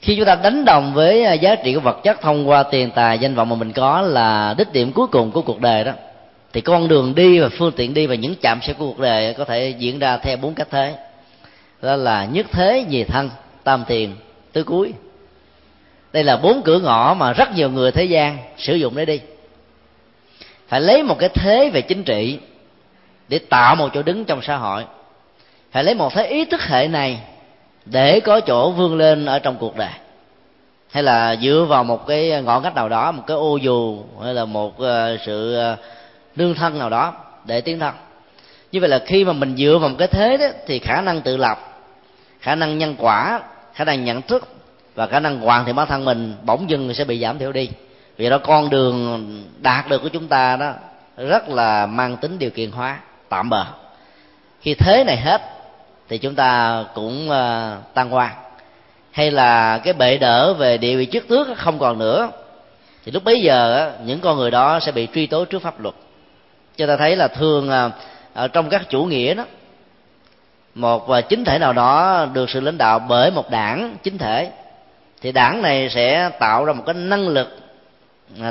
Khi 0.00 0.16
chúng 0.16 0.24
ta 0.24 0.34
đánh 0.34 0.64
đồng 0.64 0.94
với 0.94 1.24
à, 1.24 1.32
giá 1.32 1.54
trị 1.54 1.74
của 1.74 1.80
vật 1.80 2.00
chất 2.02 2.20
thông 2.20 2.48
qua 2.48 2.62
tiền 2.62 2.90
tài, 2.94 3.18
danh 3.18 3.34
vọng 3.34 3.48
mà 3.48 3.56
mình 3.56 3.72
có 3.72 4.00
là 4.00 4.54
đích 4.58 4.72
điểm 4.72 4.92
cuối 4.92 5.06
cùng 5.06 5.30
của 5.30 5.42
cuộc 5.42 5.60
đời 5.60 5.84
đó, 5.84 5.92
thì 6.52 6.60
con 6.60 6.88
đường 6.88 7.14
đi 7.14 7.38
và 7.38 7.48
phương 7.48 7.72
tiện 7.72 7.94
đi 7.94 8.06
và 8.06 8.14
những 8.14 8.34
chạm 8.40 8.60
xe 8.62 8.72
của 8.72 8.86
cuộc 8.86 8.98
đời 8.98 9.34
có 9.34 9.44
thể 9.44 9.74
diễn 9.78 9.98
ra 9.98 10.16
theo 10.16 10.36
bốn 10.36 10.54
cách 10.54 10.68
thế. 10.70 10.94
Đó 11.82 11.96
là 11.96 12.24
nhất 12.24 12.46
thế 12.52 12.84
nhì 12.88 13.04
thân, 13.04 13.30
tam 13.64 13.84
tiền, 13.86 14.16
tứ 14.52 14.64
cuối. 14.64 14.92
Đây 16.12 16.24
là 16.24 16.36
bốn 16.36 16.62
cửa 16.62 16.78
ngõ 16.78 17.16
mà 17.18 17.32
rất 17.32 17.54
nhiều 17.54 17.70
người 17.70 17.92
thế 17.92 18.04
gian 18.04 18.38
sử 18.58 18.74
dụng 18.74 18.96
để 18.96 19.04
đi. 19.04 19.20
Phải 20.68 20.80
lấy 20.80 21.02
một 21.02 21.18
cái 21.18 21.28
thế 21.28 21.70
về 21.70 21.80
chính 21.80 22.04
trị 22.04 22.38
để 23.28 23.38
tạo 23.38 23.76
một 23.76 23.88
chỗ 23.94 24.02
đứng 24.02 24.24
trong 24.24 24.42
xã 24.42 24.56
hội. 24.56 24.84
Phải 25.72 25.84
lấy 25.84 25.94
một 25.94 26.14
thế 26.14 26.26
ý 26.26 26.44
thức 26.44 26.62
hệ 26.62 26.88
này 26.88 27.20
để 27.84 28.20
có 28.20 28.40
chỗ 28.40 28.70
vươn 28.70 28.96
lên 28.96 29.26
ở 29.26 29.38
trong 29.38 29.56
cuộc 29.56 29.76
đời. 29.76 29.90
Hay 30.90 31.02
là 31.02 31.36
dựa 31.36 31.66
vào 31.68 31.84
một 31.84 32.06
cái 32.06 32.42
ngọn 32.42 32.62
cách 32.62 32.74
nào 32.74 32.88
đó, 32.88 33.12
một 33.12 33.22
cái 33.26 33.36
ô 33.36 33.56
dù, 33.56 34.02
hay 34.24 34.34
là 34.34 34.44
một 34.44 34.78
ờ, 34.78 35.16
sự 35.26 35.54
ờ, 35.54 35.76
nương 36.36 36.54
thân 36.54 36.78
nào 36.78 36.90
đó 36.90 37.14
để 37.44 37.60
tiến 37.60 37.78
thân. 37.78 37.94
Như 38.72 38.80
vậy 38.80 38.88
là 38.88 38.98
khi 39.06 39.24
mà 39.24 39.32
mình 39.32 39.56
dựa 39.56 39.78
vào 39.80 39.88
một 39.88 39.96
cái 39.98 40.08
thế 40.08 40.36
đó, 40.36 40.46
thì 40.66 40.78
khả 40.78 41.00
năng 41.00 41.20
tự 41.20 41.36
lập, 41.36 41.58
khả 42.40 42.54
năng 42.54 42.78
nhân 42.78 42.94
quả, 42.98 43.40
khả 43.74 43.84
năng 43.84 44.04
nhận 44.04 44.22
thức 44.22 44.48
và 44.94 45.06
khả 45.06 45.20
năng 45.20 45.40
hoàn 45.40 45.64
thiện 45.64 45.74
bản 45.74 45.86
thân 45.88 46.04
mình 46.04 46.34
bỗng 46.44 46.70
dưng 46.70 46.94
sẽ 46.94 47.04
bị 47.04 47.20
giảm 47.20 47.38
thiểu 47.38 47.52
đi. 47.52 47.70
Vì 48.16 48.30
đó, 48.30 48.38
con 48.38 48.70
đường 48.70 49.44
đạt 49.60 49.88
được 49.88 50.02
của 50.02 50.08
chúng 50.08 50.28
ta 50.28 50.56
đó 50.56 50.72
rất 51.16 51.48
là 51.48 51.86
mang 51.86 52.16
tính 52.16 52.38
điều 52.38 52.50
kiện 52.50 52.70
hóa 52.70 52.98
tạm 53.28 53.50
bờ 53.50 53.64
khi 54.60 54.74
thế 54.74 55.04
này 55.04 55.16
hết 55.16 55.42
thì 56.08 56.18
chúng 56.18 56.34
ta 56.34 56.84
cũng 56.94 57.30
ờ, 57.30 57.76
uh, 57.78 57.94
tan 57.94 58.14
quan 58.14 58.30
hay 59.10 59.30
là 59.30 59.78
cái 59.78 59.92
bệ 59.92 60.18
đỡ 60.18 60.54
về 60.54 60.78
địa 60.78 60.96
vị 60.96 61.06
chức 61.12 61.28
tước 61.28 61.48
không 61.56 61.78
còn 61.78 61.98
nữa 61.98 62.30
thì 63.04 63.12
lúc 63.12 63.24
bấy 63.24 63.40
giờ 63.40 63.92
những 64.04 64.20
con 64.20 64.36
người 64.36 64.50
đó 64.50 64.80
sẽ 64.80 64.92
bị 64.92 65.08
truy 65.14 65.26
tố 65.26 65.44
trước 65.44 65.62
pháp 65.62 65.80
luật. 65.80 65.94
Cho 66.76 66.86
ta 66.86 66.96
thấy 66.96 67.16
là 67.16 67.28
thường 67.28 67.68
ờ, 67.68 67.90
ở 68.34 68.48
trong 68.48 68.68
các 68.68 68.88
chủ 68.88 69.04
nghĩa 69.04 69.34
đó 69.34 69.44
một 70.74 71.08
ờ, 71.08 71.20
chính 71.20 71.44
thể 71.44 71.58
nào 71.58 71.72
đó 71.72 72.26
được 72.32 72.50
sự 72.50 72.60
lãnh 72.60 72.78
đạo 72.78 72.98
bởi 72.98 73.30
một 73.30 73.50
đảng 73.50 73.96
chính 74.02 74.18
thể 74.18 74.50
thì 75.20 75.32
đảng 75.32 75.62
này 75.62 75.90
sẽ 75.90 76.30
tạo 76.38 76.64
ra 76.64 76.72
một 76.72 76.82
cái 76.86 76.94
năng 76.94 77.28
lực 77.28 77.58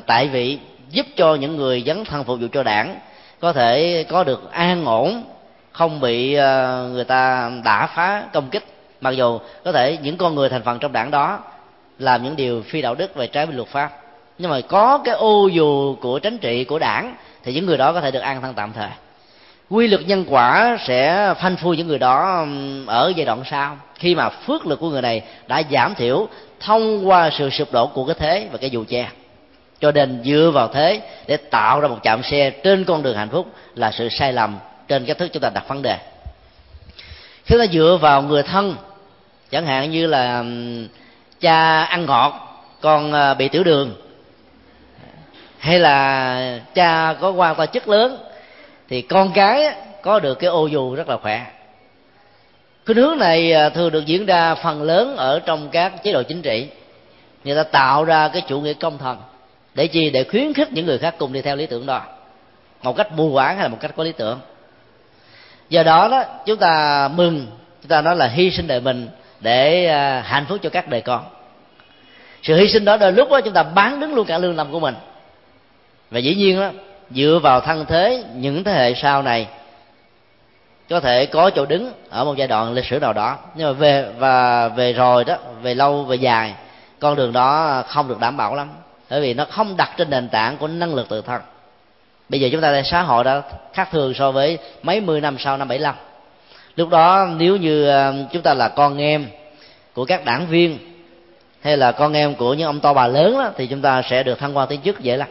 tại 0.05 0.27
vị 0.27 0.59
giúp 0.89 1.05
cho 1.15 1.35
những 1.35 1.55
người 1.55 1.83
dấn 1.87 2.05
thân 2.05 2.23
phục 2.23 2.39
vụ 2.39 2.47
cho 2.53 2.63
đảng 2.63 2.99
có 3.39 3.53
thể 3.53 4.05
có 4.09 4.23
được 4.23 4.51
an 4.51 4.85
ổn, 4.85 5.23
không 5.71 5.99
bị 5.99 6.33
ờ, 6.33 6.89
người 6.93 7.03
ta 7.03 7.51
đả 7.63 7.87
phá 7.87 8.23
công 8.33 8.49
kích. 8.49 8.65
Mặc 9.01 9.11
dù 9.11 9.39
có 9.65 9.71
thể 9.71 9.97
những 10.01 10.17
con 10.17 10.35
người 10.35 10.49
thành 10.49 10.63
phần 10.63 10.79
trong 10.79 10.93
đảng 10.93 11.11
đó 11.11 11.39
làm 11.99 12.23
những 12.23 12.35
điều 12.35 12.61
phi 12.61 12.81
đạo 12.81 12.95
đức 12.95 13.15
về 13.15 13.27
trái 13.27 13.45
với 13.45 13.55
luật 13.55 13.67
pháp, 13.67 13.91
nhưng 14.37 14.51
mà 14.51 14.61
có 14.61 14.97
cái 14.97 15.15
ô 15.15 15.47
dù 15.47 15.95
của 16.01 16.19
chính 16.19 16.37
trị, 16.37 16.63
của 16.63 16.79
đảng, 16.79 17.15
thì 17.43 17.53
những 17.53 17.65
người 17.65 17.77
đó 17.77 17.93
có 17.93 18.01
thể 18.01 18.11
được 18.11 18.19
an 18.19 18.41
thân 18.41 18.53
tạm 18.53 18.73
thời. 18.73 18.89
Quy 19.69 19.87
luật 19.87 20.01
nhân 20.07 20.25
quả 20.29 20.77
sẽ 20.87 21.33
phanh 21.41 21.55
phui 21.55 21.77
những 21.77 21.87
người 21.87 21.99
đó 21.99 22.45
ở 22.85 23.13
giai 23.15 23.25
đoạn 23.25 23.43
sau, 23.51 23.77
khi 23.95 24.15
mà 24.15 24.29
phước 24.29 24.65
lực 24.65 24.79
của 24.79 24.89
người 24.89 25.01
này 25.01 25.21
đã 25.47 25.61
giảm 25.71 25.95
thiểu 25.95 26.27
thông 26.59 27.09
qua 27.09 27.29
sự 27.29 27.49
sụp 27.49 27.71
đổ 27.71 27.87
của 27.87 28.05
cái 28.05 28.15
thế 28.19 28.47
và 28.51 28.57
cái 28.57 28.69
dù 28.69 28.85
che 28.87 29.09
cho 29.79 29.91
nên 29.91 30.21
dựa 30.25 30.51
vào 30.53 30.67
thế 30.67 31.01
để 31.27 31.37
tạo 31.37 31.79
ra 31.79 31.87
một 31.87 31.99
chạm 32.03 32.23
xe 32.23 32.49
trên 32.49 32.83
con 32.83 33.03
đường 33.03 33.17
hạnh 33.17 33.29
phúc 33.29 33.47
là 33.75 33.91
sự 33.91 34.09
sai 34.09 34.33
lầm 34.33 34.59
trên 34.87 35.05
cách 35.05 35.17
thức 35.17 35.29
chúng 35.33 35.41
ta 35.41 35.49
đặt 35.53 35.67
vấn 35.67 35.81
đề. 35.81 35.97
Khi 37.45 37.57
ta 37.57 37.65
dựa 37.67 37.97
vào 38.01 38.21
người 38.21 38.43
thân, 38.43 38.75
chẳng 39.51 39.65
hạn 39.65 39.91
như 39.91 40.07
là 40.07 40.43
cha 41.41 41.83
ăn 41.83 42.05
ngọt, 42.05 42.63
con 42.81 43.11
ờ, 43.11 43.33
bị 43.33 43.47
tiểu 43.47 43.63
đường, 43.63 43.95
hay 45.57 45.79
là 45.79 46.59
cha 46.75 47.15
có 47.21 47.31
quan 47.31 47.55
qua 47.55 47.65
chất 47.65 47.87
lớn, 47.87 48.17
thì 48.89 49.01
con 49.01 49.31
cái 49.33 49.75
có 50.01 50.19
được 50.19 50.39
cái 50.39 50.49
ô 50.49 50.67
dù 50.67 50.95
rất 50.95 51.09
là 51.09 51.17
khỏe. 51.17 51.45
Cái 52.85 52.95
hướng 52.95 53.17
này 53.17 53.51
ờ, 53.51 53.69
thường 53.69 53.91
được 53.91 54.05
diễn 54.05 54.25
ra 54.25 54.55
phần 54.55 54.83
lớn 54.83 55.15
ở 55.17 55.39
trong 55.39 55.69
các 55.69 56.03
chế 56.03 56.13
độ 56.13 56.23
chính 56.23 56.41
trị. 56.41 56.67
Người 57.43 57.55
ta 57.55 57.63
tạo 57.63 58.03
ra 58.03 58.27
cái 58.27 58.41
chủ 58.47 58.61
nghĩa 58.61 58.73
công 58.73 58.97
thần 58.97 59.17
để 59.77 59.87
chi? 59.87 60.09
Để 60.09 60.23
khuyến 60.23 60.53
khích 60.53 60.73
những 60.73 60.85
người 60.85 60.97
khác 60.97 61.15
cùng 61.17 61.33
đi 61.33 61.41
theo 61.41 61.55
lý 61.55 61.65
tưởng 61.65 61.85
đó. 61.85 62.01
Một 62.83 62.95
cách 62.95 63.11
mù 63.11 63.33
quáng 63.33 63.55
hay 63.55 63.63
là 63.63 63.67
một 63.67 63.77
cách 63.79 63.91
có 63.95 64.03
lý 64.03 64.11
tưởng. 64.11 64.39
Do 65.69 65.83
đó 65.83 66.07
đó, 66.07 66.23
chúng 66.45 66.57
ta 66.57 67.07
mừng, 67.07 67.47
chúng 67.81 67.89
ta 67.89 68.01
nói 68.01 68.15
là 68.15 68.27
hy 68.27 68.51
sinh 68.51 68.67
đời 68.67 68.79
mình 68.79 69.09
để 69.39 69.85
à, 69.85 70.21
hạnh 70.25 70.45
phúc 70.49 70.57
cho 70.63 70.69
các 70.69 70.87
đời 70.87 71.01
con. 71.01 71.25
Sự 72.43 72.55
hy 72.55 72.67
sinh 72.67 72.85
đó 72.85 72.97
đôi 72.97 73.11
lúc 73.11 73.29
đó 73.31 73.41
chúng 73.41 73.53
ta 73.53 73.63
bán 73.63 73.99
đứng 73.99 74.15
luôn 74.15 74.27
cả 74.27 74.37
lương 74.37 74.55
tâm 74.55 74.71
của 74.71 74.79
mình. 74.79 74.95
Và 76.11 76.19
dĩ 76.19 76.35
nhiên 76.35 76.59
đó, 76.59 76.69
dựa 77.11 77.39
vào 77.43 77.61
thân 77.61 77.85
thế, 77.85 78.23
những 78.35 78.63
thế 78.63 78.71
hệ 78.71 78.93
sau 78.93 79.21
này 79.21 79.47
có 80.89 80.99
thể 80.99 81.25
có 81.25 81.49
chỗ 81.49 81.65
đứng 81.65 81.91
ở 82.09 82.25
một 82.25 82.37
giai 82.37 82.47
đoạn 82.47 82.73
lịch 82.73 82.85
sử 82.85 82.99
nào 82.99 83.13
đó. 83.13 83.37
Nhưng 83.55 83.67
mà 83.67 83.73
về, 83.73 84.11
và 84.17 84.67
về 84.67 84.93
rồi 84.93 85.23
đó, 85.23 85.37
về 85.61 85.75
lâu, 85.75 86.03
về 86.03 86.15
dài, 86.15 86.53
con 86.99 87.15
đường 87.15 87.33
đó 87.33 87.83
không 87.87 88.07
được 88.07 88.19
đảm 88.19 88.37
bảo 88.37 88.55
lắm 88.55 88.69
bởi 89.09 89.21
vì 89.21 89.33
nó 89.33 89.45
không 89.45 89.77
đặt 89.77 89.91
trên 89.97 90.09
nền 90.09 90.29
tảng 90.29 90.57
của 90.57 90.67
năng 90.67 90.95
lực 90.95 91.09
tự 91.09 91.21
thân. 91.21 91.41
Bây 92.29 92.41
giờ 92.41 92.49
chúng 92.51 92.61
ta 92.61 92.81
xã 92.83 93.01
hội 93.01 93.23
đã 93.23 93.41
khác 93.73 93.89
thường 93.91 94.13
so 94.13 94.31
với 94.31 94.57
mấy 94.83 95.01
mươi 95.01 95.21
năm 95.21 95.37
sau 95.39 95.57
năm 95.57 95.67
75 95.67 95.95
lúc 96.77 96.89
đó 96.89 97.27
nếu 97.37 97.55
như 97.55 97.87
ờ, 97.87 98.13
chúng 98.31 98.41
ta 98.41 98.53
là 98.53 98.67
con 98.67 98.97
em 98.97 99.27
của 99.93 100.05
các 100.05 100.25
đảng 100.25 100.47
viên 100.47 100.77
hay 101.61 101.77
là 101.77 101.91
con 101.91 102.13
em 102.13 102.35
của 102.35 102.53
những 102.53 102.67
ông 102.67 102.79
to 102.79 102.93
bà 102.93 103.07
lớn 103.07 103.33
đó, 103.33 103.51
thì 103.57 103.67
chúng 103.67 103.81
ta 103.81 104.01
sẽ 104.09 104.23
được 104.23 104.39
thăng 104.39 104.57
quan 104.57 104.67
tiến 104.67 104.81
chức 104.81 104.99
dễ 104.99 105.17
lắm. 105.17 105.27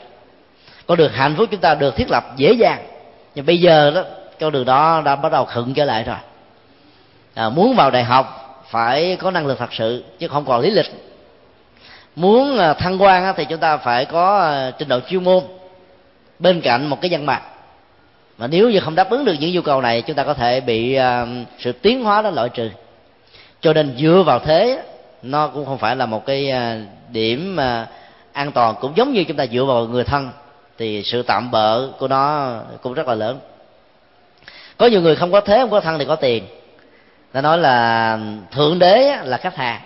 Con 0.86 0.98
đường 0.98 1.12
hạnh 1.12 1.35
phúc 1.36 1.48
chúng 1.51 1.61
ta 1.61 1.74
được 1.74 1.97
thiết 1.97 2.11
lập 2.11 2.24
dễ 2.36 2.53
dàng. 2.53 2.86
Nhưng 3.35 3.47
bây 3.47 3.61
giờ 3.61 3.90
đó 3.90 4.05
con 4.40 4.53
đường 4.53 4.65
đó 4.65 5.03
đã 5.05 5.16
bắt 5.16 5.32
đầu 5.32 5.44
khựng 5.44 5.74
trở 5.74 5.85
lại 5.85 6.05
rồi. 6.05 6.16
À, 7.35 7.48
muốn 7.48 7.77
vào 7.77 7.90
đại 7.90 8.05
học 8.05 8.62
phải 8.70 9.16
có 9.16 9.31
năng 9.31 9.47
lực 9.47 9.59
thật 9.59 9.73
sự 9.73 10.05
chứ 10.19 10.28
không 10.28 10.44
còn 10.44 10.61
lý 10.61 10.70
lịch 10.70 10.86
muốn 12.17 12.59
à, 12.59 12.75
thăng 12.75 13.03
quan 13.03 13.35
thì 13.37 13.45
chúng 13.45 13.59
ta 13.59 13.77
phải 13.77 14.05
có 14.05 14.39
à, 14.41 14.71
trình 14.79 14.89
độ 14.89 15.01
chuyên 15.01 15.25
môn 15.25 15.45
bên 16.39 16.61
cạnh 16.61 16.87
một 16.87 17.01
cái 17.01 17.11
văn 17.11 17.27
mặt 17.27 17.43
mà 18.39 18.47
nếu 18.47 18.71
như 18.71 18.81
không 18.81 18.95
đáp 18.95 19.11
ứng 19.11 19.25
được 19.25 19.35
những 19.41 19.53
nhu 19.53 19.61
cầu 19.61 19.81
này, 19.81 20.03
chúng 20.03 20.17
ta 20.17 20.25
có 20.25 20.35
thể 20.35 20.61
bị 20.61 20.95
à, 20.95 21.27
sự 21.59 21.73
tiến 21.73 22.05
hóa 22.05 22.23
đó 22.23 22.31
loại 22.31 22.49
trừ. 22.49 22.71
Cho 23.61 23.73
nên 23.73 23.95
dựa 23.99 24.23
vào 24.27 24.39
thế, 24.39 24.83
nó 25.23 25.49
cũng 25.49 25.67
không 25.67 25.79
phải 25.79 25.97
là 25.97 26.07
một 26.07 26.27
cái 26.27 26.53
điểm 27.09 27.57
an 28.33 28.53
toàn. 28.53 28.75
Cũng 28.81 28.93
giống 28.97 29.13
như 29.13 29.25
chúng 29.25 29.37
ta 29.37 29.47
dựa 29.47 29.65
vào 29.65 29.87
người 29.87 30.05
thân, 30.05 30.31
thì 30.79 31.03
sự 31.03 31.23
tạm 31.23 31.51
bỡ 31.51 31.89
của 31.99 32.09
nó 32.09 32.57
cũng 32.83 32.95
rất 32.95 33.09
là 33.09 33.15
lớn. 33.15 33.41
Có 34.77 34.87
nhiều 34.87 35.01
người 35.01 35.17
không 35.17 35.33
có 35.33 35.41
thế, 35.41 35.59
không 35.61 35.71
có 35.71 35.81
thân 35.81 35.99
thì 35.99 36.05
có 36.05 36.17
tiền. 36.17 36.45
Ta 37.33 37.41
nói 37.41 37.59
là 37.59 38.19
thượng 38.51 38.79
đế 38.79 39.17
là 39.25 39.37
khách 39.37 39.57
hàng. 39.57 39.81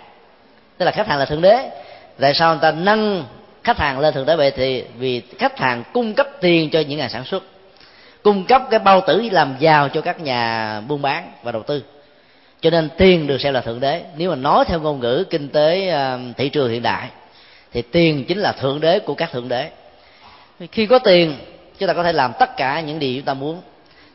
Tức 0.77 0.85
là 0.85 0.91
khách 0.91 1.07
hàng 1.07 1.19
là 1.19 1.25
thượng 1.25 1.41
đế 1.41 1.69
tại 2.19 2.33
sao 2.33 2.53
người 2.53 2.61
ta 2.61 2.71
nâng 2.71 3.25
khách 3.63 3.77
hàng 3.77 3.99
lên 3.99 4.13
thượng 4.13 4.25
đế 4.25 4.35
vậy? 4.35 4.51
Thì 4.51 4.83
vì 4.97 5.21
khách 5.37 5.59
hàng 5.59 5.83
cung 5.93 6.13
cấp 6.13 6.27
tiền 6.41 6.69
cho 6.69 6.79
những 6.79 6.99
nhà 6.99 7.09
sản 7.09 7.25
xuất, 7.25 7.43
cung 8.23 8.45
cấp 8.45 8.63
cái 8.69 8.79
bao 8.79 9.01
tử 9.07 9.29
làm 9.31 9.55
giàu 9.59 9.89
cho 9.89 10.01
các 10.01 10.21
nhà 10.21 10.81
buôn 10.87 11.01
bán 11.01 11.31
và 11.43 11.51
đầu 11.51 11.63
tư. 11.63 11.83
Cho 12.61 12.69
nên 12.69 12.89
tiền 12.97 13.27
được 13.27 13.41
xem 13.41 13.53
là 13.53 13.61
thượng 13.61 13.79
đế. 13.79 14.01
Nếu 14.17 14.29
mà 14.29 14.35
nói 14.35 14.65
theo 14.65 14.79
ngôn 14.79 14.99
ngữ 14.99 15.23
kinh 15.29 15.49
tế 15.49 15.89
um, 15.89 16.33
thị 16.33 16.49
trường 16.49 16.71
hiện 16.71 16.81
đại, 16.81 17.07
thì 17.73 17.81
tiền 17.81 18.25
chính 18.27 18.37
là 18.37 18.51
thượng 18.51 18.79
đế 18.79 18.99
của 18.99 19.13
các 19.13 19.31
thượng 19.31 19.49
đế. 19.49 19.69
Khi 20.71 20.85
có 20.85 20.99
tiền, 20.99 21.35
chúng 21.79 21.87
ta 21.87 21.93
có 21.93 22.03
thể 22.03 22.13
làm 22.13 22.31
tất 22.39 22.57
cả 22.57 22.79
những 22.79 22.99
điều 22.99 23.15
chúng 23.15 23.25
ta 23.25 23.33
muốn. 23.33 23.61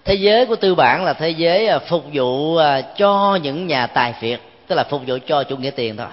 Thế 0.05 0.15
giới 0.15 0.47
của 0.47 0.57
tư 0.57 0.75
bản 0.75 1.05
là 1.05 1.13
thế 1.13 1.31
giới 1.31 1.67
à, 1.67 1.79
phục 1.79 2.05
vụ 2.13 2.57
à, 2.57 2.81
cho 2.81 3.39
những 3.43 3.67
nhà 3.67 3.87
tài 3.87 4.15
phiệt, 4.21 4.41
tức 4.67 4.75
là 4.75 4.85
phục 4.85 5.03
vụ 5.07 5.19
cho 5.27 5.45
chủ 5.45 5.57
nghĩa 5.57 5.71
tiền 5.71 5.97
thôi 5.97 6.07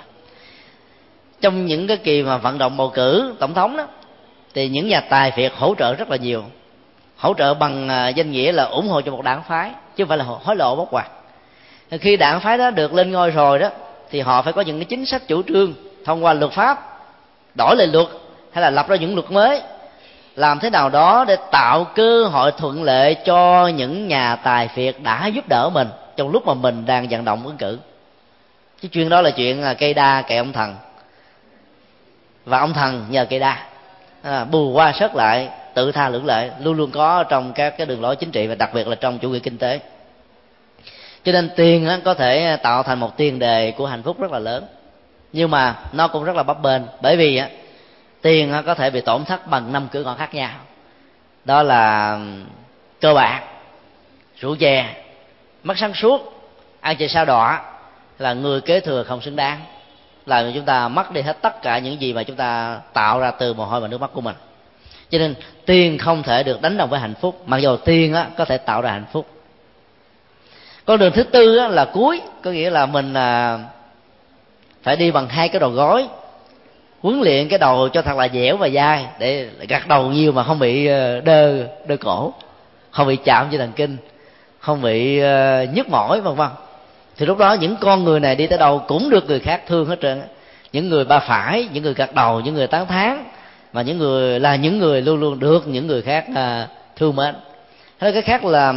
trong 1.44 1.66
những 1.66 1.88
cái 1.88 1.98
kỳ 1.98 2.24
mà 2.24 2.38
vận 2.38 2.58
động 2.58 2.78
bầu 2.78 2.90
cử 2.90 3.36
tổng 3.40 3.54
thống 3.54 3.78
đó, 3.78 3.88
thì 4.54 4.68
những 4.68 4.88
nhà 4.88 5.02
tài 5.02 5.32
phiệt 5.32 5.52
hỗ 5.56 5.76
trợ 5.76 5.94
rất 5.94 6.10
là 6.10 6.18
nhiều. 6.18 6.44
Hỗ 7.18 7.34
trợ 7.34 7.54
bằng 7.54 7.90
à, 7.90 8.08
danh 8.08 8.32
nghĩa 8.32 8.52
là 8.52 8.64
ủng 8.64 8.88
hộ 8.88 9.02
cho 9.02 9.12
một 9.12 9.24
đảng 9.24 9.44
phái, 9.44 9.72
chứ 9.96 10.04
không 10.04 10.10
phải 10.10 10.18
là 10.18 10.24
hối 10.24 10.56
lộ 10.56 10.76
bóc 10.76 10.88
quạt. 10.92 11.08
Khi 11.92 12.18
đảng 12.18 12.40
phái 12.40 12.58
đó 12.58 12.72
được 12.72 12.94
lên 12.94 13.12
ngôi 13.12 13.32
rồi 13.32 13.60
đó, 13.60 13.70
thì 14.10 14.20
họ 14.20 14.42
phải 14.42 14.54
có 14.54 14.62
những 14.62 14.80
cái 14.80 14.86
chính 14.86 15.06
sách 15.06 15.28
chủ 15.28 15.44
trương 15.44 15.74
thông 16.06 16.26
qua 16.26 16.34
luật 16.34 16.52
pháp, 16.52 17.00
đổi 17.58 17.76
lại 17.76 17.88
luật, 17.88 18.08
hay 18.52 18.62
là 18.62 18.70
lập 18.70 18.88
ra 18.88 18.96
những 18.96 19.16
luật 19.16 19.32
mới, 19.32 19.62
làm 20.36 20.60
thế 20.60 20.70
nào 20.70 20.90
đó 20.90 21.26
để 21.28 21.38
tạo 21.52 21.84
cơ 21.84 22.24
hội 22.24 22.52
thuận 22.52 22.84
lợi 22.84 23.16
cho 23.16 23.68
những 23.68 24.08
nhà 24.08 24.36
tài 24.36 24.68
phiệt 24.68 24.96
đã 25.04 25.28
giúp 25.28 25.48
đỡ 25.48 25.70
mình 25.74 25.88
trong 26.18 26.30
lúc 26.30 26.48
mà 26.48 26.54
mình 26.54 26.86
đang 26.86 27.08
vận 27.10 27.26
động 27.26 27.46
ứng 27.46 27.58
cử. 27.58 27.80
Chứ 28.82 28.88
chuyện 28.88 29.10
đó 29.10 29.22
là 29.22 29.30
chuyện 29.30 29.64
à, 29.64 29.74
cây 29.74 29.94
đa 29.94 30.24
cây 30.28 30.38
ông 30.38 30.54
thần 30.54 30.76
và 32.46 32.60
ông 32.60 32.74
thần 32.74 33.06
nhờ 33.10 33.26
cây 33.30 33.40
đa 33.40 33.66
à, 34.22 34.46
bù 34.46 34.72
qua 34.72 34.92
sớt 34.92 35.16
lại 35.16 35.50
tự 35.74 35.92
tha 35.92 36.10
lưỡng 36.10 36.26
lệ 36.26 36.50
luôn 36.60 36.78
luôn 36.78 36.92
có 36.92 37.24
trong 37.24 37.54
các 37.54 37.78
cái 37.78 37.88
đường 37.88 38.02
lối 38.02 38.16
chính 38.16 38.32
trị 38.32 38.48
và 38.48 38.56
đặc 38.56 38.74
biệt 38.74 38.88
là 38.88 38.96
trong 38.96 39.20
chủ 39.20 39.30
nghĩa 39.30 39.40
kinh 39.40 39.58
tế. 39.58 39.80
Cho 41.24 41.32
nên 41.32 41.50
tiền 41.56 41.90
có 42.06 42.14
thể 42.14 42.58
tạo 42.64 42.84
thành 42.84 43.00
một 43.00 43.18
tiền 43.18 43.40
đề 43.40 43.72
của 43.72 43.86
hạnh 43.86 44.04
phúc 44.04 44.20
rất 44.20 44.32
là 44.32 44.40
lớn. 44.40 44.66
Nhưng 45.34 45.52
mà 45.52 45.76
nó 45.92 46.08
cũng 46.08 46.24
rất 46.24 46.36
là 46.36 46.44
bấp 46.44 46.62
bênh 46.62 46.82
bởi 47.02 47.18
vì 47.18 47.42
tiền 48.22 48.54
có 48.66 48.76
thể 48.76 48.90
bị 48.90 49.02
tổn 49.02 49.26
thất 49.26 49.48
bằng 49.48 49.74
năm 49.74 49.88
cửa 49.92 50.04
ngõ 50.04 50.16
khác 50.16 50.34
nhau. 50.34 50.52
Đó 51.46 51.64
là 51.64 52.18
cơ 53.02 53.14
bản 53.14 53.44
rượu 54.40 54.56
chè 54.56 55.04
mất 55.64 55.78
sáng 55.78 55.94
suốt 55.94 56.50
ăn 56.80 56.96
chơi 56.98 57.10
sao 57.10 57.26
đỏ 57.26 57.60
là 58.20 58.34
người 58.34 58.62
kế 58.62 58.80
thừa 58.80 59.04
không 59.04 59.22
xứng 59.22 59.36
đáng 59.36 59.60
làm 60.26 60.46
cho 60.46 60.52
chúng 60.56 60.66
ta 60.66 60.88
mất 60.88 61.12
đi 61.12 61.22
hết 61.22 61.42
tất 61.42 61.62
cả 61.62 61.80
những 61.80 62.02
gì 62.02 62.14
mà 62.14 62.24
chúng 62.24 62.36
ta 62.36 62.80
tạo 62.94 63.20
ra 63.20 63.32
từ 63.32 63.54
mồ 63.54 63.66
hôi 63.66 63.82
và 63.82 63.88
nước 63.88 64.02
mắt 64.02 64.10
của 64.14 64.22
mình. 64.22 64.36
Cho 65.10 65.18
nên 65.18 65.36
tiền 65.66 65.98
không 65.98 66.24
thể 66.24 66.44
được 66.44 66.62
đánh 66.62 66.78
đồng 66.78 66.90
với 66.90 67.00
hạnh 67.00 67.14
phúc 67.22 67.44
mặc 67.46 67.58
dù 67.58 67.78
tiền 67.78 68.14
á, 68.14 68.28
có 68.38 68.46
thể 68.46 68.58
tạo 68.58 68.82
ra 68.82 68.92
hạnh 68.92 69.06
phúc. 69.12 69.28
Con 70.86 71.00
đường 71.00 71.14
thứ 71.14 71.24
tư 71.24 71.58
á, 71.58 71.68
là 71.68 71.86
cuối 71.86 72.22
có 72.44 72.52
nghĩa 72.52 72.70
là 72.70 72.86
mình 72.86 73.14
à, 73.14 73.60
phải 74.84 74.96
đi 74.96 75.12
bằng 75.12 75.30
hai 75.30 75.50
cái 75.50 75.60
đầu 75.60 75.70
gối 75.70 76.08
huấn 77.04 77.22
luyện 77.22 77.48
cái 77.48 77.60
đầu 77.60 77.90
cho 77.90 78.02
thật 78.02 78.18
là 78.18 78.28
dẻo 78.34 78.58
và 78.58 78.70
dai 78.70 79.06
để 79.20 79.50
gặt 79.68 79.88
đầu 79.88 80.12
nhiều 80.12 80.32
mà 80.32 80.44
không 80.44 80.60
bị 80.60 80.86
ờ, 80.86 81.22
đơ 81.22 81.68
đơ 81.88 81.98
cổ 81.98 82.34
không 82.92 83.08
bị 83.08 83.16
chạm 83.16 83.48
cho 83.52 83.58
thần 83.58 83.72
kinh 83.76 83.98
không 84.60 84.82
bị 84.82 85.20
ờ, 85.20 85.66
nhức 85.74 85.90
mỏi 85.90 86.22
vân 86.22 86.36
vân 86.36 86.48
thì 87.18 87.26
lúc 87.26 87.38
đó 87.38 87.54
những 87.54 87.76
con 87.82 88.04
người 88.04 88.20
này 88.20 88.36
đi 88.36 88.48
tới 88.48 88.58
đâu 88.58 88.84
cũng 88.88 89.10
được 89.10 89.28
người 89.28 89.40
khác 89.40 89.62
thương 89.68 89.86
hết 89.86 90.00
trơn 90.02 90.22
những 90.74 90.90
người 90.90 91.06
ba 91.06 91.20
phải 91.20 91.68
những 91.74 91.84
người 91.84 91.94
gật 91.94 92.16
đầu 92.16 92.40
những 92.40 92.54
người 92.54 92.68
tán 92.68 92.88
thán 92.88 93.24
và 93.74 93.82
những 93.82 93.98
người 93.98 94.40
là 94.40 94.56
những 94.56 94.80
người 94.80 95.02
luôn 95.02 95.20
luôn 95.20 95.40
được 95.40 95.68
những 95.68 95.88
người 95.88 96.02
khác 96.02 96.26
à, 96.36 96.68
thương 96.96 97.16
mến. 97.16 97.36
Thế 98.00 98.12
cái 98.12 98.22
khác 98.22 98.46
là 98.46 98.74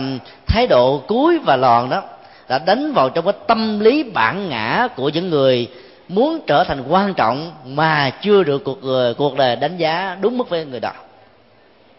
thái 0.46 0.66
độ 0.66 1.02
cuối 1.08 1.38
và 1.38 1.56
lòn 1.56 1.90
đó 1.90 2.02
đã 2.48 2.58
đánh 2.58 2.92
vào 2.92 3.10
trong 3.10 3.24
cái 3.24 3.34
tâm 3.46 3.80
lý 3.80 4.02
bản 4.02 4.48
ngã 4.48 4.88
của 4.96 5.08
những 5.08 5.30
người 5.30 5.68
muốn 6.08 6.40
trở 6.46 6.64
thành 6.64 6.82
quan 6.88 7.14
trọng 7.14 7.52
mà 7.64 8.10
chưa 8.10 8.42
được 8.42 8.64
cuộc 8.64 8.84
đời, 8.84 9.14
cuộc 9.14 9.36
đời 9.36 9.56
đánh 9.56 9.76
giá 9.76 10.16
đúng 10.20 10.38
mức 10.38 10.48
với 10.48 10.64
người 10.64 10.80
đó. 10.80 10.92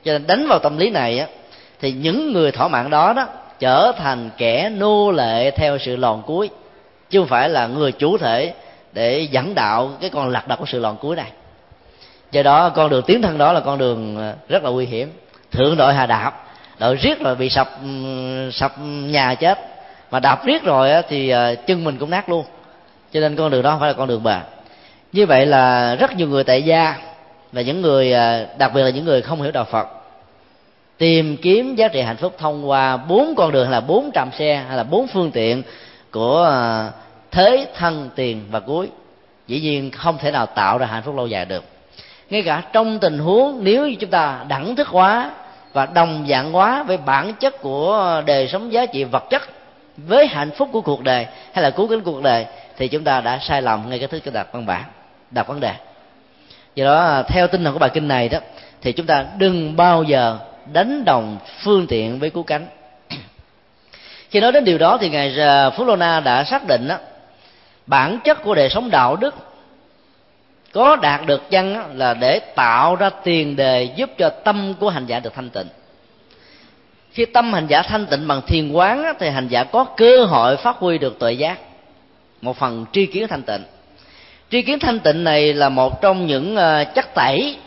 Cho 0.03 0.11
nên 0.11 0.27
đánh 0.27 0.47
vào 0.47 0.59
tâm 0.59 0.77
lý 0.77 0.89
này 0.89 1.19
á 1.19 1.27
thì 1.79 1.91
những 1.91 2.33
người 2.33 2.51
thỏa 2.51 2.67
mãn 2.67 2.89
đó 2.89 3.13
đó 3.13 3.27
trở 3.59 3.91
thành 3.97 4.29
kẻ 4.37 4.69
nô 4.69 5.11
lệ 5.11 5.51
theo 5.51 5.77
sự 5.77 5.95
lòn 5.95 6.23
cuối, 6.25 6.49
chứ 7.09 7.19
không 7.19 7.27
phải 7.27 7.49
là 7.49 7.67
người 7.67 7.91
chủ 7.91 8.17
thể 8.17 8.53
để 8.93 9.27
dẫn 9.31 9.55
đạo 9.55 9.91
cái 10.01 10.09
con 10.09 10.29
lạc 10.29 10.47
đật 10.47 10.59
của 10.59 10.65
sự 10.65 10.79
lòn 10.79 10.97
cuối 10.97 11.15
này. 11.15 11.31
Do 12.31 12.43
đó, 12.43 12.69
con 12.69 12.89
đường 12.89 13.03
tiến 13.03 13.21
thân 13.21 13.37
đó 13.37 13.53
là 13.53 13.59
con 13.59 13.77
đường 13.77 14.17
ờ, 14.17 14.33
rất 14.49 14.63
là 14.63 14.69
nguy 14.69 14.85
hiểm. 14.85 15.11
Thượng 15.51 15.77
đội 15.77 15.93
hà 15.93 16.05
đạp, 16.05 16.43
đội 16.79 16.95
riết 16.95 17.19
rồi 17.19 17.35
bị 17.35 17.49
sập 17.49 17.69
sập 18.51 18.73
nhà 18.85 19.35
chết. 19.35 19.59
Mà 20.11 20.19
đạp 20.19 20.45
riết 20.45 20.63
rồi 20.63 20.89
thì 21.09 21.29
ờ, 21.29 21.55
chân 21.55 21.83
mình 21.83 21.97
cũng 21.97 22.09
nát 22.09 22.29
luôn. 22.29 22.45
Cho 23.13 23.19
nên 23.19 23.35
con 23.35 23.51
đường 23.51 23.61
đó 23.61 23.71
không 23.71 23.79
phải 23.79 23.89
là 23.89 23.93
con 23.93 24.07
đường 24.07 24.23
bền. 24.23 24.39
Như 25.11 25.25
vậy 25.25 25.45
là 25.45 25.95
rất 25.95 26.15
nhiều 26.15 26.27
người 26.27 26.43
tại 26.43 26.63
gia 26.63 26.95
và 27.51 27.61
những 27.61 27.81
người 27.81 28.11
ờ, 28.11 28.45
đặc 28.57 28.71
biệt 28.73 28.83
là 28.83 28.89
những 28.89 29.05
người 29.05 29.21
không 29.21 29.41
hiểu 29.41 29.51
đạo 29.51 29.65
phật 29.71 29.87
tìm 30.97 31.37
kiếm 31.37 31.75
giá 31.75 31.87
trị 31.87 32.01
hạnh 32.01 32.17
phúc 32.17 32.35
thông 32.37 32.69
qua 32.69 32.97
bốn 32.97 33.35
con 33.37 33.51
đường, 33.51 33.63
hay 33.63 33.71
là 33.71 33.81
bốn 33.81 34.11
trạm 34.13 34.29
xe, 34.31 34.63
hay 34.67 34.77
là 34.77 34.83
bốn 34.83 35.07
phương 35.07 35.31
tiện 35.31 35.63
của 36.11 36.43
à, 36.43 36.91
thế 37.31 37.67
thân, 37.75 38.09
tiền 38.15 38.43
và 38.51 38.59
cuối. 38.59 38.89
Dĩ 39.47 39.59
nhiên 39.59 39.91
không 39.91 40.17
thể 40.17 40.31
nào 40.31 40.45
tạo 40.45 40.77
ra 40.77 40.85
hạnh 40.85 41.03
phúc 41.03 41.15
lâu 41.15 41.27
dài 41.27 41.45
được. 41.45 41.63
Ngay 42.29 42.41
cả 42.41 42.63
trong 42.73 42.99
tình 42.99 43.19
huống 43.19 43.63
nếu 43.63 43.87
như 43.87 43.95
chúng 43.99 44.09
ta 44.09 44.45
đẳng 44.47 44.75
thức 44.75 44.87
hóa 44.87 45.31
và 45.73 45.85
đồng 45.85 46.25
dạng 46.29 46.51
hóa 46.51 46.83
với 46.83 46.97
bản 46.97 47.33
chất 47.33 47.61
của 47.61 48.21
đời 48.25 48.47
sống 48.47 48.73
giá 48.73 48.85
trị 48.85 49.03
vật 49.03 49.23
chất 49.29 49.41
với 49.97 50.27
hạnh 50.27 50.51
phúc 50.51 50.69
của 50.71 50.81
cuộc 50.81 51.03
đời 51.03 51.25
hay 51.53 51.63
là 51.63 51.69
cứu 51.69 51.87
cánh 51.87 52.01
cuộc 52.01 52.23
đời, 52.23 52.45
thì 52.77 52.87
chúng 52.87 53.03
ta 53.03 53.21
đã 53.21 53.39
sai 53.41 53.61
lầm 53.61 53.89
ngay 53.89 53.99
cái 53.99 54.07
thứ 54.07 54.19
cái 54.19 54.33
đặt 54.33 54.47
văn 54.51 54.65
bản 54.65 54.83
đặt 55.31 55.47
vấn 55.47 55.59
đề. 55.59 55.73
Do 56.75 56.85
đó 56.85 56.99
à, 56.99 57.23
theo 57.23 57.47
tinh 57.47 57.63
thần 57.63 57.73
của 57.73 57.79
bài 57.79 57.89
kinh 57.93 58.07
này 58.07 58.29
đó, 58.29 58.39
thì 58.81 58.91
chúng 58.91 59.05
ta 59.05 59.25
đừng 59.37 59.75
bao 59.75 60.03
giờ 60.03 60.37
đánh 60.73 61.05
đồng 61.05 61.37
phương 61.63 61.87
tiện 61.87 62.19
với 62.19 62.29
cứu 62.29 62.43
cánh. 62.43 62.67
Khi 64.29 64.39
nói 64.39 64.51
đến 64.51 64.65
điều 64.65 64.77
đó 64.77 64.97
thì 65.01 65.09
ngài 65.09 65.35
phú 65.77 65.85
lô 65.85 65.95
na 65.95 66.19
đã 66.19 66.43
xác 66.43 66.67
định 66.67 66.87
đó, 66.87 66.97
bản 67.87 68.19
chất 68.23 68.43
của 68.43 68.55
đời 68.55 68.69
sống 68.69 68.89
đạo 68.89 69.15
đức 69.15 69.35
có 70.73 70.95
đạt 70.95 71.25
được 71.25 71.49
chăng 71.49 71.97
là 71.97 72.13
để 72.13 72.39
tạo 72.39 72.95
ra 72.95 73.09
tiền 73.09 73.55
đề 73.55 73.83
giúp 73.95 74.09
cho 74.17 74.29
tâm 74.29 74.73
của 74.79 74.89
hành 74.89 75.05
giả 75.05 75.19
được 75.19 75.33
thanh 75.35 75.49
tịnh. 75.49 75.67
Khi 77.11 77.25
tâm 77.25 77.53
hành 77.53 77.67
giả 77.67 77.81
thanh 77.81 78.05
tịnh 78.05 78.27
bằng 78.27 78.41
thiền 78.47 78.71
quán 78.71 79.13
thì 79.19 79.29
hành 79.29 79.47
giả 79.47 79.63
có 79.63 79.83
cơ 79.83 80.25
hội 80.25 80.57
phát 80.57 80.75
huy 80.77 80.97
được 80.97 81.19
tuệ 81.19 81.33
giác 81.33 81.57
một 82.41 82.57
phần 82.57 82.85
tri 82.91 83.05
kiến 83.05 83.27
thanh 83.27 83.41
tịnh. 83.41 83.63
Tri 84.51 84.61
kiến 84.61 84.79
thanh 84.79 84.99
tịnh 84.99 85.23
này 85.23 85.53
là 85.53 85.69
một 85.69 86.01
trong 86.01 86.27
những 86.27 86.55
ờ, 86.55 86.83
chất 86.83 87.13
tẩy 87.13 87.57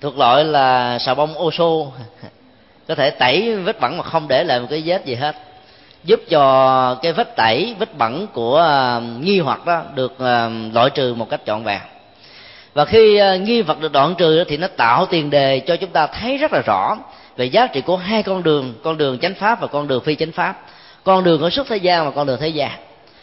thuộc 0.00 0.18
loại 0.18 0.44
là 0.44 0.98
xà 0.98 1.14
bông 1.14 1.34
ô 1.34 1.50
xô. 1.50 1.92
Có 2.88 2.94
thể 2.94 3.10
tẩy 3.10 3.56
vết 3.56 3.80
bẩn 3.80 3.96
mà 3.96 4.02
không 4.02 4.28
để 4.28 4.44
lại 4.44 4.60
một 4.60 4.66
cái 4.70 4.82
vết 4.86 5.04
gì 5.04 5.14
hết. 5.14 5.36
Giúp 6.04 6.20
cho 6.30 6.94
cái 7.02 7.12
vết 7.12 7.36
tẩy, 7.36 7.74
vết 7.78 7.98
bẩn 7.98 8.26
của 8.32 8.58
à, 8.58 9.00
nghi 9.20 9.40
hoặc 9.40 9.66
đó 9.66 9.82
được 9.94 10.18
à, 10.18 10.50
loại 10.72 10.90
trừ 10.90 11.14
một 11.14 11.30
cách 11.30 11.40
trọn 11.46 11.64
vẹn. 11.64 11.80
Và 12.74 12.84
khi 12.84 13.16
à, 13.16 13.36
nghi 13.36 13.62
vật 13.62 13.80
được 13.80 13.92
đoạn 13.92 14.14
trừ 14.18 14.44
thì 14.48 14.56
nó 14.56 14.66
tạo 14.76 15.06
tiền 15.06 15.30
đề 15.30 15.60
cho 15.60 15.76
chúng 15.76 15.90
ta 15.90 16.06
thấy 16.06 16.38
rất 16.38 16.52
là 16.52 16.62
rõ 16.66 16.96
về 17.36 17.44
giá 17.44 17.66
trị 17.66 17.80
của 17.80 17.96
hai 17.96 18.22
con 18.22 18.42
đường 18.42 18.74
con 18.84 18.98
đường 18.98 19.18
chánh 19.18 19.34
pháp 19.34 19.60
và 19.60 19.66
con 19.66 19.88
đường 19.88 20.04
phi 20.04 20.14
chánh 20.14 20.32
pháp. 20.32 20.60
Con 21.04 21.24
đường 21.24 21.42
ở 21.42 21.50
xuất 21.50 21.66
thế 21.68 21.76
gian 21.76 22.04
và 22.04 22.10
con 22.10 22.26
đường 22.26 22.40
thế 22.40 22.48
gian. 22.48 22.70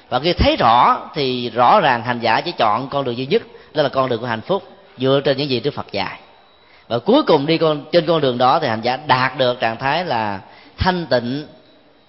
Và 0.10 0.20
khi 0.20 0.34
thấy 0.34 0.56
rõ 0.56 0.98
thì 1.14 1.50
rõ 1.50 1.80
ràng 1.80 2.04
hành 2.04 2.20
giả 2.20 2.42
chỉ 2.42 2.52
chọn 2.52 2.88
con 2.90 3.04
đường 3.04 3.18
duy 3.18 3.26
nhất, 3.26 3.42
đó 3.74 3.84
là 3.84 3.90
con 3.90 4.10
đường 4.10 4.22
của 4.22 4.28
hạnh 4.28 4.42
phúc, 4.42 4.64
dựa 4.98 5.22
trên 5.24 5.38
những 5.38 5.50
gì 5.50 5.60
Đức 5.60 5.74
Phật 5.74 5.92
dạy 5.92 6.20
và 6.88 6.99
cuối 6.99 7.24
cùng 7.24 7.45
đi 7.45 7.57
con, 7.57 7.86
trên 7.91 8.06
con 8.06 8.22
đường 8.22 8.38
đó 8.38 8.60
thì 8.60 8.68
hành 8.68 8.82
giả 8.82 8.98
đạt 9.07 9.38
được 9.38 9.60
trạng 9.60 9.78
thái 9.78 10.06
là 10.06 10.40
thanh 10.78 11.06
tịnh, 11.06 11.48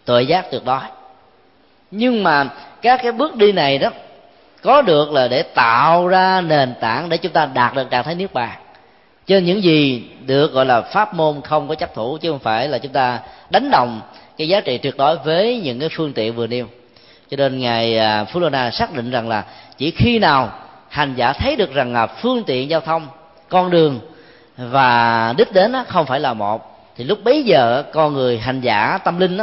tuệ 0.05 0.23
giác 0.23 0.51
tuyệt 0.51 0.65
đối. 0.65 0.81
Nhưng 1.90 2.23
mà 2.23 2.48
các 2.82 3.01
cái 3.03 3.12
bước 3.12 3.36
đi 3.36 3.53
này 3.53 3.78
đó, 3.78 3.90
có 4.62 4.82
được 4.82 5.12
là 5.12 5.28
để 5.28 5.43
tạo 5.43 6.09
ra 6.09 6.40
nền 6.40 6.74
tảng 6.81 7.09
để 7.09 7.16
chúng 7.16 7.32
ta 7.32 7.47
đạt 7.47 7.74
được 7.74 7.90
trạng 7.90 8.05
thái 8.05 8.15
niết 8.15 8.32
bàn. 8.32 8.59
Trên 9.27 9.44
những 9.44 9.62
gì 9.62 10.05
được 10.27 10.53
gọi 10.53 10.66
là 10.66 10.81
pháp 10.81 11.15
môn 11.15 11.40
không 11.40 11.69
có 11.69 11.74
chấp 11.74 11.94
thủ, 11.94 12.19
chứ 12.20 12.31
không 12.31 12.39
phải 12.39 12.69
là 12.69 12.78
chúng 12.78 12.93
ta 12.93 13.19
đánh 13.51 13.70
đồng 13.70 14.01
cái 14.39 14.48
giá 14.48 14.61
trị 14.61 14.78
tuyệt 14.78 14.97
đối 14.97 15.16
với 15.16 15.61
những 15.61 15.81
cái 15.81 15.89
phương 15.89 16.12
tiện 16.12 16.35
vừa 16.35 16.47
nêu. 16.47 16.66
Cho 17.31 17.36
nên 17.36 17.59
ngài 17.59 17.98
à, 17.98 18.24
Phú 18.24 18.40
Lô 18.40 18.48
Na 18.48 18.70
xác 18.70 18.94
định 18.94 19.11
rằng 19.11 19.28
là 19.28 19.44
chỉ 19.78 19.90
khi 19.90 20.19
nào 20.19 20.53
hành 20.89 21.15
giả 21.15 21.32
thấy 21.32 21.57
được 21.57 21.74
rằng 21.74 21.93
là 21.93 22.07
phương 22.07 22.44
tiện 22.44 22.70
giao 22.70 22.81
thông, 22.81 23.07
con 23.48 23.70
đường 23.70 24.01
và 24.57 25.35
đích 25.39 25.53
đến 25.53 25.73
không 25.89 26.07
phải 26.07 26.20
là 26.20 26.35
một. 26.35 26.77
Thì 26.97 27.05
lúc 27.05 27.24
bấy 27.24 27.43
giờ 27.43 27.83
con 27.93 28.15
người 28.15 28.39
hành 28.39 28.61
giả 28.61 28.99
tâm 29.05 29.19
linh 29.19 29.39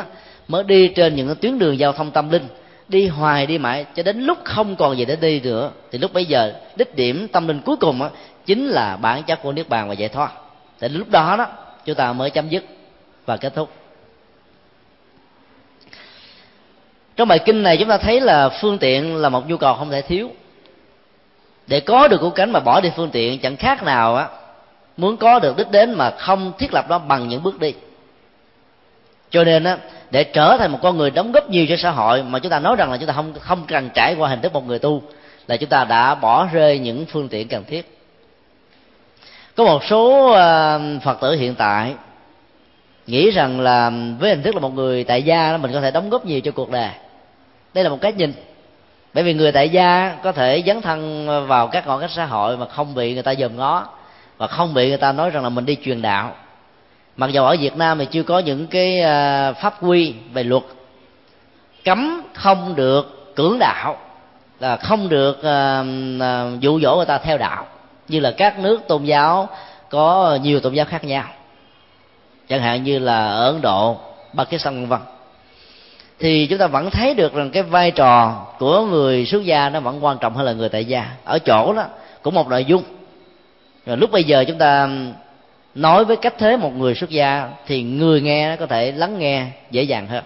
mới 0.47 0.63
đi 0.63 0.87
trên 0.87 1.15
những 1.15 1.35
tuyến 1.35 1.59
đường 1.59 1.79
giao 1.79 1.91
thông 1.91 2.11
tâm 2.11 2.29
linh, 2.29 2.47
đi 2.87 3.07
hoài 3.07 3.45
đi 3.45 3.57
mãi, 3.57 3.85
cho 3.95 4.03
đến 4.03 4.21
lúc 4.21 4.37
không 4.43 4.75
còn 4.75 4.97
gì 4.97 5.05
để 5.05 5.15
đi 5.15 5.39
nữa. 5.39 5.71
Thì 5.91 5.97
lúc 5.97 6.13
bấy 6.13 6.25
giờ, 6.25 6.53
đích 6.75 6.95
điểm 6.95 7.27
tâm 7.27 7.47
linh 7.47 7.61
cuối 7.61 7.75
cùng 7.75 8.09
chính 8.45 8.67
là 8.67 8.97
bản 8.97 9.23
chất 9.23 9.41
của 9.43 9.51
niết 9.51 9.69
bàn 9.69 9.87
và 9.87 9.93
giải 9.93 10.09
thoát. 10.09 10.31
Thì 10.79 10.87
lúc 10.87 11.09
đó 11.09 11.35
đó, 11.37 11.47
chúng 11.85 11.95
ta 11.95 12.13
mới 12.13 12.29
chấm 12.29 12.49
dứt 12.49 12.63
và 13.25 13.37
kết 13.37 13.55
thúc. 13.55 13.69
Trong 17.15 17.27
bài 17.27 17.39
kinh 17.39 17.63
này, 17.63 17.77
chúng 17.77 17.89
ta 17.89 17.97
thấy 17.97 18.19
là 18.19 18.49
phương 18.49 18.77
tiện 18.77 19.15
là 19.15 19.29
một 19.29 19.49
nhu 19.49 19.57
cầu 19.57 19.75
không 19.75 19.91
thể 19.91 20.01
thiếu. 20.01 20.31
Để 21.67 21.79
có 21.79 22.07
được 22.07 22.21
củ 22.21 22.29
cánh 22.29 22.51
mà 22.51 22.59
bỏ 22.59 22.81
đi 22.81 22.89
phương 22.95 23.09
tiện, 23.09 23.39
chẳng 23.39 23.57
khác 23.57 23.83
nào 23.83 24.15
á 24.15 24.27
muốn 24.97 25.17
có 25.17 25.39
được 25.39 25.57
đích 25.57 25.71
đến 25.71 25.93
mà 25.93 26.11
không 26.11 26.51
thiết 26.57 26.73
lập 26.73 26.85
nó 26.89 26.99
bằng 26.99 27.27
những 27.27 27.43
bước 27.43 27.59
đi. 27.59 27.73
Cho 29.29 29.43
nên 29.43 29.63
á, 29.63 29.77
để 30.11 30.23
trở 30.23 30.57
thành 30.57 30.71
một 30.71 30.79
con 30.81 30.97
người 30.97 31.11
đóng 31.11 31.31
góp 31.31 31.49
nhiều 31.49 31.65
cho 31.69 31.75
xã 31.77 31.91
hội 31.91 32.23
mà 32.23 32.39
chúng 32.39 32.51
ta 32.51 32.59
nói 32.59 32.75
rằng 32.75 32.91
là 32.91 32.97
chúng 32.97 33.07
ta 33.07 33.13
không 33.13 33.33
không 33.39 33.65
cần 33.67 33.89
trải 33.93 34.15
qua 34.15 34.29
hình 34.29 34.41
thức 34.41 34.53
một 34.53 34.67
người 34.67 34.79
tu, 34.79 35.01
là 35.47 35.57
chúng 35.57 35.69
ta 35.69 35.85
đã 35.85 36.15
bỏ 36.15 36.47
rơi 36.53 36.79
những 36.79 37.05
phương 37.05 37.29
tiện 37.29 37.47
cần 37.47 37.63
thiết. 37.63 37.99
Có 39.55 39.63
một 39.63 39.83
số 39.83 40.31
ờ, 40.31 40.81
phật 41.03 41.21
tử 41.21 41.35
hiện 41.35 41.55
tại 41.55 41.93
nghĩ 43.07 43.31
rằng 43.31 43.59
là 43.59 43.91
với 44.19 44.29
hình 44.29 44.43
thức 44.43 44.55
là 44.55 44.61
một 44.61 44.73
người 44.73 45.03
tại 45.03 45.23
gia 45.23 45.57
mình 45.57 45.71
có 45.73 45.81
thể 45.81 45.91
đóng 45.91 46.09
góp 46.09 46.25
nhiều 46.25 46.41
cho 46.41 46.51
cuộc 46.51 46.71
đời. 46.71 46.89
Đây 47.73 47.83
là 47.83 47.89
một 47.89 47.97
cách 48.01 48.17
nhìn. 48.17 48.33
Bởi 49.13 49.23
vì 49.23 49.33
người 49.33 49.51
tại 49.51 49.69
gia 49.69 50.17
có 50.23 50.31
thể 50.31 50.63
dấn 50.67 50.81
thân 50.81 51.27
vào 51.47 51.67
các 51.67 51.87
ngõ 51.87 51.99
cách 51.99 52.11
xã 52.11 52.25
hội 52.25 52.57
mà 52.57 52.65
không 52.65 52.95
bị 52.95 53.13
người 53.13 53.23
ta 53.23 53.35
dòm 53.35 53.57
ngó 53.57 53.87
và 54.37 54.47
không 54.47 54.73
bị 54.73 54.89
người 54.89 54.97
ta 54.97 55.11
nói 55.11 55.29
rằng 55.29 55.43
là 55.43 55.49
mình 55.49 55.65
đi 55.65 55.77
truyền 55.83 56.01
đạo. 56.01 56.35
Mặc 57.17 57.29
dù 57.29 57.43
ở 57.43 57.55
việt 57.59 57.77
nam 57.77 57.99
thì 57.99 58.05
chưa 58.05 58.23
có 58.23 58.39
những 58.39 58.67
cái 58.67 58.99
à, 58.99 59.51
pháp 59.53 59.83
quy 59.83 60.13
về 60.33 60.43
luật. 60.43 60.63
Cấm 61.85 62.21
không 62.33 62.75
được 62.75 63.35
cưỡng 63.35 63.59
đạo, 63.59 63.97
là 64.59 64.77
không 64.77 65.09
được 65.09 65.43
à, 65.43 65.83
à, 66.19 66.49
dụ 66.59 66.79
dỗ 66.79 66.95
người 66.95 67.05
ta 67.05 67.17
theo 67.17 67.37
đạo. 67.37 67.65
Như 68.07 68.19
là 68.19 68.31
các 68.31 68.59
nước 68.59 68.81
tôn 68.87 69.03
giáo 69.03 69.49
có 69.89 70.37
nhiều 70.41 70.59
tôn 70.59 70.73
giáo 70.73 70.85
khác 70.85 71.03
nhau. 71.03 71.23
Chẳng 72.49 72.61
hạn 72.61 72.83
như 72.83 72.99
là 72.99 73.25
ở 73.25 73.51
ấn 73.51 73.61
độ, 73.61 73.97
pakistan, 74.35 74.73
vân 74.73 74.85
vân. 74.87 74.99
Thì 76.19 76.47
chúng 76.49 76.59
ta 76.59 76.67
vẫn 76.67 76.89
thấy 76.89 77.13
được 77.13 77.33
rằng 77.33 77.49
cái 77.51 77.63
vai 77.63 77.91
trò 77.91 78.45
của 78.59 78.85
người 78.85 79.25
xuất 79.25 79.45
gia 79.45 79.69
nó 79.69 79.79
vẫn 79.79 80.05
quan 80.05 80.17
trọng 80.17 80.35
hơn 80.35 80.45
là 80.45 80.53
người 80.53 80.69
tại 80.69 80.85
gia. 80.85 81.11
Ở 81.23 81.39
chỗ 81.39 81.73
đó 81.73 81.85
cũng 82.21 82.33
một 82.33 82.47
nội 82.47 82.65
dung 82.65 82.83
rồi 83.85 83.97
lúc 83.97 84.11
bây 84.11 84.23
giờ 84.23 84.45
chúng 84.47 84.57
ta 84.57 84.89
nói 85.75 86.05
với 86.05 86.17
cách 86.17 86.33
thế 86.37 86.57
một 86.57 86.71
người 86.77 86.95
xuất 86.95 87.09
gia 87.09 87.49
thì 87.67 87.83
người 87.83 88.21
nghe 88.21 88.55
có 88.59 88.65
thể 88.65 88.91
lắng 88.91 89.19
nghe 89.19 89.45
dễ 89.71 89.83
dàng 89.83 90.07
hơn. 90.07 90.23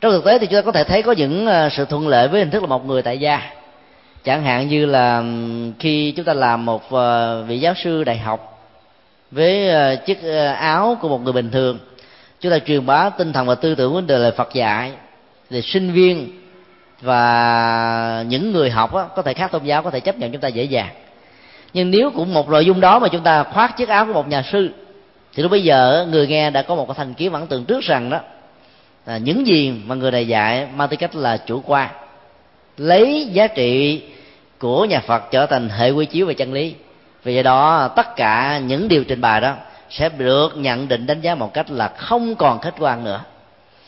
Trong 0.00 0.12
thực 0.12 0.24
tế 0.24 0.38
thì 0.38 0.46
chúng 0.46 0.56
ta 0.56 0.62
có 0.62 0.72
thể 0.72 0.84
thấy 0.84 1.02
có 1.02 1.12
những 1.12 1.46
ờ, 1.46 1.68
sự 1.68 1.84
thuận 1.84 2.08
lợi 2.08 2.28
với 2.28 2.40
hình 2.40 2.50
thức 2.50 2.62
là 2.62 2.68
một 2.68 2.86
người 2.86 3.02
tại 3.02 3.18
gia. 3.18 3.42
Chẳng 4.24 4.42
hạn 4.42 4.68
như 4.68 4.86
là 4.86 5.24
khi 5.78 6.12
chúng 6.16 6.24
ta 6.24 6.34
làm 6.34 6.64
một 6.64 6.90
ờ, 6.90 7.42
vị 7.42 7.60
giáo 7.60 7.74
sư 7.74 8.04
đại 8.04 8.18
học 8.18 8.68
với 9.30 9.68
ờ, 9.68 9.96
chiếc 9.96 10.22
áo 10.58 10.96
của 11.00 11.08
một 11.08 11.20
người 11.22 11.32
bình 11.32 11.50
thường, 11.50 11.78
chúng 12.40 12.52
ta 12.52 12.58
truyền 12.58 12.86
bá 12.86 13.10
tinh 13.10 13.32
thần 13.32 13.46
và 13.46 13.54
tư 13.54 13.74
tưởng 13.74 13.94
vấn 13.94 14.06
đề 14.06 14.18
lời 14.18 14.32
Phật 14.36 14.54
dạy 14.54 14.92
thì 15.50 15.62
sinh 15.62 15.92
viên 15.92 16.30
và 17.00 18.24
những 18.28 18.52
người 18.52 18.70
học 18.70 18.90
có 19.16 19.22
thể 19.22 19.34
khác 19.34 19.52
tôn 19.52 19.64
giáo, 19.64 19.82
có 19.82 19.90
thể 19.90 20.00
chấp 20.00 20.18
nhận 20.18 20.32
chúng 20.32 20.40
ta 20.40 20.48
dễ 20.48 20.64
dàng 20.64 20.88
nhưng 21.76 21.90
nếu 21.90 22.10
cũng 22.10 22.34
một 22.34 22.48
nội 22.48 22.66
dung 22.66 22.80
đó 22.80 22.98
mà 22.98 23.08
chúng 23.08 23.20
ta 23.20 23.42
khoác 23.42 23.76
chiếc 23.76 23.88
áo 23.88 24.06
của 24.06 24.12
một 24.12 24.28
nhà 24.28 24.42
sư, 24.42 24.70
thì 25.34 25.42
lúc 25.42 25.50
bây 25.50 25.62
giờ 25.62 26.06
người 26.10 26.26
nghe 26.26 26.50
đã 26.50 26.62
có 26.62 26.74
một 26.74 26.88
cái 26.88 26.94
thành 26.98 27.14
kiến 27.14 27.32
vẫn 27.32 27.46
tưởng 27.46 27.64
trước 27.64 27.80
rằng 27.82 28.10
đó, 28.10 28.20
là 29.06 29.18
những 29.18 29.46
gì 29.46 29.72
mà 29.86 29.94
người 29.94 30.10
này 30.10 30.28
dạy 30.28 30.66
mang 30.76 30.88
tư 30.88 30.96
cách 30.96 31.14
là 31.16 31.36
chủ 31.36 31.62
quan, 31.66 31.88
lấy 32.76 33.28
giá 33.32 33.46
trị 33.46 34.02
của 34.58 34.84
nhà 34.84 35.00
Phật 35.00 35.22
trở 35.30 35.46
thành 35.46 35.68
hệ 35.68 35.90
quy 35.90 36.06
chiếu 36.06 36.26
về 36.26 36.34
chân 36.34 36.52
lý. 36.52 36.74
Vì 37.24 37.34
vậy 37.34 37.42
đó, 37.42 37.88
tất 37.96 38.16
cả 38.16 38.58
những 38.58 38.88
điều 38.88 39.04
trình 39.04 39.20
bày 39.20 39.40
đó 39.40 39.54
sẽ 39.90 40.08
được 40.08 40.56
nhận 40.56 40.88
định 40.88 41.06
đánh 41.06 41.20
giá 41.20 41.34
một 41.34 41.54
cách 41.54 41.70
là 41.70 41.88
không 41.88 42.34
còn 42.36 42.60
khách 42.60 42.74
quan 42.78 43.04
nữa. 43.04 43.20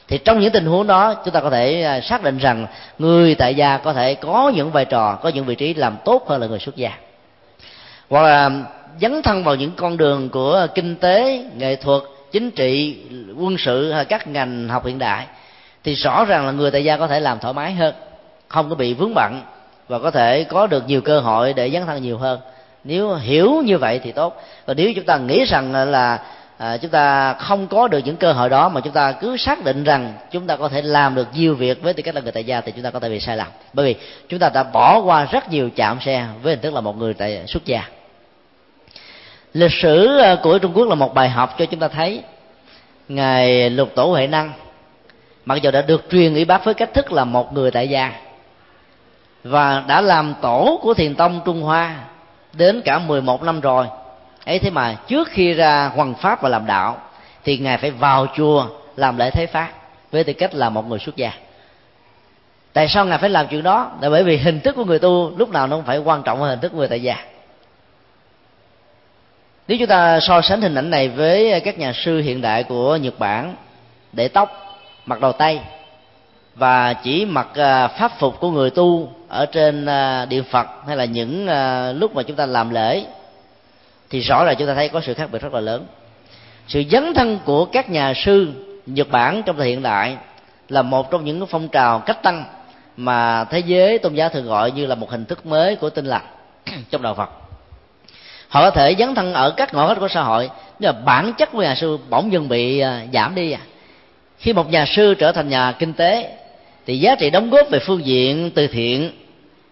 Thì 0.09 0.19
trong 0.19 0.40
những 0.40 0.52
tình 0.52 0.66
huống 0.66 0.86
đó, 0.86 1.15
chúng 1.24 1.35
ta 1.35 1.40
có 1.40 1.51
thể 1.51 1.82
à, 1.82 2.01
xác 2.01 2.23
định 2.23 2.39
rằng 2.39 2.66
người 2.98 3.35
tại 3.35 3.55
gia 3.55 3.78
có 3.78 3.93
thể 3.93 4.15
có 4.15 4.52
những 4.55 4.70
vai 4.70 4.85
trò, 4.85 5.19
có 5.23 5.28
những 5.28 5.44
vị 5.44 5.55
trí 5.55 5.74
làm 5.74 5.97
tốt 6.05 6.28
hơn 6.28 6.40
là 6.40 6.47
người 6.47 6.59
xuất 6.59 6.77
gia 6.77 6.93
hoặc 8.09 8.22
là 8.22 8.51
dấn 9.01 9.22
thân 9.22 9.44
vào 9.44 9.55
những 9.55 9.72
con 9.76 9.97
đường 9.97 10.28
của 10.28 10.66
kinh 10.74 10.97
tế 10.97 11.44
nghệ 11.56 11.76
thuật 11.76 12.02
chính 12.32 12.51
trị 12.51 12.98
quân 13.36 13.59
sự 13.59 13.93
hay 13.93 14.05
các 14.05 14.26
ngành 14.26 14.68
học 14.68 14.86
hiện 14.86 14.98
đại 14.98 15.26
thì 15.85 15.94
rõ 15.94 16.24
ràng 16.24 16.47
là 16.47 16.52
người 16.52 16.70
tại 16.70 16.85
gia 16.85 16.97
có 16.97 17.06
thể 17.06 17.20
làm 17.20 17.39
thoải 17.39 17.55
mái 17.55 17.72
hơn 17.72 17.94
không 18.48 18.68
có 18.68 18.74
bị 18.74 18.94
vướng 18.94 19.14
bận 19.14 19.43
và 19.89 19.98
có 19.98 20.10
thể 20.10 20.44
có 20.44 20.66
được 20.66 20.85
nhiều 20.86 21.01
cơ 21.01 21.20
hội 21.20 21.52
để 21.52 21.70
dấn 21.70 21.86
thân 21.86 22.02
nhiều 22.02 22.18
hơn. 22.18 22.40
Nếu 22.85 23.14
hiểu 23.14 23.62
như 23.64 23.78
vậy 23.78 24.01
thì 24.05 24.12
tốt. 24.12 24.43
Còn 24.66 24.76
nếu 24.76 24.93
chúng 24.94 25.05
ta 25.05 25.18
nghĩ 25.18 25.44
rằng 25.44 25.90
là 25.90 26.18
à, 26.59 26.76
chúng 26.76 26.90
ta 26.90 27.35
không 27.35 27.66
có 27.66 27.89
được 27.89 27.98
những 28.05 28.16
cơ 28.16 28.32
hội 28.32 28.48
đó 28.48 28.68
mà 28.68 28.80
chúng 28.80 28.93
ta 28.93 29.12
cứ 29.12 29.36
xác 29.36 29.64
định 29.64 29.85
rằng 29.85 30.14
chúng 30.30 30.47
ta 30.47 30.56
có 30.56 30.68
thể 30.68 30.82
làm 30.82 31.14
được 31.14 31.28
nhiều 31.35 31.55
việc 31.55 31.82
với 31.82 31.93
tư 31.93 32.02
cách 32.02 32.14
là 32.14 32.20
người 32.20 32.32
tại 32.32 32.44
gia 32.44 32.60
thì 32.60 32.72
chúng 32.72 32.85
ta 32.85 32.90
có 32.90 33.01
thể 33.01 33.09
bị 33.09 33.20
sai 33.20 33.36
lầm. 33.36 33.47
Bởi 33.72 33.86
vì 33.86 34.01
chúng 34.28 34.39
ta 34.39 34.48
đã 34.48 34.62
bỏ 34.62 35.01
qua 35.01 35.24
rất 35.24 35.51
nhiều 35.51 35.70
chạm 35.76 36.01
xe 36.01 36.26
với 36.43 36.52
hình 36.52 36.62
thức 36.62 36.74
là 36.74 36.80
một 36.80 36.97
người 36.97 37.14
tại 37.14 37.44
xuất 37.47 37.64
gia 37.64 37.85
lịch 39.52 39.72
sử 39.72 40.18
ờ, 40.18 40.36
của 40.42 40.58
trung 40.58 40.72
quốc 40.74 40.88
là 40.88 40.94
một 40.94 41.14
bài 41.14 41.28
học 41.28 41.54
cho 41.58 41.66
chúng 41.66 41.80
ta 41.80 41.88
thấy 41.88 42.22
ngài 43.08 43.70
lục 43.70 43.88
tổ 43.94 44.04
huệ 44.04 44.26
năng, 44.26 44.52
mặc 45.44 45.62
dù 45.62 45.70
đã 45.70 45.82
được 45.82 46.04
truyền 46.10 46.34
ủy 46.34 46.44
bác 46.44 46.64
với 46.64 46.74
cách 46.74 46.94
thức 46.94 47.12
là 47.12 47.24
một 47.24 47.52
người 47.52 47.70
tại 47.70 47.88
gia, 47.88 48.12
và 49.44 49.84
đã 49.88 50.00
làm 50.00 50.34
tổ 50.42 50.78
của 50.82 50.94
thiền 50.94 51.14
tông 51.14 51.40
trung 51.44 51.62
hoa 51.62 51.96
đến 52.52 52.82
cả 52.84 52.98
11 52.98 53.42
năm 53.42 53.60
rồi. 53.60 53.86
Ấy 54.44 54.58
thế 54.58 54.70
mà 54.70 54.96
trước 55.06 55.28
khi 55.28 55.54
ra 55.54 55.90
hoàng 55.94 56.14
pháp 56.14 56.42
và 56.42 56.48
làm 56.48 56.66
đạo, 56.66 56.96
thì 57.44 57.58
ngài 57.58 57.78
phải 57.78 57.90
vào 57.90 58.26
chùa 58.36 58.66
làm 58.96 59.18
lễ 59.18 59.30
thế 59.30 59.46
pháp 59.46 59.68
với 60.10 60.24
tư 60.24 60.32
cách 60.32 60.54
là 60.54 60.70
một 60.70 60.88
người 60.88 60.98
xuất 60.98 61.16
gia. 61.16 61.32
Tại 62.72 62.88
sao 62.88 63.04
ngài 63.04 63.18
phải 63.18 63.30
làm 63.30 63.46
chuyện 63.46 63.62
đó? 63.62 63.90
Là 64.00 64.10
bởi 64.10 64.24
vì 64.24 64.36
hình 64.36 64.60
thức 64.60 64.76
của 64.76 64.84
người 64.84 64.98
tu 64.98 65.32
lúc 65.36 65.50
nào 65.50 65.66
nó 65.66 65.76
cũng 65.76 65.84
phải 65.84 65.98
quan 65.98 66.22
trọng 66.22 66.40
hơn 66.40 66.50
hình 66.50 66.60
thức 66.60 66.68
của 66.72 66.78
người 66.78 66.88
tại 66.88 67.02
gia 67.02 67.16
nếu 69.68 69.78
chúng 69.78 69.88
ta 69.88 70.20
so 70.20 70.42
sánh 70.42 70.60
hình 70.60 70.74
ảnh 70.74 70.90
này 70.90 71.08
với 71.08 71.60
các 71.60 71.78
nhà 71.78 71.92
sư 71.92 72.18
hiện 72.18 72.40
đại 72.40 72.62
của 72.62 72.96
nhật 72.96 73.18
bản 73.18 73.54
để 74.12 74.28
tóc, 74.28 74.78
mặc 75.06 75.20
đầu 75.20 75.32
tay 75.32 75.60
và 76.54 76.92
chỉ 76.92 77.24
mặc 77.24 77.48
à, 77.54 77.88
pháp 77.88 78.12
phục 78.18 78.40
của 78.40 78.50
người 78.50 78.70
tu 78.70 79.12
ở 79.28 79.46
trên 79.46 79.86
à, 79.86 80.24
điện 80.24 80.44
phật 80.50 80.66
hay 80.86 80.96
là 80.96 81.04
những 81.04 81.46
à, 81.46 81.92
lúc 81.92 82.14
mà 82.14 82.22
chúng 82.22 82.36
ta 82.36 82.46
làm 82.46 82.70
lễ, 82.70 83.04
thì 84.10 84.20
rõ 84.20 84.44
là 84.44 84.54
chúng 84.54 84.68
ta 84.68 84.74
thấy 84.74 84.88
có 84.88 85.00
sự 85.00 85.14
khác 85.14 85.30
biệt 85.32 85.42
rất 85.42 85.54
là 85.54 85.60
lớn. 85.60 85.86
Sự 86.68 86.82
dấn 86.90 87.14
thân 87.14 87.38
của 87.44 87.64
các 87.64 87.90
nhà 87.90 88.12
sư 88.16 88.52
nhật 88.86 89.10
bản 89.10 89.42
trong 89.46 89.56
thời 89.56 89.68
hiện 89.68 89.82
đại 89.82 90.16
là 90.68 90.82
một 90.82 91.10
trong 91.10 91.24
những 91.24 91.46
phong 91.46 91.68
trào 91.68 91.98
cách 91.98 92.22
tăng 92.22 92.44
mà 92.96 93.44
thế 93.44 93.58
giới 93.58 93.98
tôn 93.98 94.14
giáo 94.14 94.28
thường 94.28 94.46
gọi 94.46 94.70
như 94.70 94.86
là 94.86 94.94
một 94.94 95.10
hình 95.10 95.24
thức 95.24 95.46
mới 95.46 95.76
của 95.76 95.90
tinh 95.90 96.06
lành, 96.06 96.26
trong 96.90 97.02
đạo 97.02 97.14
phật 97.14 97.47
họ 98.48 98.60
có 98.60 98.70
thể 98.70 98.94
dấn 98.98 99.14
thân 99.14 99.32
ở 99.32 99.50
các 99.50 99.74
ngõ 99.74 99.88
ngách 99.88 100.00
của 100.00 100.08
xã 100.08 100.22
hội, 100.22 100.50
nhưng 100.78 100.92
mà 100.92 101.00
bản 101.04 101.32
chất 101.38 101.52
của 101.52 101.62
nhà 101.62 101.74
sư 101.74 101.98
bỗng 102.10 102.32
dưng 102.32 102.48
bị 102.48 102.78
à, 102.78 103.04
giảm 103.12 103.34
đi 103.34 103.52
à. 103.52 103.60
Khi 104.38 104.52
một 104.52 104.70
nhà 104.70 104.86
sư 104.86 105.14
trở 105.14 105.32
thành 105.32 105.48
nhà 105.48 105.72
kinh 105.72 105.92
tế, 105.92 106.30
thì 106.86 106.98
giá 106.98 107.14
trị 107.14 107.30
đóng 107.30 107.50
góp 107.50 107.70
về 107.70 107.78
phương 107.78 108.06
diện 108.06 108.50
từ 108.54 108.66
thiện, 108.66 109.10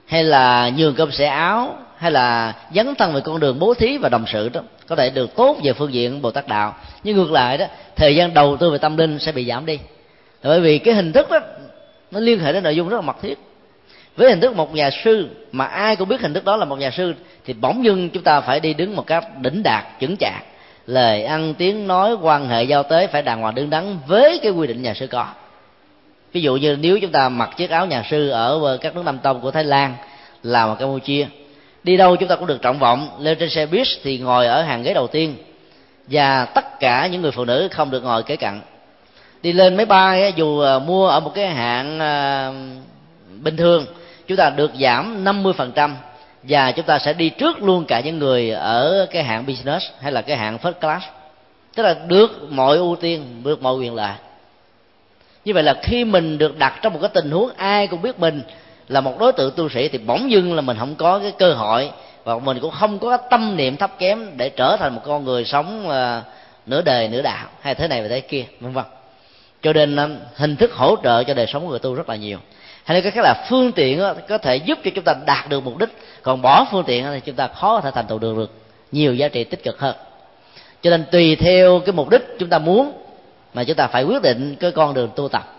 hay 0.06 0.24
là 0.24 0.70
nhường 0.76 0.94
cơm 0.94 1.12
sẻ 1.12 1.26
áo, 1.26 1.76
hay 1.96 2.10
là 2.10 2.54
dấn 2.74 2.94
thân 2.94 3.14
về 3.14 3.20
con 3.20 3.40
đường 3.40 3.58
bố 3.58 3.74
thí 3.74 3.98
và 3.98 4.08
đồng 4.08 4.24
sự 4.26 4.48
đó, 4.48 4.60
có 4.86 4.96
thể 4.96 5.10
được 5.10 5.36
tốt 5.36 5.56
về 5.62 5.72
phương 5.72 5.92
diện 5.92 6.22
bồ 6.22 6.30
tát 6.30 6.48
đạo. 6.48 6.74
Nhưng 7.04 7.16
ngược 7.16 7.32
lại 7.32 7.58
đó, 7.58 7.66
thời 7.96 8.16
gian 8.16 8.34
đầu 8.34 8.56
tư 8.56 8.70
về 8.70 8.78
tâm 8.78 8.96
linh 8.96 9.18
sẽ 9.18 9.32
bị 9.32 9.44
giảm 9.44 9.66
đi. 9.66 9.78
Bởi 10.42 10.60
vì 10.60 10.78
cái 10.78 10.94
hình 10.94 11.12
thức 11.12 11.30
đó, 11.30 11.40
nó 12.10 12.20
liên 12.20 12.40
hệ 12.40 12.52
đến 12.52 12.62
nội 12.62 12.76
dung 12.76 12.88
rất 12.88 12.96
là 12.96 13.02
mật 13.02 13.16
thiết 13.22 13.38
với 14.16 14.30
hình 14.30 14.40
thức 14.40 14.56
một 14.56 14.74
nhà 14.74 14.90
sư, 15.04 15.28
mà 15.52 15.64
ai 15.64 15.96
cũng 15.96 16.08
biết 16.08 16.20
hình 16.20 16.34
thức 16.34 16.44
đó 16.44 16.56
là 16.56 16.64
một 16.64 16.78
nhà 16.78 16.90
sư, 16.90 17.14
thì 17.44 17.52
bỗng 17.52 17.84
dưng 17.84 18.10
chúng 18.10 18.22
ta 18.22 18.40
phải 18.40 18.60
đi 18.60 18.74
đứng 18.74 18.96
một 18.96 19.06
cách 19.06 19.24
đỉnh 19.40 19.62
đạt, 19.62 19.84
chững 20.00 20.16
chạc. 20.16 20.44
Lời 20.86 21.24
ăn 21.24 21.54
tiếng 21.54 21.86
nói, 21.86 22.16
quan 22.22 22.48
hệ 22.48 22.64
giao 22.64 22.82
tế 22.82 23.06
phải 23.06 23.22
đàng 23.22 23.40
hoàng 23.40 23.54
đứng 23.54 23.70
đắn 23.70 23.98
với 24.06 24.38
cái 24.42 24.52
quy 24.52 24.66
định 24.66 24.82
nhà 24.82 24.94
sư 24.94 25.06
có. 25.06 25.26
Ví 26.32 26.40
dụ 26.40 26.56
như 26.56 26.76
nếu 26.80 26.98
chúng 27.00 27.12
ta 27.12 27.28
mặc 27.28 27.50
chiếc 27.56 27.70
áo 27.70 27.86
nhà 27.86 28.04
sư 28.10 28.28
ở 28.28 28.78
các 28.80 28.94
nước 28.94 29.02
nam 29.04 29.18
tông 29.18 29.40
của 29.40 29.50
thái 29.50 29.64
lan, 29.64 29.94
lào 30.42 30.68
và 30.68 30.74
campuchia, 30.74 31.26
đi 31.82 31.96
đâu 31.96 32.16
chúng 32.16 32.28
ta 32.28 32.36
cũng 32.36 32.46
được 32.46 32.62
trọng 32.62 32.78
vọng. 32.78 33.08
Lên 33.20 33.38
trên 33.38 33.50
xe 33.50 33.66
buýt 33.66 33.86
thì 34.02 34.18
ngồi 34.18 34.46
ở 34.46 34.62
hàng 34.62 34.82
ghế 34.82 34.94
đầu 34.94 35.06
tiên, 35.06 35.36
và 36.06 36.44
tất 36.44 36.80
cả 36.80 37.06
những 37.06 37.22
người 37.22 37.30
phụ 37.30 37.44
nữ 37.44 37.68
không 37.70 37.90
được 37.90 38.04
ngồi 38.04 38.22
kế 38.22 38.36
cạnh. 38.36 38.60
Đi 39.42 39.52
lên 39.52 39.76
máy 39.76 39.86
bay 39.86 40.32
dù 40.36 40.60
à, 40.60 40.78
mua 40.78 41.08
ở 41.08 41.20
một 41.20 41.34
cái 41.34 41.48
hạng 41.48 42.00
à, 42.00 42.52
bình 43.42 43.56
thường 43.56 43.86
chúng 44.26 44.36
ta 44.36 44.50
được 44.50 44.70
giảm 44.80 45.24
50% 45.24 45.90
và 46.42 46.72
chúng 46.72 46.86
ta 46.86 46.98
sẽ 46.98 47.12
đi 47.12 47.28
trước 47.28 47.62
luôn 47.62 47.84
cả 47.84 48.00
những 48.00 48.18
người 48.18 48.50
ở 48.50 49.06
cái 49.10 49.24
hạng 49.24 49.46
business 49.46 49.86
hay 50.00 50.12
là 50.12 50.22
cái 50.22 50.36
hạng 50.36 50.58
first 50.62 50.72
class. 50.72 51.06
Tức 51.74 51.82
là 51.82 51.94
được 52.08 52.48
mọi 52.50 52.76
ưu 52.76 52.96
tiên, 52.96 53.42
được 53.44 53.62
mọi 53.62 53.74
quyền 53.76 53.94
lợi. 53.94 54.14
Như 55.44 55.54
vậy 55.54 55.62
là 55.62 55.74
khi 55.82 56.04
mình 56.04 56.38
được 56.38 56.58
đặt 56.58 56.78
trong 56.82 56.92
một 56.92 56.98
cái 57.02 57.10
tình 57.14 57.30
huống 57.30 57.50
ai 57.56 57.86
cũng 57.86 58.02
biết 58.02 58.20
mình 58.20 58.42
là 58.88 59.00
một 59.00 59.18
đối 59.18 59.32
tượng 59.32 59.52
tu 59.56 59.68
sĩ 59.68 59.88
thì 59.88 59.98
bỗng 59.98 60.30
dưng 60.30 60.54
là 60.54 60.60
mình 60.60 60.76
không 60.78 60.94
có 60.94 61.18
cái 61.18 61.32
cơ 61.38 61.52
hội 61.54 61.90
và 62.24 62.38
mình 62.38 62.58
cũng 62.60 62.70
không 62.70 62.98
có 62.98 63.16
cái 63.16 63.26
tâm 63.30 63.56
niệm 63.56 63.76
thấp 63.76 63.90
kém 63.98 64.36
để 64.36 64.48
trở 64.48 64.76
thành 64.76 64.94
một 64.94 65.00
con 65.04 65.24
người 65.24 65.44
sống 65.44 65.88
ờ, 65.88 66.22
nửa 66.66 66.82
đời, 66.82 67.08
nửa 67.08 67.22
đạo 67.22 67.46
hay 67.60 67.74
thế 67.74 67.88
này 67.88 68.02
và 68.02 68.08
thế 68.08 68.20
kia, 68.20 68.44
vân 68.60 68.72
vân. 68.72 68.84
Cho 69.62 69.72
nên 69.72 69.96
ờ, 69.96 70.08
hình 70.34 70.56
thức 70.56 70.72
hỗ 70.72 70.96
trợ 71.02 71.24
cho 71.24 71.34
đời 71.34 71.46
sống 71.46 71.62
của 71.62 71.70
người 71.70 71.78
tu 71.78 71.94
rất 71.94 72.08
là 72.08 72.16
nhiều 72.16 72.38
hay 72.86 72.94
nói 72.94 73.02
cách 73.02 73.14
khác 73.14 73.24
là 73.24 73.46
phương 73.48 73.72
tiện 73.72 74.02
có 74.28 74.38
thể 74.38 74.56
giúp 74.56 74.78
cho 74.84 74.90
chúng 74.94 75.04
ta 75.04 75.14
đạt 75.26 75.48
được 75.48 75.64
mục 75.64 75.78
đích. 75.78 75.88
Còn 76.22 76.42
bỏ 76.42 76.66
phương 76.70 76.84
tiện 76.84 77.06
thì 77.12 77.20
chúng 77.20 77.34
ta 77.34 77.46
khó 77.46 77.74
có 77.74 77.80
thể 77.80 77.90
thành 77.94 78.06
tựu 78.06 78.18
được 78.18 78.36
được 78.36 78.50
nhiều 78.92 79.14
giá 79.14 79.28
trị 79.28 79.44
tích 79.44 79.62
cực 79.62 79.80
hơn. 79.80 79.96
Cho 80.82 80.90
nên 80.90 81.04
tùy 81.12 81.36
theo 81.36 81.80
cái 81.86 81.92
mục 81.92 82.10
đích 82.10 82.22
chúng 82.38 82.48
ta 82.48 82.58
muốn 82.58 82.92
mà 83.54 83.64
chúng 83.64 83.76
ta 83.76 83.86
phải 83.86 84.04
quyết 84.04 84.22
định 84.22 84.56
cái 84.60 84.70
con 84.70 84.94
đường 84.94 85.10
tu 85.16 85.28
tập 85.28 85.54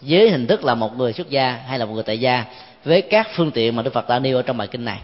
với 0.00 0.30
hình 0.30 0.46
thức 0.46 0.64
là 0.64 0.74
một 0.74 0.96
người 0.96 1.12
xuất 1.12 1.30
gia 1.30 1.50
hay 1.50 1.78
là 1.78 1.84
một 1.84 1.94
người 1.94 2.02
tại 2.02 2.20
gia 2.20 2.44
với 2.84 3.02
các 3.02 3.28
phương 3.34 3.50
tiện 3.50 3.76
mà 3.76 3.82
đức 3.82 3.94
phật 3.94 4.08
đã 4.08 4.18
nêu 4.18 4.36
ở 4.36 4.42
trong 4.42 4.56
bài 4.56 4.68
kinh 4.70 4.84
này. 4.84 4.98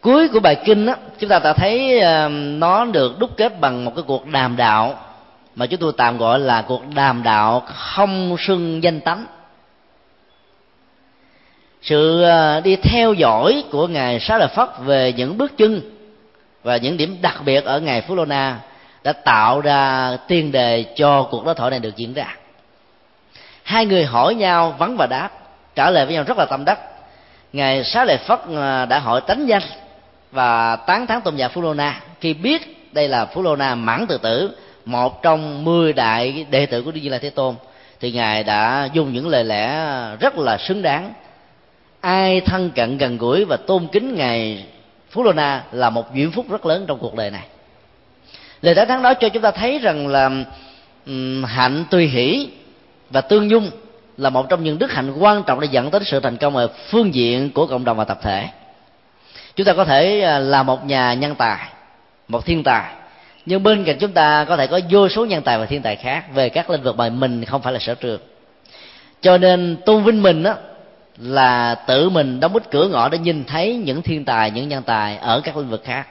Cuối 0.00 0.28
của 0.28 0.40
bài 0.40 0.56
kinh 0.64 0.86
đó, 0.86 0.94
chúng 1.18 1.30
ta 1.30 1.38
đã 1.38 1.52
thấy 1.52 2.00
ờ, 2.00 2.28
nó 2.28 2.84
được 2.84 3.18
đúc 3.18 3.30
kết 3.36 3.60
bằng 3.60 3.84
một 3.84 3.92
cái 3.94 4.04
cuộc 4.06 4.26
đàm 4.26 4.56
đạo 4.56 5.07
mà 5.58 5.66
chúng 5.66 5.80
tôi 5.80 5.92
tạm 5.96 6.18
gọi 6.18 6.38
là 6.38 6.62
cuộc 6.62 6.82
đàm 6.94 7.22
đạo 7.22 7.62
không 7.66 8.36
xưng 8.38 8.82
danh 8.82 9.00
tánh. 9.00 9.26
Sự 11.82 12.22
ờ, 12.22 12.60
đi 12.60 12.76
theo 12.76 13.12
dõi 13.12 13.64
của 13.70 13.86
ngài 13.86 14.20
xá 14.20 14.38
lợi 14.38 14.48
phất 14.48 14.68
về 14.78 15.12
những 15.12 15.38
bước 15.38 15.56
chân 15.56 15.80
và 16.62 16.76
những 16.76 16.96
điểm 16.96 17.16
đặc 17.22 17.36
biệt 17.44 17.64
ở 17.64 17.80
ngài 17.80 18.00
phú 18.00 18.14
lô 18.14 18.24
na 18.24 18.58
đã 19.04 19.12
tạo 19.12 19.60
ra 19.60 20.16
tiền 20.28 20.52
đề 20.52 20.84
cho 20.96 21.22
cuộc 21.22 21.44
đối 21.44 21.54
thoại 21.54 21.70
này 21.70 21.80
được 21.80 21.96
diễn 21.96 22.14
ra. 22.14 22.36
Hai 23.62 23.86
người 23.86 24.04
hỏi 24.04 24.34
nhau 24.34 24.74
vắng 24.78 24.96
và 24.96 25.06
đáp, 25.06 25.30
trả 25.74 25.90
lời 25.90 26.06
với 26.06 26.14
nhau 26.14 26.24
rất 26.26 26.38
là 26.38 26.44
tâm 26.44 26.64
đắc. 26.64 26.78
Ngài 27.52 27.84
xá 27.84 28.04
lợi 28.04 28.16
phất 28.16 28.40
ờ, 28.54 28.86
đã 28.86 28.98
hỏi 28.98 29.20
tánh 29.26 29.48
danh 29.48 29.62
và 30.32 30.76
tán 30.76 31.06
thán 31.06 31.20
tôn 31.20 31.36
giả 31.36 31.48
phú 31.48 31.62
lô 31.62 31.74
na. 31.74 32.00
Khi 32.20 32.34
biết 32.34 32.92
đây 32.92 33.08
là 33.08 33.24
phú 33.24 33.42
lô 33.42 33.56
na 33.56 33.74
mãn 33.74 34.06
tự 34.06 34.18
tử 34.18 34.56
một 34.88 35.22
trong 35.22 35.64
mười 35.64 35.92
đại 35.92 36.46
đệ 36.50 36.66
tử 36.66 36.82
của 36.82 36.90
đức 36.90 37.00
như 37.02 37.08
lai 37.10 37.20
thế 37.20 37.30
tôn 37.30 37.54
thì 38.00 38.12
ngài 38.12 38.44
đã 38.44 38.88
dùng 38.92 39.12
những 39.12 39.28
lời 39.28 39.44
lẽ 39.44 39.86
rất 40.20 40.38
là 40.38 40.58
xứng 40.58 40.82
đáng. 40.82 41.12
Ai 42.00 42.40
thân 42.40 42.70
cận 42.70 42.98
gần 42.98 43.18
gũi 43.18 43.44
và 43.44 43.56
tôn 43.56 43.86
kính 43.92 44.14
ngài 44.14 44.64
phú 45.10 45.22
lô 45.22 45.32
na 45.32 45.62
là 45.72 45.90
một 45.90 46.14
duyên 46.14 46.30
phúc 46.30 46.46
rất 46.50 46.66
lớn 46.66 46.84
trong 46.88 46.98
cuộc 46.98 47.14
đời 47.14 47.30
này. 47.30 47.46
Lời 48.62 48.74
tán 48.74 48.88
thán 48.88 49.02
đó 49.02 49.14
cho 49.14 49.28
chúng 49.28 49.42
ta 49.42 49.50
thấy 49.50 49.78
rằng 49.78 50.08
là 50.08 50.30
um, 51.06 51.44
hạnh 51.44 51.84
tùy 51.90 52.06
hỷ 52.06 52.48
và 53.10 53.20
tương 53.20 53.50
dung 53.50 53.70
là 54.16 54.30
một 54.30 54.48
trong 54.48 54.64
những 54.64 54.78
đức 54.78 54.92
hạnh 54.92 55.12
quan 55.18 55.42
trọng 55.42 55.60
để 55.60 55.68
dẫn 55.70 55.90
tới 55.90 56.00
sự 56.04 56.20
thành 56.20 56.36
công 56.36 56.56
ở 56.56 56.68
phương 56.90 57.14
diện 57.14 57.50
của 57.50 57.66
cộng 57.66 57.84
đồng 57.84 57.96
và 57.96 58.04
tập 58.04 58.18
thể. 58.22 58.48
Chúng 59.56 59.66
ta 59.66 59.72
có 59.72 59.84
thể 59.84 60.20
à, 60.20 60.38
là 60.38 60.62
một 60.62 60.84
nhà 60.84 61.14
nhân 61.14 61.34
tài 61.34 61.68
một 62.28 62.46
thiên 62.46 62.62
tài 62.62 62.94
nhưng 63.48 63.62
bên 63.62 63.84
cạnh 63.84 63.96
chúng 63.98 64.12
ta 64.12 64.44
có 64.44 64.56
thể 64.56 64.66
có 64.66 64.80
vô 64.90 65.08
số 65.08 65.26
nhân 65.26 65.42
tài 65.42 65.58
và 65.58 65.66
thiên 65.66 65.82
tài 65.82 65.96
khác 65.96 66.24
về 66.34 66.48
các 66.48 66.70
lĩnh 66.70 66.82
vực 66.82 66.96
mà 66.96 67.08
mình 67.08 67.44
không 67.44 67.62
phải 67.62 67.72
là 67.72 67.78
sở 67.78 67.94
trường. 67.94 68.20
Cho 69.20 69.38
nên 69.38 69.76
tôn 69.86 70.04
vinh 70.04 70.22
mình 70.22 70.42
đó 70.42 70.54
là 71.18 71.74
tự 71.74 72.10
mình 72.10 72.40
đóng 72.40 72.52
bít 72.52 72.70
cửa 72.70 72.88
ngõ 72.88 73.08
để 73.08 73.18
nhìn 73.18 73.44
thấy 73.44 73.76
những 73.76 74.02
thiên 74.02 74.24
tài, 74.24 74.50
những 74.50 74.68
nhân 74.68 74.82
tài 74.82 75.16
ở 75.16 75.40
các 75.40 75.56
lĩnh 75.56 75.68
vực 75.68 75.82
khác. 75.84 76.06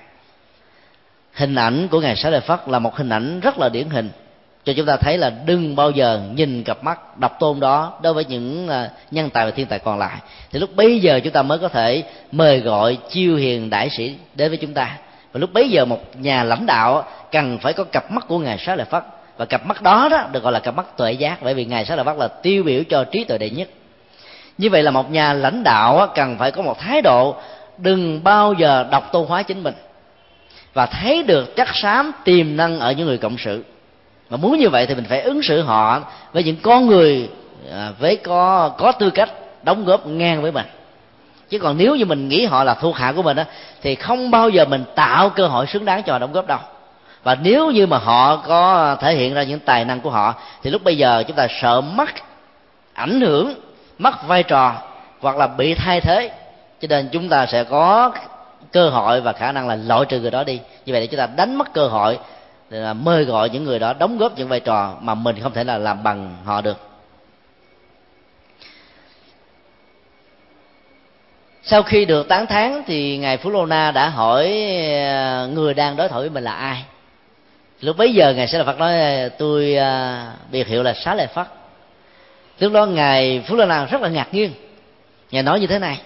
Hình 1.34 1.56
ảnh 1.56 1.88
của 1.88 2.00
ngài 2.00 2.16
xá 2.16 2.30
lợi 2.30 2.42
phất 2.42 2.60
là 2.68 2.80
một 2.80 2.96
hình 2.96 3.10
ảnh 3.10 3.40
rất 3.40 3.60
là 3.60 3.70
điển 3.70 3.90
hình. 3.90 4.10
Cho 4.66 4.74
chúng 4.74 4.86
ta 4.86 4.98
thấy 4.98 5.18
là 5.18 5.30
đừng 5.30 5.76
bao 5.76 5.92
giờ 5.92 6.22
nhìn 6.34 6.64
cặp 6.64 6.84
mắt 6.84 7.18
đọc 7.18 7.38
tôn 7.40 7.60
đó 7.60 8.00
đối 8.04 8.14
với 8.14 8.26
những 8.26 8.68
à, 8.68 8.90
nhân 9.12 9.30
tài 9.30 9.46
và 9.46 9.52
thiên 9.52 9.68
tài 9.68 9.80
còn 9.80 10.00
lại. 10.00 10.18
Thì 10.52 10.60
lúc 10.60 10.76
bây 10.76 11.00
giờ 11.00 11.20
chúng 11.24 11.34
ta 11.34 11.42
mới 11.42 11.58
có 11.58 11.68
thể 11.68 12.04
mời 12.32 12.60
gọi 12.60 12.98
chiêu 13.10 13.36
hiền 13.36 13.70
đại 13.70 13.90
sĩ 13.90 14.16
đến 14.36 14.50
với 14.50 14.58
chúng 14.58 14.74
ta 14.74 14.98
và 15.32 15.40
lúc 15.40 15.54
bấy 15.54 15.70
giờ 15.70 15.86
một 15.86 16.00
nhà 16.20 16.44
lãnh 16.44 16.66
đạo 16.66 17.04
cần 17.32 17.60
phải 17.60 17.74
có 17.74 17.84
cặp 17.84 18.12
mắt 18.12 18.28
của 18.28 18.40
ngài 18.40 18.58
xá 18.58 18.76
lợi 18.76 18.86
phất. 18.86 19.04
Và 19.38 19.46
cặp 19.46 19.66
mắt 19.66 19.82
đó 19.82 20.08
đó 20.12 20.28
được 20.32 20.44
gọi 20.44 20.54
là 20.54 20.60
cặp 20.60 20.76
mắt 20.76 20.98
tuệ 20.98 21.12
giác, 21.12 21.38
bởi 21.42 21.54
vì 21.54 21.66
ngài 21.66 21.86
xá 21.86 21.96
lợi 21.96 22.06
phất 22.06 22.18
là 22.18 22.28
tiêu 22.28 22.64
biểu 22.64 22.84
cho 22.90 23.04
trí 23.04 23.24
tuệ 23.24 23.38
đệ 23.38 23.50
nhất. 23.50 23.68
Như 24.58 24.70
vậy 24.70 24.84
là 24.84 24.92
một 24.92 25.12
nhà 25.12 25.34
lãnh 25.34 25.64
đạo 25.64 26.08
cần 26.16 26.38
phải 26.38 26.52
có 26.52 26.62
một 26.62 26.80
thái 26.80 27.02
độ 27.02 27.36
đừng 27.78 28.24
bao 28.24 28.54
giờ 28.54 28.86
độc 28.92 29.12
tôn 29.12 29.28
hóa 29.28 29.44
chính 29.44 29.64
mình. 29.64 29.74
Và 30.74 30.86
thấy 30.86 31.24
được 31.24 31.56
chắc 31.56 31.76
xám 31.76 32.12
tiềm 32.24 32.58
năng 32.58 32.80
ở 32.80 32.92
những 32.92 33.08
người 33.08 33.18
cộng 33.18 33.38
sự. 33.38 33.64
Mà 34.30 34.38
muốn 34.38 34.60
như 34.60 34.70
vậy 34.70 34.86
thì 34.86 34.96
mình 34.96 35.06
phải 35.10 35.22
ứng 35.22 35.42
xử 35.44 35.62
họ 35.62 36.02
với 36.34 36.44
những 36.44 36.56
con 36.62 36.88
người 36.88 37.30
à, 37.72 37.92
với 38.00 38.16
có 38.16 38.70
có 38.78 38.92
tư 38.92 39.10
cách 39.10 39.30
đóng 39.64 39.86
góp 39.86 40.08
ngang 40.08 40.42
với 40.42 40.52
mình 40.52 40.66
chứ 41.50 41.60
còn 41.60 41.78
nếu 41.78 41.96
như 41.96 42.06
mình 42.06 42.30
nghĩ 42.30 42.46
họ 42.46 42.64
là 42.64 42.74
thuộc 42.74 42.96
hạ 42.96 43.14
của 43.16 43.24
mình 43.24 43.38
á, 43.38 43.46
thì 43.82 43.96
không 43.96 44.32
bao 44.32 44.50
giờ 44.50 44.66
mình 44.66 44.84
tạo 44.96 45.30
cơ 45.30 45.48
hội 45.48 45.68
xứng 45.68 45.86
đáng 45.86 46.04
cho 46.04 46.14
họ 46.14 46.20
đóng 46.20 46.32
góp 46.34 46.48
đâu. 46.48 46.60
Và 47.24 47.36
nếu 47.36 47.72
như 47.72 47.88
mà 47.88 47.98
họ 47.98 48.36
có 48.36 48.96
thể 48.96 49.16
hiện 49.16 49.34
ra 49.34 49.44
những 49.44 49.60
tài 49.60 49.86
năng 49.86 50.02
của 50.02 50.10
họ, 50.10 50.34
thì 50.64 50.70
lúc 50.70 50.84
bây 50.84 50.98
giờ 50.98 51.24
chúng 51.28 51.36
ta 51.36 51.48
sợ 51.62 51.82
mất 51.82 52.10
ảnh 52.94 53.22
hưởng 53.22 53.54
mất 53.98 54.28
vai 54.28 54.44
trò, 54.44 54.74
hoặc 55.22 55.38
là 55.38 55.48
bị 55.48 55.74
thay 55.74 56.02
thế. 56.02 56.32
Cho 56.82 56.88
nên 56.90 57.10
chúng 57.12 57.30
ta 57.30 57.46
sẽ 57.46 57.64
có 57.64 58.12
cơ 58.72 58.90
hội 58.90 59.22
và 59.22 59.34
khả 59.34 59.52
năng 59.52 59.68
là 59.68 59.76
loại 59.76 60.06
trừ 60.10 60.20
người 60.20 60.32
đó 60.32 60.44
đi. 60.44 60.60
Như 60.86 60.94
vậy 60.94 61.02
để 61.02 61.08
chúng 61.08 61.18
ta 61.18 61.28
đánh 61.36 61.56
mất 61.56 61.74
cơ 61.74 61.88
hội, 61.88 62.20
là 62.70 62.94
mời 62.94 63.24
gọi 63.24 63.50
những 63.50 63.64
người 63.64 63.80
đó 63.80 63.94
đóng 63.94 64.18
góp 64.18 64.38
những 64.38 64.48
vai 64.48 64.60
trò 64.60 64.94
mà 65.02 65.16
mình 65.16 65.36
không 65.44 65.54
thể 65.54 65.64
là 65.64 65.78
làm 65.78 66.04
bằng 66.04 66.36
họ 66.46 66.62
được. 66.62 66.78
Sau 71.70 71.84
khi 71.84 72.06
được 72.06 72.28
tán 72.28 72.48
thán 72.48 72.82
thì 72.88 73.18
ngài 73.18 73.38
phú 73.38 73.50
lô 73.50 73.66
na 73.66 73.92
đã 73.92 74.10
hỏi 74.10 74.46
ờ, 74.94 75.50
người 75.54 75.74
đang 75.74 75.96
đối 75.96 76.08
thoại 76.08 76.22
với 76.22 76.30
mình 76.30 76.44
là 76.44 76.52
ai? 76.52 76.84
Lúc 77.82 77.98
bấy 77.98 78.14
giờ 78.14 78.34
ngài 78.34 78.48
sẽ 78.48 78.58
là 78.58 78.64
phật 78.64 78.80
nói 78.80 79.00
ờ, 79.00 79.30
tôi 79.30 79.76
ờ, 79.76 80.26
biệt 80.52 80.68
hiệu 80.68 80.84
là 80.84 80.94
xá 80.94 81.16
lợi 81.16 81.28
phất 81.28 81.48
lúc 82.60 82.74
đó 82.74 82.86
ngài 82.86 83.44
phú 83.48 83.56
lô 83.56 83.66
na 83.66 83.86
rất 83.86 84.02
là 84.02 84.10
ngạc 84.10 84.34
nhiên. 84.34 84.52
Ngài 85.32 85.44
nói 85.44 85.60
như 85.60 85.68
thế 85.68 85.80
này, 85.80 86.00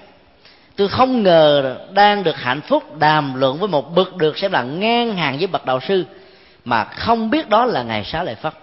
tôi 0.75 0.87
không 0.87 1.23
ngờ 1.23 1.77
đang 1.93 2.23
được 2.23 2.35
hạnh 2.35 2.61
phúc 2.61 2.97
đàm 2.99 3.33
luận 3.33 3.57
với 3.57 3.67
một 3.67 3.95
bậc 3.95 4.15
được 4.15 4.37
xem 4.37 4.51
là 4.51 4.63
ngang 4.63 5.15
hàng 5.15 5.37
với 5.37 5.47
bậc 5.47 5.65
đạo 5.65 5.79
sư, 5.87 6.05
mà 6.65 6.83
không 6.83 7.29
biết 7.29 7.49
đó 7.49 7.65
là 7.65 7.83
ngày 7.83 8.03
xá 8.03 8.23
lợi 8.23 8.35
phất 8.35 8.53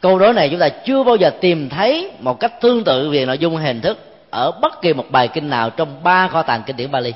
câu 0.00 0.18
đối 0.18 0.34
này 0.34 0.48
chúng 0.50 0.60
ta 0.60 0.68
chưa 0.68 1.04
bao 1.04 1.16
giờ 1.16 1.30
tìm 1.40 1.68
thấy 1.68 2.10
một 2.20 2.40
cách 2.40 2.60
tương 2.60 2.84
tự 2.84 3.10
về 3.10 3.26
nội 3.26 3.38
dung 3.38 3.56
hình 3.56 3.80
thức 3.80 4.05
ở 4.30 4.50
bất 4.50 4.82
kỳ 4.82 4.92
một 4.92 5.10
bài 5.10 5.28
kinh 5.28 5.50
nào 5.50 5.70
trong 5.70 6.02
ba 6.02 6.28
kho 6.28 6.42
tàng 6.42 6.62
kinh 6.66 6.76
điển 6.76 6.90
Bali. 6.90 7.12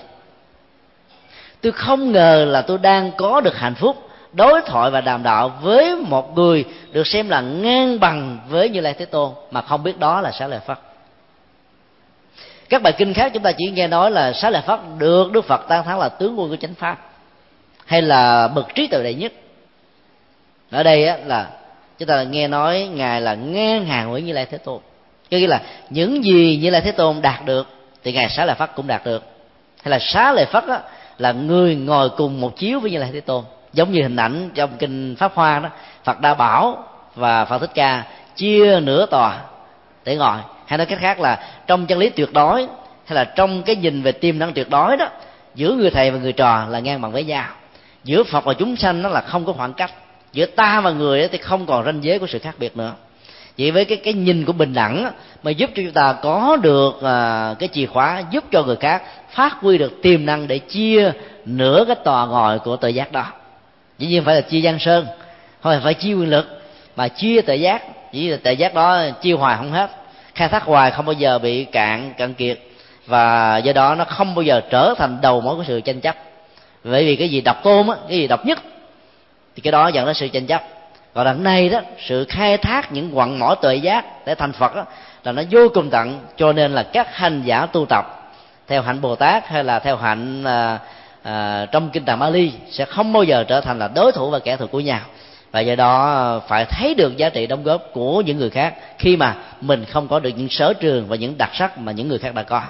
Tôi 1.61 1.73
không 1.73 2.13
ngờ 2.13 2.47
là 2.49 2.63
tôi 2.63 2.79
đang 2.79 3.11
có 3.17 3.41
được 3.41 3.57
hạnh 3.57 3.75
phúc 3.75 4.09
đối 4.33 4.61
thoại 4.61 4.91
và 4.91 5.01
đàm 5.01 5.23
đạo 5.23 5.53
với 5.63 5.97
một 5.97 6.37
người 6.37 6.65
được 6.93 7.07
xem 7.07 7.29
là 7.29 7.41
ngang 7.41 8.01
bằng 8.01 8.39
với 8.49 8.69
như 8.69 8.81
lai 8.81 8.95
thế 8.99 9.05
tôn 9.05 9.33
mà 9.51 9.61
không 9.61 9.83
biết 9.83 9.99
đó 9.99 10.21
là 10.21 10.33
xá 10.33 10.47
lợi 10.47 10.61
phất. 10.67 10.79
Các 12.69 12.83
bài 12.83 12.93
kinh 12.99 13.15
khác 13.15 13.31
chúng 13.35 13.43
ta 13.43 13.53
chỉ 13.53 13.71
nghe 13.71 13.87
nói 13.87 14.11
là 14.11 14.33
xá 14.33 14.51
lợi 14.51 14.63
phất 14.67 14.81
được 14.99 15.33
đức 15.33 15.45
phật 15.45 15.61
tan 15.69 15.85
thắng 15.85 15.99
là 15.99 16.09
tướng 16.09 16.41
quân 16.41 16.51
của 16.51 16.57
chánh 16.57 16.75
pháp 16.75 16.99
hay 17.87 18.03
là 18.03 18.49
bậc 18.49 18.75
trí 18.75 18.87
tuệ 18.87 19.03
đệ 19.03 19.15
nhất. 19.15 19.33
Ở 20.71 20.83
đây 20.83 21.07
á, 21.07 21.17
là 21.27 21.51
chúng 21.99 22.09
ta 22.09 22.23
nghe 22.23 22.49
nói 22.49 22.89
ngài 22.95 23.21
là 23.21 23.35
ngang 23.35 23.87
hàng 23.87 24.13
với 24.13 24.23
như 24.23 24.33
lai 24.33 24.47
thế 24.47 24.59
tôn 24.59 24.81
có 25.31 25.37
nghĩa 25.37 25.47
là 25.47 25.61
những 25.91 26.25
gì 26.25 26.59
như 26.63 26.71
lai 26.71 26.81
thế 26.81 26.93
tôn 26.93 27.23
đạt 27.23 27.45
được 27.45 27.67
thì 28.05 28.13
ngài 28.13 28.31
xá 28.31 28.45
lợi 28.45 28.55
phất 28.55 28.71
cũng 28.75 28.87
đạt 28.87 29.05
được. 29.05 29.25
Hay 29.83 29.91
là 29.91 29.99
xá 30.01 30.33
lợi 30.33 30.47
phất 30.47 30.65
á, 30.65 30.81
là 31.19 31.33
người 31.33 31.77
ngồi 31.77 32.11
cùng 32.11 32.41
một 32.41 32.57
chiếu 32.57 32.81
với 32.81 32.91
như 32.91 32.99
lai 32.99 33.11
thế 33.13 33.21
tôn. 33.21 33.45
Giống 33.73 33.93
như 33.93 34.03
hình 34.03 34.17
ảnh 34.17 34.51
trong 34.55 34.71
kinh 34.79 35.17
pháp 35.19 35.33
hoa 35.35 35.59
đó 35.59 35.69
phật 36.05 36.21
đa 36.21 36.35
bảo 36.35 36.85
và 37.15 37.45
phật 37.45 37.59
thích 37.59 37.71
ca 37.75 38.05
chia 38.37 38.81
nửa 38.83 39.07
tòa 39.07 39.41
để 40.05 40.17
ngồi. 40.17 40.39
Hay 40.67 40.79
nói 40.79 40.87
cách 40.87 40.99
khác 41.01 41.21
là 41.21 41.49
trong 41.67 41.87
chân 41.87 41.99
lý 41.99 42.09
tuyệt 42.09 42.33
đối 42.33 42.67
hay 43.07 43.17
là 43.17 43.25
trong 43.25 43.63
cái 43.63 43.77
nhìn 43.77 44.03
về 44.03 44.13
tiềm 44.13 44.39
năng 44.39 44.53
tuyệt 44.53 44.71
đối 44.71 44.97
đó 44.97 45.09
giữa 45.55 45.75
người 45.75 45.91
thầy 45.91 46.11
và 46.11 46.19
người 46.19 46.33
trò 46.33 46.67
là 46.69 46.79
ngang 46.79 47.01
bằng 47.01 47.13
với 47.13 47.25
nhau. 47.25 47.45
Giữa 48.05 48.23
phật 48.23 48.45
và 48.45 48.55
chúng 48.55 48.77
sanh 48.77 49.03
nó 49.03 49.09
là 49.09 49.21
không 49.21 49.45
có 49.45 49.53
khoảng 49.53 49.73
cách. 49.73 49.91
Giữa 50.33 50.47
ta 50.47 50.81
và 50.81 50.91
người 50.91 51.29
thì 51.29 51.39
không 51.39 51.67
còn 51.67 51.85
ranh 51.85 52.05
giới 52.05 52.19
của 52.19 52.27
sự 52.27 52.39
khác 52.39 52.55
biệt 52.59 52.77
nữa 52.77 52.93
chỉ 53.61 53.71
với 53.71 53.85
cái 53.85 53.99
cái 53.99 54.15
nhìn 54.15 54.45
của 54.45 54.53
bình 54.53 54.75
đẳng 54.75 55.13
mà 55.43 55.51
giúp 55.51 55.71
cho 55.75 55.83
chúng 55.83 55.93
ta 55.93 56.13
có 56.13 56.57
được 56.63 57.03
à, 57.03 57.55
cái 57.59 57.69
chìa 57.73 57.87
khóa 57.87 58.23
giúp 58.31 58.45
cho 58.53 58.63
người 58.63 58.77
khác 58.77 59.03
phát 59.31 59.57
huy 59.61 59.79
được 59.79 60.03
tiềm 60.03 60.27
năng 60.27 60.49
để 60.49 60.59
chia 60.59 61.13
nửa 61.45 61.85
cái 61.87 61.97
tòa 62.05 62.27
ngồi 62.27 62.59
của 62.59 62.77
tự 62.77 62.89
giác 62.89 63.13
đó. 63.13 63.27
Dĩ 63.99 64.07
nhiên 64.07 64.25
phải 64.25 64.35
là 64.35 64.41
chia 64.41 64.61
giang 64.61 64.79
sơn 64.79 65.07
không 65.61 65.81
phải 65.85 65.95
chia 65.95 66.15
quyền 66.15 66.31
lực 66.31 66.63
mà 66.97 67.09
chia 67.09 67.41
tự 67.41 67.55
giác. 67.55 67.83
Chỉ 68.13 68.29
là 68.29 68.37
tự 68.43 68.53
giác 68.53 68.75
đó 68.75 69.03
chia 69.23 69.33
hoài 69.33 69.57
không 69.57 69.73
hết 69.73 69.91
khai 70.35 70.49
thác 70.49 70.63
hoài 70.63 70.91
không 70.91 71.07
bao 71.07 71.13
giờ 71.13 71.39
bị 71.39 71.65
cạn 71.65 72.13
cạn 72.19 72.35
kiệt 72.35 72.59
và 73.07 73.59
do 73.59 73.73
đó 73.73 73.95
nó 73.95 74.05
không 74.05 74.35
bao 74.35 74.43
giờ 74.43 74.61
trở 74.71 74.95
thành 74.99 75.19
đầu 75.23 75.41
mối 75.41 75.57
của 75.57 75.65
sự 75.67 75.81
tranh 75.81 76.01
chấp. 76.01 76.17
Bởi 76.85 77.05
vì 77.05 77.17
cái 77.17 77.29
gì 77.29 77.41
độc 77.41 77.63
tôn 77.63 77.89
á 77.89 77.97
cái 78.09 78.19
gì 78.19 78.27
độc 78.27 78.47
nhất 78.47 78.59
thì 79.57 79.61
cái 79.63 79.73
đó 79.73 79.89
dẫn 79.89 80.07
đến 80.07 80.15
sự 80.15 80.29
tranh 80.29 80.47
chấp 80.47 80.80
còn 81.15 81.25
đằng 81.25 81.43
này 81.43 81.69
đó 81.69 81.81
sự 81.99 82.25
khai 82.29 82.57
thác 82.57 82.93
những 82.93 83.15
quặng 83.15 83.39
mỏ 83.39 83.55
tuệ 83.55 83.77
giác 83.77 84.27
để 84.27 84.35
thành 84.35 84.53
phật 84.53 84.77
đó, 84.77 84.85
là 85.25 85.33
nó 85.33 85.43
vô 85.51 85.69
cùng 85.75 85.91
tận 85.91 86.21
cho 86.37 86.53
nên 86.53 86.73
là 86.73 86.83
các 86.83 87.17
hành 87.17 87.43
giả 87.43 87.67
tu 87.67 87.87
tập 87.87 88.33
theo 88.67 88.83
hạnh 88.83 89.01
bồ 89.01 89.17
tát 89.17 89.49
hay 89.49 89.65
là 89.65 89.79
theo 89.79 89.97
hạnh 89.97 90.45
à, 90.45 90.79
à, 91.23 91.67
trong 91.73 91.91
kinh 91.91 92.05
tạng 92.05 92.19
bali 92.19 92.53
sẽ 92.71 92.85
không 92.85 93.13
bao 93.13 93.23
giờ 93.23 93.45
trở 93.49 93.61
thành 93.61 93.79
là 93.79 93.89
đối 93.89 94.13
thủ 94.13 94.31
và 94.31 94.39
kẻ 94.39 94.57
thù 94.57 94.67
của 94.67 94.81
nhau. 94.81 95.01
Và 95.51 95.61
do 95.61 95.75
đó 95.75 96.13
à, 96.13 96.47
phải 96.49 96.65
thấy 96.65 96.95
được 96.95 97.17
giá 97.17 97.29
trị 97.29 97.47
đóng 97.47 97.63
góp 97.63 97.83
của 97.93 98.21
những 98.21 98.39
người 98.39 98.51
khác 98.51 98.75
khi 98.99 99.17
mà 99.17 99.37
mình 99.61 99.85
không 99.85 100.09
có 100.09 100.19
được 100.21 100.31
những 100.37 100.49
sở 100.49 100.73
trường 100.73 101.07
và 101.09 101.17
những 101.17 101.39
đặc 101.39 101.51
sắc 101.55 101.79
mà 101.79 101.93
những 101.93 102.09
người 102.09 102.19
khác 102.19 102.35
đã 102.35 102.43
có. 102.43 102.63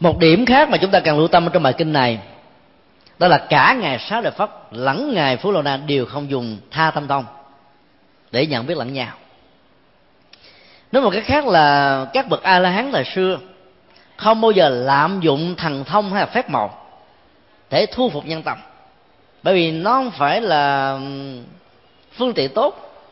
Một 0.00 0.18
điểm 0.18 0.46
khác 0.46 0.68
mà 0.68 0.76
chúng 0.76 0.90
ta 0.90 1.00
cần 1.00 1.18
lưu 1.18 1.28
tâm 1.28 1.48
trong 1.52 1.62
bài 1.62 1.72
kinh 1.72 1.92
này 1.92 2.18
đó 3.18 3.28
là 3.28 3.38
cả 3.38 3.76
ngày 3.80 3.98
sáu 3.98 4.22
đại 4.22 4.32
phất 4.32 4.50
lẫn 4.70 5.14
ngài 5.14 5.36
phú 5.36 5.52
lô 5.52 5.62
na 5.62 5.76
đều 5.76 6.06
không 6.06 6.30
dùng 6.30 6.58
tha 6.70 6.90
tâm 6.90 7.08
thông 7.08 7.24
để 8.30 8.46
nhận 8.46 8.66
biết 8.66 8.76
lẫn 8.76 8.92
nhau. 8.92 9.12
Nói 10.92 11.02
một 11.02 11.10
cách 11.10 11.24
khác 11.26 11.46
là 11.46 12.06
các 12.12 12.28
bậc 12.28 12.42
a 12.42 12.58
la 12.58 12.70
hán 12.70 12.92
thời 12.92 13.04
xưa 13.04 13.38
không 14.16 14.40
bao 14.40 14.50
giờ 14.50 14.68
lạm 14.68 15.20
dụng 15.20 15.54
thần 15.56 15.84
thông 15.84 16.12
hay 16.12 16.20
là 16.20 16.26
phép 16.26 16.50
màu 16.50 16.86
để 17.70 17.86
thu 17.86 18.10
phục 18.10 18.26
nhân 18.26 18.42
tâm 18.42 18.58
bởi 19.42 19.54
vì 19.54 19.72
nó 19.72 19.92
không 19.92 20.10
phải 20.10 20.40
là 20.40 20.98
phương 22.12 22.34
tiện 22.34 22.50
tốt. 22.54 23.02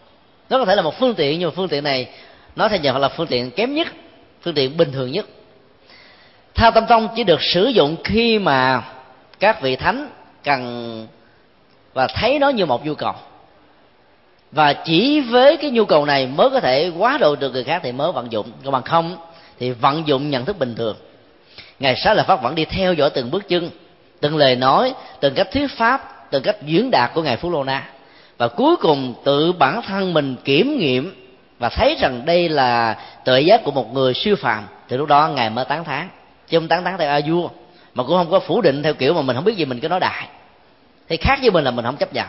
Nó 0.50 0.58
có 0.58 0.64
thể 0.64 0.74
là 0.74 0.82
một 0.82 0.98
phương 0.98 1.14
tiện 1.14 1.38
nhưng 1.38 1.48
mà 1.48 1.52
phương 1.56 1.68
tiện 1.68 1.84
này 1.84 2.08
nó 2.56 2.68
theo 2.68 2.78
giờ 2.78 2.98
là 2.98 3.08
phương 3.08 3.26
tiện 3.26 3.50
kém 3.50 3.74
nhất, 3.74 3.88
phương 4.42 4.54
tiện 4.54 4.76
bình 4.76 4.92
thường 4.92 5.12
nhất. 5.12 5.26
Tha 6.54 6.70
tâm 6.70 6.84
tông 6.88 7.08
chỉ 7.16 7.24
được 7.24 7.42
sử 7.42 7.66
dụng 7.66 7.96
khi 8.04 8.38
mà 8.38 8.82
các 9.44 9.60
vị 9.60 9.76
thánh 9.76 10.10
cần 10.44 11.06
và 11.94 12.06
thấy 12.06 12.38
nó 12.38 12.48
như 12.48 12.66
một 12.66 12.86
nhu 12.86 12.94
cầu. 12.94 13.12
Và 14.52 14.72
chỉ 14.72 15.20
với 15.20 15.56
cái 15.56 15.70
nhu 15.70 15.84
cầu 15.84 16.04
này 16.04 16.26
mới 16.26 16.50
có 16.50 16.60
thể 16.60 16.92
quá 16.98 17.18
độ 17.20 17.36
được 17.36 17.52
người 17.52 17.64
khác 17.64 17.80
thì 17.84 17.92
mới 17.92 18.12
vận 18.12 18.32
dụng. 18.32 18.50
Còn 18.64 18.72
bằng 18.72 18.82
không 18.82 19.16
thì 19.58 19.70
vận 19.70 20.06
dụng 20.06 20.30
nhận 20.30 20.44
thức 20.44 20.58
bình 20.58 20.74
thường. 20.74 20.96
Ngày 21.78 21.96
sáng 21.96 22.16
là 22.16 22.22
pháp 22.22 22.42
vẫn 22.42 22.54
đi 22.54 22.64
theo 22.64 22.94
dõi 22.94 23.10
từng 23.10 23.30
bước 23.30 23.48
chân, 23.48 23.70
từng 24.20 24.36
lời 24.36 24.56
nói, 24.56 24.94
từng 25.20 25.34
cách 25.34 25.48
thuyết 25.52 25.70
pháp, 25.70 26.30
từng 26.30 26.42
cách 26.42 26.62
diễn 26.62 26.90
đạt 26.90 27.10
của 27.14 27.22
ngài 27.22 27.36
phú 27.36 27.50
lô 27.50 27.64
na. 27.64 27.88
Và 28.38 28.48
cuối 28.48 28.76
cùng 28.76 29.14
tự 29.24 29.52
bản 29.52 29.82
thân 29.82 30.14
mình 30.14 30.36
kiểm 30.44 30.78
nghiệm 30.78 31.26
và 31.58 31.68
thấy 31.68 31.96
rằng 32.00 32.22
đây 32.24 32.48
là 32.48 32.98
tự 33.24 33.36
giác 33.36 33.64
của 33.64 33.70
một 33.70 33.94
người 33.94 34.14
siêu 34.14 34.36
phàm. 34.36 34.64
Thì 34.88 34.96
lúc 34.96 35.08
đó 35.08 35.28
ngài 35.28 35.50
mới 35.50 35.64
tán 35.64 35.84
thán. 35.84 36.08
Chứ 36.48 36.58
không 36.58 36.68
tán 36.68 36.84
thán 36.84 36.94
theo 36.98 37.08
a 37.08 37.20
vua 37.26 37.48
mà 37.94 38.04
cũng 38.04 38.16
không 38.16 38.30
có 38.30 38.40
phủ 38.40 38.60
định 38.60 38.82
theo 38.82 38.94
kiểu 38.94 39.14
mà 39.14 39.22
mình 39.22 39.36
không 39.36 39.44
biết 39.44 39.56
gì 39.56 39.64
mình 39.64 39.80
cứ 39.80 39.88
nói 39.88 40.00
đại. 40.00 40.28
Thì 41.08 41.16
khác 41.16 41.38
với 41.40 41.50
mình 41.50 41.64
là 41.64 41.70
mình 41.70 41.84
không 41.84 41.96
chấp 41.96 42.12
nhận. 42.12 42.26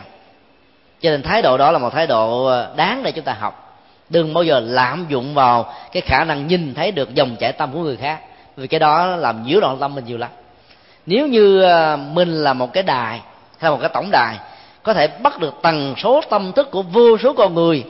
Cho 1.00 1.10
nên 1.10 1.22
thái 1.22 1.42
độ 1.42 1.58
đó 1.58 1.70
là 1.70 1.78
một 1.78 1.90
thái 1.92 2.06
độ 2.06 2.46
ờ, 2.46 2.74
đáng 2.76 3.02
để 3.02 3.12
chúng 3.12 3.24
ta 3.24 3.32
học. 3.32 3.82
Đừng 4.10 4.34
bao 4.34 4.44
giờ 4.44 4.60
lạm 4.60 5.06
dụng 5.08 5.34
vào 5.34 5.74
cái 5.92 6.00
khả 6.00 6.24
năng 6.24 6.46
nhìn 6.46 6.74
thấy 6.74 6.92
được 6.92 7.14
dòng 7.14 7.36
chảy 7.36 7.52
tâm 7.52 7.72
của 7.72 7.80
người 7.80 7.96
khác. 7.96 8.20
Vì 8.56 8.66
cái 8.66 8.80
đó 8.80 9.06
làm 9.06 9.42
nhiễu 9.42 9.60
loạn 9.60 9.78
tâm 9.80 9.94
mình 9.94 10.04
nhiều 10.04 10.18
lắm. 10.18 10.30
Nếu 11.06 11.26
như 11.26 11.62
ờ, 11.62 11.96
mình 11.96 12.28
là 12.28 12.52
một 12.52 12.72
cái 12.72 12.82
đài 12.82 13.20
hay 13.58 13.70
một 13.70 13.78
cái 13.80 13.90
tổng 13.94 14.08
đài, 14.12 14.36
có 14.82 14.94
thể 14.94 15.06
bắt 15.06 15.40
được 15.40 15.54
tần 15.62 15.94
số 15.96 16.20
tâm 16.30 16.52
thức 16.52 16.70
của 16.70 16.82
vô 16.82 17.18
số 17.18 17.32
con 17.32 17.54
người, 17.54 17.84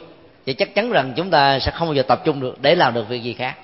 thì 0.46 0.54
chắc 0.54 0.74
chắn 0.74 0.90
rằng 0.90 1.12
chúng 1.16 1.30
ta 1.30 1.58
sẽ 1.58 1.70
không 1.70 1.88
bao 1.88 1.94
giờ 1.94 2.02
tập 2.02 2.22
trung 2.24 2.40
được 2.40 2.62
để 2.62 2.74
làm 2.74 2.94
được 2.94 3.08
việc 3.08 3.22
gì 3.22 3.32
khác. 3.32 3.54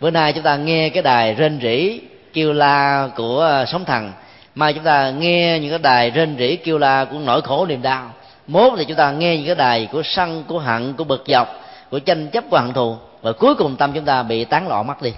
Bữa 0.00 0.10
nay 0.10 0.32
chúng 0.32 0.42
ta 0.42 0.56
nghe 0.56 0.88
cái 0.88 1.02
đài 1.02 1.34
rên 1.34 1.60
rỉ 1.62 2.00
kêu 2.32 2.52
la 2.52 3.08
của 3.16 3.40
ờ, 3.40 3.64
sóng 3.66 3.84
thần. 3.84 4.12
Mà 4.54 4.72
chúng 4.72 4.84
ta 4.84 5.10
nghe 5.10 5.58
những 5.60 5.70
cái 5.70 5.78
đài 5.78 6.10
rên 6.10 6.36
rỉ 6.38 6.56
kêu 6.56 6.78
la 6.78 7.04
của 7.04 7.18
nỗi 7.18 7.42
khổ 7.42 7.66
niềm 7.66 7.82
đau. 7.82 8.10
Mốt 8.46 8.72
thì 8.78 8.84
chúng 8.84 8.96
ta 8.96 9.12
nghe 9.12 9.36
những 9.36 9.46
cái 9.46 9.54
đài 9.54 9.88
của 9.92 10.02
sân, 10.04 10.44
của 10.48 10.58
hận, 10.58 10.94
của 10.94 11.04
bực 11.04 11.24
dọc, 11.26 11.48
của 11.90 11.98
tranh 11.98 12.28
chấp, 12.28 12.44
của 12.50 12.58
hận 12.58 12.72
thù. 12.72 12.96
Và 13.22 13.32
cuối 13.32 13.54
cùng 13.54 13.76
tâm 13.76 13.92
chúng 13.92 14.04
ta 14.04 14.22
bị 14.22 14.44
tán 14.44 14.68
lọ 14.68 14.82
mất 14.82 15.02
đi. 15.02 15.12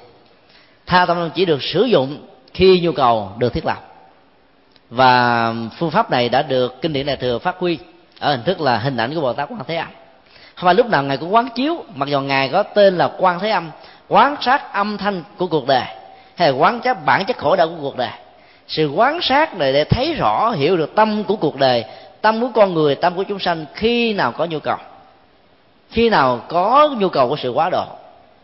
Tha 0.87 1.07
tâm 1.07 1.31
chỉ 1.35 1.45
được 1.45 1.63
sử 1.63 1.85
dụng 1.85 2.27
khi 2.55 2.81
nhu 2.81 2.93
cầu 2.93 3.33
được 3.39 3.53
thiết 3.53 3.67
lập. 3.67 3.79
Và 4.91 5.53
phương 5.79 5.91
pháp 5.91 6.11
này 6.11 6.29
đã 6.29 6.43
được 6.43 6.83
kinh 6.83 6.93
điển 6.93 7.07
đại 7.07 7.17
thừa 7.17 7.39
phát 7.39 7.57
huy 7.59 7.79
ở 8.19 8.31
hình 8.31 8.43
thức 8.43 8.61
là 8.61 8.79
hình 8.79 8.97
ảnh 8.97 9.15
của 9.15 9.21
bồ 9.21 9.33
tát 9.33 9.49
quan 9.49 9.61
thế 9.67 9.77
âm. 9.77 9.89
Không 10.55 10.67
phải 10.67 10.75
lúc 10.75 10.87
nào 10.87 11.03
ngài 11.03 11.17
cũng 11.17 11.35
quán 11.35 11.49
chiếu, 11.55 11.85
mặc 11.95 12.09
dù 12.09 12.21
ngài 12.21 12.49
có 12.49 12.63
tên 12.63 12.99
là 12.99 13.11
quan 13.19 13.41
thế 13.41 13.51
âm, 13.51 13.71
quán 14.09 14.37
sát 14.41 14.73
âm 14.73 14.99
thanh 14.99 15.23
của 15.37 15.47
cuộc 15.47 15.67
đời 15.67 15.85
hay 16.35 16.53
là 16.53 16.59
quán 16.59 16.81
sát 16.85 17.05
bản 17.05 17.25
chất 17.25 17.37
khổ 17.37 17.57
đau 17.57 17.69
của 17.69 17.81
cuộc 17.81 17.97
đời. 17.97 18.11
Sự 18.69 18.91
quán 18.91 19.19
sát 19.23 19.55
này 19.57 19.73
để 19.73 19.85
thấy 19.85 20.15
rõ, 20.15 20.51
hiểu 20.51 20.77
được 20.77 20.95
tâm 20.95 21.25
của 21.25 21.37
cuộc 21.37 21.57
đời, 21.57 21.85
tâm 22.21 22.41
của 22.41 22.49
con 22.55 22.75
người, 22.75 22.95
tâm 22.95 23.15
của 23.15 23.23
chúng 23.23 23.39
sanh 23.39 23.67
khi 23.75 24.13
nào 24.13 24.33
có 24.33 24.45
nhu 24.45 24.59
cầu. 24.59 24.77
Khi 25.91 26.11
nào 26.11 26.45
có 26.49 26.95
nhu 26.99 27.09
cầu 27.09 27.29
của 27.29 27.37
sự 27.37 27.51
quá 27.51 27.71
độ, 27.71 27.85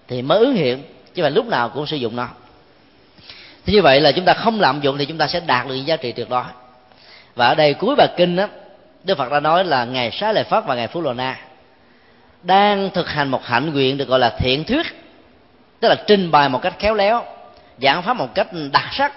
thì 0.08 0.22
mới 0.22 0.38
ứng 0.38 0.54
hiện, 0.54 0.82
chứ 1.14 1.22
mà 1.22 1.28
lúc 1.28 1.46
nào 1.46 1.68
cũng 1.68 1.86
sử 1.86 1.96
dụng 1.96 2.16
nó. 2.16 2.28
Thế 3.66 3.72
như 3.72 3.82
vậy 3.82 4.00
là 4.00 4.12
chúng 4.12 4.24
ta 4.24 4.34
không 4.34 4.60
lạm 4.60 4.80
dụng 4.80 4.98
thì 4.98 5.06
chúng 5.06 5.18
ta 5.18 5.26
sẽ 5.26 5.40
đạt 5.40 5.66
được 5.66 5.74
những 5.74 5.86
giá 5.86 5.96
trị 5.96 6.12
tuyệt 6.12 6.30
đối. 6.30 6.44
Và 7.34 7.46
ở 7.46 7.54
đây 7.54 7.74
cuối 7.74 7.94
bài 7.96 8.08
kinh 8.16 8.36
đó 8.36 8.46
đức 9.04 9.18
phật 9.18 9.32
đã 9.32 9.40
nói 9.40 9.64
là 9.64 9.84
ngày 9.84 10.10
xá 10.10 10.32
lợi 10.32 10.44
phất 10.44 10.64
và 10.66 10.74
ngày 10.74 10.86
phú 10.86 11.00
lô 11.00 11.12
na 11.12 11.36
đang 12.42 12.90
thực 12.90 13.08
hành 13.08 13.28
một 13.28 13.44
hạnh 13.44 13.72
nguyện 13.72 13.98
được 13.98 14.08
gọi 14.08 14.18
là 14.18 14.30
thiện 14.38 14.64
thuyết, 14.64 14.86
tức 15.80 15.88
là 15.88 15.94
trình 16.06 16.30
bày 16.30 16.48
một 16.48 16.62
cách 16.62 16.74
khéo 16.78 16.94
léo 16.94 17.24
giảng 17.82 18.02
pháp 18.02 18.14
một 18.14 18.34
cách 18.34 18.48
đặc 18.72 18.88
sắc, 18.92 19.12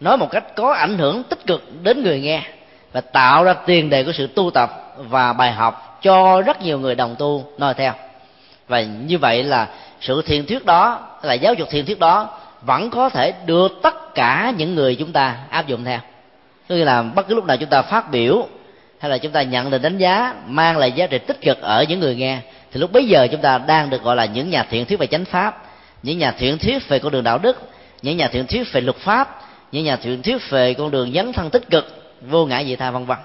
nói 0.00 0.16
một 0.16 0.30
cách 0.30 0.44
có 0.56 0.72
ảnh 0.72 0.98
hưởng 0.98 1.22
tích 1.22 1.46
cực 1.46 1.82
đến 1.82 2.02
người 2.02 2.20
nghe 2.20 2.42
và 2.92 3.00
tạo 3.00 3.44
ra 3.44 3.54
tiền 3.54 3.90
đề 3.90 4.04
của 4.04 4.12
sự 4.12 4.26
tu 4.26 4.50
tập 4.50 4.94
và 4.96 5.32
bài 5.32 5.52
học 5.52 5.98
cho 6.02 6.42
rất 6.42 6.62
nhiều 6.62 6.78
người 6.78 6.94
đồng 6.94 7.16
tu 7.18 7.44
noi 7.58 7.74
theo. 7.74 7.92
Và 8.68 8.80
như 8.80 9.18
vậy 9.18 9.42
là 9.42 9.68
sự 10.00 10.22
thiền 10.22 10.46
thuyết 10.46 10.64
đó, 10.64 11.00
là 11.22 11.34
giáo 11.34 11.54
dục 11.54 11.68
thiền 11.70 11.86
thuyết 11.86 11.98
đó, 11.98 12.38
vẫn 12.62 12.90
có 12.90 13.08
thể 13.08 13.32
đưa 13.46 13.68
tất 13.82 14.14
cả 14.14 14.52
những 14.56 14.74
người 14.74 14.96
chúng 14.96 15.12
ta 15.12 15.36
áp 15.50 15.66
dụng 15.66 15.84
theo. 15.84 15.98
Tức 16.66 16.84
là 16.84 17.02
bất 17.02 17.28
cứ 17.28 17.34
lúc 17.34 17.44
nào 17.44 17.56
chúng 17.56 17.68
ta 17.68 17.82
phát 17.82 18.10
biểu 18.10 18.46
hay 18.98 19.10
là 19.10 19.18
chúng 19.18 19.32
ta 19.32 19.42
nhận 19.42 19.70
định 19.70 19.82
đánh 19.82 19.98
giá, 19.98 20.34
mang 20.46 20.78
lại 20.78 20.92
giá 20.92 21.06
trị 21.06 21.18
tích 21.18 21.40
cực 21.40 21.60
ở 21.60 21.84
những 21.88 22.00
người 22.00 22.14
nghe, 22.16 22.38
thì 22.72 22.80
lúc 22.80 22.92
bấy 22.92 23.08
giờ 23.08 23.28
chúng 23.30 23.40
ta 23.40 23.58
đang 23.58 23.90
được 23.90 24.02
gọi 24.02 24.16
là 24.16 24.24
những 24.24 24.50
nhà 24.50 24.66
thiện 24.70 24.86
thuyết 24.86 24.98
về 24.98 25.06
chánh 25.06 25.24
pháp, 25.24 25.62
những 26.02 26.18
nhà 26.18 26.30
thiện 26.38 26.58
thuyết 26.58 26.88
về 26.88 26.98
con 26.98 27.12
đường 27.12 27.24
đạo 27.24 27.38
đức 27.38 27.70
những 28.02 28.16
nhà 28.16 28.28
thiện 28.28 28.46
thuyết 28.46 28.72
về 28.72 28.80
luật 28.80 28.96
pháp, 28.96 29.42
những 29.72 29.84
nhà 29.84 29.96
thiện 29.96 30.22
thuyết 30.22 30.50
về 30.50 30.74
con 30.74 30.90
đường 30.90 31.12
dấn 31.14 31.32
thân 31.32 31.50
tích 31.50 31.70
cực, 31.70 32.14
vô 32.20 32.46
ngã 32.46 32.64
dị 32.64 32.76
tha 32.76 32.90
vân 32.90 33.06
vân. 33.06 33.18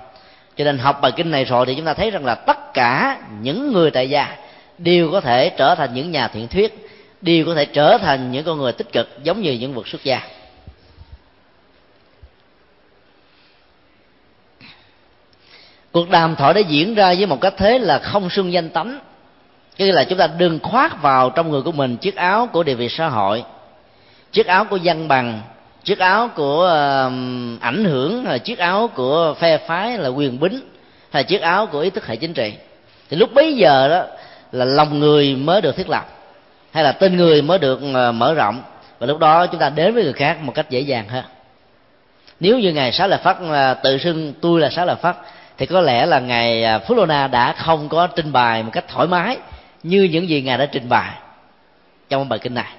Cho 0.58 0.66
nên 0.66 0.78
học 0.78 1.00
bài 1.02 1.12
kinh 1.16 1.32
này 1.32 1.46
rồi 1.46 1.66
thì 1.66 1.76
chúng 1.76 1.86
ta 1.86 1.94
thấy 1.94 2.12
rằng 2.12 2.26
là 2.26 2.36
tất 2.36 2.74
cả 2.74 3.22
những 3.42 3.74
người 3.74 3.92
tại 3.92 4.10
gia 4.10 4.38
đều 4.78 5.12
có 5.12 5.22
thể 5.22 5.50
trở 5.50 5.76
thành 5.76 5.94
những 5.94 6.12
nhà 6.12 6.28
thiện 6.28 6.48
thuyết, 6.48 6.88
đều 7.22 7.46
có 7.46 7.56
thể 7.56 7.66
trở 7.66 7.98
thành 7.98 8.32
những 8.32 8.46
con 8.46 8.58
người 8.58 8.72
tích 8.72 8.92
cực 8.92 9.24
giống 9.24 9.42
như 9.42 9.52
những 9.52 9.74
vật 9.74 9.88
xuất 9.88 10.04
gia. 10.04 10.22
Cuộc 15.92 16.10
đàm 16.10 16.36
thoại 16.36 16.54
đã 16.54 16.60
diễn 16.60 16.96
ra 16.96 17.14
với 17.18 17.26
một 17.26 17.42
cách 17.42 17.54
thế 17.58 17.80
là 17.80 18.00
không 18.00 18.30
xưng 18.30 18.54
danh 18.54 18.70
tánh. 18.70 19.00
Tức 19.78 19.92
là 19.92 20.04
chúng 20.04 20.18
ta 20.18 20.28
đừng 20.28 20.60
khoác 20.60 21.02
vào 21.02 21.30
trong 21.30 21.52
người 21.52 21.62
của 21.62 21.72
mình 21.72 21.98
chiếc 21.98 22.16
áo 22.16 22.50
của 22.54 22.64
địa 22.64 22.74
vị 22.74 22.90
xã 22.90 23.10
hội 23.10 23.44
chiếc 24.34 24.48
áo 24.48 24.66
của 24.66 24.78
dân 24.78 25.08
bằng 25.08 25.42
chiếc 25.84 26.00
áo 26.00 26.30
của 26.36 26.64
uh, 26.66 27.62
ảnh 27.62 27.86
hưởng 27.86 28.26
là 28.26 28.38
chiếc 28.38 28.60
áo 28.60 28.90
của 28.96 29.36
phe 29.40 29.58
phái 29.58 29.98
là 29.98 30.10
quyền 30.10 30.40
bính 30.40 30.62
hay 31.12 31.24
chiếc 31.24 31.42
áo 31.42 31.66
của 31.66 31.80
ý 31.80 31.90
thức 31.90 32.08
hệ 32.08 32.16
chính 32.16 32.34
trị. 32.34 32.54
Thì 33.10 33.18
lúc 33.18 33.34
bấy 33.34 33.54
giờ 33.54 33.90
đó 33.90 34.04
là 34.52 34.66
lòng 34.66 35.00
người 35.00 35.36
mới 35.36 35.62
được 35.62 35.76
thiết 35.76 35.90
lập 35.90 36.06
hay 36.72 36.84
là 36.84 36.92
tên 36.92 37.18
người 37.18 37.42
mới 37.42 37.60
được 37.60 37.80
ờ, 37.94 38.12
mở 38.12 38.34
rộng. 38.34 38.62
Và 39.00 39.08
lúc 39.08 39.20
đó 39.20 39.48
chúng 39.48 39.60
ta 39.60 39.70
đến 39.70 39.94
với 39.94 40.04
người 40.04 40.14
khác 40.14 40.38
một 40.42 40.52
cách 40.56 40.70
dễ 40.70 40.80
dàng 40.80 41.08
hơn. 41.08 41.24
Nếu 42.40 42.60
như 42.60 42.74
ngài 42.74 42.92
sáu 42.92 43.08
là 43.08 43.18
phát 43.18 43.38
ờ, 43.50 43.74
tự 43.74 43.98
xưng 43.98 44.34
tôi 44.42 44.62
là 44.62 44.70
sáu 44.70 44.86
là 44.86 44.96
phát 44.96 45.16
thì 45.58 45.66
có 45.66 45.82
lẽ 45.82 46.06
là 46.06 46.20
ngài 46.20 46.64
ờ, 46.64 46.80
phú 46.80 46.96
lô 46.96 47.06
na 47.06 47.28
đã 47.28 47.54
không 47.58 47.90
có 47.90 48.08
trình 48.08 48.32
bày 48.32 48.64
một 48.64 48.70
cách 48.74 48.86
thoải 48.88 49.08
mái 49.08 49.38
như 49.84 50.04
những 50.04 50.30
gì 50.30 50.42
ngài 50.42 50.58
đã 50.58 50.66
trình 50.66 50.90
bày 50.90 51.12
trong 52.10 52.30
bài 52.30 52.40
kinh 52.40 52.54
này 52.54 52.74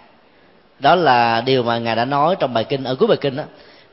đó 0.79 0.95
là 0.95 1.41
điều 1.41 1.63
mà 1.63 1.79
ngài 1.79 1.97
đã 1.97 2.05
nói 2.05 2.37
trong 2.39 2.55
bài 2.55 2.65
kinh 2.65 2.85
ở 2.85 2.95
cuối 2.95 3.09
bài 3.09 3.19
kinh 3.21 3.37
đó. 3.37 3.43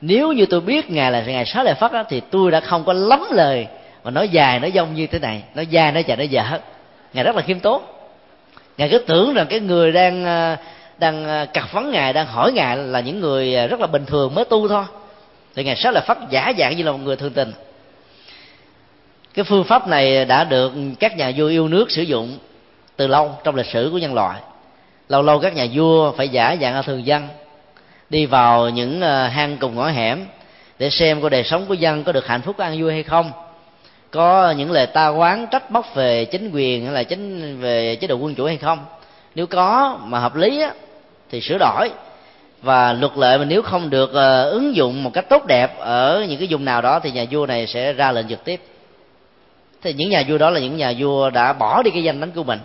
Nếu 0.01 0.31
như 0.31 0.45
tôi 0.45 0.61
biết 0.61 0.91
ngài 0.91 1.11
là 1.11 1.21
ngài 1.21 1.45
sáu 1.45 1.63
đại 1.63 1.73
phát 1.73 1.93
đó, 1.93 2.03
thì 2.09 2.21
tôi 2.31 2.51
đã 2.51 2.59
không 2.59 2.83
có 2.83 2.93
lắm 2.93 3.25
lời 3.31 3.67
mà 4.03 4.11
nói 4.11 4.29
dài 4.29 4.59
nói 4.59 4.71
dông 4.75 4.95
như 4.95 5.07
thế 5.07 5.19
này. 5.19 5.43
Nói 5.55 5.67
dài 5.67 5.91
nói 5.91 6.03
dài 6.03 6.17
nói 6.17 6.27
dở 6.27 6.43
ngài 7.13 7.23
rất 7.23 7.35
là 7.35 7.41
khiêm 7.41 7.59
tốn. 7.59 7.83
Ngài 8.77 8.89
cứ 8.89 8.99
tưởng 8.99 9.33
rằng 9.33 9.47
cái 9.49 9.59
người 9.59 9.91
đang 9.91 10.25
ờ, 10.25 10.55
đang 10.97 11.25
ờ, 11.25 11.45
cặp 11.53 11.73
vấn 11.73 11.91
ngài 11.91 12.13
đang 12.13 12.27
hỏi 12.27 12.51
ngài 12.51 12.77
là 12.77 12.99
những 12.99 13.19
người 13.19 13.55
ờ, 13.55 13.67
rất 13.67 13.79
là 13.79 13.87
bình 13.87 14.05
thường 14.05 14.35
mới 14.35 14.45
tu 14.45 14.67
thôi. 14.67 14.83
Thì 15.55 15.63
ngài 15.63 15.75
sáu 15.75 15.91
đại 15.91 16.03
phát 16.07 16.17
giả 16.29 16.53
dạng 16.57 16.77
như 16.77 16.83
là 16.83 16.91
một 16.91 16.99
người 17.03 17.15
thương 17.15 17.33
tình. 17.33 17.51
Cái 19.33 19.45
phương 19.45 19.63
pháp 19.63 19.87
này 19.87 20.25
đã 20.25 20.43
được 20.43 20.71
các 20.99 21.17
nhà 21.17 21.31
vua 21.37 21.47
yêu 21.47 21.67
nước 21.67 21.91
sử 21.91 22.01
dụng 22.01 22.37
từ 22.95 23.07
lâu 23.07 23.35
trong 23.43 23.55
lịch 23.55 23.65
sử 23.65 23.89
của 23.91 23.97
nhân 23.97 24.13
loại 24.13 24.39
lâu 25.11 25.21
lâu 25.21 25.39
các 25.39 25.55
nhà 25.55 25.67
vua 25.73 26.11
phải 26.11 26.29
giả 26.29 26.55
dạng 26.61 26.73
ở 26.73 26.81
thường 26.81 27.05
dân 27.05 27.27
đi 28.09 28.25
vào 28.25 28.69
những 28.69 29.01
ờ, 29.01 29.27
hang 29.27 29.57
cùng 29.57 29.75
ngõ 29.75 29.87
hẻm 29.87 30.25
để 30.79 30.89
xem 30.89 31.21
có 31.21 31.29
đời 31.29 31.43
sống 31.43 31.65
của 31.65 31.73
dân 31.73 32.03
có 32.03 32.11
được 32.11 32.27
hạnh 32.27 32.41
phúc 32.41 32.57
an 32.57 32.81
vui 32.81 32.91
hay 32.91 33.03
không. 33.03 33.31
Có 34.11 34.51
những 34.51 34.71
lời 34.71 34.87
ta 34.87 35.07
quán 35.09 35.47
trách 35.51 35.71
móc 35.71 35.95
về 35.95 36.25
chính 36.25 36.51
quyền 36.53 36.85
hay 36.85 36.93
là 36.93 37.03
chính 37.03 37.57
về 37.61 37.95
chế 37.95 38.07
độ 38.07 38.15
quân 38.15 38.35
chủ 38.35 38.45
hay 38.45 38.57
không. 38.57 38.85
Nếu 39.35 39.47
có 39.47 39.99
mà 40.03 40.19
hợp 40.19 40.35
lý 40.35 40.61
á, 40.61 40.73
thì 41.31 41.41
sửa 41.41 41.57
đổi. 41.57 41.89
Và 42.61 42.93
luật 42.93 43.17
lệ 43.17 43.37
mà 43.37 43.45
nếu 43.45 43.61
không 43.61 43.89
được 43.89 44.09
uh, 44.09 44.51
ứng 44.51 44.75
dụng 44.75 45.03
một 45.03 45.13
cách 45.13 45.29
tốt 45.29 45.45
đẹp 45.45 45.79
ở 45.79 46.25
những 46.29 46.39
cái 46.39 46.47
vùng 46.51 46.65
nào 46.65 46.81
đó 46.81 46.99
thì 46.99 47.11
nhà 47.11 47.25
vua 47.31 47.45
này 47.45 47.67
sẽ 47.67 47.93
ra 47.93 48.11
lệnh 48.11 48.27
trực 48.27 48.43
tiếp. 48.43 48.61
Thì 49.81 49.93
những 49.93 50.09
nhà 50.09 50.23
vua 50.27 50.37
đó 50.37 50.49
là 50.49 50.59
những 50.59 50.77
nhà 50.77 50.93
vua 50.97 51.29
đã 51.29 51.53
bỏ 51.53 51.83
đi 51.83 51.91
cái 51.91 52.03
danh 52.03 52.19
đánh 52.19 52.31
của 52.31 52.43
mình 52.43 52.59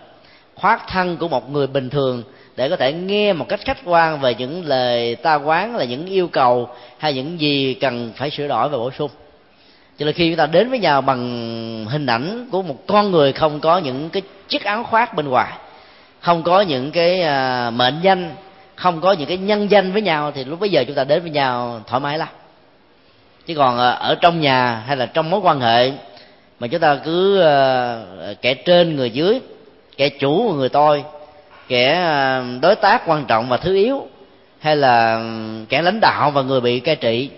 khoác 0.56 0.88
thân 0.88 1.16
của 1.16 1.28
một 1.28 1.50
người 1.50 1.66
bình 1.66 1.90
thường 1.90 2.22
để 2.56 2.68
có 2.68 2.76
thể 2.76 2.92
nghe 2.92 3.32
một 3.32 3.48
cách 3.48 3.60
khách 3.64 3.78
quan 3.84 4.20
về 4.20 4.34
những 4.34 4.66
lời 4.66 5.16
ta 5.16 5.34
quán 5.34 5.76
là 5.76 5.84
những 5.84 6.06
yêu 6.06 6.28
cầu 6.28 6.68
hay 6.98 7.14
những 7.14 7.40
gì 7.40 7.74
cần 7.74 8.12
phải 8.16 8.30
sửa 8.30 8.48
đổi 8.48 8.68
và 8.68 8.78
bổ 8.78 8.90
sung. 8.90 9.10
Cho 9.98 10.06
nên 10.06 10.14
khi 10.14 10.28
chúng 10.28 10.36
ta 10.36 10.46
đến 10.46 10.70
với 10.70 10.78
nhau 10.78 11.00
bằng 11.00 11.86
hình 11.88 12.06
ảnh 12.06 12.48
của 12.52 12.62
một 12.62 12.86
con 12.86 13.10
người 13.10 13.32
không 13.32 13.60
có 13.60 13.78
những 13.78 14.10
cái 14.10 14.22
chiếc 14.48 14.64
áo 14.64 14.84
khoác 14.84 15.14
bên 15.14 15.28
ngoài, 15.28 15.52
không 16.20 16.42
có 16.42 16.60
những 16.60 16.90
cái 16.90 17.22
à, 17.22 17.70
mệnh 17.70 17.94
danh, 18.02 18.34
không 18.74 19.00
có 19.00 19.12
những 19.12 19.28
cái 19.28 19.36
nhân 19.36 19.70
danh 19.70 19.92
với 19.92 20.02
nhau, 20.02 20.32
thì 20.34 20.44
lúc 20.44 20.60
bây 20.60 20.70
giờ 20.70 20.84
chúng 20.86 20.96
ta 20.96 21.04
đến 21.04 21.22
với 21.22 21.30
nhau 21.30 21.80
thoải 21.86 22.00
mái 22.00 22.18
lắm. 22.18 22.28
Chứ 23.46 23.54
còn 23.54 23.78
à, 23.78 23.90
ở 23.90 24.14
trong 24.14 24.40
nhà 24.40 24.82
hay 24.86 24.96
là 24.96 25.06
trong 25.06 25.30
mối 25.30 25.40
quan 25.40 25.60
hệ 25.60 25.92
mà 26.60 26.66
chúng 26.66 26.80
ta 26.80 26.94
cứ 27.04 27.40
à, 27.40 27.98
kẻ 28.42 28.54
trên 28.54 28.96
người 28.96 29.10
dưới, 29.10 29.40
kẻ 29.96 30.08
chủ 30.08 30.54
người 30.56 30.68
tôi 30.68 31.04
kẻ 31.68 32.02
ờ, 32.04 32.44
đối 32.60 32.76
tác 32.76 33.02
quan 33.06 33.24
trọng 33.24 33.48
và 33.48 33.56
thứ 33.56 33.74
yếu, 33.74 34.06
hay 34.58 34.76
là 34.76 35.16
ừ, 35.16 35.64
kẻ 35.68 35.82
lãnh 35.82 36.00
đạo 36.00 36.30
và 36.30 36.42
người 36.42 36.60
bị 36.60 36.80
cai 36.80 36.96
trị, 36.96 37.30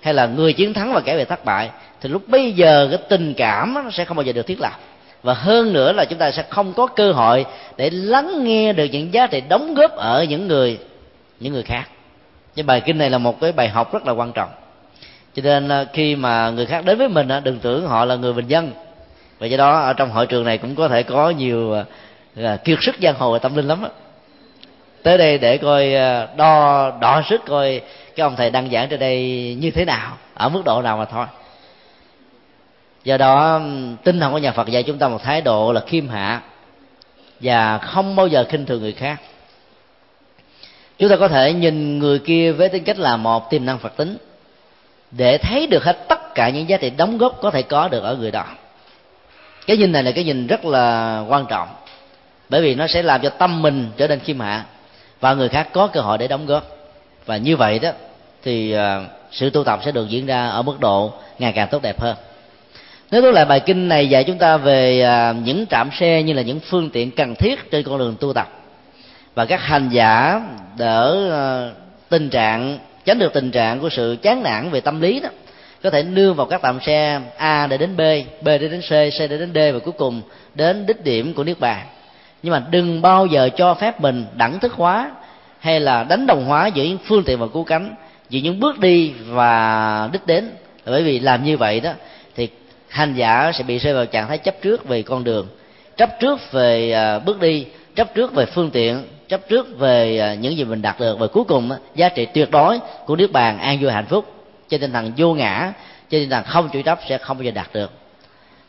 hay 0.00 0.14
là 0.14 0.26
người 0.26 0.52
chiến 0.52 0.74
thắng 0.74 0.92
và 0.92 1.00
kẻ 1.00 1.16
bị 1.16 1.24
thất 1.24 1.44
bại, 1.44 1.70
thì 2.00 2.08
lúc 2.08 2.28
bây 2.28 2.52
giờ 2.52 2.88
cái 2.90 2.98
tình 3.08 3.34
cảm 3.34 3.74
nó 3.74 3.90
sẽ 3.90 4.04
không 4.04 4.16
bao 4.16 4.24
giờ 4.24 4.32
được 4.32 4.46
thiết 4.46 4.60
lập. 4.60 4.78
Và 5.22 5.34
hơn 5.34 5.72
nữa 5.72 5.92
là 5.92 6.04
chúng 6.04 6.18
ta 6.18 6.30
sẽ 6.30 6.44
không 6.48 6.72
có 6.72 6.86
cơ 6.86 7.12
hội 7.12 7.46
để 7.76 7.90
lắng 7.90 8.44
nghe 8.44 8.72
được 8.72 8.84
những 8.84 9.14
giá 9.14 9.26
trị 9.26 9.42
đóng 9.48 9.74
góp 9.74 9.96
ở 9.96 10.24
những 10.24 10.48
người 10.48 10.78
những 11.40 11.52
người 11.52 11.62
khác. 11.62 11.84
Cái 12.56 12.62
bài 12.62 12.80
kinh 12.80 12.98
này 12.98 13.10
là 13.10 13.18
một 13.18 13.40
cái 13.40 13.52
bài 13.52 13.68
học 13.68 13.92
rất 13.92 14.06
là 14.06 14.12
quan 14.12 14.32
trọng. 14.32 14.50
Cho 15.34 15.42
nên 15.42 15.68
ờ, 15.68 15.86
khi 15.92 16.16
mà 16.16 16.50
người 16.50 16.66
khác 16.66 16.84
đến 16.84 16.98
với 16.98 17.08
mình 17.08 17.28
đừng 17.44 17.58
tưởng 17.58 17.86
họ 17.86 18.04
là 18.04 18.14
người 18.14 18.32
bình 18.32 18.46
dân. 18.46 18.70
Và 19.38 19.46
do 19.46 19.56
đó, 19.56 19.80
ở 19.80 19.92
trong 19.92 20.10
hội 20.10 20.26
trường 20.26 20.44
này 20.44 20.58
cũng 20.58 20.74
có 20.74 20.88
thể 20.88 21.02
có 21.02 21.30
nhiều 21.30 21.72
ờ, 21.72 21.84
là 22.34 22.56
kiệt 22.56 22.78
sức 22.82 22.94
giang 23.02 23.14
hồ 23.14 23.32
và 23.32 23.38
tâm 23.38 23.56
linh 23.56 23.68
lắm 23.68 23.82
á. 23.82 23.88
Tới 25.02 25.18
đây 25.18 25.38
để 25.38 25.58
coi 25.58 25.94
à, 25.94 26.28
đo 26.36 26.90
đo 27.00 27.22
sức 27.28 27.40
coi 27.46 27.80
cái 28.16 28.24
ông 28.24 28.36
thầy 28.36 28.50
đăng 28.50 28.70
giảng 28.70 28.88
trên 28.88 29.00
đây 29.00 29.56
như 29.60 29.70
thế 29.70 29.84
nào, 29.84 30.18
ở 30.34 30.48
mức 30.48 30.62
độ 30.64 30.82
nào 30.82 30.96
mà 30.96 31.04
thôi. 31.04 31.26
Do 33.04 33.16
đó 33.16 33.60
tinh 34.04 34.20
thần 34.20 34.32
của 34.32 34.38
nhà 34.38 34.52
phật 34.52 34.68
dạy 34.68 34.82
chúng 34.82 34.98
ta 34.98 35.08
một 35.08 35.22
thái 35.22 35.40
độ 35.40 35.72
là 35.72 35.80
khiêm 35.80 36.08
hạ 36.08 36.40
và 37.40 37.78
không 37.78 38.16
bao 38.16 38.26
giờ 38.26 38.44
khinh 38.48 38.66
thường 38.66 38.80
người 38.82 38.92
khác. 38.92 39.16
Chúng 40.98 41.10
ta 41.10 41.16
có 41.16 41.28
thể 41.28 41.52
nhìn 41.52 41.98
người 41.98 42.18
kia 42.18 42.52
với 42.52 42.68
tính 42.68 42.84
cách 42.84 42.98
là 42.98 43.16
một 43.16 43.50
tiềm 43.50 43.64
năng 43.64 43.78
phật 43.78 43.96
tính 43.96 44.16
để 45.10 45.38
thấy 45.38 45.66
được 45.66 45.84
hết 45.84 46.08
tất 46.08 46.34
cả 46.34 46.48
những 46.48 46.68
giá 46.68 46.76
trị 46.76 46.90
đóng 46.90 47.18
góp 47.18 47.38
có 47.42 47.50
thể 47.50 47.62
có 47.62 47.88
được 47.88 48.02
ở 48.02 48.16
người 48.16 48.30
đó. 48.30 48.44
Cái 49.66 49.76
nhìn 49.76 49.92
này 49.92 50.02
là 50.02 50.10
cái 50.10 50.24
nhìn 50.24 50.46
rất 50.46 50.64
là 50.64 51.18
quan 51.28 51.46
trọng 51.48 51.68
bởi 52.54 52.62
vì 52.62 52.74
nó 52.74 52.86
sẽ 52.86 53.02
làm 53.02 53.20
cho 53.20 53.30
tâm 53.30 53.62
mình 53.62 53.88
trở 53.96 54.08
nên 54.08 54.20
khiêm 54.20 54.40
hạ 54.40 54.64
và 55.20 55.34
người 55.34 55.48
khác 55.48 55.68
có 55.72 55.86
cơ 55.86 56.00
hội 56.00 56.18
để 56.18 56.28
đóng 56.28 56.46
góp. 56.46 56.64
Và 57.26 57.36
như 57.36 57.56
vậy 57.56 57.78
đó 57.78 57.90
thì 58.42 58.72
ờ, 58.72 59.04
sự 59.30 59.50
tu 59.50 59.64
tập 59.64 59.80
sẽ 59.84 59.92
được 59.92 60.08
diễn 60.08 60.26
ra 60.26 60.48
ở 60.48 60.62
mức 60.62 60.80
độ 60.80 61.12
ngày 61.38 61.52
càng 61.52 61.68
tốt 61.70 61.82
đẹp 61.82 62.00
hơn. 62.00 62.16
Nếu 63.10 63.22
tôi 63.22 63.32
lại 63.32 63.44
bài 63.44 63.60
kinh 63.60 63.88
này 63.88 64.08
dạy 64.08 64.24
chúng 64.24 64.38
ta 64.38 64.56
về 64.56 65.00
ờ, 65.00 65.34
những 65.44 65.66
trạm 65.66 65.90
xe 66.00 66.22
như 66.22 66.32
là 66.32 66.42
những 66.42 66.60
phương 66.60 66.90
tiện 66.90 67.10
cần 67.10 67.34
thiết 67.34 67.70
trên 67.70 67.84
con 67.84 67.98
đường 67.98 68.16
tu 68.20 68.32
tập 68.32 68.48
và 69.34 69.44
các 69.44 69.60
hành 69.60 69.88
giả 69.88 70.40
đỡ 70.78 71.28
ờ, 71.30 71.72
tình 72.08 72.30
trạng 72.30 72.78
tránh 73.04 73.18
được 73.18 73.32
tình 73.32 73.50
trạng 73.50 73.80
của 73.80 73.88
sự 73.88 74.16
chán 74.22 74.42
nản 74.42 74.70
về 74.70 74.80
tâm 74.80 75.00
lý 75.00 75.20
đó 75.20 75.28
có 75.82 75.90
thể 75.90 76.02
nương 76.02 76.34
vào 76.34 76.46
các 76.46 76.62
tạm 76.62 76.80
xe 76.80 77.20
A 77.36 77.66
để 77.66 77.76
đến 77.76 77.96
B, 77.96 78.00
B 78.42 78.46
để 78.46 78.58
đến 78.58 78.80
C, 78.80 78.90
C 78.90 79.18
để 79.18 79.38
đến 79.38 79.50
D 79.54 79.58
và 79.72 79.78
cuối 79.84 79.94
cùng 79.98 80.22
đến 80.54 80.86
đích 80.86 81.04
điểm 81.04 81.34
của 81.34 81.44
niết 81.44 81.60
bàn 81.60 81.86
nhưng 82.44 82.52
mà 82.52 82.62
đừng 82.70 83.02
bao 83.02 83.26
giờ 83.26 83.48
cho 83.56 83.74
phép 83.74 84.00
mình 84.00 84.26
đẳng 84.36 84.60
thức 84.60 84.72
hóa 84.72 85.10
hay 85.58 85.80
là 85.80 86.04
đánh 86.04 86.26
đồng 86.26 86.44
hóa 86.44 86.66
giữa 86.66 86.84
những 86.84 86.98
phương 87.04 87.24
tiện 87.24 87.38
và 87.38 87.46
cứu 87.52 87.64
cánh, 87.64 87.94
giữa 88.30 88.40
những 88.40 88.60
bước 88.60 88.78
đi 88.78 89.12
và 89.26 90.08
đích 90.12 90.26
đến. 90.26 90.50
Bởi 90.86 91.02
vì 91.02 91.18
làm 91.18 91.44
như 91.44 91.56
vậy 91.56 91.80
đó, 91.80 91.90
thì 92.36 92.48
hành 92.88 93.14
giả 93.14 93.52
sẽ 93.54 93.64
bị 93.64 93.78
rơi 93.78 93.94
vào 93.94 94.06
trạng 94.06 94.28
thái 94.28 94.38
chấp 94.38 94.62
trước 94.62 94.88
về 94.88 95.02
con 95.02 95.24
đường, 95.24 95.46
chấp 95.96 96.20
trước 96.20 96.52
về 96.52 96.92
à, 96.92 97.18
bước 97.18 97.40
đi, 97.40 97.66
chấp 97.94 98.14
trước 98.14 98.34
về 98.34 98.46
phương 98.46 98.70
tiện, 98.70 99.04
chấp 99.28 99.48
trước 99.48 99.78
về 99.78 100.18
à, 100.18 100.34
những 100.34 100.56
gì 100.56 100.64
mình 100.64 100.82
đạt 100.82 101.00
được. 101.00 101.18
Và 101.18 101.26
cuối 101.26 101.44
cùng 101.44 101.70
giá 101.94 102.08
trị 102.08 102.26
tuyệt 102.34 102.50
đối 102.50 102.78
của 103.06 103.16
nước 103.16 103.32
bàn 103.32 103.58
an 103.58 103.78
vui 103.80 103.92
hạnh 103.92 104.06
phúc. 104.06 104.24
Trên 104.68 104.80
tinh 104.80 104.92
thần 104.92 105.12
vô 105.16 105.34
ngã, 105.34 105.72
trên 106.10 106.22
tinh 106.22 106.30
thần 106.30 106.44
không 106.44 106.68
chủ 106.72 106.82
chấp 106.84 106.98
sẽ 107.08 107.18
không 107.18 107.36
bao 107.36 107.44
giờ 107.44 107.50
đạt 107.50 107.68
được 107.72 107.90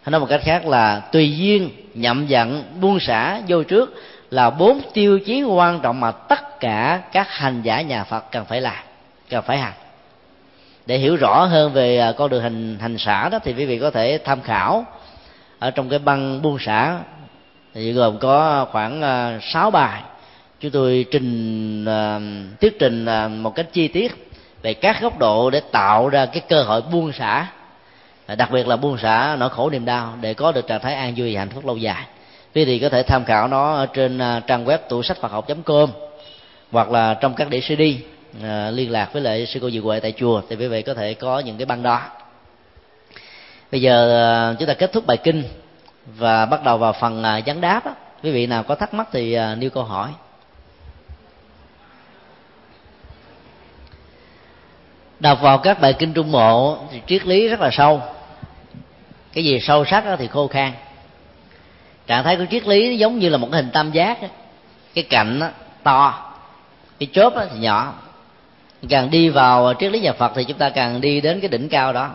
hay 0.06 0.11
nói 0.11 0.19
một 0.19 0.27
cách 0.30 0.41
khác 0.44 0.65
là 0.65 0.99
tùy 0.99 1.38
duyên 1.38 1.69
nhậm 1.94 2.27
dặn 2.27 2.64
buông 2.82 2.99
xả 2.99 3.41
vô 3.48 3.64
trước 3.64 4.03
là 4.32 4.49
bốn 4.49 4.82
tiêu 4.94 5.19
chí 5.19 5.44
quan 5.44 5.80
trọng 5.80 5.99
mà 5.99 6.11
tất 6.11 6.60
cả 6.60 7.02
các 7.11 7.27
hành 7.30 7.61
giả 7.61 7.82
nhà 7.82 8.03
phật 8.03 8.32
cần 8.32 8.45
phải 8.45 8.61
làm 8.61 8.84
cần 9.30 9.44
phải 9.44 9.57
hành. 9.57 9.73
Để 10.86 10.98
hiểu 10.98 11.15
rõ 11.15 11.45
hơn 11.45 11.73
về 11.73 11.98
à, 11.98 12.11
con 12.18 12.30
đường 12.30 12.44
hành 12.44 12.77
hành 12.80 12.98
xả 12.98 13.30
đó 13.30 13.40
thì 13.44 13.53
quý 13.53 13.65
vị 13.65 13.80
có 13.80 13.91
thể 13.91 14.19
tham 14.26 14.41
khảo 14.41 14.86
ở 15.60 15.72
trong 15.72 15.90
cái 15.90 15.99
băng 15.99 16.41
buông 16.41 16.60
xả. 16.60 16.99
Thì 17.73 17.91
gồm 17.91 18.18
có 18.19 18.65
khoảng 18.72 19.02
à, 19.02 19.40
sáu 19.41 19.72
bài. 19.72 20.02
Chúng 20.60 20.72
tôi 20.72 21.06
trình 21.11 21.86
uh, 21.86 22.61
thuyết 22.61 22.80
trình 22.80 23.06
uh, 23.06 23.32
một 23.32 23.56
cách 23.56 23.68
chi 23.73 23.88
tiết 23.88 24.32
về 24.61 24.73
các 24.73 25.02
góc 25.02 25.19
độ 25.19 25.49
để 25.49 25.61
tạo 25.72 26.10
ra 26.10 26.26
cái 26.26 26.41
cơ 26.49 26.64
hội 26.64 26.82
buông 26.91 27.11
xả 27.11 27.48
đặc 28.27 28.52
biệt 28.52 28.68
là 28.68 28.76
buông 28.76 28.97
xả 28.97 29.35
nỗi 29.39 29.49
khổ 29.49 29.69
niềm 29.69 29.85
đau 29.85 30.14
để 30.22 30.34
có 30.34 30.52
được 30.52 30.68
trạng 30.68 30.80
thái 30.80 30.95
an 30.95 31.14
vui 31.18 31.34
và 31.34 31.39
hạnh 31.39 31.49
phúc 31.49 31.65
lâu 31.65 31.77
dài. 31.77 32.06
Quý 32.56 32.65
vị 32.65 32.80
có 32.80 32.89
thể 32.89 33.03
tham 33.03 33.26
khảo 33.26 33.47
nó 33.47 33.73
ở 33.73 33.85
trên 33.85 34.18
à, 34.18 34.39
trang 34.47 34.65
web 34.65 34.77
tủ 34.77 35.03
sách 35.03 35.18
phật 35.18 35.31
học 35.31 35.47
com 35.65 35.89
hoặc 36.72 36.91
là 36.91 37.14
trong 37.14 37.34
các 37.34 37.49
đĩa 37.49 37.60
cd 37.60 37.81
à, 38.43 38.72
liên 38.72 38.91
lạc 38.91 39.14
với 39.14 39.22
lại 39.22 39.45
sư 39.45 39.60
cô 39.61 39.69
diệu 39.69 39.84
huệ 39.84 39.99
tại 39.99 40.14
chùa 40.18 40.41
thì 40.49 40.56
quý 40.56 40.68
vị 40.68 40.81
có 40.81 40.93
thể 40.93 41.14
có 41.14 41.39
những 41.39 41.57
cái 41.57 41.65
băng 41.65 41.84
đó. 41.84 42.02
Bây 43.72 43.81
giờ 43.81 44.23
à, 44.26 44.56
chúng 44.60 44.68
ta 44.68 44.73
kết 44.73 44.91
thúc 44.93 45.06
bài 45.07 45.18
kinh 45.18 45.43
và 46.06 46.45
bắt 46.45 46.64
đầu 46.64 46.77
vào 46.77 46.93
phần 46.93 47.23
à, 47.23 47.39
vấn 47.45 47.61
đáp 47.61 47.85
á. 47.85 47.93
quý 48.23 48.31
vị 48.31 48.47
nào 48.47 48.64
có 48.64 48.76
thắc 48.76 48.93
mắc 48.93 49.07
thì 49.11 49.38
nêu 49.57 49.69
câu 49.69 49.84
hỏi. 49.84 50.10
Đọc 55.19 55.41
vào 55.41 55.57
các 55.57 55.81
bài 55.81 55.93
kinh 55.93 56.14
trung 56.14 56.31
bộ 56.31 56.77
thì 56.91 57.02
triết 57.07 57.26
lý 57.26 57.47
rất 57.47 57.60
là 57.60 57.69
sâu 57.72 58.02
cái 59.35 59.43
gì 59.43 59.59
sâu 59.59 59.85
sắc 59.85 60.03
thì 60.19 60.27
khô 60.27 60.47
khan. 60.47 60.71
Trạng 62.07 62.23
thái 62.23 62.35
của 62.35 62.45
triết 62.51 62.67
lý 62.67 62.97
giống 62.97 63.19
như 63.19 63.29
là 63.29 63.37
một 63.37 63.47
cái 63.51 63.61
hình 63.61 63.71
tam 63.73 63.91
giác 63.91 64.17
cái 64.93 65.03
cạnh 65.03 65.39
đó, 65.39 65.47
to. 65.83 66.31
Cái 66.99 67.07
chớp 67.13 67.33
thì 67.51 67.59
nhỏ. 67.59 67.93
Càng 68.89 69.09
đi 69.09 69.29
vào 69.29 69.73
triết 69.79 69.91
lý 69.91 69.99
nhà 69.99 70.13
phật 70.13 70.31
thì 70.35 70.43
chúng 70.43 70.57
ta 70.57 70.69
càng 70.69 71.01
đi 71.01 71.21
đến 71.21 71.39
cái 71.39 71.49
đỉnh 71.49 71.69
cao 71.69 71.93
đó. 71.93 72.09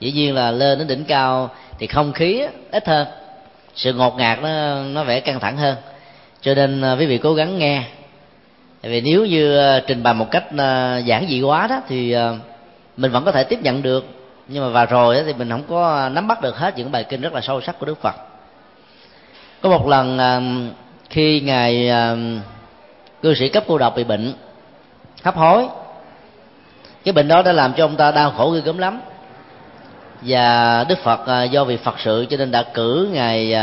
Dĩ 0.00 0.12
nhiên 0.12 0.34
là 0.34 0.50
lên 0.50 0.78
đến 0.78 0.88
đỉnh 0.88 1.04
cao 1.04 1.50
thì 1.78 1.86
không 1.86 2.12
khí 2.12 2.42
ít 2.70 2.88
hơn. 2.88 3.06
Sự 3.74 3.92
ngột 3.92 4.16
ngạt 4.16 4.38
nó 4.42 4.82
nó 4.82 5.04
vẻ 5.04 5.20
căng 5.20 5.40
thẳng 5.40 5.56
hơn. 5.56 5.76
Cho 6.40 6.54
nên 6.54 6.82
à, 6.82 6.96
quý 6.98 7.06
vị 7.06 7.18
cố 7.18 7.34
gắng 7.34 7.58
nghe. 7.58 7.82
Tại 8.82 8.92
vì 8.92 9.00
nếu 9.00 9.26
như 9.26 9.58
à, 9.58 9.80
trình 9.86 10.02
bày 10.02 10.14
một 10.14 10.30
cách 10.30 10.44
à, 10.58 10.98
giản 10.98 11.26
dị 11.28 11.42
quá 11.42 11.66
đó 11.66 11.80
thì 11.88 12.16
mình 12.96 13.10
vẫn 13.10 13.24
có 13.24 13.32
thể 13.32 13.44
tiếp 13.44 13.58
nhận 13.62 13.82
được 13.82 14.21
nhưng 14.48 14.64
mà 14.64 14.68
vào 14.68 14.86
rồi 14.86 15.22
thì 15.26 15.32
mình 15.32 15.50
không 15.50 15.62
có 15.68 16.08
nắm 16.12 16.28
bắt 16.28 16.42
được 16.42 16.56
hết 16.56 16.78
những 16.78 16.92
bài 16.92 17.04
kinh 17.04 17.20
rất 17.20 17.32
là 17.32 17.40
sâu 17.40 17.60
sắc 17.60 17.78
của 17.78 17.86
đức 17.86 18.00
phật. 18.02 18.14
Có 19.60 19.68
một 19.68 19.88
lần 19.88 20.18
à, 20.18 20.40
khi 21.10 21.40
ngài 21.40 21.88
à, 21.88 22.16
cư 23.22 23.34
sĩ 23.34 23.48
cấp 23.48 23.64
cô 23.66 23.78
độc 23.78 23.96
bị 23.96 24.04
bệnh, 24.04 24.34
hấp 25.22 25.36
hối, 25.36 25.66
cái 27.04 27.12
bệnh 27.12 27.28
đó 27.28 27.42
đã 27.42 27.52
làm 27.52 27.72
cho 27.72 27.84
ông 27.84 27.96
ta 27.96 28.10
đau 28.10 28.30
khổ 28.30 28.50
ghê 28.50 28.60
gớm 28.60 28.78
lắm. 28.78 29.00
Và 30.22 30.84
đức 30.88 30.98
phật 30.98 31.26
à, 31.26 31.42
do 31.42 31.64
vì 31.64 31.76
phật 31.76 31.94
sự 31.98 32.26
cho 32.30 32.36
nên 32.36 32.50
đã 32.50 32.62
cử 32.62 33.08
ngài 33.12 33.54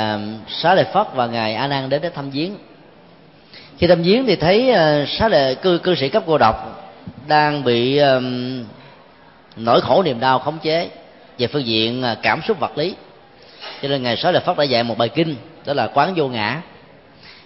xá 0.47 0.75
lợi 0.75 0.85
phất 0.93 1.07
và 1.13 1.27
ngài 1.27 1.55
a 1.55 1.67
nan 1.67 1.89
đến 1.89 2.01
để 2.01 2.09
thăm 2.09 2.29
viếng. 2.29 2.55
Khi 3.77 3.87
thăm 3.87 4.01
viếng 4.01 4.25
thì 4.25 4.35
thấy 4.35 4.73
xá 5.07 5.27
lợi 5.27 5.55
cư 5.55 5.77
cư 5.77 5.95
sĩ 5.95 6.09
cấp 6.09 6.23
cô 6.27 6.37
độc 6.37 6.85
đang 7.27 7.63
bị 7.63 8.01
nỗi 9.59 9.81
khổ 9.81 10.03
niềm 10.03 10.19
đau 10.19 10.39
khống 10.39 10.59
chế 10.59 10.89
về 11.37 11.47
phương 11.47 11.65
diện 11.65 12.03
à, 12.03 12.15
cảm 12.21 12.41
xúc 12.47 12.59
vật 12.59 12.77
lý. 12.77 12.95
Cho 13.81 13.87
nên 13.87 14.03
ngày 14.03 14.17
sáu 14.17 14.31
là 14.31 14.39
phát 14.39 14.57
đã 14.57 14.63
dạy 14.63 14.83
một 14.83 14.97
bài 14.97 15.09
kinh 15.09 15.35
đó 15.65 15.73
là 15.73 15.87
quán 15.87 16.13
vô 16.15 16.27
ngã. 16.27 16.61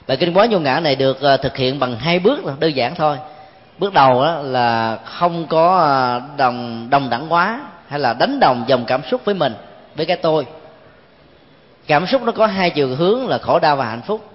Bài 0.07 0.17
kinh 0.17 0.33
quán 0.33 0.49
vô 0.51 0.59
ngã 0.59 0.79
này 0.79 0.95
được 0.95 1.21
à, 1.21 1.37
thực 1.37 1.57
hiện 1.57 1.79
bằng 1.79 1.95
hai 1.95 2.19
bước 2.19 2.59
đơn 2.59 2.75
giản 2.75 2.95
thôi. 2.95 3.17
Bước 3.77 3.93
đầu 3.93 4.25
là 4.43 4.97
không 5.05 5.47
có 5.47 5.79
à, 5.79 6.21
đồng 6.37 6.87
đồng 6.89 7.09
đẳng 7.09 7.27
hóa 7.27 7.59
hay 7.87 7.99
là 7.99 8.13
đánh 8.13 8.39
đồng 8.39 8.63
dòng 8.67 8.85
cảm 8.85 9.01
xúc 9.11 9.21
với 9.25 9.35
mình 9.35 9.53
với 9.95 10.05
cái 10.05 10.17
tôi. 10.17 10.45
Cảm 11.87 12.07
xúc 12.07 12.21
nó 12.21 12.31
có 12.31 12.47
hai 12.47 12.69
chiều 12.69 12.95
hướng 12.95 13.27
là 13.27 13.37
khổ 13.37 13.59
đau 13.59 13.75
và 13.75 13.85
hạnh 13.85 14.01
phúc. 14.01 14.29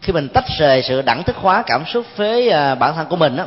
Khi 0.00 0.12
mình 0.12 0.28
tách 0.28 0.44
rời 0.58 0.82
sự 0.82 1.02
đẳng 1.02 1.22
thức 1.22 1.36
hóa 1.36 1.62
cảm 1.66 1.84
xúc 1.86 2.04
với 2.16 2.50
bản 2.74 2.94
thân 2.94 3.06
của 3.06 3.16
mình 3.16 3.36
đó, 3.36 3.44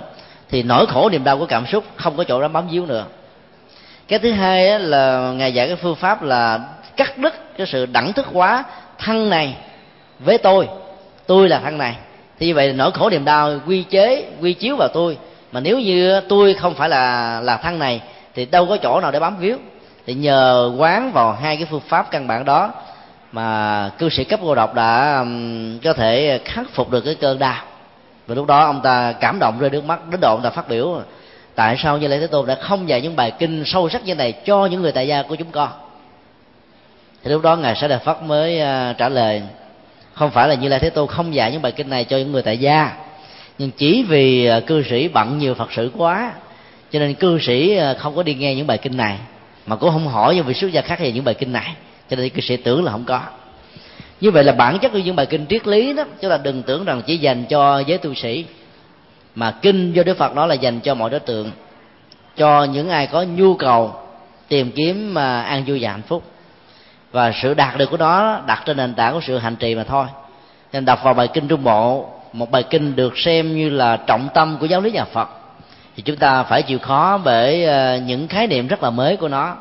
thì 0.49 0.64
nỗi 0.64 0.85
khổ 0.85 1.10
niềm 1.10 1.23
đau 1.23 1.38
của 1.38 1.45
cảm 1.45 1.65
xúc 1.65 1.84
không 1.95 2.18
có 2.18 2.23
chỗ 2.23 2.41
đó 2.41 2.47
bám 2.47 2.68
víu 2.68 2.85
nữa 2.85 3.06
cái 4.10 4.19
thứ 4.19 4.31
hai 4.31 4.80
là 4.80 5.31
ngài 5.36 5.53
dạy 5.53 5.68
cái 5.68 5.76
phương 5.76 5.95
pháp 5.95 6.23
là 6.23 6.60
cắt 6.98 7.18
đứt 7.18 7.57
cái 7.57 7.68
sự 7.68 7.86
đẳng 7.86 8.14
thức 8.14 8.26
hóa 8.34 8.64
thân 8.98 9.30
này 9.30 9.56
với 10.19 10.38
tôi. 10.38 10.68
Tôi 11.27 11.49
là 11.49 11.60
thân 11.60 11.77
này. 11.77 11.95
Thì 12.40 12.48
như 12.48 12.56
vậy 12.56 12.73
nỗi 12.73 12.91
khổ 12.91 13.10
niềm 13.10 13.26
đau 13.26 13.52
quy 13.68 13.84
chế 13.84 14.26
quy 14.41 14.53
chiếu 14.53 14.76
vào 14.76 14.88
tôi. 14.88 15.18
Mà 15.52 15.60
nếu 15.60 15.80
như 15.80 16.19
tôi 16.19 16.53
không 16.53 16.76
phải 16.76 16.90
là 16.90 17.40
là 17.41 17.57
thân 17.57 17.80
này 17.80 18.02
thì 18.36 18.45
đâu 18.45 18.65
có 18.65 18.77
chỗ 18.77 18.99
nào 19.02 19.11
để 19.11 19.19
bám 19.19 19.38
víu. 19.38 19.57
Thì 20.06 20.14
nhờ 20.14 20.72
quán 20.77 21.11
vào 21.11 21.38
hai 21.41 21.56
cái 21.56 21.65
phương 21.69 21.81
pháp 21.88 22.11
căn 22.11 22.27
bản 22.27 22.45
đó 22.45 22.72
mà 23.31 23.90
cư 23.98 24.10
sĩ 24.10 24.23
cấp 24.23 24.40
cô 24.44 24.56
độc 24.56 24.73
đã 24.73 25.19
um, 25.19 25.80
có 25.80 25.94
thể 25.94 26.40
khắc 26.45 26.69
phục 26.73 26.91
được 26.91 27.02
cái 27.02 27.15
cơn 27.15 27.40
đau. 27.40 27.64
Và 28.27 28.36
lúc 28.36 28.45
đó 28.45 28.65
ông 28.65 28.81
ta 28.81 29.11
cảm 29.11 29.40
động 29.40 29.60
rơi 29.60 29.69
nước 29.69 29.84
mắt 29.84 29.99
đến 30.11 30.19
độ 30.22 30.36
ông 30.36 30.41
ta 30.41 30.49
phát 30.49 30.69
biểu 30.69 31.02
tại 31.60 31.77
sao 31.84 31.98
như 31.98 32.07
lễ 32.07 32.19
thế 32.19 32.27
tôn 32.27 32.48
đã 32.48 32.56
không 32.56 32.90
dạy 32.90 33.02
những 33.02 33.15
bài 33.15 33.31
kinh 33.40 33.64
sâu 33.65 33.90
sắc 33.90 34.06
như 34.06 34.15
này 34.15 34.31
cho 34.31 34.65
những 34.65 34.81
người 34.81 34.91
tại 34.91 35.07
gia 35.07 35.22
của 35.22 35.36
chúng 35.36 35.52
con? 35.52 35.69
Thì 37.23 37.31
lúc 37.31 37.41
đó 37.41 37.56
ngài 37.56 37.76
sẽ 37.76 37.88
đại 37.88 37.99
phất 37.99 38.23
mới 38.23 38.60
à, 38.60 38.94
trả 38.98 39.10
lời, 39.10 39.41
không 40.14 40.31
phải 40.31 40.48
là 40.48 40.56
như 40.56 40.68
lai 40.68 40.80
thế 40.80 40.90
tôn 40.90 41.07
không 41.07 41.36
dạy 41.36 41.52
những 41.52 41.61
bài 41.61 41.72
kinh 41.72 41.90
này 41.90 42.03
cho 42.03 42.18
những 42.18 42.31
người 42.31 42.41
tại 42.41 42.57
gia, 42.57 42.91
nhưng 43.57 43.72
chỉ 43.72 44.03
vì 44.03 44.45
à, 44.45 44.60
cư 44.60 44.84
sĩ 44.84 45.07
bận 45.07 45.38
nhiều 45.38 45.53
phật 45.53 45.73
sự 45.73 45.91
quá, 45.98 46.34
cho 46.91 46.99
nên 46.99 47.14
cư 47.14 47.40
sĩ 47.40 47.77
à, 47.77 47.94
không 47.94 48.15
có 48.15 48.23
đi 48.23 48.34
nghe 48.34 48.56
những 48.56 48.68
bài 48.68 48.77
kinh 48.77 48.98
này, 48.98 49.18
mà 49.65 49.76
cũng 49.76 49.91
không 49.91 50.07
hỏi 50.07 50.36
những 50.36 50.45
vị 50.45 50.53
xuất 50.53 50.72
gia 50.72 50.81
khác 50.81 50.99
về 50.99 51.11
những 51.11 51.23
bài 51.23 51.36
kinh 51.36 51.53
này, 51.53 51.76
cho 52.10 52.15
nên 52.15 52.30
cư 52.30 52.41
sĩ 52.41 52.57
tưởng 52.57 52.84
là 52.84 52.91
không 52.91 53.06
có. 53.06 53.22
Như 54.22 54.31
vậy 54.31 54.44
là 54.44 54.52
bản 54.52 54.80
chất 54.80 54.91
của 54.91 54.99
những 54.99 55.15
bài 55.15 55.26
kinh 55.26 55.45
triết 55.45 55.68
lý 55.68 55.94
đó 55.94 56.03
chúng 56.22 56.31
ta 56.31 56.38
đừng 56.38 56.64
tưởng 56.64 56.86
rằng 56.86 57.02
chỉ 57.06 57.18
dành 57.18 57.45
cho 57.45 57.80
giới 57.80 57.98
tu 57.98 58.14
sĩ 58.14 58.45
mà 59.35 59.51
kinh 59.51 59.93
do 59.93 60.03
đức 60.03 60.18
phật 60.18 60.35
đó 60.35 60.45
là 60.45 60.56
dành 60.56 60.80
cho 60.80 60.95
mọi 60.95 61.10
đối 61.10 61.19
tượng, 61.19 61.51
cho 62.38 62.64
những 62.64 62.89
ai 62.89 63.07
có 63.07 63.23
nhu 63.23 63.53
cầu 63.53 63.93
tìm 64.47 64.72
kiếm 64.72 65.14
mà 65.14 65.41
an 65.41 65.64
vui 65.68 65.80
và 65.81 65.91
hạnh 65.91 66.01
phúc. 66.01 66.23
Và 67.11 67.31
sự 67.41 67.53
đạt 67.53 67.77
được 67.77 67.89
của 67.91 67.97
nó 67.97 68.39
đặt 68.47 68.64
trên 68.65 68.77
nền 68.77 68.93
tảng 68.93 69.14
của 69.14 69.22
sự 69.22 69.38
hành 69.38 69.56
trì 69.56 69.76
mà 69.76 69.84
thôi. 69.84 70.06
Nên 70.73 70.85
đọc 70.85 71.03
vào 71.03 71.14
bài 71.14 71.27
kinh 71.34 71.47
trung 71.47 71.64
bộ, 71.64 72.10
một 72.34 72.51
bài 72.51 72.64
kinh 72.69 72.95
được 72.95 73.18
xem 73.18 73.57
như 73.57 73.69
là 73.69 73.97
trọng 73.97 74.27
tâm 74.34 74.57
của 74.60 74.65
giáo 74.65 74.81
lý 74.81 74.91
nhà 74.91 75.06
phật, 75.06 75.30
thì 75.95 76.03
chúng 76.03 76.15
ta 76.15 76.43
phải 76.43 76.61
chịu 76.61 76.80
khó 76.80 77.19
bởi 77.23 77.65
à, 77.65 77.97
những 77.97 78.27
khái 78.27 78.47
niệm 78.47 78.68
rất 78.68 78.84
là 78.84 78.89
mới 78.89 79.18
của 79.18 79.27
nó, 79.27 79.56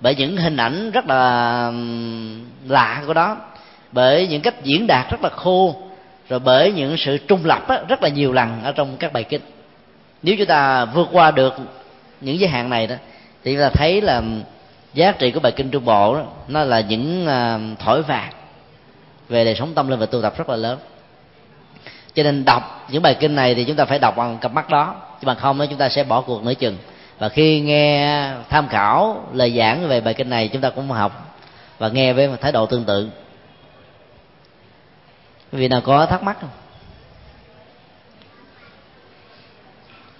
bởi 0.00 0.14
những 0.14 0.36
hình 0.36 0.56
ảnh 0.56 0.90
rất 0.90 1.06
là 1.06 1.72
lạ 2.68 3.02
của 3.06 3.14
nó, 3.14 3.36
bởi 3.92 4.26
những 4.28 4.40
cách 4.42 4.64
diễn 4.64 4.86
đạt 4.86 5.10
rất 5.10 5.22
là 5.22 5.28
khô 5.28 5.76
rồi 6.28 6.40
bởi 6.40 6.72
những 6.72 6.96
sự 6.96 7.18
trung 7.18 7.44
lập 7.44 7.68
á, 7.68 7.80
rất 7.88 8.02
là 8.02 8.08
nhiều 8.08 8.32
lần 8.32 8.62
ở 8.64 8.72
trong 8.72 8.96
các 8.96 9.12
bài 9.12 9.24
kinh. 9.24 9.40
Nếu 10.22 10.34
chúng 10.38 10.46
ta 10.46 10.84
vượt 10.84 11.08
qua 11.12 11.30
được 11.30 11.54
những 12.20 12.38
giới 12.38 12.48
hạn 12.48 12.70
này 12.70 12.86
đó 12.86 12.96
thì 13.44 13.52
chúng 13.52 13.62
ta 13.62 13.68
thấy 13.68 14.00
là 14.00 14.22
giá 14.94 15.12
trị 15.12 15.30
của 15.30 15.40
bài 15.40 15.52
kinh 15.52 15.70
trung 15.70 15.84
bộ 15.84 16.14
đó, 16.14 16.24
nó 16.48 16.64
là 16.64 16.80
những 16.80 17.26
à, 17.26 17.58
thổi 17.78 18.02
vàng 18.02 18.32
về 19.28 19.44
đời 19.44 19.54
sống 19.54 19.74
tâm 19.74 19.88
linh 19.88 19.98
và 19.98 20.06
tu 20.06 20.22
tập 20.22 20.38
rất 20.38 20.48
là 20.48 20.56
lớn. 20.56 20.78
Cho 22.14 22.22
nên 22.22 22.44
đọc 22.44 22.86
những 22.90 23.02
bài 23.02 23.16
kinh 23.20 23.34
này 23.34 23.54
thì 23.54 23.64
chúng 23.64 23.76
ta 23.76 23.84
phải 23.84 23.98
đọc 23.98 24.16
bằng 24.16 24.38
cặp 24.38 24.52
mắt 24.52 24.70
đó 24.70 24.94
chứ 25.20 25.26
bằng 25.26 25.36
không 25.36 25.58
đó 25.58 25.66
chúng 25.66 25.78
ta 25.78 25.88
sẽ 25.88 26.04
bỏ 26.04 26.20
cuộc 26.20 26.44
nửa 26.44 26.54
chừng. 26.54 26.76
Và 27.18 27.28
khi 27.28 27.60
nghe 27.60 28.30
tham 28.48 28.68
khảo 28.68 29.24
lời 29.32 29.54
giảng 29.56 29.88
về 29.88 30.00
bài 30.00 30.14
kinh 30.14 30.30
này 30.30 30.48
chúng 30.48 30.62
ta 30.62 30.70
cũng 30.70 30.90
học 30.90 31.36
và 31.78 31.88
nghe 31.88 32.12
với 32.12 32.28
một 32.28 32.36
thái 32.40 32.52
độ 32.52 32.66
tương 32.66 32.84
tự 32.84 33.08
vị 35.58 35.68
nào 35.68 35.80
có 35.80 36.06
thắc 36.06 36.22
mắc 36.22 36.36
không 36.40 36.50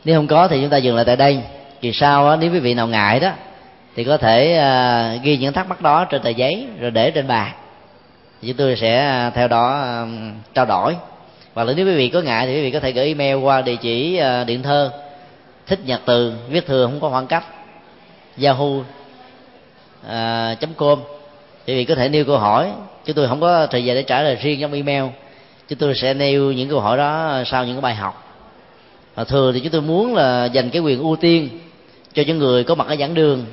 nếu 0.05 0.17
không 0.17 0.27
có 0.27 0.49
thì 0.49 0.61
chúng 0.61 0.71
ta 0.71 0.77
dừng 0.77 0.97
lại 0.97 1.05
tại 1.05 1.17
đây. 1.17 1.41
Kỳ 1.81 1.93
sau 1.93 2.25
đó, 2.25 2.37
nếu 2.37 2.53
quý 2.53 2.59
vị 2.59 2.75
nào 2.75 2.87
ngại 2.87 3.21
đó 3.21 3.31
thì 3.97 4.05
có 4.05 4.17
thể 4.17 4.61
uh, 5.17 5.23
ghi 5.23 5.37
những 5.37 5.53
thắc 5.53 5.69
mắc 5.69 5.81
đó 5.81 6.05
trên 6.05 6.23
tờ 6.23 6.31
giấy 6.31 6.67
rồi 6.81 6.91
để 6.91 7.11
trên 7.11 7.29
bàn. 7.29 7.53
Chúng 8.43 8.57
tôi 8.57 8.77
sẽ 8.77 8.99
à, 8.99 9.31
theo 9.31 9.49
đó 9.49 9.95
uh, 10.03 10.09
trao 10.55 10.67
đổi. 10.67 10.97
Và 11.55 11.65
nếu 11.65 11.87
quý 11.87 11.95
vị 11.95 12.09
có 12.09 12.21
ngại 12.21 12.47
thì 12.47 12.55
quý 12.55 12.63
vị 12.63 12.71
có 12.71 12.81
thể 12.81 12.93
gửi 12.93 13.07
email 13.07 13.37
qua 13.37 13.63
địa 13.63 13.77
chỉ 13.77 14.21
uh, 14.21 14.47
điện 14.47 14.63
thơ 14.63 14.91
thích 15.67 15.79
nhật 15.85 16.01
từ 16.05 16.35
viết 16.49 16.67
thừa 16.67 16.87
không 16.87 17.01
có 17.01 17.11
khoảng 17.11 17.27
cách 17.27 17.45
yahoo 18.43 18.65
uh, 18.65 18.85
com. 20.77 20.99
Quý 21.67 21.75
vị 21.75 21.85
có 21.85 21.95
thể 21.95 22.09
nêu 22.09 22.25
câu 22.25 22.39
hỏi. 22.39 22.73
Chúng 23.05 23.17
tôi 23.17 23.29
không 23.29 23.41
có 23.41 23.67
thời 23.67 23.85
gian 23.85 23.97
để 23.97 24.03
trả 24.03 24.23
lời 24.23 24.39
riêng 24.43 24.61
trong 24.61 24.73
email 24.73 25.05
chúng 25.69 25.79
tôi 25.79 25.95
sẽ 25.95 26.15
nêu 26.15 26.53
những 26.53 26.69
câu 26.69 26.81
hỏi 26.81 26.97
đó 26.97 27.43
sau 27.47 27.65
những 27.65 27.75
cái 27.75 27.83
bài 27.83 27.95
học. 27.95 28.25
Và 29.15 29.25
thường 29.25 29.55
thì 29.55 29.61
chúng 29.61 29.73
tôi 29.73 29.83
muốn 29.83 30.15
là 30.15 30.45
dành 30.45 30.71
cái 30.71 30.83
quyền 30.83 30.99
ưu 30.99 31.17
tiên 31.17 31.49
cho 32.15 32.23
những 32.27 32.39
người 32.39 32.65
có 32.65 32.75
mặt 32.75 32.87
ở 32.89 32.97
giảng 32.97 33.15
đường. 33.15 33.45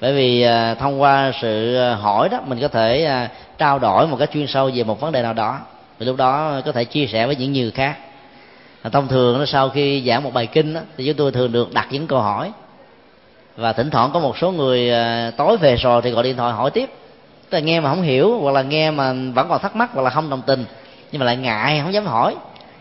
Bởi 0.00 0.14
vì 0.14 0.42
à, 0.42 0.74
thông 0.74 1.00
qua 1.00 1.32
sự 1.42 1.76
à, 1.76 1.94
hỏi 1.94 2.28
đó 2.28 2.38
mình 2.46 2.60
có 2.60 2.68
thể 2.68 3.04
à, 3.04 3.28
trao 3.58 3.78
đổi 3.78 4.06
một 4.06 4.16
cách 4.16 4.30
chuyên 4.32 4.46
sâu 4.46 4.70
về 4.74 4.84
một 4.84 5.00
vấn 5.00 5.12
đề 5.12 5.22
nào 5.22 5.32
đó. 5.32 5.58
Thì 5.98 6.06
lúc 6.06 6.16
đó 6.16 6.60
có 6.64 6.72
thể 6.72 6.84
chia 6.84 7.06
sẻ 7.06 7.26
với 7.26 7.36
những 7.36 7.52
người 7.52 7.70
khác. 7.70 7.96
Thông 8.92 9.08
thường 9.08 9.46
sau 9.46 9.68
khi 9.68 10.02
giảng 10.06 10.22
một 10.22 10.34
bài 10.34 10.46
kinh 10.46 10.74
đó, 10.74 10.80
thì 10.96 11.06
chúng 11.06 11.16
tôi 11.16 11.32
thường 11.32 11.52
được 11.52 11.72
đặt 11.72 11.88
những 11.90 12.06
câu 12.06 12.20
hỏi. 12.20 12.52
Và 13.56 13.72
thỉnh 13.72 13.90
thoảng 13.90 14.10
có 14.12 14.20
một 14.20 14.38
số 14.38 14.50
người 14.50 14.90
à, 14.90 15.30
tối 15.36 15.56
về 15.56 15.76
rồi 15.76 16.02
thì 16.02 16.10
gọi 16.10 16.24
điện 16.24 16.36
thoại 16.36 16.52
hỏi 16.52 16.70
tiếp. 16.70 16.90
Tức 17.50 17.58
là 17.58 17.64
nghe 17.64 17.80
mà 17.80 17.90
không 17.90 18.02
hiểu 18.02 18.38
hoặc 18.42 18.52
là 18.52 18.62
nghe 18.62 18.90
mà 18.90 19.12
vẫn 19.34 19.48
còn 19.48 19.62
thắc 19.62 19.76
mắc 19.76 19.90
hoặc 19.94 20.02
là 20.02 20.10
không 20.10 20.30
đồng 20.30 20.42
tình 20.46 20.64
nhưng 21.12 21.18
mà 21.20 21.26
lại 21.26 21.36
ngại, 21.36 21.80
không 21.82 21.92
dám 21.92 22.06
hỏi. 22.06 22.36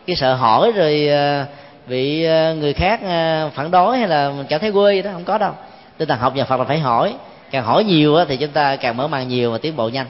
Cái 0.08 0.16
sợ 0.16 0.34
hỏi 0.36 0.72
rồi 0.72 1.08
ờ, 1.08 1.46
bị 1.88 2.24
ờ, 2.24 2.56
người 2.56 2.74
khác 2.74 3.00
ờ, 3.04 3.50
phản 3.54 3.72
đối 3.72 3.98
hay 3.98 4.08
là 4.08 4.30
mình 4.30 4.46
cảm 4.50 4.62
thấy 4.62 4.72
quê 4.72 5.02
đó, 5.02 5.12
không 5.14 5.26
có 5.26 5.38
đâu. 5.38 5.54
Tinh 5.98 6.10
thần 6.10 6.20
học 6.20 6.36
nhà 6.36 6.46
phật 6.46 6.58
là 6.58 6.66
phải 6.66 6.80
hỏi. 6.80 7.16
Càng 7.52 7.64
hỏi 7.64 7.84
nhiều 7.84 8.26
thì 8.28 8.38
chúng 8.38 8.52
ta 8.52 8.76
càng 8.76 8.98
mở 8.98 9.08
mang 9.08 9.28
nhiều 9.28 9.52
và 9.52 9.58
tiến 9.58 9.76
bộ 9.76 9.90
nhanh. 9.90 10.08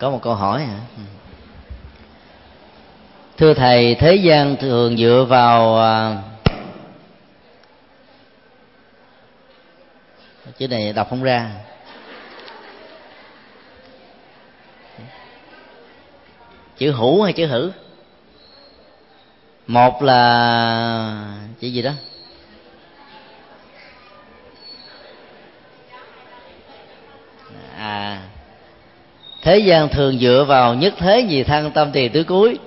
Có 0.00 0.10
một 0.10 0.20
câu 0.22 0.34
hỏi 0.34 0.64
hả? 0.64 0.78
Ừ. 0.96 1.02
Thưa 3.36 3.54
thầy, 3.54 3.94
thế 3.94 4.14
gian 4.14 4.56
thường 4.56 4.96
dựa 4.96 5.26
vào 5.28 5.80
à, 5.82 6.16
chữ 10.60 10.68
này 10.68 10.92
đọc 10.92 11.10
không 11.10 11.22
ra. 11.22 11.50
Chữ 16.78 16.92
hữu 16.92 17.22
hay 17.22 17.32
chữ 17.32 17.46
hữu? 17.46 17.70
Một 19.66 20.02
là 20.02 21.38
chữ 21.60 21.68
gì 21.68 21.82
đó? 21.82 21.92
À 27.76 28.22
thế 29.42 29.58
gian 29.58 29.88
thường 29.88 30.18
dựa 30.18 30.44
vào 30.48 30.74
nhất 30.74 30.94
thế 30.98 31.20
gì 31.20 31.42
thăng 31.42 31.70
tâm 31.70 31.90
tiền 31.92 32.12
tứ 32.12 32.24
cuối. 32.24 32.58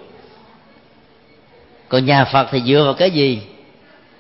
Còn 1.89 2.05
nhà 2.05 2.25
phật 2.25 2.47
thì 2.51 2.61
dựa 2.61 2.83
vào 2.83 2.93
cái 2.93 3.11
gì? 3.11 3.41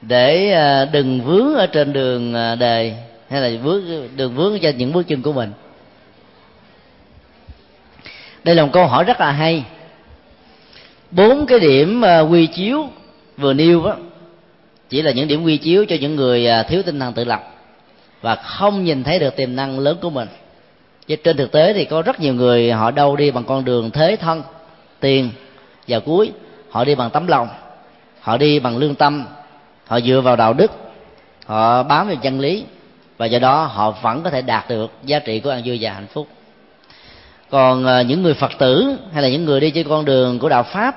Để 0.01 0.51
à, 0.51 0.85
đừng 0.85 1.21
vướng 1.21 1.55
ở 1.55 1.67
trên 1.67 1.93
đường 1.93 2.33
đời 2.33 2.55
đề 2.55 3.12
hay 3.29 3.41
là 3.41 3.59
vướng, 3.63 3.83
đường 4.15 4.35
vướng 4.35 4.59
cho 4.59 4.69
những 4.77 4.93
bước 4.93 5.07
chân 5.07 5.21
của 5.21 5.33
mình. 5.33 5.51
Đây 8.43 8.55
là 8.55 8.63
một 8.63 8.69
câu 8.73 8.87
hỏi 8.87 9.03
rất 9.03 9.19
là 9.19 9.31
hay. 9.31 9.63
Bốn 11.11 11.45
cái 11.45 11.59
điểm 11.59 12.01
ờ, 12.01 12.27
quy 12.31 12.47
chiếu 12.47 12.89
vừa 13.37 13.53
nêu 13.53 13.83
đó 13.85 13.95
chỉ 14.89 15.01
là 15.01 15.11
những 15.11 15.27
điểm 15.27 15.43
quy 15.43 15.57
chiếu 15.57 15.85
cho 15.85 15.95
những 16.01 16.15
người 16.15 16.47
ờ, 16.47 16.63
thiếu 16.63 16.83
tinh 16.83 16.99
thần 16.99 17.13
tự 17.13 17.23
lập 17.23 17.43
và 18.21 18.35
không 18.35 18.83
nhìn 18.83 19.03
thấy 19.03 19.19
được 19.19 19.35
tiềm 19.35 19.55
năng 19.55 19.79
lớn 19.79 19.97
của 20.01 20.09
mình. 20.09 20.27
Chứ 21.07 21.15
trên 21.15 21.37
thực 21.37 21.51
tế 21.51 21.73
thì 21.73 21.85
có 21.85 22.01
rất 22.01 22.19
nhiều 22.19 22.33
người 22.33 22.71
họ 22.71 22.91
đâu 22.91 23.15
đi 23.15 23.31
bằng 23.31 23.43
con 23.43 23.65
đường 23.65 23.91
thế 23.91 24.15
thân, 24.15 24.43
tiền 24.99 25.29
và 25.87 25.99
cuối. 25.99 26.31
Họ 26.69 26.83
đi 26.83 26.95
bằng 26.95 27.09
tấm 27.09 27.27
lòng, 27.27 27.47
họ 28.19 28.37
đi 28.37 28.59
bằng 28.59 28.77
lương 28.77 28.95
tâm, 28.95 29.25
họ 29.87 29.99
dựa 29.99 30.21
vào 30.21 30.35
đạo 30.35 30.53
đức, 30.53 30.71
họ 31.45 31.83
bám 31.83 32.07
vào 32.07 32.15
chân 32.15 32.39
lý 32.39 32.65
và 33.17 33.25
do 33.25 33.39
đó 33.39 33.65
họ 33.65 33.91
vẫn 33.91 34.23
có 34.23 34.29
thể 34.29 34.41
đạt 34.41 34.69
được 34.69 34.91
giá 35.03 35.19
trị 35.19 35.39
của 35.39 35.49
an 35.49 35.61
vui 35.65 35.77
và 35.81 35.91
hạnh 35.91 36.07
phúc. 36.07 36.27
Còn 37.49 37.85
ờ, 37.85 38.01
những 38.01 38.23
người 38.23 38.33
phật 38.33 38.51
tử 38.57 38.95
hay 39.13 39.23
là 39.23 39.29
những 39.29 39.45
người 39.45 39.59
đi 39.59 39.71
trên 39.71 39.89
con 39.89 40.05
đường 40.05 40.39
của 40.39 40.49
đạo 40.49 40.63
pháp 40.63 40.95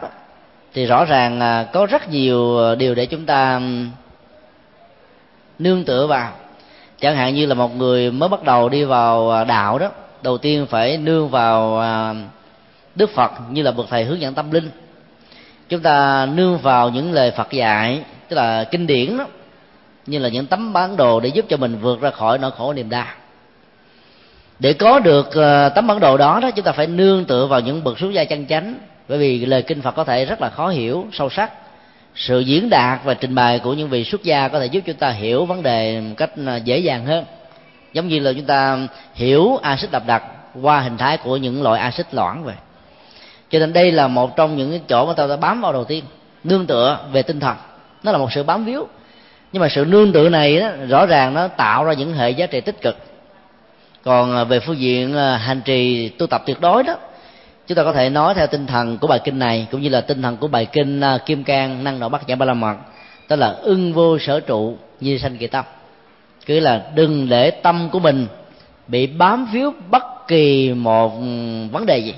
thì 0.75 0.87
rõ 0.87 1.05
ràng 1.05 1.41
ờ, 1.41 1.67
có 1.73 1.87
rất 1.87 2.11
nhiều 2.11 2.57
ờ, 2.57 2.75
điều 2.75 2.95
để 2.95 3.07
chúng 3.07 3.27
ta 3.27 3.61
nương 5.59 5.85
tựa 5.85 6.07
vào. 6.07 6.33
Chẳng 7.01 7.17
hạn 7.17 7.35
như 7.35 7.47
là 7.47 7.55
một 7.55 7.77
người 7.77 8.11
mới 8.11 8.29
bắt 8.29 8.43
đầu 8.43 8.69
đi 8.69 8.85
vào 8.85 9.45
đạo 9.45 9.79
đó, 9.79 9.91
đầu 10.23 10.39
tiên 10.39 10.67
phải 10.67 10.97
nương 10.97 11.29
vào 11.29 11.83
đức 12.95 13.11
phật 13.11 13.33
như 13.51 13.63
là 13.63 13.71
bậc 13.71 13.87
thầy 13.91 14.05
hướng 14.05 14.21
dẫn 14.21 14.35
tâm 14.35 14.51
linh. 14.51 14.71
Chúng 15.69 15.81
ta 15.81 16.27
nương 16.27 16.59
vào 16.59 16.91
những 16.91 17.13
lời 17.13 17.31
phật 17.31 17.51
dạy, 17.51 18.03
tức 18.29 18.37
là 18.37 18.65
kinh 18.65 18.87
điển 18.87 19.19
đó 19.19 19.27
như 20.07 20.19
là 20.19 20.29
những 20.29 20.47
tấm 20.47 20.73
bản 20.73 20.97
đồ 20.97 21.21
để 21.21 21.29
giúp 21.29 21.45
cho 21.49 21.57
mình 21.57 21.79
vượt 21.79 22.01
ra 22.01 22.11
khỏi 22.11 22.39
nỗi 22.39 22.51
khổ 22.51 22.73
niềm 22.73 22.91
đau. 22.91 23.07
Để 24.59 24.73
có 24.73 24.99
được 24.99 25.35
ờ, 25.35 25.69
tấm 25.69 25.87
bản 25.87 26.01
đồ 26.01 26.17
đó 26.17 26.41
đó, 26.43 26.51
chúng 26.51 26.65
ta 26.65 26.73
phải 26.73 26.87
nương 26.87 27.25
tựa 27.25 27.47
vào 27.47 27.61
những 27.61 27.85
bậc 27.85 27.99
xuất 27.99 28.13
gia 28.13 28.25
chân 28.25 28.47
chánh. 28.47 28.75
Bởi 29.09 29.19
vì 29.19 29.47
lời 29.47 29.63
kinh 29.63 29.83
phật 29.83 29.91
có 29.91 30.05
thể 30.05 30.25
rất 30.25 30.41
là 30.41 30.51
khó 30.51 30.69
hiểu, 30.69 31.07
sâu 31.13 31.31
sắc. 31.31 31.53
Sự 32.15 32.41
diễn 32.41 32.71
đạt 32.71 33.01
và 33.05 33.15
trình 33.15 33.35
bày 33.35 33.59
của 33.59 33.75
những 33.75 33.89
vị 33.89 34.05
xuất 34.05 34.23
gia 34.23 34.49
có 34.49 34.61
thể 34.61 34.67
giúp 34.67 34.81
chúng 34.87 34.97
ta 34.97 35.11
hiểu 35.11 35.45
vấn 35.45 35.63
đề 35.63 36.01
một 36.01 36.15
cách 36.17 36.31
ờ, 36.47 36.57
dễ 36.57 36.79
dàng 36.79 37.07
hơn. 37.07 37.25
Giống 37.93 38.09
như 38.09 38.19
là 38.19 38.33
chúng 38.33 38.45
ta 38.45 38.79
hiểu 39.15 39.57
axit 39.63 39.91
đậm 39.91 40.03
đặc 40.07 40.23
qua 40.63 40.81
hình 40.81 40.97
thái 40.97 41.17
của 41.17 41.37
những 41.37 41.63
loại 41.63 41.81
axit 41.81 42.15
loãng 42.15 42.45
vậy. 42.45 42.55
Cho 43.51 43.59
nên 43.59 43.73
đây 43.73 43.93
là 43.93 44.09
một 44.09 44.37
trong 44.37 44.57
những 44.57 44.81
chỗ 44.89 45.07
mà 45.07 45.13
ta 45.13 45.27
đã 45.27 45.37
bám 45.37 45.61
vào 45.61 45.73
đầu 45.73 45.85
tiên, 45.85 46.05
nương 46.45 46.67
tựa 46.67 46.99
về 47.13 47.23
tinh 47.23 47.41
thần. 47.41 47.57
Nó 48.03 48.13
là 48.13 48.19
một 48.19 48.33
sự 48.33 48.43
bám 48.43 48.65
víu 48.65 48.89
nhưng 49.53 49.61
mà 49.61 49.69
sự 49.69 49.85
nương 49.85 50.13
tựa 50.13 50.29
này 50.29 50.61
đó, 50.61 50.71
rõ 50.89 51.07
ràng 51.07 51.35
nó 51.35 51.49
tạo 51.49 51.85
ra 51.85 51.93
những 51.93 52.13
hệ 52.13 52.31
giá 52.31 52.47
trị 52.47 52.61
tích 52.61 52.83
cực. 52.83 52.97
Còn 54.07 54.37
à, 54.37 54.45
về 54.45 54.61
phương 54.61 54.79
diện 54.79 55.17
à, 55.17 55.37
hành 55.37 55.61
trì 55.65 56.09
tu 56.09 56.27
tập 56.27 56.43
tuyệt 56.47 56.61
đối 56.61 56.83
đó 56.83 56.97
chúng 57.67 57.77
ta 57.77 57.85
có 57.85 57.93
thể 57.93 58.11
nói 58.11 58.35
theo 58.35 58.47
tinh 58.47 58.67
thần 58.67 58.99
của 58.99 59.07
bài 59.07 59.21
kinh 59.25 59.39
này 59.39 59.67
cũng 59.71 59.81
như 59.81 59.89
là 59.89 60.01
tinh 60.01 60.23
thần 60.23 60.37
của 60.37 60.49
bài 60.49 60.67
kinh 60.67 61.01
à, 61.01 61.19
kim 61.27 61.45
cang 61.45 61.85
năng 61.85 62.01
độ 62.01 62.09
bắt 62.09 62.29
nhã 62.29 62.35
ba 62.35 62.47
la 62.47 62.55
mật 62.55 62.77
đó 63.29 63.37
là 63.37 63.49
ưng 63.49 63.93
vô 63.93 64.19
sở 64.19 64.41
trụ 64.41 64.77
như 65.01 65.19
sanh 65.19 65.37
kỳ 65.37 65.47
tâm. 65.47 65.65
Cứ 66.47 66.61
là 66.61 66.83
đừng 66.95 67.29
để 67.29 67.51
tâm 67.51 67.89
của 67.93 67.99
mình 67.99 68.27
bị 68.89 69.07
bám 69.07 69.47
víu 69.53 69.73
bất 69.91 70.29
kỳ 70.29 70.73
một 70.73 71.13
ừ, 71.21 71.27
vấn 71.73 71.87
đề 71.87 71.99
gì. 71.99 72.15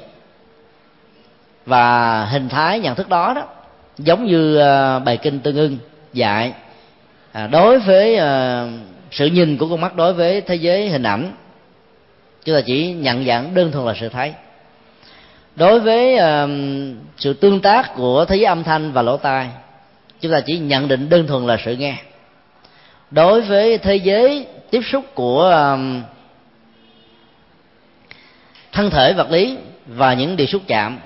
Và 1.67 2.25
hình 2.25 2.49
thái 2.49 2.81
nhận 2.81 2.95
thức 2.95 3.09
đó 3.09 3.35
đó 3.35 3.43
giống 3.99 4.27
như 4.27 4.59
bài 5.05 5.17
kinh 5.17 5.41
tương 5.41 5.57
ưng 5.57 5.79
dạy 6.13 6.53
à, 7.39 7.47
đối 7.47 7.79
với 7.79 8.17
à, 8.17 8.67
sự 9.11 9.27
nhìn 9.27 9.57
của 9.57 9.69
con 9.69 9.81
mắt 9.81 9.97
đối 9.97 10.13
với 10.13 10.41
thế 10.41 10.55
giới 10.55 10.89
hình 10.89 11.03
ảnh 11.03 11.33
chúng 12.45 12.55
ta 12.55 12.61
chỉ 12.67 12.93
nhận 12.93 13.27
dạng 13.27 13.55
đơn 13.55 13.73
thuần 13.73 13.87
là 13.87 13.95
sự 14.01 14.09
thấy. 14.09 14.33
Đối 15.57 15.81
với 15.81 16.17
à, 16.17 16.47
sự 17.17 17.33
tương 17.33 17.61
tác 17.61 17.95
của 17.95 18.25
thế 18.25 18.37
giới 18.37 18.45
âm 18.45 18.65
thanh 18.65 18.93
và 18.93 19.03
lỗ 19.03 19.17
tai 19.17 19.49
chúng 20.21 20.33
ta 20.33 20.41
chỉ 20.41 20.59
nhận 20.59 20.89
định 20.89 21.09
đơn 21.09 21.27
thuần 21.27 21.47
là 21.47 21.57
sự 21.65 21.77
nghe. 21.77 21.97
Đối 23.11 23.41
với 23.41 23.79
thế 23.79 23.97
giới 23.97 24.47
tiếp 24.71 24.81
xúc 24.93 25.05
của 25.15 25.49
à, 25.49 25.77
thân 28.73 28.91
thể 28.91 29.13
vật 29.13 29.31
lý 29.31 29.57
và 29.87 30.15
những 30.15 30.37
điều 30.37 30.47
xúc 30.47 30.63
chạm 30.67 30.99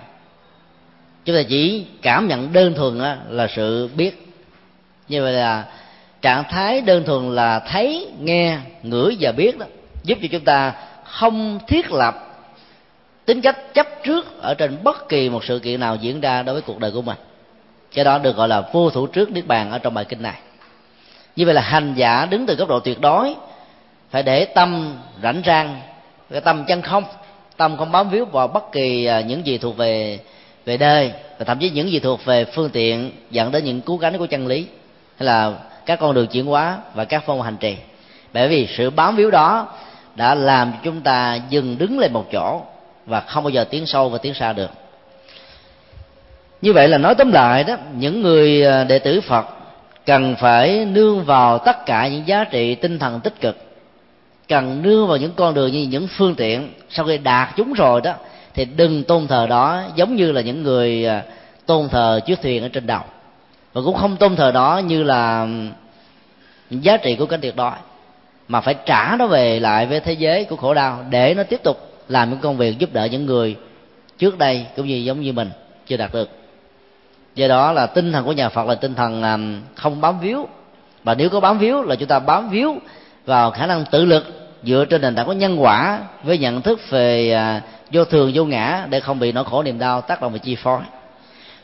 chúng 1.25 1.37
ta 1.37 1.43
chỉ 1.43 1.87
cảm 2.03 2.29
nhận 2.29 2.53
đơn 2.53 2.75
thuần 2.75 2.99
là 3.29 3.49
sự 3.57 3.89
biết. 3.97 4.27
Như 5.09 5.23
vậy 5.23 5.33
là 5.33 5.65
trạng 6.23 6.45
thái 6.51 6.81
đơn 6.81 7.05
thuần 7.05 7.35
là 7.35 7.59
thấy, 7.59 8.09
nghe, 8.21 8.59
ngửi 8.83 9.17
và 9.21 9.33
biết 9.33 9.59
đó, 9.59 9.67
giúp 10.03 10.19
cho 10.23 10.29
chúng 10.31 10.45
ta 10.45 10.73
không 11.05 11.59
thiết 11.69 11.93
lập 11.93 12.29
tính 13.25 13.41
cách 13.41 13.75
chấp 13.75 13.87
trước 14.05 14.41
ở 14.41 14.55
trên 14.55 14.79
bất 14.85 15.09
kỳ 15.09 15.29
một 15.29 15.45
sự 15.45 15.59
kiện 15.59 15.81
nào 15.81 15.97
diễn 15.97 16.21
ra 16.21 16.43
đối 16.43 16.53
với 16.53 16.63
cuộc 16.63 16.79
đời 16.79 16.91
của 16.91 17.03
mình. 17.03 17.17
Cái 17.95 18.05
đó 18.05 18.19
được 18.19 18.37
gọi 18.37 18.49
là 18.49 18.63
vô 18.73 18.91
thủ 18.91 19.07
trước 19.07 19.31
niết 19.31 19.47
bàn 19.47 19.71
ở 19.71 19.79
trong 19.79 19.95
bài 19.95 20.05
kinh 20.05 20.23
này. 20.23 20.39
Như 21.37 21.45
vậy 21.45 21.55
là 21.55 21.63
hành 21.63 21.95
giả 21.95 22.27
đứng 22.27 22.47
từ 22.47 22.55
góc 22.55 22.69
độ 22.69 22.81
tuyệt 22.81 23.01
đối, 23.01 23.35
phải 24.11 24.23
để 24.23 24.45
tâm 24.45 24.99
rảnh 25.23 25.43
rang 25.47 25.81
cái 26.31 26.41
tâm 26.41 26.65
chân 26.65 26.83
không, 26.83 27.05
tâm 27.57 27.77
không 27.77 27.93
bám 27.93 28.11
víu 28.11 28.25
vào 28.25 28.49
bất 28.49 28.73
kỳ 28.73 29.05
à, 29.05 29.21
những 29.21 29.47
gì 29.47 29.59
thuộc 29.59 29.77
về 29.77 30.19
về 30.65 30.77
đời, 30.77 31.13
và 31.39 31.45
thậm 31.45 31.59
chí 31.59 31.71
những 31.71 31.91
gì 31.91 32.01
thuộc 32.01 32.25
về 32.25 32.45
phương 32.45 32.71
tiện 32.71 33.11
dẫn 33.31 33.53
đến 33.53 33.65
những 33.65 33.81
cú 33.81 33.97
gánh 33.97 34.19
của 34.19 34.27
chân 34.27 34.47
lý, 34.47 34.67
hay 35.17 35.27
là 35.27 35.53
các 35.87 35.99
con 36.01 36.15
đường 36.15 36.27
chuyển 36.27 36.47
hóa 36.47 36.79
và 36.95 37.05
các 37.05 37.23
phong 37.27 37.43
hành 37.43 37.57
trì. 37.57 37.77
Bởi 38.33 38.49
vì 38.49 38.69
sự 38.77 38.91
bám 38.91 39.17
víu 39.17 39.31
đó 39.31 39.69
đã 40.15 40.35
làm 40.35 40.73
cho 40.73 40.79
chúng 40.83 41.01
ta 41.01 41.39
dừng 41.51 41.79
đứng 41.79 41.99
lên 41.99 42.13
một 42.13 42.27
chỗ 42.33 42.61
và 43.07 43.21
không 43.21 43.45
bao 43.45 43.51
giờ 43.51 43.65
tiến 43.65 43.87
sâu 43.87 44.09
và 44.09 44.19
tiến 44.19 44.35
xa 44.35 44.53
được. 44.53 44.71
Như 46.63 46.73
vậy 46.73 46.89
là 46.89 46.99
nói 46.99 47.15
tóm 47.15 47.33
lại 47.33 47.65
đó, 47.65 47.77
những 47.97 48.23
người 48.23 48.67
à, 48.67 48.85
đệ 48.85 48.99
tử 48.99 49.21
phật 49.21 49.47
cần 50.07 50.37
phải 50.37 50.85
nương 50.85 51.25
vào 51.25 51.59
tất 51.59 51.87
cả 51.87 52.09
những 52.09 52.23
giá 52.27 52.45
trị 52.45 52.75
tinh 52.75 52.99
thần 52.99 53.21
tích 53.21 53.41
cực, 53.41 53.57
cần 54.49 54.83
nương 54.83 55.09
vào 55.09 55.17
những 55.17 55.33
con 55.37 55.55
đường 55.55 55.73
như 55.73 55.83
những 55.83 56.09
phương 56.09 56.35
tiện. 56.35 56.73
Sau 56.91 57.07
khi 57.07 57.19
đạt 57.19 57.49
chúng 57.57 57.73
rồi 57.73 58.01
đó, 58.01 58.15
thì 58.55 58.65
đừng 58.65 59.05
tôn 59.05 59.27
thờ 59.27 59.47
đó 59.47 59.83
giống 59.97 60.17
như 60.17 60.33
là 60.33 60.41
những 60.41 60.63
người 60.63 61.07
à, 61.07 61.23
tôn 61.67 61.89
thờ 61.89 62.21
chiếc 62.27 62.43
thuyền 62.43 62.63
ở 62.63 62.69
trên 62.69 62.87
đầu 62.87 63.01
và 63.73 63.83
cũng 63.85 63.97
không 63.97 64.17
tôn 64.17 64.37
thờ 64.37 64.53
đó 64.53 64.79
như 64.79 65.03
là 65.03 65.47
giá 66.71 66.97
trị 66.97 67.17
của 67.17 67.27
cái 67.27 67.39
tuyệt 67.43 67.57
đối 67.57 67.73
mà 68.49 68.61
phải 68.61 68.75
trả 68.87 69.17
nó 69.19 69.27
về 69.27 69.61
lại 69.61 69.87
với 69.87 70.01
thế 70.01 70.13
giới 70.13 70.45
của 70.45 70.57
khổ 70.57 70.75
đau 70.75 71.05
để 71.11 71.35
nó 71.35 71.43
tiếp 71.43 71.61
tục 71.63 71.93
làm 72.09 72.31
những 72.31 72.39
công 72.39 72.57
việc 72.57 72.79
giúp 72.79 72.93
đỡ 72.93 73.05
những 73.05 73.27
người 73.27 73.57
trước 74.19 74.39
đây 74.39 74.67
cũng 74.77 74.87
như 74.87 74.95
giống 74.95 75.21
như 75.21 75.33
mình 75.33 75.51
chưa 75.87 75.97
đạt 75.97 76.13
được. 76.13 76.29
Do 77.35 77.49
đó 77.49 77.73
là 77.73 77.87
tinh 77.87 78.13
thần 78.13 78.25
của 78.25 78.33
nhà 78.33 78.49
phật 78.49 78.67
là 78.67 78.75
tinh 78.75 78.95
thần 78.95 79.23
à, 79.23 79.39
không 79.75 80.01
bám 80.01 80.21
víu. 80.21 80.49
Và 81.05 81.15
nếu 81.15 81.29
có 81.29 81.41
bám 81.41 81.59
víu 81.59 81.83
là 81.83 81.95
chúng 81.95 82.09
ta 82.09 82.19
bám 82.19 82.51
víu 82.51 82.79
vào 83.25 83.51
khả 83.51 83.67
năng 83.67 83.85
tự 83.91 84.05
lực 84.05 84.53
dựa 84.63 84.85
trên 84.85 85.01
nền 85.01 85.15
tảng 85.15 85.27
của 85.27 85.33
nhân 85.33 85.63
quả 85.63 85.99
với 86.23 86.39
nhận 86.39 86.63
thức 86.63 86.81
về 86.91 87.33
à, 87.33 87.63
vô 87.93 88.05
thường 88.05 88.31
vô 88.35 88.45
ngã 88.45 88.87
để 88.91 89.01
không 89.01 89.19
bị 89.19 89.33
nỗi 89.33 89.45
khổ 89.45 89.63
niềm 89.63 89.79
đau 89.79 90.01
tác 90.01 90.21
động 90.21 90.33
và 90.33 90.39
chi 90.39 90.55
phối 90.55 90.81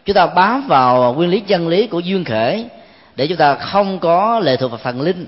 chúng 0.08 0.14
ta 0.14 0.26
bám 0.26 0.66
vào 0.68 1.14
nguyên 1.14 1.30
lý 1.30 1.40
chân 1.40 1.68
lý 1.68 1.86
của 1.86 1.98
duyên 1.98 2.24
khể 2.24 2.64
để 3.16 3.26
chúng 3.26 3.36
ta 3.36 3.54
không 3.54 3.98
có 3.98 4.40
lệ 4.40 4.56
thuộc 4.56 4.70
vào 4.70 4.80
phần 4.82 5.00
linh. 5.00 5.26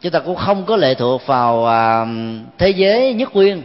Chúng 0.00 0.12
ta 0.12 0.18
cũng 0.18 0.36
không 0.36 0.64
có 0.64 0.76
lệ 0.76 0.94
thuộc 0.94 1.26
vào 1.26 1.66
à, 1.66 2.06
thế 2.58 2.70
giới 2.70 3.14
nhất 3.14 3.34
nguyên. 3.34 3.62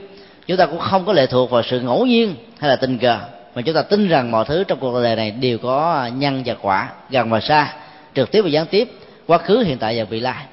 Chúng 0.48 0.57
ta 0.57 0.65
cũng 0.65 0.80
không 0.80 1.06
có 1.06 1.14
lệ 1.14 1.26
thuộc 1.26 1.49
vào 1.49 1.64
sự 1.64 1.80
ngẫu 1.80 2.06
nhiên 2.06 2.35
hay 2.60 2.69
là 2.69 2.76
tình 2.76 2.98
cờ. 2.98 3.18
Mà 3.56 3.61
chúng 3.61 3.76
ta 3.76 3.81
tin 3.81 4.07
rằng 4.07 4.31
mọi 4.31 4.45
thứ 4.45 4.64
trong 4.64 4.80
cuộc 4.80 5.03
đời 5.03 5.15
này 5.15 5.31
đều 5.31 5.57
có 5.57 6.10
nhân 6.15 6.44
và 6.45 6.56
quả 6.61 6.90
gần 7.10 7.30
và 7.30 7.40
xa 7.40 7.73
trực 8.15 8.31
tiếp 8.31 8.41
và 8.41 8.49
gián 8.49 8.65
tiếp 8.65 8.91
quá 9.27 9.38
khứ 9.38 9.64
hiện 9.65 9.77
tại 9.77 9.98
và 9.98 10.03
vị 10.03 10.19
lai. 10.19 10.45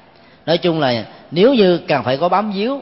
Nói 0.45 0.57
chung 0.57 0.79
là 0.79 1.05
nếu 1.31 1.53
như 1.53 1.77
cần 1.77 2.03
phải 2.03 2.17
có 2.17 2.29
bám 2.29 2.51
víu 2.51 2.81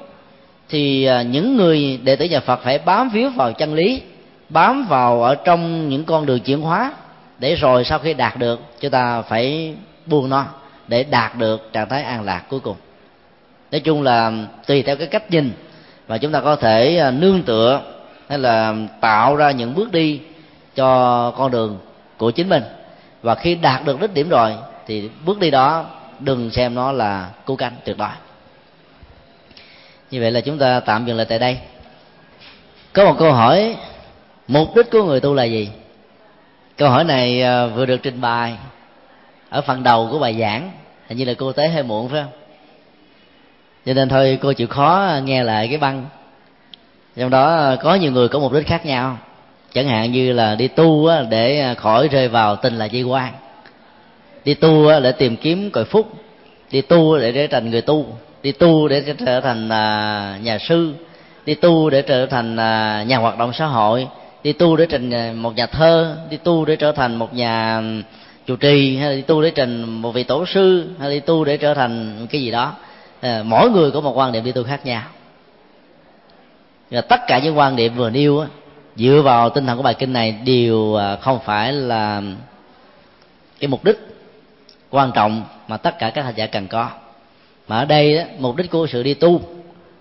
thì 0.69 1.06
à, 1.06 1.22
những 1.22 1.57
người 1.57 1.99
đệ 2.03 2.15
tử 2.15 2.26
nhà 2.26 2.39
phật 2.39 2.60
phải 2.64 2.80
bám 2.80 3.10
víu 3.10 3.30
vào 3.30 3.53
chân 3.53 3.73
lý 3.73 4.01
bám 4.49 4.85
vào 4.85 5.23
ở 5.23 5.35
trong 5.35 5.89
những 5.89 6.03
con 6.03 6.26
đường 6.26 6.39
chuyển 6.39 6.61
hóa 6.61 6.93
để 7.40 7.56
rồi 7.56 7.84
sau 7.84 7.99
khi 7.99 8.14
đạt 8.14 8.38
được, 8.38 8.60
chúng 8.80 8.91
ta 8.91 9.22
phải 9.22 9.76
buông 10.06 10.30
nó 10.30 10.45
để 10.88 11.03
đạt 11.03 11.36
được 11.36 11.70
trạng 11.74 11.90
thái 11.90 12.03
an 12.03 12.24
lạc 12.24 12.44
cuối 12.49 12.60
cùng. 12.60 12.76
Nói 13.72 13.82
chung 13.82 14.02
là 14.02 14.32
tùy 14.68 14.84
theo 14.84 14.95
cái 14.95 15.07
cách 15.07 15.32
nhìn 15.32 15.52
và 16.07 16.18
chúng 16.18 16.32
ta 16.32 16.41
có 16.41 16.56
thể 16.56 16.98
à, 16.98 17.11
nương 17.11 17.44
tựa 17.44 17.82
hay 18.30 18.40
là 18.40 18.76
tạo 19.02 19.36
ra 19.36 19.52
những 19.52 19.76
bước 19.76 19.91
đi 19.91 20.22
cho 20.76 21.32
con 21.32 21.52
đường 21.52 21.80
của 22.18 22.32
chính 22.32 22.49
mình. 22.49 22.64
Và 23.22 23.36
khi 23.36 23.56
đạt 23.56 23.86
được 23.86 24.02
đích 24.02 24.14
điểm 24.14 24.30
rồi 24.30 24.56
thì 24.88 25.10
bước 25.26 25.40
đi 25.40 25.52
đó 25.52 25.86
đừng 26.20 26.52
xem 26.52 26.76
nó 26.76 26.91
là 26.91 27.30
cứu 27.45 27.56
cánh 27.56 27.74
tuyệt 27.86 27.98
đối. 27.98 28.10
Như 30.11 30.22
vậy 30.22 30.32
là 30.32 30.41
chúng 30.41 30.57
ta 30.57 30.80
tạm 30.80 31.06
dừng 31.06 31.18
lại 31.18 31.26
tại 31.30 31.40
đây. 31.40 31.57
Có 32.94 33.06
một 33.06 33.16
câu 33.20 33.32
hỏi, 33.32 33.76
mục 34.48 34.76
đích 34.76 34.91
của 34.91 35.03
người 35.03 35.20
tu 35.20 35.34
là 35.34 35.44
gì? 35.44 35.70
Câu 36.80 36.89
hỏi 36.89 37.03
này 37.03 37.41
ờ, 37.41 37.69
vừa 37.69 37.85
được 37.85 38.03
trình 38.03 38.22
bày 38.22 38.53
ở 39.49 39.61
phần 39.61 39.84
đầu 39.84 40.07
của 40.11 40.19
bài 40.19 40.38
giảng. 40.39 40.72
Hình 41.07 41.18
như 41.18 41.26
là 41.26 41.34
cô 41.38 41.51
tới 41.51 41.69
hơi 41.69 41.84
muộn, 41.84 42.10
phải 42.10 42.22
không? 42.23 42.31
Cho 43.85 43.93
nên 43.93 44.10
thôi, 44.10 44.38
cô 44.41 44.53
chịu 44.53 44.68
khó 44.68 45.19
nghe 45.23 45.43
lại 45.43 45.68
cái 45.68 45.77
băng. 45.77 46.06
Trong 47.15 47.30
đó 47.30 47.56
ờ, 47.56 47.77
có 47.81 47.95
nhiều 47.95 48.11
người 48.11 48.27
có 48.27 48.39
mục 48.39 48.53
đích 48.53 48.68
khác 48.68 48.85
nhau. 48.85 49.18
Chẳng 49.73 49.88
hạn 49.88 50.11
như 50.11 50.34
là 50.34 50.56
đi 50.56 50.68
tu 50.68 51.10
để 51.30 51.60
ờ, 51.60 51.76
khỏi 51.76 52.07
rơi 52.07 52.27
vào 52.27 52.56
tình 52.56 52.77
là 52.77 52.88
di 52.88 53.03
quan. 53.03 53.34
Đi 54.45 54.53
tu 54.53 54.99
để 55.01 55.11
tìm 55.11 55.38
kiếm 55.38 55.72
cội 55.72 55.85
phúc. 55.85 56.11
Đi 56.72 56.81
tu 56.81 57.18
để 57.18 57.31
trở 57.31 57.47
thành 57.47 57.69
người 57.69 57.81
tu. 57.81 58.06
Đi 58.43 58.51
tu 58.51 58.88
để 58.88 59.14
trở 59.26 59.41
thành 59.41 59.69
à, 59.69 60.38
nhà 60.41 60.57
sư. 60.57 60.93
Đi 61.45 61.56
tu 61.56 61.89
để 61.89 62.01
trở 62.01 62.26
thành 62.26 62.57
à, 62.57 63.03
nhà 63.07 63.18
hoạt 63.18 63.38
động 63.38 63.53
xã 63.53 63.65
hội 63.65 64.07
đi 64.44 64.53
tu 64.53 64.76
để 64.76 64.86
trình 64.90 65.11
à, 65.11 65.34
một 65.36 65.56
nhà 65.56 65.66
thơ 65.66 66.18
đi 66.30 66.38
tu 66.38 66.66
để 66.66 66.76
trở 66.76 66.91
thành 66.91 67.16
một 67.16 67.34
nhà 67.34 67.82
chủ 68.45 68.56
trì 68.56 68.98
hay 68.98 69.10
là 69.10 69.16
đi 69.16 69.22
tu 69.22 69.41
để 69.41 69.52
trình 69.56 69.84
một 69.84 70.11
vị 70.11 70.24
tổ 70.24 70.45
sư 70.45 70.90
hay 70.99 71.10
đi 71.10 71.20
tu 71.20 71.44
để 71.44 71.57
trở 71.57 71.74
thành 71.74 72.28
cái 72.30 72.41
gì 72.41 72.52
đó. 72.52 72.74
À, 73.22 73.41
mỗi 73.45 73.70
người 73.70 73.91
có 73.91 74.02
một 74.02 74.18
quan 74.18 74.32
điểm 74.32 74.44
đi 74.44 74.52
tu 74.52 74.64
khác 74.64 74.86
nhau. 74.86 75.03
Và 76.91 77.02
tất 77.02 77.20
cả 77.28 77.40
những 77.40 77.57
quan 77.57 77.76
điểm 77.76 77.95
vừa 77.95 78.10
nêu 78.10 78.45
dựa 78.95 79.22
vào 79.24 79.49
tinh 79.49 79.66
thần 79.66 79.78
của 79.78 79.84
bài 79.84 79.94
kinh 79.94 80.14
này 80.14 80.32
đều 80.32 80.95
à, 80.95 81.16
không 81.16 81.40
phải 81.45 81.74
là 81.74 82.22
cái 83.60 83.68
mục 83.68 83.84
đích 83.84 83.99
quan 84.90 85.11
trọng 85.16 85.44
mà 85.68 85.78
tất 85.78 85.99
cả 85.99 86.10
các 86.10 86.26
hành 86.26 86.36
giả 86.36 86.45
cần 86.45 86.68
có. 86.68 86.90
Mà 87.68 87.80
ở 87.80 87.86
đây 87.86 88.16
đó, 88.16 88.24
mục 88.40 88.56
đích 88.56 88.72
của 88.72 88.88
sự 88.88 89.03
đi 89.03 89.14
tu 89.14 89.41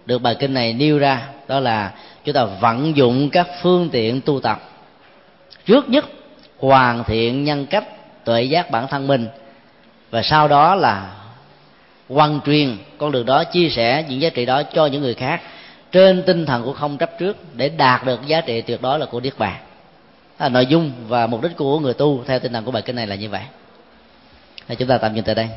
được 0.07 0.19
bài 0.19 0.37
kinh 0.39 0.55
này 0.55 0.73
nêu 0.73 0.99
ra 0.99 1.29
đó 1.49 1.61
là 1.61 1.93
chúng 2.29 2.35
ta 2.35 2.45
vận 2.45 2.97
dụng 2.97 3.31
các 3.31 3.49
phương 3.63 3.89
tiện 3.93 4.21
tu 4.21 4.41
tập. 4.41 4.71
Trước 5.67 5.89
nhất, 5.89 6.05
hoàn 6.59 7.05
thiện 7.05 7.45
nhân 7.45 7.67
cách, 7.67 7.85
tuệ 8.25 8.43
giác 8.43 8.71
bản 8.71 8.87
thân 8.89 9.07
mình. 9.07 9.29
Và 10.11 10.23
sau 10.23 10.49
đó 10.49 10.75
là 10.75 11.15
quan 12.09 12.41
truyền. 12.47 12.77
Con 12.99 13.13
đường 13.13 13.27
đó 13.27 13.45
chia 13.45 13.69
sẻ 13.69 14.05
những 14.09 14.21
giá 14.21 14.31
trị 14.31 14.47
đó 14.47 14.63
cho 14.63 14.87
những 14.87 15.03
người 15.03 15.15
khác. 15.15 15.41
Trên 15.93 16.23
tinh 16.27 16.47
thần 16.47 16.65
của 16.65 16.73
không 16.73 16.99
chấp 16.99 17.19
trước, 17.19 17.37
để 17.55 17.69
đạt 17.69 18.05
được 18.05 18.27
giá 18.27 18.41
trị 18.41 18.61
tuyệt 18.61 18.83
đối 18.83 18.99
là 18.99 19.07
của 19.07 19.21
niết 19.21 19.39
bàn. 19.39 19.57
Là 20.39 20.49
nội 20.49 20.67
dung 20.67 20.93
và 21.09 21.27
mục 21.27 21.43
đích 21.43 21.57
của 21.57 21.81
người 21.81 21.95
tu 21.95 22.25
theo 22.27 22.39
tinh 22.39 22.53
thần 22.53 22.65
của 22.65 22.71
bài 22.71 22.83
kinh 22.83 22.97
này 22.97 23.07
là 23.07 23.15
như 23.15 23.29
vậy. 23.29 23.43
Chúng 24.79 24.89
ta 24.89 24.99
tạm 24.99 25.15
dừng 25.15 25.25
tại 25.25 25.35
đây. 25.35 25.49